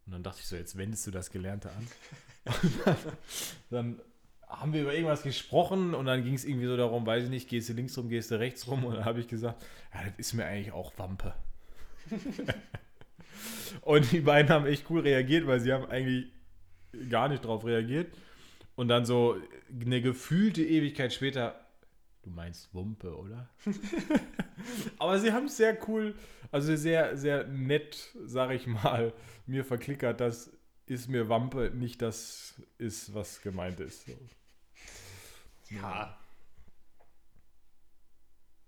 Und 0.07 0.13
dann 0.13 0.23
dachte 0.23 0.41
ich 0.41 0.47
so, 0.47 0.55
jetzt 0.57 0.77
wendest 0.77 1.07
du 1.07 1.11
das 1.11 1.31
Gelernte 1.31 1.71
an. 1.71 1.87
dann 3.71 4.01
haben 4.47 4.73
wir 4.73 4.83
über 4.83 4.95
irgendwas 4.95 5.23
gesprochen 5.23 5.95
und 5.95 6.07
dann 6.07 6.23
ging 6.23 6.35
es 6.35 6.45
irgendwie 6.45 6.67
so 6.67 6.77
darum, 6.77 7.07
weiß 7.07 7.25
ich 7.25 7.31
nicht, 7.31 7.49
gehst 7.49 7.69
du 7.69 7.73
links 7.73 7.97
rum, 7.99 8.09
gehst 8.09 8.31
du 8.31 8.39
rechts 8.39 8.69
rum 8.69 8.85
und 8.85 8.95
dann 8.95 9.05
habe 9.05 9.21
ich 9.21 9.29
gesagt, 9.29 9.63
ja, 9.93 10.05
das 10.05 10.13
ist 10.19 10.35
mir 10.35 10.45
eigentlich 10.45 10.73
auch 10.73 10.93
Wampe. 10.99 11.35
und 13.83 14.13
die 14.13 14.21
beiden 14.21 14.51
haben 14.51 14.67
echt 14.67 14.89
cool 14.91 15.01
reagiert, 15.01 15.47
weil 15.47 15.61
sie 15.61 15.73
haben 15.73 15.87
eigentlich 15.87 16.27
gar 17.11 17.29
nicht 17.29 17.45
drauf 17.45 17.65
reagiert. 17.65 18.13
Und 18.77 18.89
dann 18.89 19.05
so 19.05 19.37
eine 19.81 20.01
gefühlte 20.01 20.65
Ewigkeit 20.65 21.13
später, 21.13 21.61
du 22.23 22.31
meinst 22.31 22.75
Wumpe, 22.75 23.17
oder? 23.17 23.49
Aber 24.99 25.19
sie 25.19 25.33
haben 25.33 25.47
es 25.47 25.57
sehr 25.57 25.79
cool, 25.89 26.15
also 26.51 26.75
sehr, 26.75 27.17
sehr 27.17 27.47
nett, 27.47 28.11
sag 28.25 28.51
ich 28.51 28.67
mal, 28.67 29.13
mir 29.47 29.65
verklickert, 29.65 30.21
das 30.21 30.51
ist 30.87 31.09
mir 31.09 31.29
Wampe, 31.29 31.71
nicht 31.75 32.03
das 32.03 32.61
ist, 32.79 33.15
was 33.15 33.41
gemeint 33.43 33.81
ist. 33.81 34.07
So. 34.07 34.13
Ja. 35.71 36.19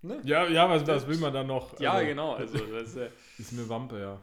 Ne? 0.02 0.20
Ja, 0.24 0.46
ja, 0.48 0.68
was, 0.68 0.86
was 0.86 1.06
will 1.06 1.18
man 1.18 1.32
dann 1.32 1.48
noch? 1.48 1.78
Ja, 1.80 1.92
Also, 1.92 2.06
genau. 2.06 2.34
Also 2.34 2.58
das 2.58 2.96
äh, 2.96 3.10
Ist 3.38 3.52
mir 3.52 3.68
Wampe, 3.68 3.98
ja. 3.98 4.20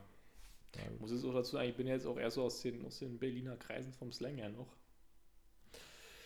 Muss 0.99 1.11
es 1.11 1.23
auch 1.23 1.33
dazu 1.33 1.51
sagen, 1.51 1.69
ich 1.69 1.75
bin 1.75 1.87
ja 1.87 1.93
jetzt 1.93 2.05
auch 2.05 2.17
eher 2.17 2.31
so 2.31 2.43
aus 2.43 2.61
den, 2.61 2.85
aus 2.85 2.99
den 2.99 3.19
Berliner 3.19 3.55
Kreisen 3.57 3.93
vom 3.93 4.11
Slang 4.11 4.35
her 4.35 4.49
noch. 4.49 4.67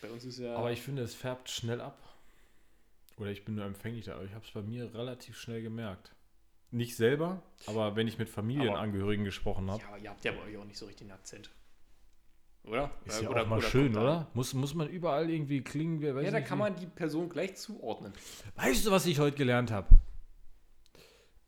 Bei 0.01 0.09
uns 0.11 0.23
ist 0.25 0.39
ja. 0.39 0.55
Aber 0.55 0.71
ich 0.71 0.81
finde, 0.81 1.01
es 1.01 1.13
färbt 1.15 1.49
schnell 1.49 1.81
ab. 1.81 1.97
Oder 3.17 3.31
ich 3.31 3.43
bin 3.43 3.55
nur 3.55 3.65
empfänglich 3.65 4.05
da, 4.05 4.13
aber 4.15 4.25
ich 4.25 4.33
habe 4.33 4.45
es 4.45 4.51
bei 4.51 4.61
mir 4.61 4.93
relativ 4.93 5.37
schnell 5.39 5.61
gemerkt. 5.63 6.11
Nicht 6.69 6.95
selber, 6.95 7.41
aber 7.65 7.95
wenn 7.95 8.07
ich 8.07 8.17
mit 8.19 8.29
Familienangehörigen 8.29 9.25
gesprochen 9.25 9.71
habe. 9.71 9.81
ja, 9.81 9.87
aber 9.87 9.97
ihr 9.97 10.09
habt 10.09 10.23
ja 10.25 10.33
bei 10.33 10.43
euch 10.43 10.57
auch 10.57 10.65
nicht 10.65 10.77
so 10.77 10.85
richtig 10.85 11.03
einen 11.09 11.11
Akzent. 11.17 11.49
Oder? 12.65 12.91
Ist 13.05 13.21
ja 13.21 13.29
oder- 13.29 13.43
auch 13.43 13.47
mal 13.47 13.59
oder 13.59 13.67
schön, 13.67 13.95
oder? 13.97 14.27
Muss, 14.33 14.53
muss 14.53 14.73
man 14.75 14.89
überall 14.89 15.29
irgendwie 15.29 15.61
klingen? 15.61 16.01
wie- 16.01 16.13
Weiß 16.13 16.25
Ja, 16.25 16.31
da 16.31 16.41
kann 16.41 16.57
wie. 16.59 16.63
man 16.63 16.75
die 16.75 16.85
Person 16.85 17.29
gleich 17.29 17.55
zuordnen. 17.55 18.13
Weißt 18.55 18.85
du, 18.85 18.91
was 18.91 19.05
ich 19.05 19.17
heute 19.19 19.37
gelernt 19.37 19.71
habe? 19.71 19.87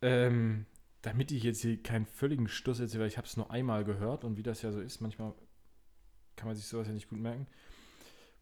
Ähm, 0.02 0.66
damit 1.02 1.32
ich 1.32 1.44
jetzt 1.44 1.62
hier 1.62 1.82
keinen 1.82 2.06
völligen 2.06 2.48
Stuss 2.48 2.80
erzähle, 2.80 3.02
weil 3.02 3.08
ich 3.08 3.18
habe 3.18 3.28
es 3.28 3.38
nur 3.38 3.52
einmal 3.52 3.86
gehört 3.86 4.24
und 4.24 4.38
wie 4.38 4.44
das 4.44 4.62
ja 4.62 4.72
so 4.72 4.82
ist, 4.82 5.00
manchmal 5.02 5.34
kann 6.36 6.48
man 6.48 6.56
sich 6.56 6.66
sowas 6.66 6.88
ja 6.88 6.94
nicht 6.94 7.10
gut 7.10 7.20
merken. 7.20 7.48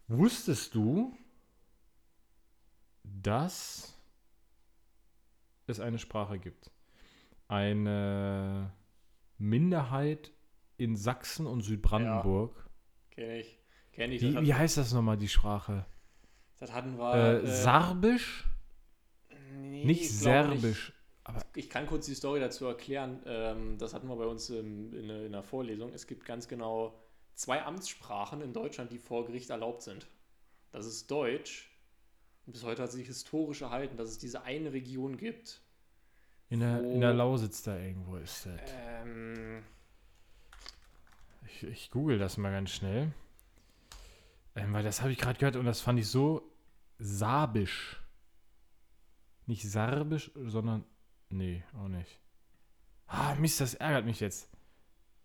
Wusstest 0.08 0.74
du, 0.74 1.16
dass 3.04 3.98
es 5.68 5.80
eine 5.80 6.00
Sprache 6.00 6.40
gibt? 6.40 6.72
Eine 7.48 8.72
Minderheit 9.38 10.32
in 10.78 10.96
Sachsen 10.96 11.46
und 11.46 11.62
Südbrandenburg. 11.62 12.70
Kenn 13.12 13.32
ich. 13.32 13.60
Kenn 13.92 14.12
ich. 14.12 14.22
Wie, 14.22 14.36
hat, 14.36 14.44
wie 14.44 14.54
heißt 14.54 14.78
das 14.78 14.94
nochmal, 14.94 15.18
die 15.18 15.28
Sprache? 15.28 15.86
das 16.60 16.74
hatten 16.74 16.98
wir. 16.98 17.44
Äh, 17.44 17.48
Sarbisch? 17.48 18.46
nee, 19.54 19.86
Nicht 19.86 20.02
ich 20.02 20.20
glaub 20.22 20.58
Serbisch. 21.34 21.50
Ich 21.56 21.70
kann 21.70 21.88
kurz 21.88 22.06
die 22.06 22.16
Story 22.16 22.40
dazu 22.40 22.66
erklären. 22.66 23.22
Ähm, 23.26 23.78
das 23.78 23.94
hatten 23.94 24.08
wir 24.08 24.16
bei 24.16 24.26
uns 24.26 24.50
in, 24.50 25.32
der- 25.32 25.44
Vorlesung. 25.44 25.92
Es 25.94 26.08
gibt 26.08 26.26
ganz 26.26 26.48
genau 26.48 26.98
zwei 27.36 27.64
Amtssprachen 27.64 28.42
in 28.42 28.54
Deutschland, 28.54 28.92
die 28.92 28.98
vor 28.98 29.26
Gericht 29.26 29.50
erlaubt 29.50 29.82
sind. 29.82 30.08
Das 30.72 30.86
ist 30.86 31.10
Deutsch. 31.12 31.70
Und 32.46 32.54
bis 32.54 32.64
heute 32.64 32.84
hat 32.84 32.92
sich 32.92 33.08
historisch 33.08 33.62
erhalten, 33.62 33.98
dass 33.98 34.10
es 34.10 34.18
diese 34.18 34.44
eine 34.44 34.72
Region 34.74 35.18
gibt. 35.18 35.62
In 36.50 36.62
der, 36.62 36.82
in 36.82 37.02
der 37.02 37.14
Lausitz 37.14 37.62
da 37.64 37.78
irgendwo 37.78 38.16
ist 38.18 38.46
das. 38.46 38.62
Ähm, 39.04 39.64
Ich, 41.46 41.64
ich 41.64 41.92
google 41.92 42.18
das 42.20 42.38
mal 42.38 42.52
ganz 42.52 42.72
schnell. 42.72 43.12
Ähm, 44.56 44.74
weil 44.74 44.84
das 44.84 45.02
habe 45.02 45.12
ich 45.12 45.18
gerade 45.18 45.38
gehört 45.38 45.56
und 45.58 45.66
das 45.66 45.82
fand 45.82 46.00
ich 46.00 46.08
so 46.08 46.50
sabisch. 47.00 48.02
Nicht 49.46 49.70
sarbisch, 49.70 50.32
sondern. 50.36 50.84
Nee, 51.30 51.64
auch 51.78 51.88
nicht. 51.88 52.20
Ah, 53.08 53.36
Mist, 53.36 53.62
das 53.62 53.74
ärgert 53.74 54.06
mich 54.06 54.20
jetzt. 54.20 54.50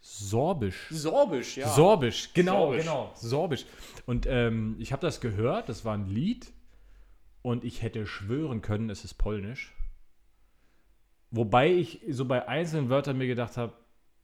Sorbisch. 0.00 0.88
Sorbisch, 0.90 1.56
ja. 1.56 1.68
Sorbisch, 1.68 2.32
genau, 2.34 2.66
Sorbisch. 2.66 2.80
genau. 2.82 3.12
Sorbisch. 3.14 3.66
Und 4.06 4.26
ähm, 4.26 4.76
ich 4.78 4.92
habe 4.92 5.02
das 5.02 5.20
gehört, 5.20 5.68
das 5.68 5.84
war 5.84 5.94
ein 5.94 6.06
Lied. 6.06 6.52
Und 7.42 7.64
ich 7.64 7.82
hätte 7.82 8.06
schwören 8.06 8.62
können, 8.62 8.88
es 8.88 9.04
ist 9.04 9.14
polnisch. 9.14 9.74
Wobei 11.30 11.72
ich 11.72 12.00
so 12.10 12.24
bei 12.24 12.46
einzelnen 12.46 12.88
Wörtern 12.88 13.18
mir 13.18 13.26
gedacht 13.26 13.56
habe, 13.56 13.72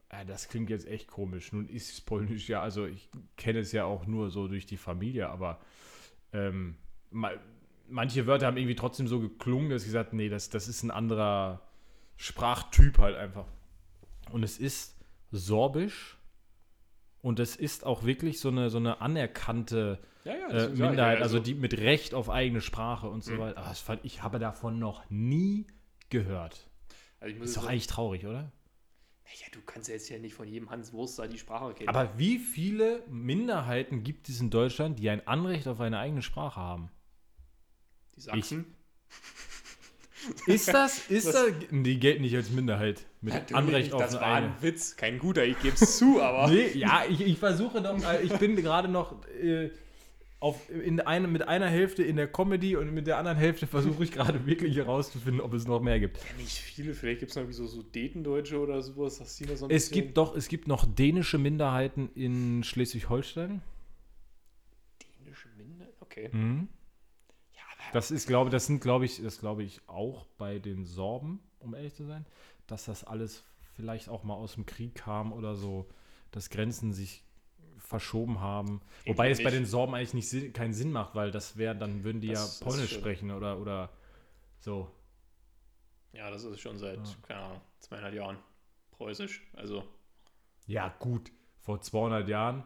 äh, 0.08 0.24
das 0.24 0.48
klingt 0.48 0.70
jetzt 0.70 0.86
echt 0.86 1.08
komisch. 1.08 1.52
Nun 1.52 1.68
ist 1.68 1.92
es 1.92 2.00
polnisch 2.00 2.48
ja, 2.48 2.60
also 2.60 2.86
ich 2.86 3.08
kenne 3.36 3.60
es 3.60 3.72
ja 3.72 3.84
auch 3.84 4.06
nur 4.06 4.30
so 4.30 4.46
durch 4.46 4.66
die 4.66 4.76
Familie, 4.76 5.28
aber 5.28 5.60
ähm, 6.32 6.76
ma 7.10 7.30
manche 7.90 8.26
Wörter 8.26 8.46
haben 8.46 8.58
irgendwie 8.58 8.74
trotzdem 8.74 9.08
so 9.08 9.18
geklungen, 9.18 9.70
dass 9.70 9.82
ich 9.82 9.88
gesagt 9.88 10.12
nee, 10.12 10.28
das, 10.28 10.50
das 10.50 10.68
ist 10.68 10.82
ein 10.82 10.90
anderer 10.90 11.62
Sprachtyp 12.18 12.98
halt 12.98 13.16
einfach. 13.16 13.46
Und 14.30 14.42
es 14.42 14.58
ist 14.58 14.96
Sorbisch 15.30 16.18
und 17.22 17.38
es 17.40 17.56
ist 17.56 17.86
auch 17.86 18.02
wirklich 18.04 18.40
so 18.40 18.48
eine, 18.48 18.68
so 18.70 18.76
eine 18.78 19.00
anerkannte 19.00 20.00
ja, 20.24 20.34
ja, 20.36 20.48
äh, 20.48 20.72
ich 20.72 20.78
Minderheit, 20.78 21.18
ja, 21.18 21.22
also 21.24 21.38
die 21.38 21.54
mit 21.54 21.78
Recht 21.78 22.12
auf 22.12 22.28
eigene 22.28 22.60
Sprache 22.60 23.08
und 23.08 23.24
so 23.24 23.32
Mhm. 23.34 23.38
weiter. 23.38 23.62
Das 23.62 23.80
fand, 23.80 24.04
ich 24.04 24.22
habe 24.22 24.38
davon 24.38 24.78
noch 24.78 25.08
nie 25.08 25.66
gehört. 26.10 26.68
Also 27.20 27.34
ich 27.34 27.42
Ist 27.42 27.56
doch 27.56 27.62
sagen, 27.62 27.72
eigentlich 27.72 27.86
traurig, 27.86 28.26
oder? 28.26 28.52
ja, 29.40 29.46
du 29.52 29.60
kannst 29.60 29.88
ja 29.88 29.94
jetzt 29.94 30.08
ja 30.08 30.18
nicht 30.18 30.34
von 30.34 30.48
jedem 30.48 30.70
Hans 30.70 30.92
Wurster 30.92 31.28
die 31.28 31.38
Sprache 31.38 31.74
kennen. 31.74 31.88
Aber 31.88 32.18
wie 32.18 32.38
viele 32.38 33.02
Minderheiten 33.08 34.02
gibt 34.02 34.28
es 34.28 34.40
in 34.40 34.50
Deutschland, 34.50 34.98
die 34.98 35.08
ein 35.10 35.26
Anrecht 35.26 35.68
auf 35.68 35.80
eine 35.80 35.98
eigene 35.98 36.22
Sprache 36.22 36.60
haben? 36.60 36.90
die 38.16 38.20
Sachsen. 38.22 38.74
Ist 40.46 40.68
das, 40.68 41.08
ist 41.08 41.26
Das- 41.26 41.34
das, 41.34 41.52
die 41.70 41.98
gelten 41.98 42.22
nicht 42.22 42.34
als 42.36 42.50
Minderheit 42.50 43.04
mit 43.20 43.34
Natürlich 43.34 43.56
Anrecht 43.56 43.92
auf 43.92 44.00
das 44.02 44.12
eine 44.16 44.20
war 44.20 44.34
eigene. 44.34 44.52
ein 44.54 44.62
Witz. 44.62 44.96
Kein 44.96 45.18
guter, 45.18 45.44
ich 45.44 45.58
gebe 45.60 45.74
es 45.74 45.98
zu, 45.98 46.20
aber. 46.22 46.50
Nee, 46.52 46.68
ja, 46.74 47.02
ich, 47.08 47.20
ich 47.20 47.38
versuche 47.38 47.82
doch, 47.82 47.96
äh, 48.04 48.22
ich 48.22 48.32
bin 48.34 48.56
gerade 48.56 48.88
noch 48.88 49.16
äh, 49.42 49.70
auf, 50.40 50.70
in 50.70 51.00
eine, 51.00 51.26
mit 51.26 51.48
einer 51.48 51.66
Hälfte 51.68 52.04
in 52.04 52.14
der 52.14 52.28
Comedy 52.28 52.76
und 52.76 52.94
mit 52.94 53.08
der 53.08 53.18
anderen 53.18 53.36
Hälfte 53.38 53.66
versuche 53.66 54.04
ich 54.04 54.12
gerade 54.12 54.46
wirklich 54.46 54.76
herauszufinden, 54.76 55.40
ob 55.40 55.52
es 55.52 55.66
noch 55.66 55.80
mehr 55.80 55.98
gibt. 55.98 56.18
Ja, 56.18 56.22
nicht 56.40 56.58
viele, 56.58 56.94
vielleicht 56.94 57.18
gibt 57.20 57.30
es 57.30 57.36
noch 57.36 57.42
irgendwie 57.42 57.56
so 57.56 57.66
Sudetendeutsche 57.66 58.58
oder 58.60 58.80
sowas, 58.82 59.18
dass 59.18 59.34
die 59.36 59.46
noch 59.46 59.56
so 59.56 59.64
ein 59.66 59.70
Es 59.72 59.88
bisschen- 59.88 60.04
gibt 60.04 60.16
doch, 60.16 60.36
es 60.36 60.46
gibt 60.48 60.68
noch 60.68 60.86
dänische 60.86 61.38
Minderheiten 61.38 62.08
in 62.14 62.62
Schleswig-Holstein. 62.62 63.62
Dänische 65.24 65.48
Minder? 65.56 65.86
Okay. 66.00 66.28
Mhm. 66.32 66.68
Das 67.92 68.10
ist, 68.10 68.26
glaube 68.26 68.50
das 68.50 68.66
sind, 68.66 68.80
glaube 68.80 69.04
ich, 69.04 69.22
das 69.22 69.38
glaube 69.40 69.62
ich 69.62 69.80
auch 69.86 70.26
bei 70.38 70.58
den 70.58 70.84
Sorben, 70.84 71.40
um 71.60 71.74
ehrlich 71.74 71.94
zu 71.94 72.04
sein, 72.04 72.26
dass 72.66 72.84
das 72.84 73.04
alles 73.04 73.44
vielleicht 73.74 74.08
auch 74.08 74.24
mal 74.24 74.34
aus 74.34 74.54
dem 74.54 74.66
Krieg 74.66 74.94
kam 74.94 75.32
oder 75.32 75.54
so, 75.54 75.86
dass 76.30 76.50
Grenzen 76.50 76.92
sich 76.92 77.24
verschoben 77.78 78.40
haben. 78.40 78.80
Wobei 79.06 79.30
es 79.30 79.42
bei 79.42 79.50
den 79.50 79.64
Sorben 79.64 79.94
eigentlich 79.94 80.14
nicht 80.14 80.28
Sinn, 80.28 80.52
keinen 80.52 80.74
Sinn 80.74 80.92
macht, 80.92 81.14
weil 81.14 81.30
das 81.30 81.56
wäre, 81.56 81.74
dann 81.76 82.04
würden 82.04 82.20
die 82.20 82.28
Das 82.28 82.58
ja 82.60 82.66
Polnisch 82.66 82.92
sprechen 82.92 83.30
oder, 83.30 83.58
oder 83.58 83.90
so. 84.60 84.90
ja, 86.12 86.30
das 86.30 86.44
ist 86.44 86.60
schon 86.60 86.78
seit, 86.78 86.98
Ja. 86.98 87.14
keine 87.26 87.40
Ahnung, 87.40 87.60
200 87.80 88.14
Jahren 88.14 88.38
preußisch. 88.92 89.42
Also, 89.54 89.84
Ja, 90.66 90.94
gut, 90.98 91.32
vor 91.60 91.80
200 91.80 92.28
Jahren, 92.28 92.64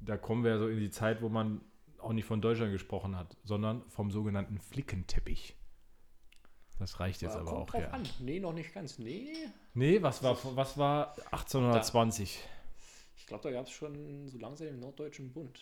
da 0.00 0.16
kommen 0.16 0.44
wir 0.44 0.52
ja 0.52 0.58
so 0.58 0.68
in 0.68 0.78
die 0.80 0.90
Zeit, 0.90 1.22
wo 1.22 1.28
man 1.28 1.60
auch 2.04 2.12
nicht 2.12 2.24
von 2.26 2.40
Deutschland 2.40 2.72
gesprochen 2.72 3.16
hat, 3.16 3.36
sondern 3.44 3.82
vom 3.88 4.10
sogenannten 4.10 4.58
Flickenteppich. 4.58 5.56
Das 6.78 7.00
reicht 7.00 7.22
jetzt 7.22 7.36
äh, 7.36 7.38
aber 7.38 7.52
auch, 7.52 7.66
drauf 7.66 7.82
ja. 7.82 7.90
an. 7.90 8.02
Nee, 8.20 8.40
noch 8.40 8.52
nicht 8.52 8.72
ganz. 8.74 8.98
Nee. 8.98 9.32
Nee, 9.74 10.02
was 10.02 10.22
war, 10.22 10.36
was 10.56 10.76
war 10.76 11.16
1820? 11.30 12.40
Ich 13.16 13.26
glaube, 13.26 13.42
da 13.44 13.50
gab 13.52 13.66
es 13.66 13.70
schon 13.70 14.28
so 14.28 14.38
langsam 14.38 14.66
den 14.66 14.80
Norddeutschen 14.80 15.32
Bund. 15.32 15.58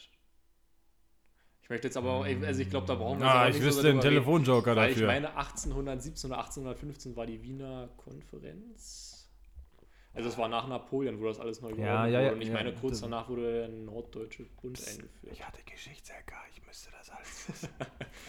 Ich 1.63 1.71
möchte 1.71 1.87
jetzt 1.87 1.97
aber 1.97 2.13
auch, 2.13 2.25
also 2.25 2.61
ich 2.61 2.71
glaube, 2.71 2.87
da 2.87 2.95
brauchen 2.95 3.21
wir 3.21 3.27
Ah, 3.27 3.49
ich 3.49 3.55
nicht 3.55 3.63
so 3.63 3.69
wüsste 3.69 3.83
den 3.83 3.99
darüber 3.99 4.05
reden, 4.05 4.15
Telefonjoker 4.15 4.77
Weil 4.77 4.91
ich 4.91 4.95
dafür. 4.97 5.07
meine, 5.07 5.37
1817 5.37 6.31
oder 6.31 6.39
1815 6.41 7.17
war 7.17 7.27
die 7.27 7.43
Wiener 7.43 7.89
Konferenz. 7.97 9.22
Also 10.15 10.29
es 10.29 10.37
war 10.37 10.49
nach 10.49 10.69
Napoleon, 10.69 11.19
wo 11.21 11.27
das 11.27 11.41
alles 11.41 11.61
neu 11.63 11.71
geworden 11.71 11.87
Ja, 11.87 12.07
ja, 12.07 12.19
wurde. 12.19 12.27
ja, 12.27 12.33
Und 12.33 12.43
ich 12.43 12.51
meine, 12.51 12.73
kurz 12.75 13.01
danach 13.01 13.29
wurde 13.31 13.61
der 13.61 13.69
Norddeutsche 13.69 14.45
Bund 14.61 14.79
eingeführt. 14.79 15.47
hatte 15.47 15.63
Geschichts-LK, 15.65 16.33
ich 16.55 16.67
müsste 16.67 16.91
das 16.99 17.09
alles 17.11 17.49
wissen. 17.49 17.69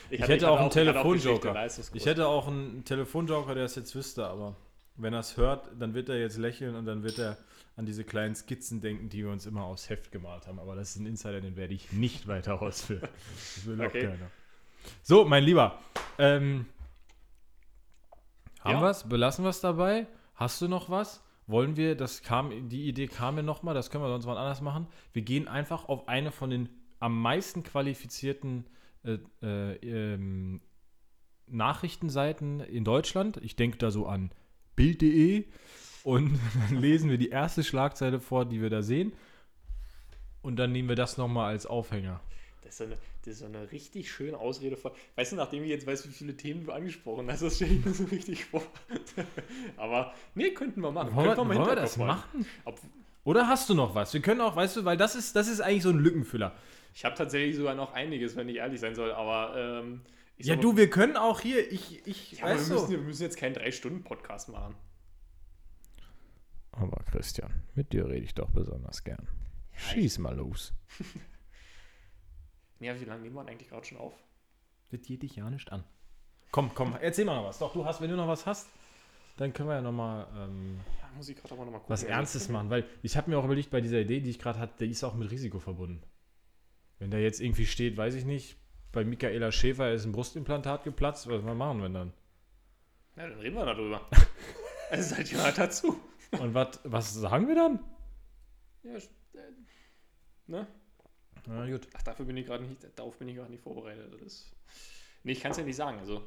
Ich, 0.10 0.20
Ich 0.22 0.28
hätte 0.28 0.50
auch 0.50 0.58
einen 0.60 0.68
ich 0.68 0.74
Telefonjoker. 0.74 1.68
Ich 1.94 2.06
hätte 2.06 2.28
auch 2.28 2.48
einen 2.48 2.86
Telefonjoker, 2.86 3.54
der 3.56 3.66
es 3.66 3.76
jetzt 3.76 3.94
wüsste, 3.96 4.26
aber 4.28 4.56
wenn 4.96 5.14
er 5.14 5.20
es 5.20 5.36
hört, 5.38 5.70
dann 5.78 5.94
wird 5.94 6.08
er 6.08 6.20
jetzt 6.20 6.38
lächeln 6.38 6.76
und 6.76 6.86
dann 6.86 7.04
wird 7.04 7.20
er 7.20 7.38
an 7.76 7.86
diese 7.86 8.04
kleinen 8.04 8.36
Skizzen 8.36 8.80
denken, 8.80 9.10
die 9.10 9.24
wir 9.26 9.32
uns 9.32 9.46
immer 9.46 9.64
aufs 9.64 9.90
Heft 9.90 10.12
gemalt 10.12 10.48
haben. 10.48 10.60
Aber 10.60 10.76
das 10.76 10.92
ist 10.92 10.98
ein 10.98 11.06
Insider, 11.08 11.42
den 11.42 11.56
werde 11.58 11.74
ich 11.74 11.92
nicht 11.92 12.28
weiter 12.28 12.62
ausführen. 12.62 13.02
Das 13.02 13.66
will 13.66 13.82
auch 13.82 13.86
Okay. 13.88 14.04
keiner. 14.04 14.30
So, 15.02 15.26
mein 15.26 15.44
Lieber, 15.44 15.80
ähm, 16.18 16.66
haben 18.62 18.76
Ja. 18.76 18.82
wir 18.82 18.90
es? 18.90 19.04
Belassen 19.08 19.44
wir 19.44 19.50
es 19.50 19.60
dabei? 19.60 20.08
Hast 20.36 20.62
du 20.62 20.68
noch 20.68 20.90
was? 20.90 21.22
Wollen 21.46 21.76
wir, 21.76 21.96
das 21.96 22.22
kam, 22.22 22.70
die 22.70 22.88
Idee 22.88 23.08
kam 23.08 23.36
mir 23.36 23.44
nochmal, 23.44 23.74
das 23.74 23.90
können 23.90 24.04
wir 24.04 24.10
sonst 24.10 24.26
mal 24.26 24.38
anders 24.38 24.62
machen. 24.62 24.88
Wir 25.12 25.24
gehen 25.24 25.48
einfach 25.48 25.90
auf 25.90 26.08
eine 26.08 26.32
von 26.32 26.50
den 26.50 26.70
am 27.00 27.22
meisten 27.22 27.64
qualifizierten 27.64 28.66
äh, 29.04 29.18
äh, 29.42 29.76
ähm, 29.84 30.62
Nachrichtenseiten 31.48 32.62
in 32.62 32.86
Deutschland. 32.86 33.38
Ich 33.44 33.58
denke 33.58 33.78
da 33.78 33.92
so 33.92 34.08
an 34.08 34.32
Bild.de 34.78 35.46
und 36.04 36.40
dann 36.70 36.80
lesen 36.80 37.10
wir 37.10 37.18
die 37.18 37.30
erste 37.30 37.64
Schlagzeile 37.64 38.22
vor, 38.22 38.46
die 38.46 38.62
wir 38.62 38.70
da 38.70 38.82
sehen. 38.82 39.14
Und 40.42 40.58
dann 40.58 40.72
nehmen 40.72 40.90
wir 40.90 40.96
das 40.96 41.18
nochmal 41.18 41.52
als 41.52 41.66
Aufhänger. 41.66 42.22
Das 42.62 42.76
ist, 42.76 42.82
eine, 42.82 42.98
das 43.26 43.36
ist 43.36 43.40
so 43.40 43.46
eine 43.46 43.72
richtig 43.72 44.12
schöne 44.12 44.38
Ausrede. 44.38 44.76
Vor. 44.78 44.94
Weißt 45.16 45.32
du, 45.32 45.36
nachdem 45.38 45.64
ich 45.64 45.70
jetzt 45.70 45.88
weiß, 45.88 46.08
wie 46.08 46.12
viele 46.12 46.36
Themen 46.38 46.66
du 46.66 46.72
angesprochen 46.72 47.30
hast, 47.32 47.42
das 47.42 47.56
stelle 47.56 47.74
ich 47.76 47.86
mir 47.86 47.94
so 47.94 48.04
richtig 48.06 48.46
vor. 48.46 48.64
Aber 49.78 50.14
nee, 50.36 50.52
könnten 50.52 50.82
wir 50.82 50.92
machen. 50.92 51.16
Wollen 51.16 51.30
wir, 51.30 51.44
mal 51.44 51.56
wollen 51.58 51.68
wir 51.68 51.76
das 51.76 51.98
machen? 51.98 52.46
Ob, 52.66 52.80
Oder 53.24 53.48
hast 53.48 53.70
du 53.70 53.74
noch 53.74 53.96
was? 53.96 54.14
Wir 54.14 54.22
können 54.22 54.42
auch, 54.42 54.56
weißt 54.56 54.78
du, 54.78 54.86
weil 54.86 54.98
das 54.98 55.16
ist, 55.16 55.36
das 55.36 55.48
ist 55.48 55.62
eigentlich 55.62 55.84
so 55.84 55.90
ein 55.90 56.00
Lückenfüller. 56.00 56.54
ich 56.94 57.06
habe 57.06 57.16
tatsächlich 57.16 57.56
sogar 57.56 57.76
noch 57.76 57.94
einiges, 57.94 58.36
wenn 58.36 58.50
ich 58.50 58.58
ehrlich 58.58 58.80
sein 58.82 58.94
soll, 58.96 59.12
aber 59.14 59.56
ähm, 59.84 60.02
Ja, 60.38 60.56
sag 60.56 60.62
du, 60.62 60.72
mal- 60.74 60.78
wir 60.78 60.90
können 60.90 61.16
auch 61.16 61.40
hier, 61.40 61.72
ich, 61.72 62.06
ich, 62.06 62.34
ja, 62.34 62.44
weißt 62.46 62.70
wir, 62.70 62.76
müssen, 62.76 62.92
wir 62.92 62.98
müssen 63.00 63.22
jetzt 63.24 63.38
keinen 63.38 63.56
3-Stunden-Podcast 63.56 64.50
machen. 64.50 64.76
Aber 66.72 67.04
Christian, 67.12 67.54
mit 67.76 67.94
dir 67.94 68.08
rede 68.08 68.26
ich 68.26 68.34
doch 68.34 68.50
besonders 68.50 69.04
gern. 69.04 69.28
Schieß 69.76 70.18
mal 70.20 70.36
los. 70.36 70.74
Ja, 72.84 73.00
wie 73.00 73.06
lange 73.06 73.22
nehmen 73.24 73.36
wir 73.36 73.46
eigentlich 73.48 73.70
gerade 73.70 73.86
schon 73.86 73.98
auf? 73.98 74.14
Das 74.92 75.02
geht 75.02 75.24
dich 75.24 75.36
ja 75.36 75.50
nicht 75.50 75.72
an. 75.72 75.84
Komm, 76.52 76.72
komm, 76.76 76.96
erzähl 77.02 77.26
mal 77.26 77.36
noch 77.38 77.46
was. 77.46 77.60
Doch, 77.60 77.74
du 77.74 77.84
hast, 77.86 78.02
wenn 78.02 78.10
du 78.10 78.16
noch 78.16 78.28
was 78.28 78.46
hast, 78.46 78.70
dann 79.38 79.54
können 79.54 79.70
wir 79.70 79.76
ja 79.76 79.82
nochmal. 79.82 80.28
Ähm, 80.38 80.80
Ja, 81.02 81.10
muss 81.16 81.28
ich 81.30 81.36
gerade 81.36 81.54
aber 81.56 81.66
nochmal 81.66 81.80
gucken. 81.80 81.94
was 81.94 82.04
Ernstes 82.04 82.50
machen, 82.50 82.70
weil 82.70 82.86
ich 83.02 83.18
habe 83.18 83.30
mir 83.32 83.38
auch 83.40 83.46
überlegt, 83.46 83.72
bei 83.72 83.82
dieser 83.82 84.00
Idee, 84.00 84.20
die 84.20 84.30
ich 84.30 84.38
gerade 84.40 84.60
hatte, 84.60 84.86
die 84.86 84.92
ist 84.92 85.04
auch 85.04 85.16
mit 85.16 85.32
Risiko 85.32 85.60
verbunden. 85.60 86.04
Wenn 87.00 87.10
da 87.10 87.18
jetzt 87.18 87.42
irgendwie 87.42 87.66
steht, 87.66 87.98
weiß 87.98 88.14
ich 88.16 88.26
nicht, 88.26 88.58
bei 88.92 89.04
Michaela 89.04 89.52
Schäfer 89.52 89.92
ist 89.92 90.06
ein 90.06 90.12
Brustimplantat 90.12 90.84
geplatzt, 90.84 91.28
was 91.28 91.44
wir 91.44 91.56
machen, 91.56 91.82
wenn 91.82 91.94
dann? 91.94 92.14
Ja, 93.16 93.28
dann 93.28 93.40
reden 93.40 93.56
wir 93.56 93.66
darüber. 93.66 94.02
also 94.92 95.16
seid 95.16 95.32
ihr 95.32 95.40
mal 95.40 95.52
dazu. 95.54 96.00
Und 96.40 96.54
wat, 96.54 96.80
was 96.84 97.14
sagen 97.14 97.48
wir 97.48 97.56
dann? 97.56 97.80
Ja, 98.84 98.96
äh, 98.96 99.02
ne? 100.48 100.68
Na 101.48 101.70
gut. 101.70 101.88
Ach, 101.94 102.02
dafür 102.04 102.26
bin 102.26 102.38
ich 102.38 102.46
gerade 102.46 102.64
nicht, 102.64 102.82
darauf 102.96 103.18
bin 103.18 103.28
ich 103.28 103.36
gerade 103.36 103.52
nicht 103.52 103.64
vorbereitet. 103.64 104.14
Das 104.14 104.22
ist, 104.22 104.52
nee, 105.24 105.34
ich 105.34 105.42
kann 105.42 105.52
es 105.52 105.58
ja 105.58 105.64
nicht 105.64 105.76
sagen. 105.76 106.00
Also, 106.00 106.24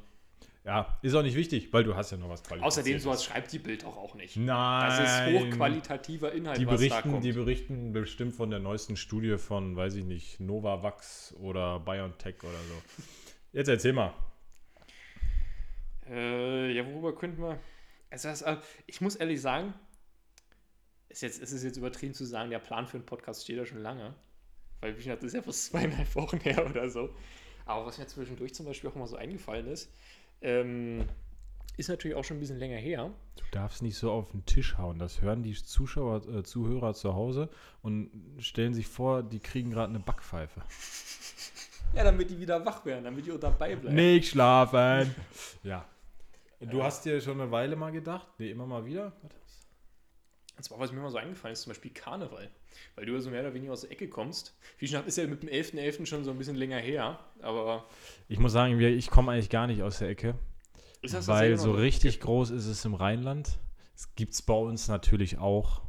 Ja, 0.63 0.99
ist 1.01 1.15
auch 1.15 1.23
nicht 1.23 1.35
wichtig, 1.35 1.71
weil 1.73 1.83
du 1.83 1.95
hast 1.95 2.11
ja 2.11 2.17
noch 2.17 2.29
was 2.29 2.43
Qualifiziertes. 2.43 2.77
außerdem, 2.79 2.99
sowas 2.99 3.23
schreibt 3.23 3.51
die 3.51 3.59
Bild 3.59 3.85
auch, 3.85 3.97
auch 3.97 4.15
nicht. 4.15 4.35
Nein. 4.37 4.89
Das 4.89 4.99
ist 4.99 5.33
hochqualitativer 5.39 6.31
Inhalt, 6.33 6.59
Die 6.59 6.65
berichten, 6.65 7.21
die 7.21 7.31
berichten 7.31 7.93
bestimmt 7.93 8.35
von 8.35 8.49
der 8.49 8.59
neuesten 8.59 8.95
Studie 8.97 9.37
von, 9.37 9.75
weiß 9.75 9.95
ich 9.95 10.05
nicht, 10.05 10.39
Novavax 10.39 11.33
oder 11.39 11.79
BioNTech 11.79 12.43
oder 12.43 12.51
so. 12.67 13.03
Jetzt 13.53 13.69
erzähl 13.69 13.93
mal. 13.93 14.13
Äh, 16.09 16.71
ja, 16.71 16.85
worüber 16.85 17.15
könnten 17.15 17.41
wir. 17.41 17.59
Also, 18.09 18.29
ich 18.85 19.01
muss 19.01 19.15
ehrlich 19.15 19.41
sagen, 19.41 19.73
ist 21.09 21.21
jetzt, 21.21 21.41
es 21.41 21.51
ist 21.51 21.63
jetzt 21.63 21.77
übertrieben 21.77 22.13
zu 22.13 22.25
sagen, 22.25 22.49
der 22.49 22.59
Plan 22.59 22.87
für 22.87 22.97
einen 22.97 23.05
Podcast 23.05 23.43
steht 23.43 23.57
ja 23.57 23.65
schon 23.65 23.81
lange. 23.81 24.13
Weil, 24.81 24.93
wie 24.97 25.03
gesagt, 25.03 25.23
das 25.23 25.27
ist 25.27 25.33
ja 25.33 25.41
fast 25.41 25.65
zweieinhalb 25.71 26.15
Wochen 26.15 26.39
her 26.39 26.65
oder 26.65 26.89
so. 26.89 27.09
Aber 27.65 27.85
was 27.85 27.97
mir 27.97 28.07
zwischendurch 28.07 28.53
zum 28.53 28.65
Beispiel 28.65 28.89
auch 28.89 28.95
immer 28.95 29.07
so 29.07 29.17
eingefallen 29.17 29.67
ist, 29.67 29.91
ähm, 30.41 31.05
ist 31.77 31.89
natürlich 31.89 32.15
auch 32.15 32.23
schon 32.23 32.37
ein 32.37 32.39
bisschen 32.39 32.57
länger 32.57 32.77
her. 32.77 33.11
Du 33.35 33.43
darfst 33.51 33.81
nicht 33.81 33.97
so 33.97 34.11
auf 34.11 34.31
den 34.31 34.45
Tisch 34.45 34.77
hauen. 34.77 34.97
Das 34.99 35.21
hören 35.21 35.43
die 35.43 35.53
Zuschauer, 35.53 36.27
äh, 36.27 36.43
Zuhörer 36.43 36.93
zu 36.93 37.13
Hause 37.13 37.49
und 37.81 38.09
stellen 38.39 38.73
sich 38.73 38.87
vor, 38.87 39.21
die 39.21 39.39
kriegen 39.39 39.69
gerade 39.69 39.89
eine 39.89 39.99
Backpfeife. 39.99 40.61
Ja, 41.95 42.03
damit 42.03 42.29
die 42.29 42.37
wieder 42.37 42.63
wach 42.65 42.85
werden, 42.85 43.05
damit 43.05 43.25
die 43.25 43.31
auch 43.31 43.39
dabei 43.39 43.75
bleiben. 43.75 43.95
Nicht 43.95 44.31
schlafen. 44.31 45.15
ja. 45.63 45.85
Du 46.59 46.83
hast 46.83 47.05
dir 47.05 47.21
schon 47.21 47.39
eine 47.39 47.49
Weile 47.49 47.77
mal 47.77 47.91
gedacht? 47.91 48.27
Nee, 48.37 48.51
immer 48.51 48.65
mal 48.65 48.85
wieder? 48.85 49.13
Und 50.57 50.63
zwar, 50.63 50.79
was 50.79 50.91
mir 50.91 50.99
immer 50.99 51.11
so 51.11 51.19
eingefallen 51.19 51.53
ist, 51.53 51.61
zum 51.61 51.69
Beispiel 51.69 51.91
Karneval. 51.91 52.49
Weil 52.95 53.05
du 53.05 53.13
ja 53.13 53.19
so 53.19 53.29
mehr 53.29 53.41
oder 53.41 53.53
weniger 53.53 53.73
aus 53.73 53.81
der 53.81 53.91
Ecke 53.91 54.09
kommst. 54.09 54.57
Wie 54.79 54.87
schon 54.87 55.05
ist 55.05 55.17
ja 55.17 55.27
mit 55.27 55.43
dem 55.43 55.49
11.11. 55.49 56.07
schon 56.07 56.23
so 56.23 56.31
ein 56.31 56.37
bisschen 56.39 56.55
länger 56.55 56.79
her. 56.79 57.19
Aber 57.41 57.85
Ich 58.27 58.39
muss 58.39 58.53
sagen, 58.53 58.79
ich 58.79 59.09
komme 59.11 59.31
eigentlich 59.31 59.51
gar 59.51 59.67
nicht 59.67 59.83
aus 59.83 59.99
der 59.99 60.09
Ecke. 60.09 60.33
ist 61.03 61.13
das 61.13 61.27
weil 61.27 61.57
so 61.57 61.71
richtig 61.71 62.19
groß 62.21 62.49
ist 62.49 62.65
es 62.65 62.83
im 62.85 62.95
Rheinland. 62.95 63.59
Es 63.95 64.15
gibt 64.15 64.33
es 64.33 64.41
bei 64.41 64.55
uns 64.55 64.87
natürlich 64.87 65.37
auch 65.37 65.81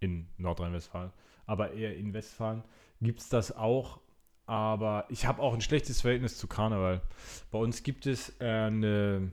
in 0.00 0.28
Nordrhein-Westfalen, 0.36 1.12
aber 1.46 1.72
eher 1.72 1.96
in 1.96 2.12
Westfalen 2.12 2.62
gibt 3.00 3.20
es 3.20 3.30
das 3.30 3.56
auch. 3.56 4.00
Aber 4.46 5.06
ich 5.08 5.24
habe 5.24 5.40
auch 5.40 5.54
ein 5.54 5.62
schlechtes 5.62 6.02
Verhältnis 6.02 6.36
zu 6.36 6.46
Karneval. 6.46 7.00
Bei 7.50 7.58
uns 7.58 7.82
gibt 7.82 8.06
es 8.06 8.38
äh, 8.40 8.44
eine, 8.44 9.32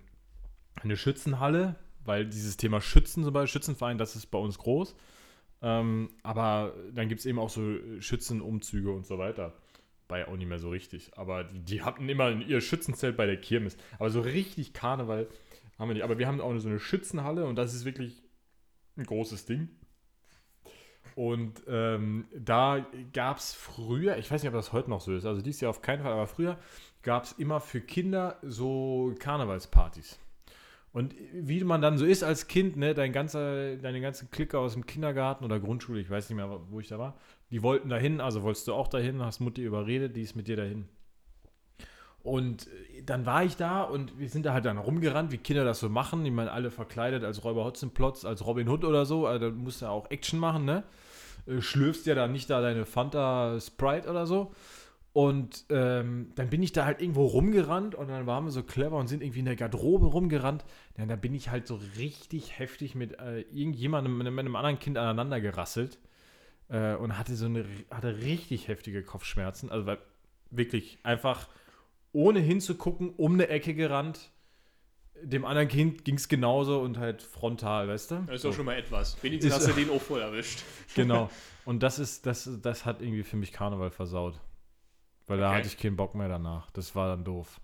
eine 0.81 0.95
Schützenhalle, 0.95 1.75
weil 2.05 2.25
dieses 2.25 2.57
Thema 2.57 2.81
Schützen 2.81 3.23
zum 3.23 3.33
Beispiel, 3.33 3.59
Schützenverein, 3.59 3.97
das 3.97 4.15
ist 4.15 4.27
bei 4.27 4.37
uns 4.37 4.57
groß. 4.57 4.95
Ähm, 5.61 6.09
aber 6.23 6.73
dann 6.93 7.07
gibt 7.07 7.19
es 7.19 7.25
eben 7.25 7.39
auch 7.39 7.49
so 7.49 7.75
Schützenumzüge 7.99 8.91
und 8.91 9.05
so 9.05 9.17
weiter. 9.17 9.53
War 10.07 10.19
ja 10.19 10.27
auch 10.27 10.35
nicht 10.35 10.47
mehr 10.47 10.59
so 10.59 10.69
richtig. 10.69 11.11
Aber 11.17 11.43
die, 11.43 11.59
die 11.59 11.81
hatten 11.83 12.09
immer 12.09 12.31
ihr 12.31 12.61
Schützenzelt 12.61 13.15
bei 13.15 13.25
der 13.25 13.37
Kirmes. 13.37 13.77
Aber 13.99 14.09
so 14.09 14.21
richtig 14.21 14.73
Karneval 14.73 15.27
haben 15.77 15.89
wir 15.89 15.93
nicht. 15.93 16.03
Aber 16.03 16.17
wir 16.17 16.27
haben 16.27 16.41
auch 16.41 16.57
so 16.57 16.67
eine 16.67 16.79
Schützenhalle 16.79 17.45
und 17.45 17.55
das 17.55 17.73
ist 17.73 17.85
wirklich 17.85 18.23
ein 18.97 19.05
großes 19.05 19.45
Ding. 19.45 19.69
Und 21.15 21.61
ähm, 21.67 22.25
da 22.33 22.85
gab 23.13 23.37
es 23.37 23.53
früher, 23.53 24.17
ich 24.17 24.31
weiß 24.31 24.41
nicht, 24.41 24.49
ob 24.49 24.55
das 24.55 24.71
heute 24.71 24.89
noch 24.89 25.01
so 25.01 25.13
ist, 25.13 25.25
also 25.25 25.41
dies 25.41 25.59
Jahr 25.59 25.71
auf 25.71 25.81
keinen 25.81 26.03
Fall, 26.03 26.13
aber 26.13 26.27
früher 26.27 26.57
gab 27.01 27.25
es 27.25 27.33
immer 27.33 27.59
für 27.59 27.81
Kinder 27.81 28.37
so 28.41 29.13
Karnevalspartys. 29.19 30.19
Und 30.93 31.15
wie 31.33 31.63
man 31.63 31.81
dann 31.81 31.97
so 31.97 32.05
ist 32.05 32.23
als 32.23 32.47
Kind, 32.47 32.75
ne, 32.75 32.93
dein 32.93 33.13
ganzer, 33.13 33.77
deine 33.77 34.01
ganzen 34.01 34.29
Clique 34.29 34.59
aus 34.59 34.73
dem 34.73 34.85
Kindergarten 34.85 35.45
oder 35.45 35.59
Grundschule, 35.59 36.01
ich 36.01 36.09
weiß 36.09 36.29
nicht 36.29 36.35
mehr, 36.35 36.59
wo 36.69 36.79
ich 36.81 36.89
da 36.89 36.99
war, 36.99 37.15
die 37.49 37.63
wollten 37.63 37.89
dahin, 37.89 38.19
also 38.19 38.43
wolltest 38.43 38.67
du 38.67 38.73
auch 38.73 38.89
dahin, 38.89 39.21
hast 39.23 39.39
Mutti 39.39 39.63
überredet, 39.63 40.15
die 40.15 40.21
ist 40.21 40.35
mit 40.35 40.47
dir 40.47 40.57
dahin. 40.57 40.89
Und 42.23 42.67
äh, 42.67 43.03
dann 43.03 43.25
war 43.25 43.43
ich 43.43 43.55
da 43.55 43.83
und 43.83 44.19
wir 44.19 44.29
sind 44.29 44.45
da 44.45 44.53
halt 44.53 44.65
dann 44.65 44.77
rumgerannt, 44.77 45.31
wie 45.31 45.37
Kinder 45.37 45.63
das 45.63 45.79
so 45.79 45.89
machen. 45.89 46.25
Ich 46.25 46.31
meine, 46.31 46.51
alle 46.51 46.71
verkleidet 46.71 47.23
als 47.23 47.43
Räuber 47.43 47.63
Hotzenplotz, 47.65 48.25
als 48.25 48.45
Robin 48.45 48.67
Hood 48.67 48.83
oder 48.83 49.05
so. 49.05 49.25
Also 49.27 49.49
da 49.49 49.55
musst 49.55 49.81
du 49.81 49.85
ja 49.85 49.91
auch 49.91 50.09
Action 50.11 50.39
machen, 50.39 50.65
ne? 50.65 50.83
Äh, 51.47 51.61
Schlürfst 51.61 52.05
ja 52.05 52.15
dann 52.15 52.31
nicht 52.31 52.49
da 52.49 52.61
deine 52.61 52.85
Fanta 52.85 53.59
Sprite 53.59 54.09
oder 54.09 54.27
so. 54.27 54.53
Und 55.13 55.65
ähm, 55.69 56.31
dann 56.35 56.49
bin 56.49 56.63
ich 56.63 56.71
da 56.71 56.85
halt 56.85 57.01
irgendwo 57.01 57.25
rumgerannt 57.25 57.95
und 57.95 58.07
dann 58.07 58.25
waren 58.27 58.45
wir 58.45 58.51
so 58.51 58.63
clever 58.63 58.95
und 58.97 59.07
sind 59.07 59.21
irgendwie 59.21 59.39
in 59.39 59.45
der 59.45 59.57
Garderobe 59.57 60.05
rumgerannt. 60.05 60.63
Ja, 60.97 61.05
dann 61.05 61.19
bin 61.19 61.35
ich 61.35 61.49
halt 61.49 61.67
so 61.67 61.79
richtig 61.97 62.57
heftig 62.57 62.95
mit 62.95 63.19
äh, 63.19 63.41
irgendjemandem, 63.41 64.17
mit 64.17 64.27
einem, 64.27 64.55
anderen 64.55 64.79
Kind 64.79 64.97
aneinander 64.97 65.41
gerasselt 65.41 65.99
äh, 66.69 66.95
und 66.95 67.17
hatte 67.17 67.35
so 67.35 67.45
eine, 67.47 67.65
hatte 67.89 68.19
richtig 68.21 68.69
heftige 68.69 69.03
Kopfschmerzen. 69.03 69.69
Also 69.69 69.85
weil 69.85 69.97
wirklich 70.49 70.97
einfach 71.03 71.49
ohne 72.13 72.39
hinzugucken 72.39 73.09
um 73.17 73.33
eine 73.33 73.49
Ecke 73.49 73.73
gerannt. 73.73 74.31
Dem 75.23 75.43
anderen 75.43 75.67
Kind 75.67 76.05
ging 76.05 76.15
es 76.15 76.29
genauso 76.29 76.79
und 76.79 76.97
halt 76.97 77.21
frontal, 77.21 77.89
weißt 77.89 78.11
du? 78.11 78.15
Das 78.27 78.35
ist 78.35 78.41
So. 78.43 78.49
doch 78.49 78.55
schon 78.55 78.65
mal 78.65 78.77
etwas. 78.77 79.21
Wenigstens 79.21 79.53
Ist- 79.53 79.67
hast 79.67 79.69
du 79.69 79.73
den 79.81 79.89
auch 79.89 80.01
voll 80.01 80.21
erwischt. 80.21 80.63
Genau. 80.95 81.29
Und 81.65 81.83
das 81.83 81.99
ist, 81.99 82.25
das, 82.25 82.49
das 82.63 82.85
hat 82.87 83.01
irgendwie 83.03 83.21
für 83.21 83.35
mich 83.37 83.51
Karneval 83.51 83.91
versaut. 83.91 84.39
Weil 85.27 85.37
da 85.39 85.49
Okay. 85.49 85.57
hatte 85.57 85.67
ich 85.67 85.77
keinen 85.77 85.95
Bock 85.95 86.15
mehr 86.15 86.27
danach. 86.27 86.71
Das 86.71 86.95
war 86.95 87.07
dann 87.09 87.23
doof. 87.23 87.59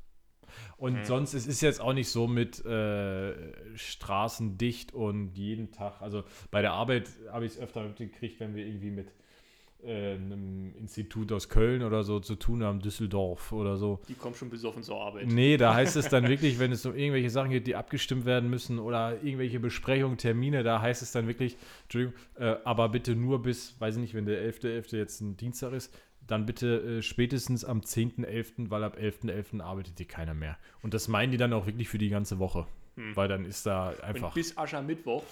Und 0.78 0.93
Mhm. 0.99 1.03
sonst, 1.05 1.34
es 1.34 1.45
ist 1.45 1.62
jetzt 1.62 1.82
auch 1.82 1.93
nicht 1.93 2.10
so 2.10 2.28
mit 2.28 2.64
äh, 2.66 3.34
straßendicht 3.78 4.93
und 4.93 5.36
jeden 5.38 5.72
Tag. 5.72 6.01
Also 6.01 6.24
bei 6.51 6.62
der 6.62 6.72
Arbeit 6.74 7.10
habe 7.32 7.45
ich 7.45 7.53
es 7.53 7.60
öfter 7.60 7.84
mitgekriegt, 7.84 8.39
wenn 8.39 8.55
wir 8.55 8.66
irgendwie 8.66 8.91
mit 8.91 9.12
äh, 9.84 10.14
einem 10.16 10.74
Institut 10.76 11.32
aus 11.32 11.49
Köln 11.49 11.84
oder 11.84 12.03
so 12.03 12.20
zu 12.20 12.36
tun 12.36 12.64
haben, 12.64 12.80
Düsseldorf 12.80 13.51
oder 13.51 13.78
so. 13.78 13.99
Die 14.08 14.16
kommen 14.16 14.34
schon 14.34 14.49
besoffen 14.49 14.82
zur 14.82 14.99
Arbeit. 14.99 15.28
Nee, 15.28 15.58
da 15.58 15.76
heißt 15.76 15.95
es 15.97 16.10
dann 16.10 16.28
wirklich, 16.30 16.58
wenn 16.60 16.72
es 16.72 16.86
um 16.86 16.95
irgendwelche 16.95 17.30
Sachen 17.30 17.51
geht, 17.51 17.68
die 17.68 17.76
abgestimmt 17.76 18.26
werden 18.26 18.49
müssen 18.49 18.80
oder 18.80 19.22
irgendwelche 19.24 19.60
Besprechungen, 19.60 20.18
Termine, 20.18 20.64
da 20.64 20.82
heißt 20.82 21.01
es 21.03 21.12
dann 21.12 21.28
wirklich, 21.28 21.58
Entschuldigung, 21.84 22.16
äh, 22.36 22.55
aber 22.64 22.89
bitte 22.89 23.16
nur 23.16 23.41
bis, 23.43 23.80
weiß 23.80 23.95
ich 23.95 24.01
nicht, 24.01 24.14
wenn 24.16 24.26
der 24.26 24.41
11.11. 24.41 24.97
jetzt 24.97 25.22
ein 25.22 25.38
Dienstag 25.38 25.74
ist, 25.74 25.93
dann 26.28 26.45
bitte 26.45 26.97
äh, 26.99 27.01
spätestens 27.01 27.63
am 27.65 27.82
10.11., 27.82 28.69
weil 28.69 28.84
ab 28.84 28.97
11.11. 28.97 29.61
arbeitet 29.61 29.93
hier 29.97 30.07
keiner 30.07 30.34
mehr. 30.34 30.57
Und 30.82 30.93
das 30.93 31.07
meinen 31.07 31.32
die 31.32 31.38
dann 31.38 31.53
auch 31.53 31.65
wirklich 31.65 31.89
für 31.89 31.97
die 31.97 32.09
ganze 32.09 32.39
Woche, 32.39 32.67
Hm. 32.95 33.15
weil 33.15 33.28
dann 33.28 33.45
ist 33.45 33.65
da 33.65 33.89
Und 33.89 34.01
einfach... 34.03 34.34
bis 34.34 34.57
Aschermittwoch. 34.57 35.23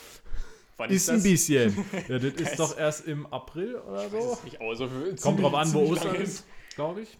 Wann 0.78 0.90
Ist 0.90 1.10
ein 1.10 1.24
bisschen. 1.24 1.74
Ja, 2.10 2.20
das 2.20 2.34
Das- 2.36 2.50
ist 2.52 2.60
doch 2.60 2.78
erst 2.78 3.08
im 3.08 3.26
April 3.28 3.76
oder 3.76 4.06
Ich 4.06 4.12
so. 4.12 4.34
es 4.34 4.44
nicht, 4.44 4.58
so 4.76 4.88
für 4.88 5.16
Kommt 5.16 5.42
drauf 5.42 5.54
an, 5.54 5.74
wo 5.74 5.80
Ostern 5.92 6.16
ist, 6.16 6.46
glaube 6.76 7.02
ich. 7.02 7.18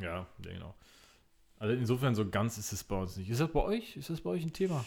Ja, 0.00 0.26
genau. 0.42 0.74
Also 1.58 1.74
insofern 1.74 2.14
so 2.14 2.28
ganz 2.28 2.58
ist 2.58 2.72
es 2.72 2.84
bei 2.84 2.96
uns 2.96 3.16
nicht. 3.16 3.30
Ist 3.30 3.40
das 3.40 3.50
bei 3.50 3.60
euch? 3.62 3.96
Ist 3.96 4.10
das 4.10 4.20
bei 4.20 4.30
euch 4.30 4.42
ein 4.44 4.52
Thema? 4.52 4.84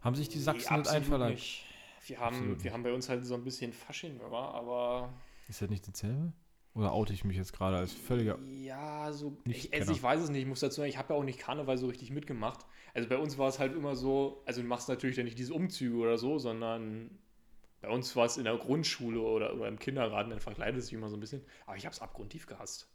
Haben 0.00 0.14
sich 0.16 0.28
die 0.28 0.38
Nee, 0.38 0.44
Sachsen 0.44 0.58
nicht 0.60 0.70
absolut 0.70 0.96
einverleibt? 1.02 1.34
nicht. 1.34 1.64
Wir 2.06 2.18
haben, 2.18 2.36
Absolut 2.36 2.58
wir 2.58 2.64
nicht. 2.64 2.72
haben 2.72 2.82
bei 2.82 2.92
uns 2.94 3.08
halt 3.10 3.26
so 3.26 3.34
ein 3.34 3.44
bisschen 3.44 3.72
Fasching, 3.74 4.18
aber, 4.22 4.54
aber 4.54 5.12
Ist 5.48 5.60
das 5.60 5.68
nicht 5.68 5.86
dasselbe? 5.86 6.32
Oder 6.74 6.92
oute 6.92 7.12
ich 7.12 7.24
mich 7.24 7.36
jetzt 7.36 7.52
gerade 7.52 7.76
als 7.76 7.92
völliger. 7.92 8.38
ja, 8.62 9.12
so. 9.12 9.36
Ich, 9.44 9.74
also 9.74 9.92
ich 9.92 10.02
weiß 10.02 10.20
es 10.22 10.30
nicht, 10.30 10.42
ich 10.42 10.46
muss 10.48 10.60
dazu 10.60 10.76
sagen, 10.76 10.88
ich 10.88 10.98
habe 10.98 11.12
ja 11.12 11.18
auch 11.18 11.24
nicht 11.24 11.38
Karneval 11.40 11.76
so 11.78 11.88
richtig 11.88 12.10
mitgemacht. 12.10 12.64
Also 12.94 13.08
bei 13.08 13.16
uns 13.18 13.38
war 13.38 13.48
es 13.48 13.58
halt 13.58 13.74
immer 13.74 13.96
so, 13.96 14.42
also 14.46 14.62
du 14.62 14.68
machst 14.68 14.88
natürlich 14.88 15.16
dann 15.16 15.24
nicht 15.24 15.38
diese 15.38 15.52
Umzüge 15.52 15.96
oder 15.96 16.16
so, 16.16 16.38
sondern 16.38 17.10
bei 17.80 17.88
uns 17.88 18.14
war 18.14 18.26
es 18.26 18.36
in 18.36 18.44
der 18.44 18.56
Grundschule 18.56 19.18
oder, 19.20 19.54
oder 19.54 19.66
im 19.66 19.78
Kindergarten, 19.80 20.30
dann 20.30 20.38
verkleidet 20.40 20.82
sich 20.82 20.92
immer 20.92 21.08
so 21.08 21.16
ein 21.16 21.20
bisschen. 21.20 21.42
Aber 21.66 21.76
ich 21.76 21.86
habe 21.86 21.92
es 21.94 22.00
abgrundtief 22.00 22.46
gehasst. 22.46 22.88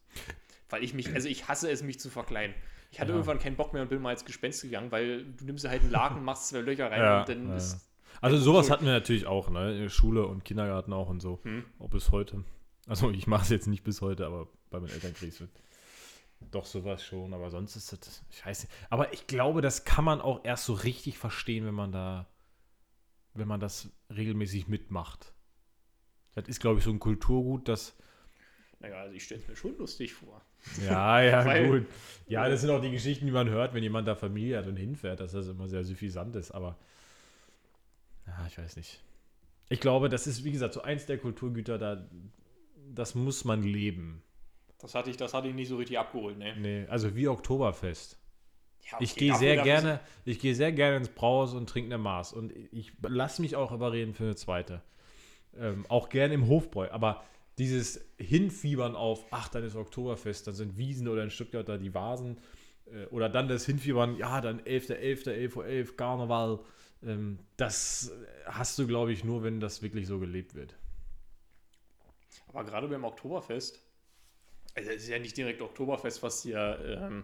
Weil 0.70 0.84
ich 0.84 0.94
mich, 0.94 1.14
also 1.14 1.28
ich 1.28 1.48
hasse 1.50 1.70
es, 1.70 1.84
mich 1.84 2.00
zu 2.00 2.10
verkleiden. 2.10 2.56
Ich 2.92 3.00
hatte 3.02 3.10
Ja. 3.12 3.16
irgendwann 3.18 3.40
keinen 3.40 3.58
Bock 3.58 3.74
mehr 3.74 3.82
und 3.82 3.90
bin 3.90 4.02
mal 4.02 4.10
als 4.12 4.24
Gespenst 4.24 4.62
gegangen, 4.62 4.92
weil 4.92 5.26
du 5.26 5.44
nimmst 5.46 5.68
halt 5.68 5.82
einen 5.82 5.92
Laken, 5.92 6.24
machst 6.24 6.48
zwei 6.48 6.60
Löcher 6.62 6.90
rein 6.90 7.02
Ja, 7.02 7.20
und 7.22 7.30
dann 7.30 7.50
ja, 7.50 7.56
ist. 7.58 7.90
Also 8.22 8.38
sowas 8.38 8.68
so- 8.68 8.74
hatten 8.74 8.86
wir 8.86 8.94
natürlich 8.94 9.26
auch, 9.26 9.50
ne? 9.50 9.74
In 9.74 9.82
der 9.82 9.90
Schule 9.90 10.26
und 10.26 10.46
Kindergarten 10.46 10.94
auch 10.94 11.10
und 11.10 11.20
so. 11.20 11.40
Hm. 11.44 11.66
Auch 11.80 11.90
bis 11.90 12.12
heute. 12.12 12.44
Also 12.88 13.12
ich 13.12 13.28
mache 13.28 13.44
es 13.44 13.50
jetzt 13.50 13.68
nicht 13.68 13.84
bis 13.84 14.02
heute, 14.02 14.26
aber 14.26 14.48
bei 14.70 14.80
meinen 14.80 14.92
Eltern 14.92 15.14
kriege 15.14 15.34
ich 15.34 15.42
es 15.42 15.48
Doch, 16.52 16.66
sowas 16.66 17.04
schon, 17.04 17.34
aber 17.34 17.50
sonst 17.50 17.76
ist 17.76 17.92
das. 17.94 18.24
Ich 18.30 18.46
weiß 18.46 18.64
nicht. 18.64 18.74
Aber 18.90 19.14
ich 19.14 19.28
glaube, 19.28 19.62
das 19.62 19.86
kann 19.86 20.06
man 20.06 20.22
auch 20.22 20.44
erst 20.44 20.66
so 20.66 20.74
richtig 20.74 21.18
verstehen, 21.18 21.66
wenn 21.66 21.74
man 21.74 21.92
da, 21.92 22.28
wenn 23.34 23.48
man 23.48 23.60
das 23.60 23.90
regelmäßig 24.16 24.68
mitmacht. 24.68 25.34
Das 26.36 26.48
ist, 26.48 26.60
glaube 26.60 26.80
ich, 26.80 26.86
so 26.86 26.92
ein 26.92 27.00
Kulturgut, 27.00 27.68
das. 27.68 27.96
Naja, 28.80 28.98
also 28.98 29.16
ich 29.16 29.24
stelle 29.24 29.42
es 29.42 29.48
mir 29.48 29.56
schon 29.56 29.78
lustig 29.78 30.14
vor. 30.14 30.42
Ja, 30.86 31.22
ja, 31.22 31.46
Weil- 31.46 31.68
gut. 31.68 31.88
Ja, 32.28 32.48
das 32.50 32.62
sind 32.62 32.70
auch 32.70 32.82
die 32.82 32.92
Geschichten, 32.92 33.26
die 33.26 33.32
man 33.32 33.50
hört, 33.50 33.74
wenn 33.74 33.82
jemand 33.84 34.08
da 34.08 34.16
Familie 34.16 34.58
hat 34.58 34.68
und 34.68 34.76
hinfährt, 34.76 35.20
dass 35.22 35.32
das 35.32 35.48
immer 35.48 35.68
sehr 35.68 35.84
suffisant 35.84 36.36
ist, 36.36 36.52
aber. 36.52 36.78
Ja, 38.28 38.46
ich 38.48 38.58
weiß 38.58 38.76
nicht. 38.76 39.02
Ich 39.70 39.80
glaube, 39.80 40.10
das 40.10 40.28
ist, 40.28 40.44
wie 40.44 40.52
gesagt, 40.52 40.74
so 40.74 40.82
eins 40.82 41.06
der 41.06 41.18
Kulturgüter, 41.18 41.78
da, 41.78 42.06
das 42.96 43.16
muss 43.16 43.46
man 43.46 43.64
leben. 43.64 44.22
Das 44.80 44.94
hatte 44.96 45.10
ich, 45.10 45.18
das 45.18 45.34
hatte 45.34 45.48
ich 45.48 45.54
nicht 45.56 45.70
so 45.70 45.78
richtig 45.78 45.98
abgeholt, 46.00 46.38
ne? 46.38 46.56
Nee, 46.58 46.86
also 46.90 47.16
wie 47.16 47.28
Oktoberfest. 47.28 48.18
Ja, 48.92 48.98
Ich 49.00 49.12
okay, 49.12 49.20
gehe 49.20 49.30
dafür- 49.32 49.40
sehr 49.40 49.64
gerne, 49.64 50.00
ich 50.26 50.40
gehe 50.40 50.54
sehr 50.54 50.72
gerne 50.72 50.98
ins 50.98 51.10
Brauhaus 51.10 51.54
und 51.54 51.68
trinke 51.70 51.88
eine 51.94 51.98
Maß. 51.98 52.34
Und 52.34 52.54
ich 52.72 52.92
lasse 53.02 53.42
mich 53.42 53.56
auch 53.56 53.72
überreden 53.72 54.14
für 54.14 54.26
eine 54.26 54.36
zweite. 54.36 54.82
Ähm, 55.58 55.86
auch 55.90 56.10
gerne 56.10 56.34
im 56.34 56.48
Hofbräu. 56.48 56.90
Aber 56.92 57.24
dieses 57.58 58.02
Hinfiebern 58.18 58.96
auf, 58.96 59.26
ach, 59.32 59.48
dann 59.48 59.64
ist 59.64 59.76
Oktoberfest, 59.76 60.48
dann 60.48 60.54
sind 60.56 60.78
Wiesen 60.78 61.08
oder 61.08 61.24
in 61.24 61.32
Stuttgart 61.32 61.68
da 61.68 61.78
die 61.78 61.94
Vasen. 61.94 62.38
Äh, 62.86 63.06
oder 63.08 63.30
dann 63.30 63.48
das 63.48 63.66
Hinfiebern, 63.66 64.18
ja, 64.18 64.40
dann 64.42 64.60
11.11., 64.62 65.30
11.11 65.32 65.56
Uhr, 65.56 65.66
11, 65.66 65.98
Karneval. 65.98 66.60
Ähm, 67.02 67.40
das 67.58 68.12
hast 68.46 68.78
du, 68.78 68.86
glaube 68.86 69.14
ich, 69.14 69.24
nur, 69.24 69.42
wenn 69.44 69.60
das 69.60 69.82
wirklich 69.82 70.06
so 70.06 70.20
gelebt 70.20 70.54
wird. 70.54 70.76
Aber 72.48 72.64
gerade 72.64 72.88
beim 72.88 73.04
Oktoberfest, 73.04 73.82
also 74.76 74.90
es 74.90 75.04
ist 75.04 75.10
ja 75.10 75.20
nicht 75.20 75.38
direkt 75.38 75.62
Oktoberfest, 75.62 76.22
was 76.24 76.44
ja 76.44 76.78
ähm, 76.80 77.24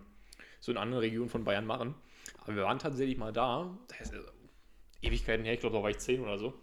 so 0.59 0.71
in 0.71 0.77
anderen 0.77 1.01
Regionen 1.01 1.29
von 1.29 1.43
Bayern 1.43 1.65
machen. 1.65 1.95
Aber 2.43 2.55
wir 2.55 2.63
waren 2.63 2.79
tatsächlich 2.79 3.17
mal 3.17 3.33
da, 3.33 3.77
das 3.87 4.11
ist, 4.11 4.13
äh, 4.13 5.07
Ewigkeiten 5.07 5.43
her, 5.43 5.53
ich 5.53 5.59
glaube, 5.59 5.77
da 5.77 5.83
war 5.83 5.89
ich 5.89 5.97
zehn 5.97 6.21
oder 6.21 6.37
so. 6.37 6.53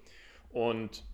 Und 0.50 1.04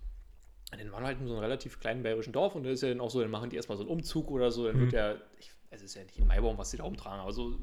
dann 0.71 0.91
waren 0.91 1.03
wir 1.03 1.07
halt 1.07 1.19
in 1.19 1.27
so 1.27 1.33
einem 1.33 1.41
relativ 1.41 1.79
kleinen 1.79 2.03
bayerischen 2.03 2.33
Dorf 2.33 2.55
und 2.55 2.63
da 2.63 2.69
ist 2.69 2.81
ja 2.81 2.89
dann 2.89 3.01
auch 3.01 3.09
so, 3.09 3.21
dann 3.21 3.31
machen 3.31 3.49
die 3.49 3.55
erstmal 3.55 3.77
so 3.77 3.83
einen 3.83 3.91
Umzug 3.91 4.31
oder 4.31 4.51
so, 4.51 4.65
dann 4.65 4.79
wird 4.79 4.93
ja, 4.93 5.15
ich, 5.39 5.51
es 5.69 5.81
ist 5.81 5.95
ja 5.95 6.03
nicht 6.03 6.19
ein 6.19 6.27
Maibaum, 6.27 6.57
was 6.57 6.71
die 6.71 6.77
da 6.77 6.83
umtragen, 6.83 7.19
aber 7.19 7.31
so, 7.31 7.57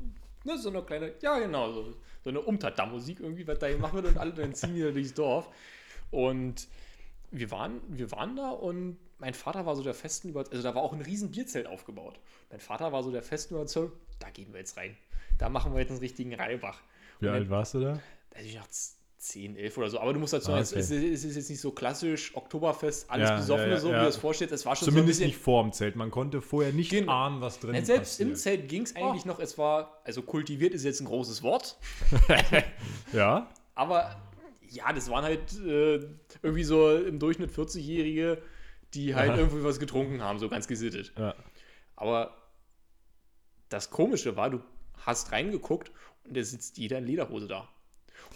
ne, 0.45 0.59
so 0.59 0.71
eine 0.71 0.83
kleine, 0.83 1.15
ja 1.21 1.39
genau, 1.39 1.73
so, 1.73 1.95
so 2.23 2.31
eine 2.31 2.41
Umtata-Musik 2.41 3.21
irgendwie, 3.21 3.47
was 3.47 3.59
da 3.59 3.69
gemacht 3.69 3.93
wird 3.95 4.07
und 4.07 4.19
alle 4.19 4.33
dann 4.33 4.55
ziehen 4.55 4.75
wieder 4.75 4.93
durchs 4.93 5.15
Dorf. 5.15 5.49
Und 6.11 6.69
wir 7.31 7.51
waren, 7.51 7.81
wir 7.89 8.11
waren 8.13 8.37
da 8.37 8.51
und 8.51 8.99
mein 9.23 9.35
Vater 9.35 9.65
war 9.65 9.75
so 9.77 9.83
der 9.83 9.95
festen 9.95 10.29
Überzeugung, 10.29 10.57
also 10.59 10.69
da 10.69 10.75
war 10.75 10.83
auch 10.83 10.93
ein 10.93 11.01
riesen 11.01 11.31
Bierzelt 11.31 11.67
aufgebaut. 11.67 12.19
Mein 12.51 12.61
Vater 12.61 12.93
war 12.93 13.03
so 13.03 13.11
der 13.11 13.23
festen 13.23 13.55
Überzeugung, 13.55 13.93
da 14.19 14.29
gehen 14.31 14.53
wir 14.53 14.59
jetzt 14.61 14.77
rein. 14.77 14.97
Da 15.39 15.49
machen 15.49 15.73
wir 15.73 15.81
jetzt 15.81 15.91
einen 15.91 16.01
richtigen 16.01 16.35
Reibach. 16.35 16.81
Wie 17.21 17.29
alt 17.29 17.49
warst 17.49 17.75
du 17.75 17.81
da? 17.81 18.01
Also 18.35 18.49
ich 18.49 18.55
dachte 18.57 18.71
10, 19.19 19.57
11 19.57 19.79
oder 19.79 19.91
so. 19.91 20.01
Aber 20.01 20.13
du 20.13 20.19
musst 20.19 20.33
dazu 20.33 20.51
Ah, 20.53 20.65
sagen, 20.65 20.67
okay. 20.73 20.79
es, 20.81 20.91
ist, 20.91 21.05
es 21.05 21.25
ist 21.25 21.37
jetzt 21.37 21.51
nicht 21.51 21.61
so 21.61 21.71
klassisch 21.71 22.35
Oktoberfest, 22.35 23.09
alles 23.09 23.29
Ja, 23.31 23.37
besoffene, 23.37 23.69
ja, 23.69 23.75
ja, 23.75 23.81
so 23.81 23.89
wie 23.89 23.93
ja. 23.93 24.03
du 24.03 24.09
es 24.09 24.17
vorstellst. 24.17 24.53
Es 24.53 24.67
war 24.67 24.75
schon 24.75 24.87
Zumindest 24.89 25.21
so 25.21 25.25
nicht 25.27 25.37
vor 25.37 25.63
dem 25.63 25.73
Zelt. 25.73 25.95
Man 25.95 26.11
konnte 26.11 26.43
vorher 26.43 26.73
nicht 26.73 26.91
Genau. 26.91 27.13
ahnen, 27.13 27.41
was 27.41 27.61
drin 27.61 27.71
bisschen. 27.71 27.87
Selbst 27.87 28.21
im 28.21 28.31
passiert. 28.31 28.59
Zelt 28.59 28.69
ging 28.69 28.83
es 28.83 28.97
eigentlich 28.97 29.25
noch, 29.25 29.39
es 29.39 29.57
war, 29.57 30.01
also 30.05 30.23
kultiviert 30.23 30.75
ist 30.75 30.83
jetzt 30.85 31.01
ein 31.01 31.07
großes 31.07 31.45
Wort, 31.45 31.79
Ja? 33.13 33.49
aber 33.77 34.17
ja, 34.69 34.93
das 34.93 35.11
waren 35.11 35.25
halt 35.25 35.53
äh, 35.65 36.01
irgendwie 36.43 36.65
so 36.65 36.97
im 36.97 37.19
Durchschnitt 37.19 37.51
40-Jährige, 37.51 38.41
die 38.95 39.15
halt 39.15 39.31
Aha. 39.33 39.39
irgendwie 39.39 39.65
was 39.65 39.79
getrunken 39.81 40.23
haben, 40.23 40.39
so 40.39 40.49
ganz 40.49 40.67
gesittet. 40.69 41.13
Ja. 41.19 41.35
Aber 41.97 42.37
das 43.69 43.91
Komische 43.91 44.37
war, 44.37 44.51
du 44.51 44.61
hast 45.07 45.33
reingeguckt 45.33 45.91
und 46.25 46.37
da 46.37 46.43
sitzt 46.43 46.79
jeder 46.79 46.99
in 46.99 47.07
Lederhose 47.07 47.49
da. 47.49 47.69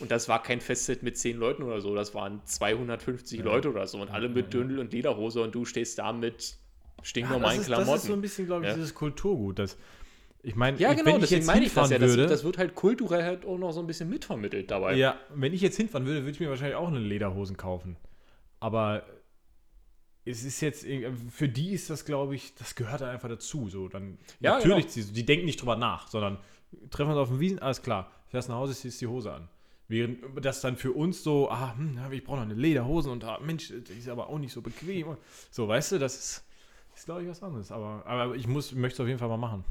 Und 0.00 0.11
das 0.11 0.28
war 0.28 0.42
kein 0.42 0.61
Festzelt 0.61 1.02
mit 1.02 1.16
10 1.16 1.36
Leuten 1.38 1.62
oder 1.62 1.80
so, 1.80 1.94
das 1.94 2.14
waren 2.14 2.40
250 2.44 3.42
Leute 3.42 3.70
oder 3.70 3.86
so 3.86 4.00
und 4.00 4.11
alle 4.11 4.28
mit 4.28 4.52
Dündel 4.52 4.78
und 4.78 4.92
Lederhose 4.92 5.42
und 5.42 5.54
du 5.54 5.64
stehst 5.64 5.98
da 5.98 6.12
mit 6.12 6.57
stinknormalen 7.02 7.59
das, 7.59 7.68
ist, 7.68 7.70
das 7.70 7.80
ist 7.80 7.86
so 7.86 7.92
ein 7.92 7.98
Klamotten. 8.00 8.20
bisschen, 8.22 8.46
glaube 8.46 8.64
ich, 8.64 8.68
Ja. 8.70 8.74
dieses 8.74 8.94
Kulturgut. 8.94 9.59
Das, 9.59 9.78
ich 10.42 10.54
meine, 10.54 10.78
ja, 10.78 10.92
genau, 10.92 11.07
wenn 11.07 11.14
ich 11.16 11.20
deswegen 11.22 11.40
jetzt 11.40 11.46
meine 11.46 11.64
ich 11.66 11.74
das 11.74 11.88
hinfahren 11.88 12.11
ja. 12.11 12.16
Das, 12.24 12.30
das 12.30 12.44
wird 12.44 12.59
halt 12.59 12.74
kulturell 12.74 13.22
halt 13.22 13.44
auch 13.46 13.59
noch 13.59 13.72
so 13.72 13.80
ein 13.80 13.86
bisschen 13.86 14.09
mitvermittelt 14.11 14.70
dabei. 14.70 14.94
ja, 14.94 15.18
wenn 15.34 15.52
ich 15.52 15.61
jetzt 15.61 15.76
hinfahren 15.76 16.07
würde, 16.07 16.20
würde 16.20 16.30
ich 16.32 16.40
mir 16.40 16.50
wahrscheinlich 16.50 16.76
auch 16.76 16.88
eine 16.88 16.98
Lederhosen 16.98 17.57
kaufen. 17.57 17.96
Aber 18.61 19.02
es 20.27 20.45
ist 20.45 20.61
jetzt, 20.61 20.85
irgendwie- 20.85 21.31
für 21.31 21.49
die 21.49 21.70
ist 21.72 21.89
das, 21.89 22.05
glaube 22.05 22.35
ich, 22.35 22.55
das 22.57 22.74
gehört 22.74 23.01
dann 23.01 23.11
einfach 23.11 23.29
dazu. 23.29 23.68
So, 23.68 23.89
dann 23.89 24.18
Ja, 24.41 24.55
natürlich, 24.59 24.93
genau. 24.93 25.07
die, 25.07 25.12
die 25.12 25.24
denken 25.27 25.47
nicht 25.47 25.61
drüber 25.61 25.77
nach, 25.77 26.09
sondern 26.09 26.39
treffen 26.91 27.11
uns 27.12 27.18
auf 27.18 27.29
dem 27.29 27.41
Wiesen, 27.41 27.59
alles 27.61 27.81
klar, 27.83 28.11
fährst 28.27 28.49
nach 28.49 28.57
Hause, 28.57 28.74
ziehst 28.74 29.01
die 29.01 29.07
Hose 29.07 29.33
an. 29.33 29.49
Während 29.89 30.18
das 30.45 30.61
dann 30.61 30.77
für 30.77 30.91
uns 30.93 31.22
so, 31.22 31.49
ah, 31.49 31.74
hm, 31.77 31.99
ich 32.11 32.24
brauche 32.24 32.39
noch 32.39 32.43
eine 32.45 32.55
Lederhose 32.55 33.09
und 33.09 33.22
ah, 33.24 33.39
Mensch, 33.41 33.68
die 33.68 33.93
ist 33.93 34.09
aber 34.09 34.29
auch 34.29 34.39
nicht 34.39 34.53
so 34.53 34.61
bequem. 34.61 35.16
So, 35.53 35.68
weißt 35.68 35.93
du, 35.93 35.99
das 36.01 36.16
ist, 36.18 36.45
ist 36.97 37.05
glaube 37.05 37.22
ich, 37.22 37.29
was 37.29 37.41
anderes. 37.43 37.70
Aber, 37.70 38.05
aber 38.05 38.35
ich 38.35 38.49
muss, 38.49 38.72
möchte 38.72 38.95
es 38.97 39.01
auf 39.01 39.07
jeden 39.07 39.20
Fall 39.20 39.29
mal 39.29 39.37
machen. 39.37 39.64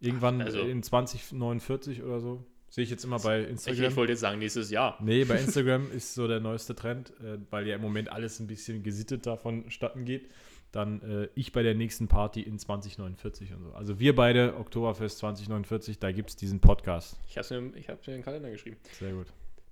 Irgendwann 0.00 0.40
Also- 0.42 0.58
in 0.60 0.82
2049 0.82 2.02
oder 2.02 2.20
so. 2.20 2.44
Sehe 2.70 2.84
ich 2.84 2.90
jetzt 2.90 3.04
immer 3.04 3.18
bei 3.18 3.42
Ich, 3.42 3.48
Instagram. 3.48 3.84
ich 3.90 3.96
wollte 3.96 4.12
jetzt 4.12 4.20
sagen, 4.20 4.38
nächstes 4.38 4.70
Jahr. 4.70 4.98
Nee, 5.02 5.24
bei 5.24 5.36
Instagram 5.40 5.90
ist 5.90 6.14
so 6.14 6.28
der 6.28 6.40
neueste 6.40 6.74
Trend, 6.74 7.10
äh, 7.20 7.38
weil 7.50 7.66
ja 7.66 7.74
im 7.76 7.80
Moment 7.82 8.10
alles 8.12 8.40
ein 8.40 8.46
bisschen 8.46 8.82
gesitteter 8.82 9.36
vonstatten 9.36 10.04
geht. 10.04 10.28
Dann 10.70 11.00
äh, 11.00 11.28
ich 11.34 11.52
bei 11.52 11.62
der 11.62 11.74
nächsten 11.74 12.08
Party 12.08 12.42
in 12.42 12.58
2049 12.58 13.54
und 13.54 13.62
so. 13.64 13.72
Also 13.72 13.98
wir 13.98 14.14
beide, 14.14 14.54
Oktoberfest 14.56 15.18
2049, 15.18 15.98
da 15.98 16.12
gibt 16.12 16.28
es 16.28 16.36
diesen 16.36 16.60
Podcast. 16.60 17.18
Ich 17.26 17.38
habe 17.38 17.60
mir, 17.60 17.76
ich 17.76 17.88
hab's 17.88 18.06
mir 18.06 18.12
in 18.14 18.18
den 18.20 18.24
Kalender 18.24 18.50
geschrieben. 18.50 18.76
Sehr 18.92 19.12
gut. 19.12 19.28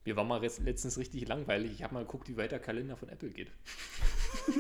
Mir 0.07 0.16
war 0.16 0.24
mal 0.24 0.40
letztens 0.40 0.97
richtig 0.97 1.28
langweilig. 1.28 1.72
Ich 1.72 1.82
habe 1.82 1.92
mal 1.92 2.05
geguckt, 2.05 2.28
wie 2.28 2.36
weit 2.38 2.53
der 2.53 2.61
Kalender 2.61 2.97
von 2.97 3.09
Apple 3.09 3.30
geht. 3.30 3.51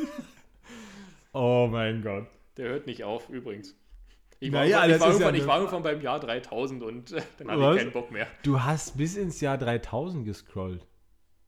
Oh 1.32 1.68
mein 1.70 2.00
Gott. 2.02 2.28
Der 2.56 2.70
hört 2.70 2.86
nicht 2.86 3.04
auf, 3.04 3.28
übrigens. 3.28 3.76
Ich 4.38 4.52
war, 4.52 4.60
naja, 4.60 4.86
irgendwann, 4.86 5.12
ich 5.16 5.20
war, 5.20 5.30
ja 5.30 5.34
ich 5.34 5.46
war 5.46 5.58
irgendwann 5.58 5.82
beim 5.82 6.00
Jahr 6.00 6.20
3000 6.20 6.82
und 6.82 7.12
äh, 7.12 7.22
dann 7.38 7.50
habe 7.50 7.72
ich 7.72 7.78
keinen 7.78 7.92
Bock 7.92 8.10
mehr. 8.10 8.26
Du 8.42 8.62
hast 8.62 8.96
bis 8.96 9.16
ins 9.16 9.40
Jahr 9.40 9.56
3000 9.56 10.24
gescrollt. 10.26 10.86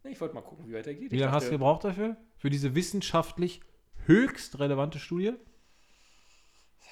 Ich 0.04 0.20
wollte 0.20 0.34
mal 0.34 0.40
gucken, 0.40 0.66
wie 0.66 0.72
weiter 0.72 0.94
geht. 0.94 1.10
Wie 1.10 1.18
lange 1.18 1.32
hast 1.32 1.48
du 1.48 1.50
gebraucht 1.50 1.84
dafür? 1.84 2.16
Für 2.36 2.50
diese 2.50 2.74
wissenschaftlich 2.74 3.60
höchst 4.06 4.58
relevante 4.58 4.98
Studie? 4.98 5.34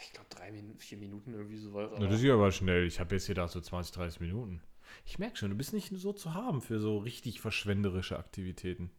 Ich 0.03 0.13
glaube, 0.13 0.29
drei, 0.29 0.53
vier 0.79 0.99
Minuten 0.99 1.33
irgendwie 1.33 1.57
so 1.57 1.73
weit. 1.73 1.91
Na, 1.99 2.07
das 2.07 2.17
ist 2.17 2.25
ja 2.25 2.35
aber 2.35 2.53
schnell. 2.53 2.87
Ich 2.87 3.01
habe 3.01 3.15
jetzt 3.15 3.27
gedacht, 3.27 3.51
so 3.51 3.61
20, 3.61 3.95
30 3.95 4.21
Minuten. 4.21 4.63
Ich 5.05 5.19
merke 5.19 5.37
schon, 5.37 5.51
du 5.51 5.57
bist 5.57 5.73
nicht 5.73 5.93
so 5.97 6.13
zu 6.13 6.35
haben 6.35 6.61
für 6.61 6.79
so 6.79 6.99
richtig 6.99 7.41
verschwenderische 7.41 8.19
Aktivitäten. 8.19 8.91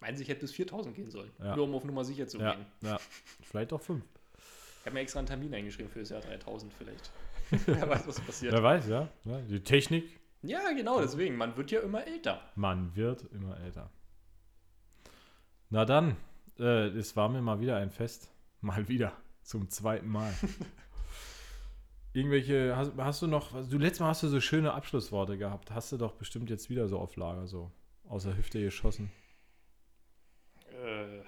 Meinen 0.00 0.16
Sie, 0.16 0.22
ich 0.22 0.28
hätte 0.28 0.40
bis 0.40 0.52
4000 0.52 0.94
gehen 0.94 1.10
sollen? 1.10 1.30
Ja. 1.38 1.56
Nur 1.56 1.64
um 1.64 1.74
auf 1.74 1.84
Nummer 1.84 2.04
sicher 2.04 2.26
zu 2.26 2.38
ja. 2.38 2.54
gehen. 2.54 2.66
Ja, 2.82 2.98
vielleicht 3.42 3.72
auch 3.72 3.80
fünf 3.80 4.04
habe 4.86 4.94
mir 4.94 5.00
extra 5.00 5.18
einen 5.18 5.26
Termin 5.26 5.54
eingeschrieben 5.54 5.90
für 5.90 6.00
das 6.00 6.10
Jahr 6.10 6.20
3000 6.20 6.72
vielleicht. 6.72 7.10
Wer 7.66 7.88
weiß, 7.88 8.06
was 8.06 8.20
passiert. 8.20 8.52
Wer 8.52 8.62
weiß, 8.62 8.88
ja. 8.88 9.08
ja. 9.24 9.40
Die 9.42 9.60
Technik, 9.60 10.18
Ja, 10.42 10.72
genau, 10.72 11.00
deswegen. 11.00 11.36
Man 11.36 11.56
wird 11.56 11.70
ja 11.70 11.80
immer 11.80 12.06
älter. 12.06 12.40
man 12.54 12.94
wird 12.96 13.24
immer 13.32 13.58
älter. 13.60 13.90
Na 15.70 15.84
dann, 15.84 16.16
äh, 16.58 16.88
es 16.88 17.16
war 17.16 17.28
mir 17.28 17.42
mal 17.42 17.60
wieder 17.60 17.76
ein 17.76 17.90
Fest. 17.90 18.30
Mal 18.60 18.88
wieder. 18.88 19.12
Zum 19.42 19.68
zweiten 19.68 20.08
Mal. 20.08 20.32
Irgendwelche, 22.12 22.74
hast, 22.76 22.92
hast 22.96 23.22
du 23.22 23.26
noch, 23.26 23.52
du 23.68 23.78
letztes 23.78 24.00
Mal 24.00 24.08
hast 24.08 24.22
du 24.22 24.28
so 24.28 24.40
schöne 24.40 24.72
Abschlussworte 24.72 25.36
gehabt. 25.36 25.70
Hast 25.70 25.92
du 25.92 25.98
doch 25.98 26.14
bestimmt 26.14 26.48
jetzt 26.48 26.70
wieder 26.70 26.88
so 26.88 26.98
auf 26.98 27.16
Lager, 27.16 27.46
so 27.46 27.70
aus 28.08 28.22
der 28.22 28.36
Hüfte 28.36 28.60
geschossen. 28.60 29.10
Äh, 30.70 31.22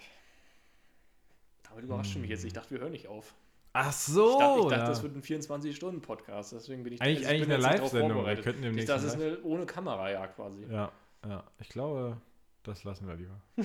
damit 1.65 1.85
überrascht 1.85 2.15
du 2.15 2.21
mich 2.21 2.31
jetzt. 2.31 2.45
Ich 2.45 2.53
dachte, 2.53 2.71
wir 2.71 2.81
hören 2.81 2.93
nicht 2.93 3.09
auf. 3.09 3.35
Ach 3.81 3.93
so! 3.93 4.33
Ich 4.33 4.39
dachte, 4.39 4.59
ich 4.59 4.67
dachte 4.67 4.83
ja. 4.83 4.89
das 4.89 5.03
wird 5.05 5.15
ein 5.15 5.23
24-Stunden-Podcast. 5.23 6.53
Deswegen 6.53 6.83
bin 6.83 6.95
ich 6.95 7.01
Eigentlich, 7.01 7.19
also 7.19 7.29
ich 7.29 7.29
eigentlich 7.29 7.59
bin 7.59 7.65
eine 7.65 7.79
Live-Sendung. 7.79 8.27
Wir 8.27 8.37
könnten 8.37 8.63
demnächst 8.63 8.89
das 8.89 9.05
ist 9.05 9.15
eine 9.15 9.25
eine 9.25 9.43
ohne 9.45 9.67
Kamera, 9.67 10.11
ja, 10.11 10.27
quasi. 10.27 10.67
Ja, 10.69 10.91
ja. 11.25 11.45
Ich 11.61 11.69
glaube, 11.69 12.21
das 12.65 12.83
lassen 12.83 13.07
wir 13.07 13.15
lieber. 13.15 13.41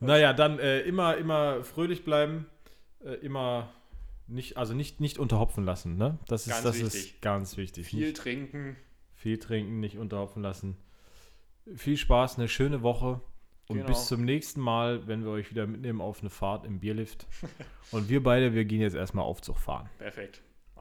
naja, 0.00 0.34
dann 0.34 0.58
äh, 0.58 0.80
immer, 0.80 1.16
immer 1.16 1.64
fröhlich 1.64 2.04
bleiben, 2.04 2.46
äh, 3.02 3.14
immer 3.14 3.70
nicht, 4.26 4.58
also 4.58 4.74
nicht, 4.74 5.00
nicht 5.00 5.18
unterhopfen 5.18 5.64
lassen, 5.64 5.96
ne? 5.96 6.18
Das 6.28 6.46
ist, 6.46 6.52
Ganz 6.52 6.64
das 6.64 6.74
wichtig. 6.74 7.14
ist 7.14 7.22
ganz 7.22 7.56
wichtig. 7.56 7.86
Viel 7.86 8.00
Nicht 8.00 8.16
trinken. 8.18 8.76
viel 9.14 9.38
trinken, 9.38 9.80
nicht 9.80 9.96
unterhopfen 9.96 10.42
lassen. 10.42 10.76
Viel 11.74 11.96
Spaß, 11.96 12.36
eine 12.36 12.48
schöne 12.48 12.82
Woche. 12.82 13.22
Und 13.68 13.76
Genau. 13.78 13.88
bis 13.88 14.06
zum 14.06 14.24
nächsten 14.24 14.60
Mal, 14.60 15.06
wenn 15.08 15.24
wir 15.24 15.30
euch 15.32 15.50
wieder 15.50 15.66
mitnehmen 15.66 16.00
auf 16.00 16.20
eine 16.20 16.30
Fahrt 16.30 16.64
im 16.64 16.78
Bierlift. 16.78 17.26
Und 17.90 18.08
wir 18.08 18.22
beide, 18.22 18.54
wir 18.54 18.64
gehen 18.64 18.80
jetzt 18.80 18.94
erstmal 18.94 19.24
Aufzug 19.24 19.58
fahren. 19.58 19.88
Perfekt. 19.98 20.40